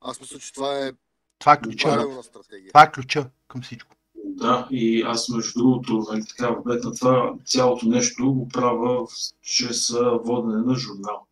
Аз 0.00 0.20
мисля, 0.20 0.38
че 0.38 0.52
това 0.52 0.86
е 0.86 0.92
Това 1.38 1.52
е 1.52 1.60
ключа. 1.60 1.88
правилна 1.88 2.22
стратегия. 2.22 2.68
Това 2.68 2.82
е 2.82 2.92
ключа 2.92 3.30
към 3.48 3.62
всичко. 3.62 3.96
Да, 4.36 4.68
и 4.70 5.02
аз 5.02 5.28
между 5.28 5.52
другото, 5.58 6.06
нали, 6.12 6.24
така, 6.28 6.48
в 6.48 6.62
бед 6.66 6.84
на 6.84 6.94
това 6.94 7.34
цялото 7.44 7.88
нещо 7.88 8.34
го 8.34 8.48
правя 8.48 9.06
чрез 9.42 9.94
водене 10.24 10.62
на 10.62 10.74
журнал. 10.74 11.26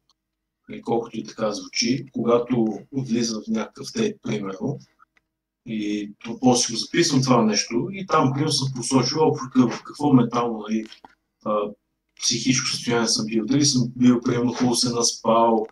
Нали, 0.68 0.82
колкото 0.82 1.16
и 1.16 1.24
така 1.24 1.52
звучи, 1.52 2.06
когато 2.12 2.78
влизам 2.92 3.42
в 3.46 3.50
някакъв 3.50 3.92
тейп, 3.92 4.16
примерно, 4.22 4.78
и 5.66 6.12
то, 6.24 6.38
после 6.40 6.72
го 6.72 6.78
записвам 6.78 7.22
това 7.22 7.42
нещо 7.42 7.88
и 7.92 8.06
там 8.06 8.32
примерно 8.32 8.52
съм 8.52 8.72
посочил 8.76 9.20
в 9.56 9.82
какво 9.84 10.12
ментално 10.12 10.58
нали, 10.68 10.86
психическо 12.22 12.68
състояние 12.68 13.08
съм 13.08 13.26
бил. 13.26 13.46
Дали 13.46 13.64
съм 13.64 13.92
бил, 13.96 14.20
примерно, 14.20 14.52
хубаво 14.52 14.74
се 14.74 14.90
наспал, 14.90 15.66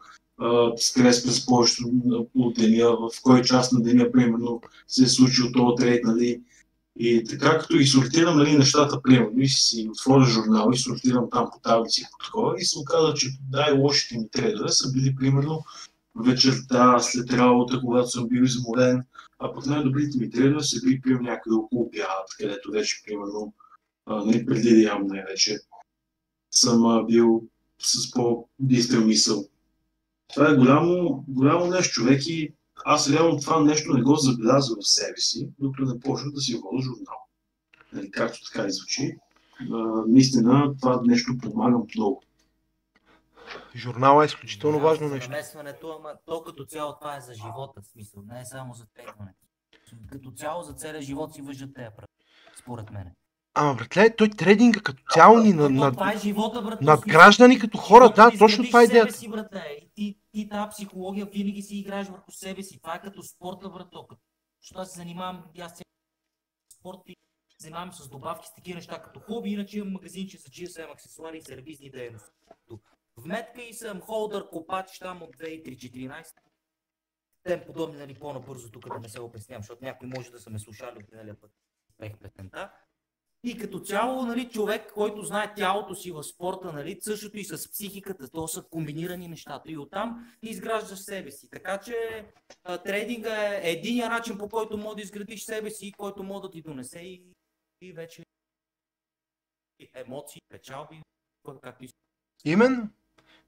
стрес 0.77 1.24
през 1.24 1.47
повечето 1.47 1.89
от 2.35 2.55
деня, 2.55 2.97
в 2.97 3.11
кой 3.23 3.43
част 3.43 3.73
на 3.73 3.82
деня, 3.82 4.12
примерно, 4.12 4.61
се 4.86 5.05
е 5.05 5.07
случил 5.07 5.52
този 5.52 5.77
трейд, 5.77 6.05
нали, 6.05 6.40
и 6.96 7.24
така 7.24 7.58
като 7.58 7.76
ги 7.76 7.86
сортирам 7.86 8.38
нали, 8.38 8.58
нещата, 8.58 9.02
примерно, 9.02 9.40
и 9.40 9.48
си 9.48 9.88
отворя 9.90 10.24
журнал 10.24 10.70
и 10.72 10.78
сортирам 10.78 11.30
там 11.30 11.48
по 11.52 11.60
таблици 11.60 12.00
и 12.00 12.04
по 12.10 12.24
такова, 12.24 12.54
и 12.58 12.64
съм 12.64 12.84
казал, 12.84 13.14
че 13.14 13.28
най-лошите 13.52 14.18
ми 14.18 14.30
трейдери 14.30 14.68
са 14.68 14.92
били, 14.92 15.14
примерно, 15.16 15.64
вечерта, 16.16 16.98
след 16.98 17.32
работа, 17.32 17.80
когато 17.80 18.08
съм 18.08 18.28
бил 18.28 18.42
изморен, 18.42 19.04
а 19.38 19.54
пък 19.54 19.66
най-добрите 19.66 20.18
ми 20.18 20.30
трейдери 20.30 20.64
са 20.64 20.80
били, 20.84 21.00
примерно, 21.00 21.24
някъде 21.24 21.54
около 21.54 21.82
обяд, 21.82 22.26
където 22.38 22.70
вече, 22.70 23.02
примерно, 23.06 23.54
нали, 24.06 24.46
преди 24.46 24.82
ям 24.82 25.06
най-вече, 25.06 25.58
съм 26.50 27.06
бил 27.06 27.42
с 27.78 28.10
по-бистра 28.10 29.00
мисъл. 29.00 29.44
Това 30.34 30.50
е 30.50 30.54
голямо, 30.54 31.24
голямо 31.28 31.66
нещо, 31.66 31.92
човек, 31.92 32.26
и 32.26 32.52
аз 32.85 33.11
реално 33.11 33.40
това 33.40 33.61
нещо 33.61 33.93
не 33.93 34.02
го 34.02 34.16
забелязвам 34.16 34.78
в 34.82 34.89
себе 34.89 35.16
си, 35.16 35.48
докато 35.59 35.94
не 35.94 36.01
почна 36.01 36.32
да 36.32 36.40
си 36.40 36.55
водя 36.55 36.82
журнал. 36.82 37.19
Нали, 37.93 38.11
както 38.11 38.39
така 38.52 38.66
и 38.66 38.73
звучи. 38.73 39.16
А, 39.61 39.77
наистина 40.09 40.77
това 40.81 41.01
нещо 41.05 41.39
помага 41.43 41.78
много. 41.97 42.23
Журнал 43.77 44.23
е 44.23 44.27
изключително 44.27 44.77
Извинявам 44.77 44.98
важно 44.98 45.15
нещо. 45.15 45.31
Намесването, 45.31 45.97
ама 46.01 46.15
то 46.27 46.43
като 46.43 46.65
цяло 46.65 46.97
това 47.01 47.16
е 47.16 47.20
за 47.20 47.35
живота, 47.35 47.81
в 47.82 47.86
смисъл, 47.86 48.23
не 48.23 48.40
е 48.40 48.44
само 48.44 48.74
за 48.74 48.86
трейдването. 48.94 49.47
Като 50.12 50.31
цяло 50.31 50.62
за 50.62 50.73
целия 50.73 51.02
живот 51.02 51.35
си 51.35 51.43
въжат 51.43 51.74
тези 51.74 51.89
правила, 51.97 52.07
според 52.61 52.90
мен. 52.90 53.15
Ама, 53.55 53.74
братле, 53.74 54.16
той 54.16 54.31
трейдинга 54.31 54.81
като 54.81 55.02
цяло 55.10 55.39
ни 55.39 55.52
на, 55.52 55.70
на, 55.70 55.93
това 55.93 56.12
е 56.12 56.18
живота, 56.18 56.62
брат. 56.62 56.81
надгражда 56.81 57.48
ни 57.48 57.59
като 57.59 57.78
хора. 57.78 58.12
Да, 58.16 58.31
точно 58.39 58.64
това 58.64 58.81
е 58.81 58.85
идеята. 58.85 59.12
Си, 59.12 59.28
брате. 59.28 59.78
И 59.82 59.90
ти, 59.94 60.20
ти 60.32 60.48
тази 60.48 60.70
психология 60.70 61.27
винаги 61.27 61.62
си 61.62 61.77
играеш 61.77 62.09
върху 62.09 62.32
себе 62.32 62.62
си. 62.62 62.81
Това 62.81 62.94
е 62.94 63.01
като 63.01 63.22
спорта, 63.22 63.68
брато. 63.68 64.09
Защото 64.62 64.81
аз 64.81 64.90
се 64.90 64.97
занимавам, 64.97 65.44
аз 65.60 65.72
цял 65.72 65.85
спорт 66.78 66.98
и 67.06 67.16
се 67.51 67.62
занимавам 67.62 67.93
с 67.93 68.09
добавки, 68.09 68.48
с 68.48 68.55
такива 68.55 68.77
неща 68.77 69.02
като 69.02 69.20
хоби, 69.20 69.51
иначе 69.51 69.78
имам 69.78 69.93
магазинче 69.93 70.39
за 70.39 70.48
GSM 70.48 70.93
аксесуари 70.93 71.39
и 71.39 71.43
сервизни 71.43 71.90
дейности. 71.90 72.31
Вметка 73.16 73.62
и 73.62 73.74
съм 73.74 74.01
холдър, 74.01 74.48
копач 74.51 74.98
там 74.98 75.22
от 75.22 75.36
2003-2014. 75.36 76.24
Тем 77.43 77.60
подобни, 77.66 77.98
нали, 77.98 78.14
по-набързо 78.14 78.70
тук 78.70 78.89
да 78.89 79.01
не 79.01 79.09
се 79.09 79.20
обяснявам, 79.20 79.62
защото 79.62 79.85
някой 79.85 80.09
може 80.09 80.31
да 80.31 80.40
са 80.40 80.51
ме 80.51 80.59
слушали 80.59 80.98
от 80.98 81.12
миналия 81.12 81.40
път. 81.40 81.51
Пех 81.98 82.18
песента. 82.18 82.70
И 83.44 83.58
като 83.58 83.80
цяло, 83.80 84.26
нали, 84.26 84.48
човек, 84.48 84.92
който 84.92 85.22
знае 85.22 85.54
тялото 85.54 85.94
си 85.94 86.10
в 86.10 86.22
спорта, 86.22 86.72
нали, 86.72 86.98
същото 87.00 87.38
и 87.38 87.44
с 87.44 87.70
психиката, 87.72 88.30
то 88.30 88.48
са 88.48 88.62
комбинирани 88.62 89.28
нещата. 89.28 89.70
И 89.70 89.78
оттам 89.78 90.32
изграждаш 90.42 90.98
себе 90.98 91.30
си. 91.30 91.50
Така 91.50 91.78
че 91.80 92.26
а, 92.64 92.78
трейдинга 92.78 93.56
е 93.56 93.70
единия 93.70 94.08
начин, 94.08 94.38
по 94.38 94.48
който 94.48 94.78
може 94.78 94.96
да 94.96 95.02
изградиш 95.02 95.44
себе 95.44 95.70
си, 95.70 95.92
който 95.92 96.22
може 96.22 96.42
да 96.42 96.50
ти 96.50 96.62
донесе 96.62 96.98
и, 96.98 97.22
и 97.80 97.92
вече 97.92 98.24
емоции, 99.94 100.40
печалби, 100.48 101.02
както 101.62 101.84
Именно. 102.44 102.88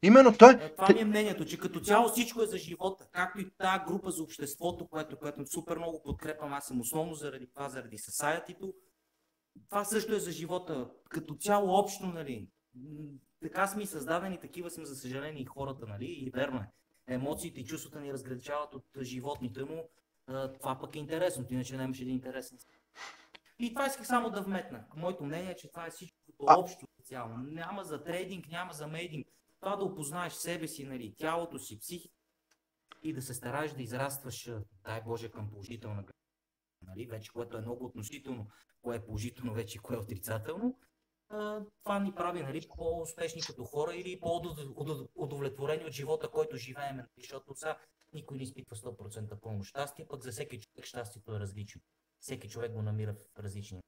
Именно 0.02 0.36
той. 0.38 0.52
е, 0.52 0.74
Това 0.74 0.88
ми 0.88 1.00
е 1.00 1.04
мнението, 1.04 1.44
че 1.44 1.58
като 1.58 1.80
цяло 1.80 2.08
всичко 2.08 2.42
е 2.42 2.46
за 2.46 2.58
живота, 2.58 3.08
както 3.12 3.40
и 3.40 3.50
тази 3.50 3.84
група 3.84 4.10
за 4.10 4.22
обществото, 4.22 4.88
което, 4.88 5.18
което 5.18 5.46
супер 5.46 5.76
много 5.76 6.02
подкрепям. 6.02 6.52
Аз 6.52 6.66
съм 6.66 6.80
основно 6.80 7.14
заради 7.14 7.46
това, 7.46 7.68
заради 7.68 7.98
society 7.98 8.58
Това 9.68 9.84
също 9.84 10.14
е 10.14 10.20
за 10.20 10.32
живота, 10.32 10.90
като 11.08 11.34
цяло 11.34 11.78
общо, 11.78 12.06
нали. 12.06 12.48
Така 13.42 13.66
сме 13.66 13.86
създадени, 13.86 14.40
такива 14.40 14.70
сме, 14.70 14.84
за 14.84 14.96
съжаление, 14.96 15.42
и 15.42 15.46
хората, 15.46 15.86
нали, 15.86 16.06
и 16.06 16.30
верно 16.30 16.58
е. 16.58 16.68
Емоциите 17.06 17.60
и 17.60 17.64
чувствата 17.64 18.00
ни 18.00 18.12
разграничават 18.12 18.74
от 18.74 18.84
животните, 19.02 19.60
а, 20.26 20.52
това 20.52 20.78
пък 20.80 20.96
е 20.96 20.98
интересно, 20.98 21.46
иначе 21.50 21.76
нямаше 21.76 22.02
един 22.02 22.14
интересен. 22.14 22.58
И 23.58 23.68
това 23.68 23.86
исках 23.86 24.06
само 24.06 24.30
да 24.30 24.42
вметна. 24.42 24.84
Моето 24.96 25.24
мнение 25.24 25.50
е, 25.50 25.56
че 25.56 25.70
това 25.70 25.86
е 25.86 25.90
всичко 25.90 26.18
като 26.26 26.44
А- 26.46 26.58
общо 26.58 26.86
цяло. 27.04 27.36
Няма 27.36 27.84
за 27.84 28.04
трейдинг, 28.04 28.48
няма 28.48 28.72
за 28.72 28.86
мейдинг 28.86 29.26
това 29.62 29.76
да 29.76 29.84
опознаеш 29.84 30.32
себе 30.32 30.68
си, 30.68 30.84
нали, 30.84 31.14
тялото 31.18 31.58
си, 31.58 31.78
психика 31.78 32.14
и 33.02 33.12
да 33.12 33.22
се 33.22 33.34
стараеш 33.34 33.72
да 33.72 33.82
израстваш, 33.82 34.50
дай 34.84 35.02
Боже, 35.02 35.30
към 35.30 35.50
положителна. 35.50 36.04
Нали, 36.86 37.06
вече, 37.06 37.32
което 37.32 37.56
е 37.56 37.60
много 37.60 37.84
относително, 37.84 38.46
кое 38.82 38.96
е 38.96 39.04
положително 39.04 39.54
вече 39.54 39.78
кое 39.78 39.96
е 39.96 39.98
отрицателно. 39.98 40.78
Това 41.84 41.98
ни 41.98 42.12
прави 42.14 42.42
нали, 42.42 42.68
по-успешни 42.76 43.42
като 43.42 43.64
хора 43.64 43.94
или 43.94 44.20
по-удовлетворени 44.20 45.84
от 45.84 45.92
живота, 45.92 46.28
който 46.28 46.56
живеем. 46.56 46.96
нали, 46.96 47.06
Защото 47.18 47.54
сега 47.54 47.78
никой 48.12 48.36
не 48.36 48.42
изпитва 48.42 48.76
100% 48.76 49.40
пълно 49.40 49.64
щастие, 49.64 50.06
пък 50.08 50.22
за 50.22 50.32
всеки 50.32 50.60
човек 50.60 50.86
щастието 50.86 51.36
е 51.36 51.40
различно. 51.40 51.80
Всеки 52.20 52.48
човек 52.48 52.72
го 52.72 52.82
намира 52.82 53.14
в 53.14 53.38
различни. 53.38 53.80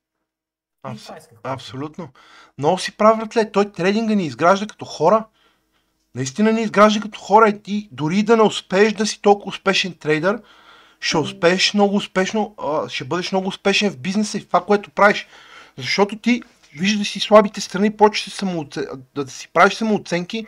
Абс-. 0.83 1.39
Абсолютно. 1.43 2.12
Много 2.59 2.79
си 2.79 2.97
прав, 2.97 3.19
братле. 3.19 3.53
Той 3.53 3.73
трейдинга 3.73 4.15
ни 4.15 4.27
изгражда 4.27 4.66
като 4.66 4.85
хора. 4.85 5.29
Наистина 6.15 6.53
ни 6.53 6.62
изгражда 6.62 7.01
като 7.01 7.21
хора 7.21 7.49
и 7.49 7.62
ти 7.62 7.89
дори 7.93 8.23
да 8.23 8.37
не 8.37 8.43
успееш 8.43 8.93
да 8.93 9.07
си 9.07 9.23
толкова 9.23 9.49
успешен 9.49 9.99
трейдър, 9.99 10.43
ще 11.01 11.16
успееш 11.16 11.75
много 11.75 11.97
успешно, 11.97 12.57
ще 12.89 13.05
бъдеш 13.05 13.33
много 13.33 13.49
успешен 13.49 13.91
в 13.91 13.99
бизнеса 13.99 14.39
и 14.39 14.41
в 14.41 14.47
това, 14.47 14.65
което 14.65 14.91
правиш. 14.91 15.27
Защото 15.79 16.19
ти 16.19 16.43
виждаш 16.75 17.09
си 17.09 17.21
слабите 17.21 17.61
страни, 17.61 17.97
почваш 17.97 18.35
самооце... 18.35 18.81
да 19.15 19.29
си 19.31 19.49
правиш 19.53 19.75
самооценки 19.75 20.47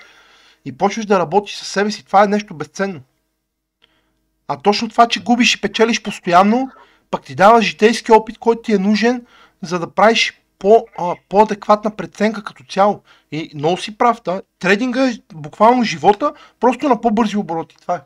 и 0.64 0.78
почваш 0.78 1.06
да 1.06 1.18
работиш 1.18 1.56
със 1.56 1.68
себе 1.68 1.90
си. 1.90 2.05
Това 2.05 2.24
е 2.24 2.28
нещо 2.28 2.55
безценно. 2.55 3.01
А 4.48 4.56
точно 4.56 4.89
това, 4.89 5.09
че 5.09 5.23
губиш 5.23 5.55
и 5.55 5.60
печелиш 5.60 6.02
постоянно, 6.02 6.70
пък 7.10 7.24
ти 7.24 7.35
дава 7.35 7.62
житейски 7.62 8.12
опит, 8.12 8.39
който 8.39 8.62
ти 8.62 8.73
е 8.73 8.78
нужен, 8.78 9.27
за 9.62 9.78
да 9.78 9.90
правиш 9.90 10.40
по, 10.59 10.86
а, 10.98 11.14
по-адекватна 11.28 11.97
преценка 11.97 12.44
като 12.44 12.64
цяло. 12.64 13.02
И 13.32 13.51
много 13.55 13.77
си 13.77 13.98
прав, 13.98 14.20
да. 14.24 14.43
Трейдинга 14.59 15.10
е 15.10 15.18
буквално 15.35 15.82
живота, 15.82 16.32
просто 16.60 16.89
на 16.89 17.01
по-бързи 17.01 17.36
обороти. 17.36 17.77
Това 17.81 17.94
е. 17.94 18.01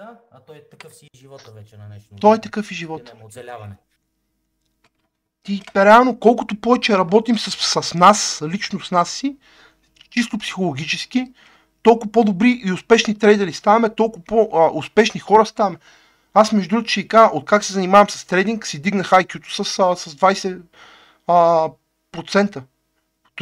Да, 0.00 0.18
а 0.30 0.40
той 0.40 0.56
е 0.56 0.68
такъв 0.68 0.94
си 0.94 1.08
живота 1.16 1.52
вече 1.52 1.76
на 1.76 1.88
нещо. 1.88 2.14
Той 2.20 2.36
е 2.36 2.40
такъв 2.40 2.70
и 2.70 2.74
живот. 2.74 3.02
Няма 3.14 3.24
оцеляване. 3.24 3.76
Ти 5.42 5.62
реално, 5.76 6.18
колкото 6.20 6.60
повече 6.60 6.98
работим 6.98 7.38
с, 7.38 7.50
с 7.82 7.94
нас, 7.94 8.42
лично 8.46 8.80
с 8.80 8.90
нас 8.90 9.10
си, 9.10 9.36
чисто 10.10 10.38
психологически, 10.38 11.32
толкова 11.82 12.12
по-добри 12.12 12.60
и 12.64 12.72
успешни 12.72 13.18
трейдери 13.18 13.52
ставаме, 13.52 13.94
толкова 13.94 14.24
по-успешни 14.24 15.20
хора 15.20 15.46
ставаме. 15.46 15.78
Аз 16.34 16.52
между 16.52 16.68
другото 16.68 16.90
ще 16.90 17.08
кажа, 17.08 17.30
от 17.32 17.44
как 17.44 17.64
се 17.64 17.72
занимавам 17.72 18.10
с 18.10 18.26
трейдинг, 18.26 18.66
си 18.66 18.82
дигнах 18.82 19.10
IQ-то 19.10 19.64
с, 19.64 19.64
с 19.64 20.14
20 20.14 20.62
а, 21.26 21.70
процента. 22.12 22.62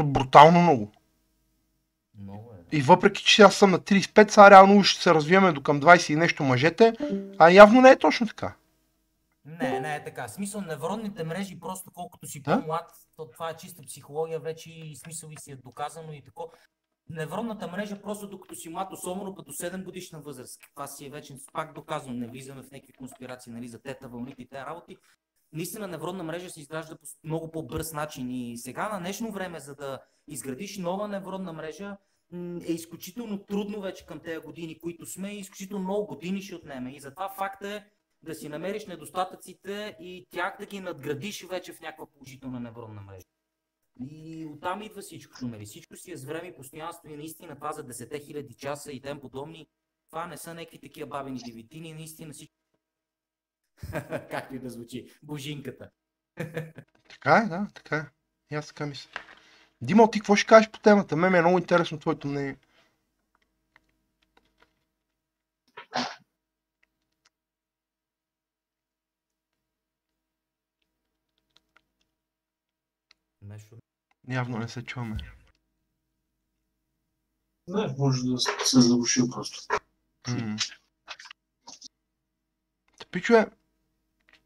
Брутално 0.04 0.62
много. 0.62 0.92
Много. 2.22 2.47
И 2.72 2.82
въпреки, 2.82 3.24
че 3.24 3.42
аз 3.42 3.54
съм 3.54 3.70
на 3.70 3.78
35, 3.78 4.30
сега 4.30 4.50
реално 4.50 4.84
ще 4.84 5.02
се 5.02 5.14
развиваме 5.14 5.52
до 5.52 5.62
към 5.62 5.80
20 5.80 6.12
и 6.12 6.16
нещо 6.16 6.42
мъжете, 6.42 6.92
а 7.38 7.50
явно 7.50 7.80
не 7.80 7.90
е 7.90 7.98
точно 7.98 8.26
така. 8.26 8.54
Не, 9.44 9.80
не 9.80 9.96
е 9.96 10.04
така. 10.04 10.28
Смисъл, 10.28 10.60
невронните 10.60 11.24
мрежи, 11.24 11.60
просто 11.60 11.90
колкото 11.90 12.26
си 12.26 12.40
Да? 12.40 12.60
по-млад, 12.60 12.90
то 13.16 13.30
това 13.30 13.50
е 13.50 13.56
чиста 13.56 13.82
психология 13.82 14.40
вече 14.40 14.70
и 14.70 14.96
смисъл 14.96 15.28
и 15.30 15.36
си 15.40 15.52
е 15.52 15.56
доказано 15.56 16.12
и 16.12 16.22
тако. 16.22 16.52
невронната 17.10 17.68
мрежа, 17.68 18.02
просто 18.02 18.28
докато 18.28 18.54
си 18.54 18.68
млад, 18.68 18.92
особено 18.92 19.34
като 19.34 19.52
7 19.52 19.84
годишна 19.84 20.20
възраст, 20.20 20.60
това 20.74 20.86
си 20.86 21.06
е 21.06 21.10
вече, 21.10 21.34
пак 21.52 21.74
доказано, 21.74 22.14
не 22.14 22.26
влизаме 22.26 22.62
в 22.62 22.70
някакви 22.70 22.92
конспирации, 22.92 23.52
нали, 23.52 23.68
за 23.68 23.82
тета 23.82 24.08
вълните 24.08 24.42
и 24.42 24.48
тези 24.48 24.64
работи, 24.64 24.96
наистина 25.52 25.86
невронна 25.86 26.24
мрежа 26.24 26.50
се 26.50 26.60
изгражда 26.60 26.96
по 26.96 27.06
много 27.24 27.50
по-бърз 27.50 27.92
начин 27.92 28.30
и 28.30 28.58
сега 28.58 28.88
на 28.88 28.98
днешно 28.98 29.32
време, 29.32 29.60
за 29.60 29.74
да 29.74 29.98
изградиш 30.28 30.78
нова 30.78 31.08
невронна 31.08 31.52
мрежа, 31.52 31.96
е 32.68 32.72
изключително 32.72 33.44
трудно 33.44 33.80
вече 33.80 34.06
към 34.06 34.20
тези 34.20 34.38
години, 34.38 34.78
които 34.78 35.06
сме 35.06 35.34
и 35.34 35.38
изключително 35.38 35.84
много 35.84 36.06
години 36.06 36.42
ще 36.42 36.54
отнеме. 36.54 36.94
И 36.94 37.00
затова 37.00 37.28
факта 37.28 37.68
е 37.68 37.84
да 38.22 38.34
си 38.34 38.48
намериш 38.48 38.86
недостатъците 38.86 39.96
и 40.00 40.26
тях 40.30 40.56
да 40.60 40.66
ги 40.66 40.80
надградиш 40.80 41.44
вече 41.44 41.72
в 41.72 41.80
някаква 41.80 42.06
положителна 42.06 42.60
невронна 42.60 43.00
мрежа. 43.00 43.26
И 44.00 44.46
оттам 44.46 44.82
идва 44.82 45.02
всичко, 45.02 45.46
нали? 45.46 45.66
Всичко 45.66 45.96
си 45.96 46.12
е 46.12 46.16
с 46.16 46.24
време 46.24 46.48
и 46.48 46.56
постоянство 46.56 47.08
и 47.08 47.16
наистина 47.16 47.54
това 47.54 47.72
за 47.72 47.84
10 47.84 47.92
000 47.92 48.56
часа 48.56 48.92
и 48.92 49.00
тем 49.00 49.20
подобни. 49.20 49.68
Това 50.10 50.26
не 50.26 50.36
са 50.36 50.54
някакви 50.54 50.80
такива 50.80 51.06
бабени 51.06 51.38
девитини, 51.46 51.94
наистина 51.94 52.32
всичко. 52.32 52.54
Както 54.30 54.54
и 54.54 54.58
да 54.58 54.70
звучи. 54.70 55.12
Божинката. 55.22 55.90
Така 57.08 57.36
е, 57.36 57.48
да, 57.48 57.68
така 57.74 57.96
е. 57.96 58.06
И 58.54 58.54
аз 58.54 58.66
така 58.66 58.86
мисля. 58.86 59.10
Димо, 59.80 60.10
ти 60.10 60.18
какво 60.18 60.36
ще 60.36 60.46
кажеш 60.46 60.70
по 60.70 60.78
темата? 60.78 61.16
Мен 61.16 61.32
ми 61.32 61.38
е 61.38 61.40
много 61.40 61.58
интересно 61.58 61.98
твоето 61.98 62.28
мнение. 62.28 62.56
Явно 74.28 74.58
не 74.58 74.68
се 74.68 74.84
чуваме. 74.84 75.16
Не, 77.68 77.94
може 77.98 78.22
да 78.22 78.38
се 78.38 78.80
завуши 78.80 79.20
просто. 79.30 79.58
М. 80.28 80.56
Та, 82.98 83.06
Пичове, 83.10 83.46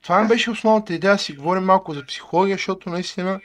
това 0.01 0.23
ми 0.23 0.29
беше 0.29 0.51
основната 0.51 0.95
идея 0.95 1.13
да 1.13 1.19
си 1.19 1.37
говорим 1.37 1.65
малко 1.65 1.95
за 1.95 2.07
психология, 2.07 2.57
защото 2.57 2.91
наистина 2.91 3.41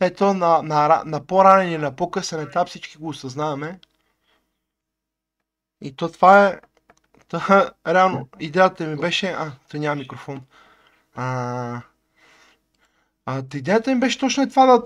ето 0.00 0.34
на, 0.34 0.62
на, 0.62 1.02
на 1.06 1.26
по-ранен 1.26 1.72
и 1.72 1.78
на 1.78 1.96
по-късен 1.96 2.40
етап 2.40 2.68
всички 2.68 2.98
го 2.98 3.08
осъзнаваме. 3.08 3.80
И 5.80 5.96
то 5.96 6.08
това 6.08 6.46
е... 6.46 6.60
Та, 7.28 7.70
реално, 7.86 8.28
идеята 8.40 8.86
ми 8.86 8.96
беше... 8.96 9.26
А, 9.26 9.52
то 9.70 9.76
няма 9.76 9.96
микрофон. 9.96 10.40
А, 11.14 11.80
а, 13.26 13.42
та 13.42 13.58
идеята 13.58 13.94
ми 13.94 14.00
беше 14.00 14.18
точно 14.18 14.42
е 14.42 14.48
това 14.48 14.66
да, 14.66 14.82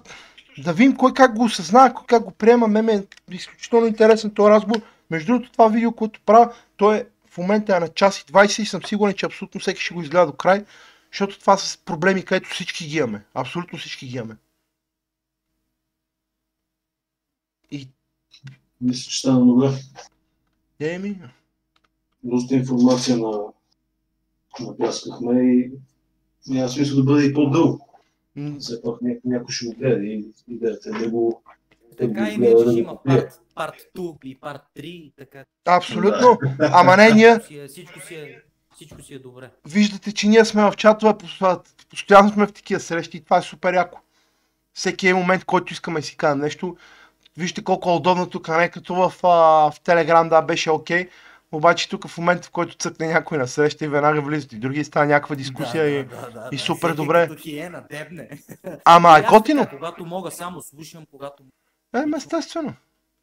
да 0.59 0.73
видим 0.73 0.97
кой 0.97 1.15
как 1.15 1.37
го 1.37 1.45
осъзнава, 1.45 1.95
кой 1.95 2.07
как 2.07 2.25
го 2.25 2.31
приема. 2.31 2.69
Ме 2.69 2.83
ме 2.83 2.93
е 2.95 3.35
изключително 3.35 3.87
интересен 3.87 4.35
този 4.35 4.51
разговор. 4.51 4.81
Между 5.11 5.33
другото, 5.33 5.53
това 5.53 5.69
видео, 5.69 5.93
което 5.93 6.21
правя, 6.21 6.55
то 6.77 6.93
е 6.93 7.07
в 7.31 7.39
момента 7.39 7.77
е 7.77 7.81
на 7.81 7.89
час 7.89 8.19
и 8.21 8.25
20 8.25 8.63
и 8.63 8.67
съм 8.67 8.83
сигурен, 8.83 9.15
че 9.15 9.27
абсолютно 9.27 9.61
всеки 9.61 9.81
ще 9.81 9.95
го 9.95 10.03
изгледа 10.03 10.27
до 10.27 10.33
край, 10.33 10.65
защото 11.13 11.41
това 11.41 11.57
са 11.57 11.79
проблеми, 11.85 12.25
където 12.25 12.51
всички 12.51 12.87
ги 12.87 12.97
имаме. 12.97 13.25
Абсолютно 13.35 13.79
всички 13.79 14.07
ги 14.07 14.17
имаме. 14.17 14.37
И 17.71 17.89
Мисля, 18.81 19.11
че 19.11 19.19
стана 19.19 19.47
добре. 19.47 19.71
еми, 20.81 21.21
Доста 22.25 22.55
информация 22.55 23.17
на... 23.19 23.43
напляскахме 24.61 25.41
и 25.43 25.71
няма 26.47 26.69
смисъл 26.69 26.97
да 26.97 27.03
бъде 27.03 27.25
и 27.27 27.35
по-дълго. 27.35 27.89
м, 28.37 28.57
Все 28.59 28.83
пак 28.83 29.01
ня- 29.01 29.21
някой 29.25 29.55
ще 29.55 29.67
го 29.67 29.73
гледа 29.73 30.05
и 30.05 30.25
идеята 30.49 30.89
е 30.89 30.93
да 30.93 31.11
го... 31.11 31.43
Така 31.99 32.29
и 32.29 32.35
иначе 32.35 32.71
ще 32.71 32.79
има 32.81 33.03
парт, 33.05 33.41
парт 33.55 33.75
2 33.97 34.25
и 34.25 34.35
парт 34.35 34.63
3 34.77 34.81
и 34.83 35.13
така. 35.19 35.45
абсолютно. 35.67 36.39
Ама 36.61 36.97
не, 36.97 37.11
ние 37.11 37.39
Всичко 37.39 37.47
си 37.49 37.59
е, 37.59 37.69
всичко 37.69 38.01
си 38.01 38.15
е, 38.15 38.43
всичко 38.75 39.03
си 39.03 39.15
е 39.15 39.19
добре. 39.19 39.51
виждате, 39.67 40.13
че 40.13 40.29
ние 40.29 40.45
сме 40.45 40.63
в 40.63 40.77
чатове, 40.77 41.13
пос- 41.13 41.61
постоянно 41.89 42.33
сме 42.33 42.47
в 42.47 42.53
такива 42.53 42.81
срещи 42.81 43.17
и 43.17 43.21
това 43.21 43.39
е 43.39 43.43
супер 43.43 43.75
яко. 43.75 43.99
Всеки 44.75 45.09
е 45.09 45.15
момент, 45.15 45.45
който 45.45 45.73
искаме 45.73 46.01
да 46.01 46.07
си 46.07 46.17
кажем 46.17 46.39
нещо. 46.39 46.77
Вижте 47.41 47.65
колко 47.65 47.91
е 47.91 47.95
удобно 47.95 48.31
тук, 48.31 48.49
не 48.49 48.71
като 48.71 48.95
в, 48.95 49.15
а, 49.23 49.71
в 49.71 49.81
Телеграм, 49.81 50.29
да, 50.29 50.43
беше 50.43 50.71
окей. 50.71 51.09
Обаче 51.53 51.89
тук 51.89 52.09
в 52.09 52.19
момента, 52.19 52.49
в 52.49 52.51
който 52.51 52.77
цъкне 52.77 53.07
някой 53.07 53.39
на 53.39 53.49
среща 53.49 53.85
и 53.85 53.89
веднага 53.89 54.21
влизат 54.23 54.53
и 54.53 54.59
други, 54.59 54.85
става 54.85 55.07
някаква 55.07 55.37
дискусия 55.37 55.87
и... 55.87 56.05
да, 56.05 56.31
да, 56.31 56.49
и 56.53 56.57
да. 56.57 56.63
супер 56.63 56.95
добре. 56.95 57.29
Като 57.29 57.43
хиена, 57.43 57.87
дебне. 57.91 58.31
Ама 58.85 59.19
е 59.19 59.23
готино. 59.23 59.67
Когато 59.71 60.07
мога, 60.07 60.31
само 60.31 60.63
слушам, 60.63 61.07
когато... 61.11 61.43
Е, 61.95 62.05
естествено. 62.17 62.75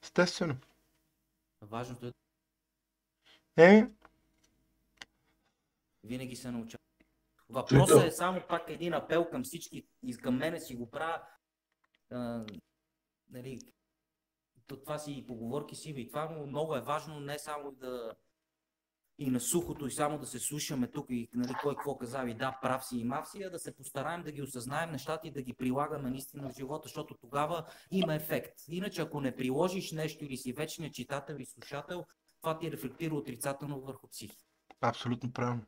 Естествено. 0.04 0.56
Важното 1.62 2.12
е, 3.58 3.64
Е, 3.66 3.88
винаги 6.04 6.36
се 6.36 6.52
науча. 6.52 6.78
Въпросът 7.50 8.04
е 8.04 8.12
само 8.12 8.42
пак 8.50 8.64
един 8.70 8.94
апел 8.94 9.26
към 9.30 9.44
всички 9.44 9.86
и 10.04 10.18
към 10.18 10.38
мене 10.38 10.60
си 10.60 10.76
го 10.76 10.90
правя. 10.90 11.22
А, 12.12 12.46
нали, 13.32 13.60
това 14.76 14.98
си 14.98 15.14
и 15.18 15.26
поговорки 15.26 15.76
си 15.76 15.94
и 15.98 16.08
това, 16.08 16.30
но 16.30 16.48
много 16.48 16.76
е 16.76 16.82
важно 16.82 17.20
не 17.20 17.40
само 17.40 17.72
да 17.72 18.16
и 19.20 19.30
на 19.30 19.40
сухото 19.40 19.88
и 19.88 19.92
само 19.92 20.20
да 20.20 20.26
се 20.26 20.40
слушаме 20.40 20.88
тук 20.88 21.06
и 21.10 21.30
нали, 21.34 21.54
кой 21.62 21.76
какво 21.76 21.98
каза 21.98 22.24
и 22.28 22.34
да, 22.34 22.60
прав 22.62 22.86
си 22.86 22.98
и 22.98 23.04
мав 23.04 23.28
си, 23.28 23.44
а 23.44 23.50
да 23.50 23.60
се 23.60 23.76
постараем 23.76 24.24
да 24.24 24.32
ги 24.32 24.42
осъзнаем 24.42 24.92
нещата 24.92 25.28
и 25.28 25.32
да 25.32 25.42
ги 25.42 25.54
прилагаме 25.54 26.10
наистина 26.10 26.50
в 26.50 26.56
живота, 26.56 26.88
защото 26.88 27.16
тогава 27.22 27.66
има 27.92 28.16
ефект. 28.16 28.54
Иначе 28.68 29.02
ако 29.02 29.22
не 29.22 29.36
приложиш 29.36 29.92
нещо 29.92 30.26
или 30.26 30.38
си 30.38 30.54
вечният 30.54 30.94
читател 30.94 31.36
и 31.40 31.46
слушател, 31.46 32.06
това 32.42 32.60
ти 32.60 32.72
рефлектира 32.72 33.16
отрицателно 33.16 33.82
върху 33.82 34.08
психиката. 34.08 34.44
абсолютно 34.82 35.34
правилно. 35.34 35.62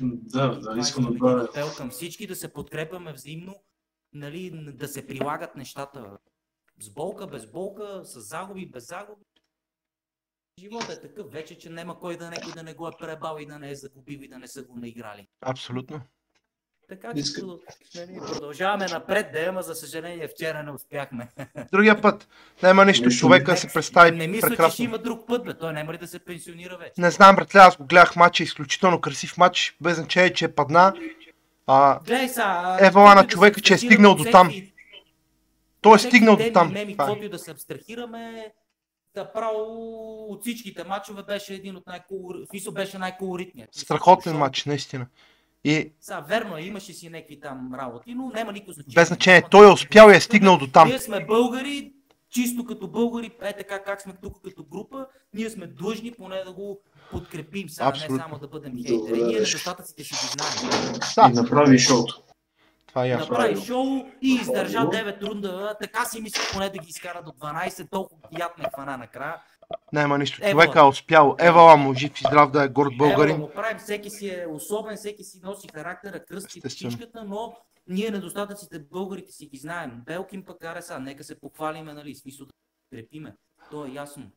Да, 0.00 0.48
да, 0.48 0.60
Това 0.60 0.78
искам 0.78 1.04
да 1.04 1.10
добавя. 1.10 1.48
към 1.76 1.90
всички 1.90 2.26
да 2.26 2.36
се 2.36 2.52
подкрепяме 2.52 3.12
взаимно, 3.12 3.62
нали, 4.12 4.72
да 4.74 4.88
се 4.88 5.06
прилагат 5.06 5.56
нещата. 5.56 6.18
С 6.80 6.90
болка, 6.90 7.26
без 7.26 7.46
болка, 7.46 8.00
с 8.04 8.20
загуби, 8.20 8.66
без 8.66 8.86
загуби. 8.86 9.22
Животът 10.58 10.90
е 10.90 11.00
такъв 11.00 11.32
вече, 11.32 11.58
че 11.58 11.70
няма 11.70 11.98
кой 12.00 12.16
да 12.16 12.30
някой 12.30 12.52
да 12.52 12.62
не 12.62 12.74
го 12.74 12.88
е 12.88 12.92
пребал 13.00 13.36
и 13.40 13.46
да 13.46 13.58
не 13.58 13.70
е 13.70 13.74
загубил 13.74 14.18
и 14.18 14.28
да 14.28 14.38
не 14.38 14.48
са 14.48 14.62
го 14.62 14.76
наиграли. 14.76 15.26
Абсолютно. 15.40 16.00
Така 16.88 17.14
че 17.14 17.20
Иска- 17.20 17.46
нали, 17.96 18.18
продължаваме 18.26 18.86
напред, 18.86 19.32
да, 19.32 19.40
ама 19.40 19.62
за 19.62 19.74
съжаление 19.74 20.28
вчера 20.28 20.62
не 20.62 20.70
успяхме. 20.72 21.28
Другия 21.72 22.00
път. 22.00 22.28
Няма 22.62 22.84
нищо. 22.84 23.04
Нищо. 23.04 23.20
Човека 23.20 23.56
се 23.56 23.72
представи 23.72 24.10
не 24.10 24.26
мисля, 24.26 24.40
че 24.40 24.46
ще 24.46 24.56
прекрасно. 24.56 24.84
има 24.84 24.98
друг 24.98 25.26
път, 25.26 25.44
бе. 25.44 25.54
Той 25.54 25.72
няма 25.72 25.92
ли 25.92 25.98
да 25.98 26.06
се 26.08 26.18
пенсионира 26.18 26.78
вече? 26.78 26.92
Не 26.98 27.10
знам, 27.10 27.36
братле, 27.36 27.60
аз 27.60 27.76
го 27.76 27.84
гледах 27.84 28.16
матча, 28.16 28.42
изключително 28.42 29.00
красив 29.00 29.38
матч, 29.38 29.76
без 29.80 29.96
значение, 29.96 30.32
че 30.32 30.44
е 30.44 30.54
падна. 30.54 30.94
А, 31.66 32.00
Гледай 32.00 32.28
сега. 32.28 32.78
Евала 32.80 33.14
на 33.14 33.26
човека, 33.26 33.60
че 33.60 33.74
е 33.74 33.78
стигнал 33.78 34.14
до 34.14 34.24
там. 34.24 34.50
всеки- 34.50 34.72
той 35.80 35.96
е 35.96 35.98
стигнал 35.98 36.36
до 36.36 36.50
там. 36.52 36.72
Меми, 36.72 36.92
е. 36.92 36.96
каквото 36.96 37.24
и 37.24 37.28
да 37.28 37.38
се 37.38 37.50
абстрахираме, 37.50 38.52
да 39.14 39.32
право 39.32 39.64
от 40.28 40.40
всичките 40.40 40.84
матчове 40.84 41.22
беше 41.22 41.54
един 41.54 41.76
от 41.76 41.86
най-колоритния. 41.86 42.46
Смисъл 42.50 42.72
беше 42.72 42.98
най-колоритният. 42.98 43.74
Страхотен 43.74 44.36
матч, 44.36 44.64
наистина. 44.64 45.06
И 45.64 45.92
Сега, 46.00 46.20
верно 46.20 46.56
е, 46.56 46.62
имаше 46.62 46.92
си 46.92 47.08
някакви 47.08 47.40
там 47.40 47.74
работи, 47.74 48.14
но 48.14 48.30
няма 48.34 48.52
никакво 48.52 48.72
значение. 48.72 48.94
без 48.94 49.08
значение, 49.08 49.42
той 49.50 49.68
е 49.68 49.72
успял 49.72 50.10
и 50.10 50.16
е 50.16 50.20
стигнал 50.20 50.58
до 50.58 50.66
там. 50.66 50.88
Ние 50.88 50.98
сме 50.98 51.26
българи, 51.26 51.92
чисто 52.30 52.64
като 52.64 52.88
българи, 52.88 53.30
е 53.42 53.56
така 53.56 53.82
как 53.82 54.00
сме 54.00 54.12
тук 54.22 54.36
като 54.44 54.64
група, 54.64 55.06
ние 55.34 55.50
сме 55.50 55.66
длъжни 55.66 56.12
поне 56.12 56.44
да 56.44 56.52
го 56.52 56.80
подкрепим 57.10 57.68
сега, 57.68 57.88
Абсолютно. 57.88 58.16
не 58.16 58.22
само 58.22 58.38
да 58.38 58.48
бъдем 58.48 58.72
хейтери. 58.76 59.22
Ние 59.22 59.38
недостатъците 59.38 60.04
си 60.04 60.10
ги 60.10 60.32
знаем. 60.32 60.94
И 60.94 60.98
Да, 61.16 61.42
направи 61.42 61.78
шоуто. 61.78 62.22
Това 62.90 63.06
е. 63.06 63.16
Направи 63.16 63.56
шоу 63.56 64.06
и 64.22 64.34
издържа 64.34 64.90
Правилно. 64.90 65.10
9 65.10 65.22
рунда, 65.22 65.76
така 65.80 66.04
си 66.04 66.20
мислих 66.20 66.52
поне 66.52 66.68
да 66.68 66.78
ги 66.78 66.88
изкара 66.88 67.22
до 67.22 67.30
12, 67.30 67.90
толкова 67.90 68.22
яд 68.38 68.58
ме 68.58 68.64
хвана 68.74 68.96
накрая. 68.96 69.42
Няма 69.92 70.18
нищо. 70.18 70.38
Евала. 70.42 70.64
Човека 70.64 70.80
е 70.80 70.88
успял. 70.88 71.36
Евала 71.38 71.76
му 71.76 71.94
жив 71.94 72.20
и 72.20 72.24
здрав 72.26 72.50
да 72.50 72.64
е 72.64 72.68
горд 72.68 72.96
българин. 72.98 73.40
го 73.40 73.50
правим, 73.50 73.78
всеки 73.78 74.10
си 74.10 74.28
е 74.28 74.46
особен, 74.48 74.96
всеки 74.96 75.24
си 75.24 75.40
носи 75.42 75.68
характера, 75.74 76.24
кръсти 76.24 76.58
Естествено. 76.58 76.90
птичката, 76.90 77.24
но 77.24 77.56
ние 77.86 78.10
недостатъците 78.10 78.78
българите 78.78 79.32
си 79.32 79.46
ги 79.46 79.58
знаем. 79.58 80.02
Белкин 80.06 80.44
пък 80.44 80.64
аре 80.64 80.82
са, 80.82 81.00
нека 81.00 81.24
се 81.24 81.40
похвалиме, 81.40 81.92
нали, 81.94 82.14
смисъл 82.14 82.46
да 82.46 82.52
крепиме. 82.96 83.36
То 83.70 83.86
е 83.86 83.90
ясно. 83.90 84.30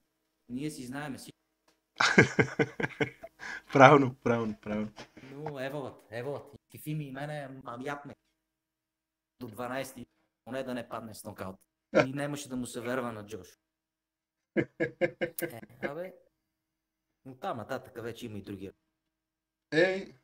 Ние 0.50 0.70
си 0.72 0.86
знаеме 0.86 1.18
си. 1.20 1.32
Правилно, 3.74 4.16
правилно, 4.24 4.56
правилно. 4.62 4.90
Но 5.34 5.60
Евалът, 5.60 5.96
Евалът, 6.12 6.44
кефи 6.72 6.96
ми 6.96 7.06
и 7.06 7.12
мене, 7.12 7.48
ам 7.66 7.84
ме. 8.06 8.14
До 9.44 9.50
12, 9.50 10.08
поне 10.46 10.64
да 10.64 10.74
не 10.74 10.90
падне 10.90 11.14
с 11.14 11.24
нокаут. 11.24 11.56
И 12.06 12.14
нямаше 12.14 12.50
да 12.50 12.56
му 12.56 12.66
се 12.66 12.82
верва 12.82 13.12
на 13.12 13.26
Джош. 13.26 13.48
Е, 14.80 15.62
абе, 15.82 16.14
но 17.26 17.36
там 17.36 17.58
нататък 17.58 18.04
вече 18.04 18.26
има 18.26 18.38
и 18.38 18.42
други. 18.42 18.72
Ей, 19.72 20.16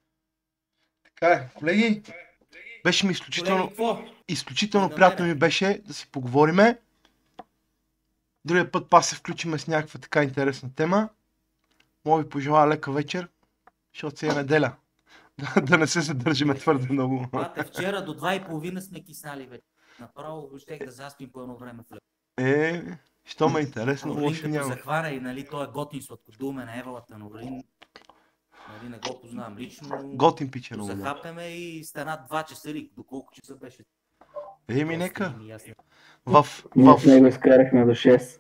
така 1.04 1.28
е. 1.28 1.50
Колеги, 1.56 2.04
беше 2.84 3.06
ми 3.06 3.12
изключително, 3.12 3.76
Колеги, 3.76 4.16
изключително 4.28 4.90
приятно 4.90 5.26
ми 5.26 5.36
беше 5.36 5.82
да 5.86 5.94
си 5.94 6.12
поговориме. 6.12 6.80
Другия 8.46 8.72
път 8.72 8.90
па 8.90 9.04
се 9.04 9.16
включиме 9.16 9.60
с 9.60 9.68
някаква 9.68 10.00
така 10.00 10.24
интересна 10.24 10.76
тема. 10.76 11.10
Мога 12.06 12.24
ви 12.24 12.30
пожелая 12.30 12.68
лека 12.68 12.92
вечер, 12.92 13.30
защото 13.94 14.20
си 14.20 14.28
е 14.28 14.34
неделя. 14.34 14.76
Да, 15.64 15.78
не 15.78 15.88
се 15.88 16.02
задържиме 16.02 16.56
твърде 16.56 16.94
много. 16.94 17.28
Брате, 17.32 17.64
вчера 17.64 18.06
до 18.06 18.14
2.30 18.14 18.80
сме 18.80 19.04
киснали 19.04 19.48
вече. 19.48 19.68
Направо 20.00 20.50
щех 20.60 20.86
да 20.86 20.92
заспим 20.92 21.32
по 21.32 21.42
едно 21.42 21.58
време 21.58 21.84
в. 21.92 21.98
Е, 22.44 22.84
що 23.26 23.50
ме 23.50 23.60
е 23.60 23.64
интересно, 23.64 24.14
лошо 24.14 24.48
няма. 24.48 24.68
захвана 24.68 25.10
и 25.10 25.20
нали, 25.20 25.48
той 25.48 25.64
е 25.64 25.68
готин 25.68 26.02
сладкодумен, 26.02 26.70
Евалата 26.70 27.18
на 27.18 27.28
Орлин. 27.28 27.64
Нали, 28.70 28.90
не 28.90 28.98
го 28.98 29.22
познавам 29.22 29.58
лично. 29.58 30.02
Готин 30.04 30.52
пиче 30.52 30.76
захапеме 30.80 31.48
и 31.48 31.84
стана 31.84 32.26
2 32.32 32.50
часа 32.50 32.72
или 32.72 32.92
до 32.96 33.04
колко 33.04 33.34
часа 33.34 33.56
беше. 33.56 33.84
Еми, 34.70 34.98
нека. 34.98 35.34
ясно. 35.46 35.74
В, 36.26 36.46
Ние 36.76 36.94
в, 36.94 37.00
с 37.02 37.06
него 37.06 37.28
изкарахме 37.28 37.86
до 37.86 37.92
6. 37.92 38.40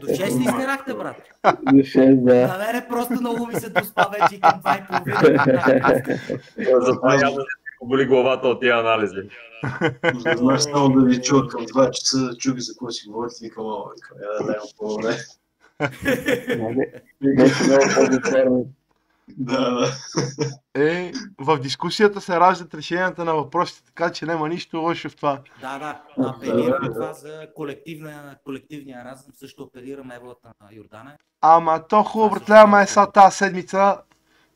До 0.00 0.06
6 0.06 0.38
ли 0.38 0.44
изкарахте, 0.44 0.94
брат? 0.94 1.16
До 1.62 1.72
6, 1.82 2.24
да. 2.24 2.48
На 2.48 2.58
мене 2.58 2.86
просто 2.88 3.12
много 3.12 3.46
ми 3.46 3.54
се 3.54 3.70
доспа 3.70 4.06
вече 4.12 4.34
и 4.34 4.40
към 4.40 4.60
2.30. 4.62 6.84
Затова 6.84 7.14
явно 7.14 7.38
не 7.38 7.44
ти 7.44 7.48
поболи 7.78 8.06
главата 8.06 8.48
от 8.48 8.60
тия 8.60 8.78
анализи. 8.78 9.14
Знаеш 10.36 10.60
само 10.60 10.88
да 10.88 11.04
ви 11.06 11.22
чуя 11.22 11.48
към 11.48 11.66
2 11.66 11.90
часа, 11.90 12.36
чуги 12.38 12.60
за 12.60 12.72
какво 12.72 12.90
си 12.90 13.08
говорите, 13.08 13.34
викам, 13.42 13.64
я 14.22 14.38
да 14.38 14.44
дадем 14.46 14.62
по-добре. 14.78 15.16
Нали? 16.58 16.86
Беше 17.36 17.64
много 17.64 17.82
по-затворено. 17.94 18.64
Да, 19.28 19.70
да. 19.70 19.90
е, 20.74 21.12
в 21.38 21.58
дискусията 21.58 22.20
се 22.20 22.40
раждат 22.40 22.74
решенията 22.74 23.24
на 23.24 23.34
въпросите, 23.34 23.82
така 23.86 24.12
че 24.12 24.26
няма 24.26 24.48
нищо 24.48 24.78
лошо 24.78 25.08
в 25.08 25.16
това. 25.16 25.40
Да, 25.60 25.78
да. 25.78 26.02
Апелираме 26.28 26.88
това 26.88 27.12
за 27.12 27.46
колективна, 27.54 28.36
колективния 28.44 29.04
разум. 29.04 29.32
Също 29.34 29.62
апелираме 29.62 30.14
Евалата 30.14 30.48
на 30.60 30.76
Йордана. 30.76 31.16
Ама 31.40 31.82
то 31.88 32.02
хубаво, 32.02 32.34
братле, 32.34 32.54
ама 32.54 32.82
е 32.82 32.86
сега 32.86 33.06
тази 33.06 33.36
седмица 33.36 33.98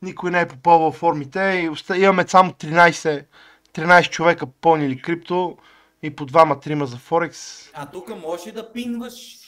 никой 0.01 0.31
не 0.31 0.41
е 0.41 0.47
попълвал 0.47 0.91
формите 0.91 1.61
и 1.63 1.69
оста- 1.69 1.97
имаме 1.97 2.27
само 2.27 2.51
13, 2.51 3.25
13 3.73 4.09
човека 4.09 4.45
попълнили 4.45 5.01
крипто 5.01 5.57
и 6.03 6.15
по 6.15 6.25
двама-трима 6.25 6.85
за 6.85 6.97
Форекс. 6.97 7.69
А 7.73 7.85
тук 7.85 8.09
можеш 8.21 8.53
да 8.53 8.71
пинваш, 8.71 9.38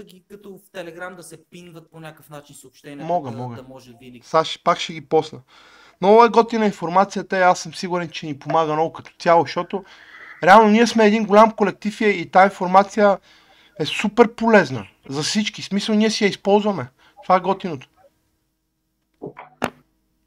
да 0.00 0.04
ги, 0.04 0.24
като 0.28 0.58
в 0.58 0.70
Телеграм 0.72 1.16
да 1.16 1.22
се 1.22 1.44
пинват 1.44 1.90
по 1.90 2.00
някакъв 2.00 2.30
начин 2.30 2.56
съобщения, 2.56 3.06
Мога, 3.06 3.30
да, 3.30 3.36
мога. 3.36 3.56
да 3.56 3.62
може 3.62 3.92
винаги. 4.00 4.22
Сега 4.24 4.44
пак 4.64 4.78
ще 4.78 4.92
ги 4.92 5.08
посна. 5.08 5.40
Много 6.00 6.24
е 6.24 6.28
готина 6.28 6.66
информацията 6.66 7.38
и 7.38 7.42
аз 7.42 7.60
съм 7.60 7.74
сигурен, 7.74 8.08
че 8.08 8.26
ни 8.26 8.38
помага 8.38 8.72
много 8.72 8.92
като 8.92 9.10
цяло, 9.18 9.42
защото 9.42 9.84
реално 10.44 10.70
ние 10.70 10.86
сме 10.86 11.06
един 11.06 11.26
голям 11.26 11.50
колектив 11.50 12.00
и, 12.00 12.04
и 12.04 12.30
тази 12.30 12.44
информация 12.44 13.18
е 13.80 13.84
супер 13.84 14.34
полезна 14.34 14.86
за 15.08 15.22
всички. 15.22 15.62
В 15.62 15.64
смисъл 15.64 15.94
ние 15.94 16.10
си 16.10 16.24
я 16.24 16.28
използваме. 16.28 16.88
Това 17.22 17.36
е 17.36 17.40
готиното. 17.40 17.88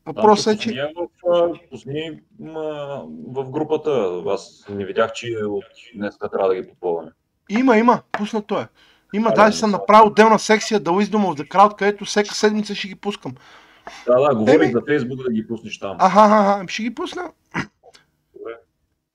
Въпросът 0.06 0.56
е, 0.56 0.60
че... 0.60 0.92
В, 1.24 1.60
пусни, 1.70 2.20
в 3.28 3.50
групата. 3.50 4.24
Аз 4.28 4.66
не 4.70 4.86
видях, 4.86 5.14
че 5.14 5.28
от 5.46 5.66
днес 5.96 6.18
трябва 6.18 6.48
да 6.48 6.56
ги 6.56 6.70
попълваме. 6.70 7.12
Има, 7.50 7.78
има, 7.78 8.02
пуснато 8.12 8.60
е. 8.60 8.68
Има, 9.14 9.30
Да, 9.30 9.36
даже 9.36 9.52
да, 9.52 9.58
съм 9.58 9.72
направил 9.72 10.08
отделна 10.08 10.40
секция 10.40 10.82
The 10.82 10.90
Wisdom 10.90 11.26
of 11.26 11.42
the 11.42 11.48
Crowd, 11.48 11.76
където 11.76 12.06
всека 12.06 12.36
седмица 12.36 12.76
ще 12.76 12.88
ги 12.88 12.96
пускам. 12.96 13.36
Да, 14.08 14.20
да, 14.20 14.36
говорих 14.36 14.72
за 14.72 14.82
Фейсбук 14.88 15.24
да 15.24 15.34
ги 15.34 15.48
пуснеш 15.48 15.80
там. 15.80 15.98
Аха, 16.00 16.20
аха, 16.22 16.36
аха, 16.36 16.68
ще 16.68 16.84
ги 16.84 16.96
пусна. 16.96 17.32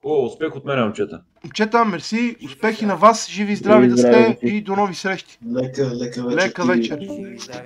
О, 0.05 0.25
успех 0.25 0.57
от 0.57 0.65
мен, 0.65 0.81
момчета. 0.81 1.23
Момчета, 1.45 1.85
мерси, 1.85 2.37
успехи 2.45 2.87
на 2.87 2.97
вас, 2.97 3.31
живи 3.31 3.53
и 3.53 3.57
здрави 3.57 3.89
да 3.89 3.99
сте 3.99 4.39
и 4.43 4.63
до 4.63 4.77
нови 4.77 4.95
срещи. 4.95 5.39
Лека, 5.57 5.91
лека 5.95 6.23
вечер. 6.27 6.47
Лека 6.47 6.65
вечер. 6.65 6.99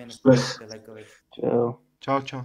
Успех. 0.09 0.41
всички, 0.41 0.65
лека 0.65 0.93
вечер. 0.93 1.15
Чао. 1.41 1.73
Чао, 2.01 2.23
чао. 2.23 2.41